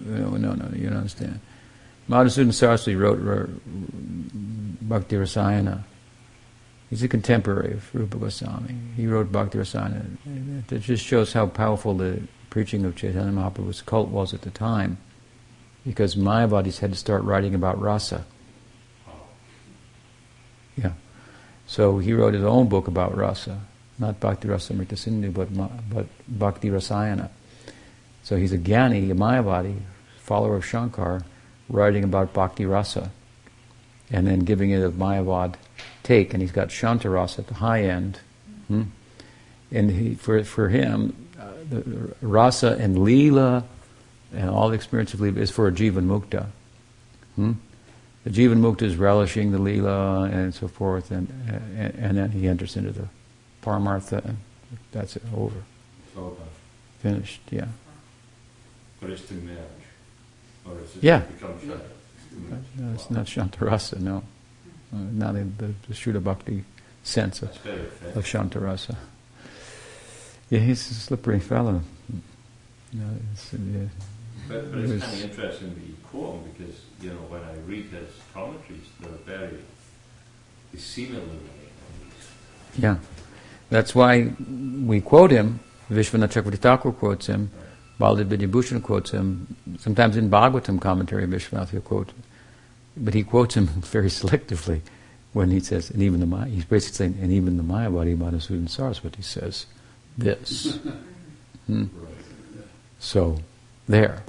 No, 0.00 0.30
no, 0.30 0.52
no, 0.54 0.68
you 0.76 0.88
don't 0.88 0.98
understand. 0.98 1.40
Madhusudan 2.08 2.52
Saraswati 2.54 2.96
wrote 2.96 3.26
R- 3.26 3.48
Bhakti 3.66 5.16
Rasayana. 5.16 5.84
He's 6.88 7.02
a 7.02 7.08
contemporary 7.08 7.74
of 7.74 7.94
Rupa 7.94 8.16
Goswami. 8.16 8.74
He 8.96 9.06
wrote 9.06 9.30
Bhakti 9.30 9.58
Rasayana. 9.58 10.06
It 10.72 10.78
just 10.80 11.04
shows 11.04 11.34
how 11.34 11.46
powerful 11.46 11.94
the 11.94 12.22
preaching 12.48 12.84
of 12.86 12.96
Chaitanya 12.96 13.30
Mahaprabhu's 13.30 13.82
cult 13.82 14.08
was 14.08 14.32
at 14.32 14.40
the 14.40 14.50
time, 14.50 14.96
because 15.84 16.16
Mayavadis 16.16 16.78
had 16.78 16.90
to 16.92 16.96
start 16.96 17.22
writing 17.24 17.54
about 17.54 17.78
rasa. 17.80 18.24
Oh, 19.06 19.12
Yeah. 20.76 20.92
So 21.66 21.98
he 21.98 22.14
wrote 22.14 22.32
his 22.32 22.44
own 22.44 22.68
book 22.70 22.88
about 22.88 23.14
rasa, 23.14 23.60
not 23.98 24.20
Bhakti 24.20 24.48
Rasamrita 24.48 24.96
Sindhu, 24.96 25.30
but, 25.30 25.48
but 25.90 26.06
Bhakti 26.28 26.68
Rasayana. 26.68 27.30
So 28.22 28.36
he's 28.36 28.52
a 28.52 28.58
Jnani, 28.58 29.10
a 29.10 29.14
Mayavadi, 29.14 29.76
follower 30.18 30.56
of 30.56 30.64
Shankar, 30.64 31.22
writing 31.68 32.04
about 32.04 32.32
Bhakti 32.32 32.66
Rasa, 32.66 33.10
and 34.10 34.26
then 34.26 34.40
giving 34.40 34.70
it 34.70 34.82
a 34.82 34.90
Mayavad 34.90 35.54
take, 36.02 36.32
and 36.32 36.42
he's 36.42 36.52
got 36.52 36.70
Shanta 36.70 37.10
Rasa 37.10 37.42
at 37.42 37.48
the 37.48 37.54
high 37.54 37.82
end. 37.82 38.20
Hmm? 38.68 38.82
And 39.70 39.90
he, 39.90 40.14
for, 40.14 40.44
for 40.44 40.68
him, 40.68 41.28
uh, 41.38 41.52
the 41.68 42.14
Rasa 42.22 42.76
and 42.78 42.98
Leela 42.98 43.64
and 44.32 44.50
all 44.50 44.68
the 44.68 44.74
experience 44.74 45.14
of 45.14 45.20
Leela 45.20 45.38
is 45.38 45.50
for 45.50 45.66
a 45.66 45.72
Jivan 45.72 46.06
Mukta. 46.06 46.46
Hmm? 47.36 47.52
The 48.24 48.30
Jivan 48.30 48.60
Mukta 48.60 48.82
is 48.82 48.96
relishing 48.96 49.52
the 49.52 49.58
Leela 49.58 50.30
and 50.32 50.54
so 50.54 50.68
forth, 50.68 51.10
and, 51.10 51.28
and, 51.76 51.94
and 51.94 52.18
then 52.18 52.30
he 52.30 52.46
enters 52.46 52.76
into 52.76 52.90
the 52.90 53.08
Paramartha, 53.68 54.24
and 54.24 54.38
that's 54.92 55.16
it, 55.16 55.22
over. 55.36 55.62
it's 56.06 56.16
all. 56.16 56.36
Finished, 57.00 57.40
yeah. 57.50 57.66
But 59.00 59.10
it's 59.10 59.22
to 59.28 59.34
merge. 59.34 59.56
Or 60.66 60.80
is 60.80 60.96
it 60.96 61.02
Yeah. 61.04 61.20
to 61.20 61.32
become 61.32 61.52
Shantara? 61.60 62.62
No, 62.76 62.92
it's 62.94 63.10
not 63.10 63.26
Shantarasa, 63.26 64.00
no. 64.00 64.24
Uh, 64.92 64.96
not 65.12 65.36
in 65.36 65.54
the, 65.58 65.66
the 65.86 65.94
Shuddha 65.94 66.22
Bhakti 66.22 66.64
sense 67.02 67.42
of, 67.42 67.50
That's 67.62 68.16
of 68.16 68.24
Shantarasa. 68.24 68.96
Yeah, 70.50 70.60
he's 70.60 70.90
a 70.90 70.94
slippery 70.94 71.40
fellow. 71.40 71.82
You 72.92 73.00
know, 73.00 73.10
it's, 73.32 73.52
yeah. 73.52 73.80
But, 74.48 74.70
but 74.72 74.78
It 74.80 74.84
it's 74.84 74.92
was- 74.92 75.02
kind 75.04 75.14
of 75.14 75.30
interesting 75.30 75.74
that 75.74 75.86
you 75.86 75.94
quote 76.10 76.34
him 76.36 76.52
because, 76.56 76.80
you 77.02 77.10
know, 77.10 77.20
when 77.28 77.42
I 77.42 77.54
read 77.66 77.84
his 77.86 78.08
commentaries, 78.34 78.86
they're 79.00 79.10
very, 79.38 79.58
they 80.72 80.78
seem 80.78 81.08
illuminating. 81.14 81.44
Yeah. 82.78 82.96
That's 83.70 83.94
why 83.94 84.32
we 84.84 85.00
quote 85.00 85.30
him. 85.30 85.60
Vishwanath 85.90 86.32
Chakravarti 86.32 86.58
Thakur 86.58 86.92
quotes 86.92 87.26
him. 87.26 87.50
Baladev 88.00 88.26
Vidyabhushan 88.26 88.82
quotes 88.82 89.10
him. 89.10 89.56
Sometimes 89.78 90.16
in 90.16 90.30
Bhagavatam 90.30 90.80
commentary, 90.80 91.26
Vishwanath 91.26 91.72
will 91.72 91.80
quote. 91.80 92.12
But 92.96 93.14
he 93.14 93.22
quotes 93.22 93.56
him 93.56 93.66
very 93.66 94.08
selectively 94.08 94.80
when 95.32 95.50
he 95.50 95.60
says, 95.60 95.90
and 95.90 96.02
even 96.02 96.20
the 96.20 96.26
Maya, 96.26 96.48
he's 96.48 96.64
basically 96.64 96.96
saying, 96.96 97.18
and 97.20 97.32
even 97.32 97.56
the 97.56 97.62
Mayavadi 97.62 98.16
Madhusudana 98.16 98.68
Saraswati 98.68 99.22
says 99.22 99.66
this. 100.16 100.78
Hmm? 101.66 101.84
So, 102.98 103.40
there 103.86 104.22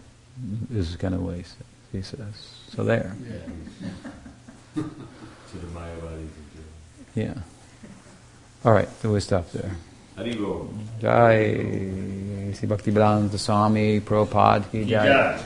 is 0.74 0.98
kind 0.98 1.16
of 1.16 1.22
way 1.22 1.46
he 1.94 2.02
says. 2.02 2.58
So 2.76 2.84
there. 2.84 3.16
To 4.76 5.58
the 5.58 5.68
Mayavadis 5.68 6.30
Yeah. 7.16 7.34
All 8.66 8.74
right, 8.74 8.90
so 9.02 9.14
we 9.14 9.22
stop 9.22 9.50
there. 9.54 9.72
to 10.18 10.22
Haribo. 10.22 10.68
Jai 11.00 12.52
Sri 12.54 12.68
Bhakti 12.68 12.92
Vedanta 12.92 13.38
Swami 13.38 14.02
Prabhupada 14.02 14.70
ki 14.70 14.84
jai. 14.84 15.40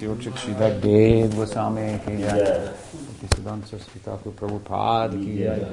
Bhakti 0.00 0.30
Sri 0.34 0.52
Dev 0.54 1.30
Goswami 1.36 2.00
ki 2.04 2.16
jai. 2.22 2.42
Bhakti 2.42 3.26
Siddhanta 3.36 3.66
Saraswati 3.68 4.00
Thakur 4.00 4.32
Prabhupada 4.32 5.12
ki 5.12 5.44
jai. 5.44 5.64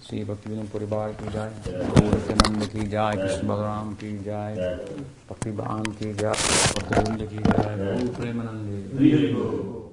Sri 0.00 0.24
Bhakti 0.24 0.48
Vinod 0.48 0.68
Parivar 0.68 1.14
ki 1.18 1.24
jai. 1.34 1.50
Gauratananda 1.68 2.66
ki 2.72 2.88
jai. 2.88 3.14
Krishna 3.16 3.44
Balaram 3.44 3.98
ki 3.98 4.18
jai. 4.24 4.54
Bhakti 5.28 5.50
Bhan 5.50 5.84
ki 5.98 6.14
jai. 6.14 6.32
Bhakti 6.32 6.94
Vrinda 8.96 9.91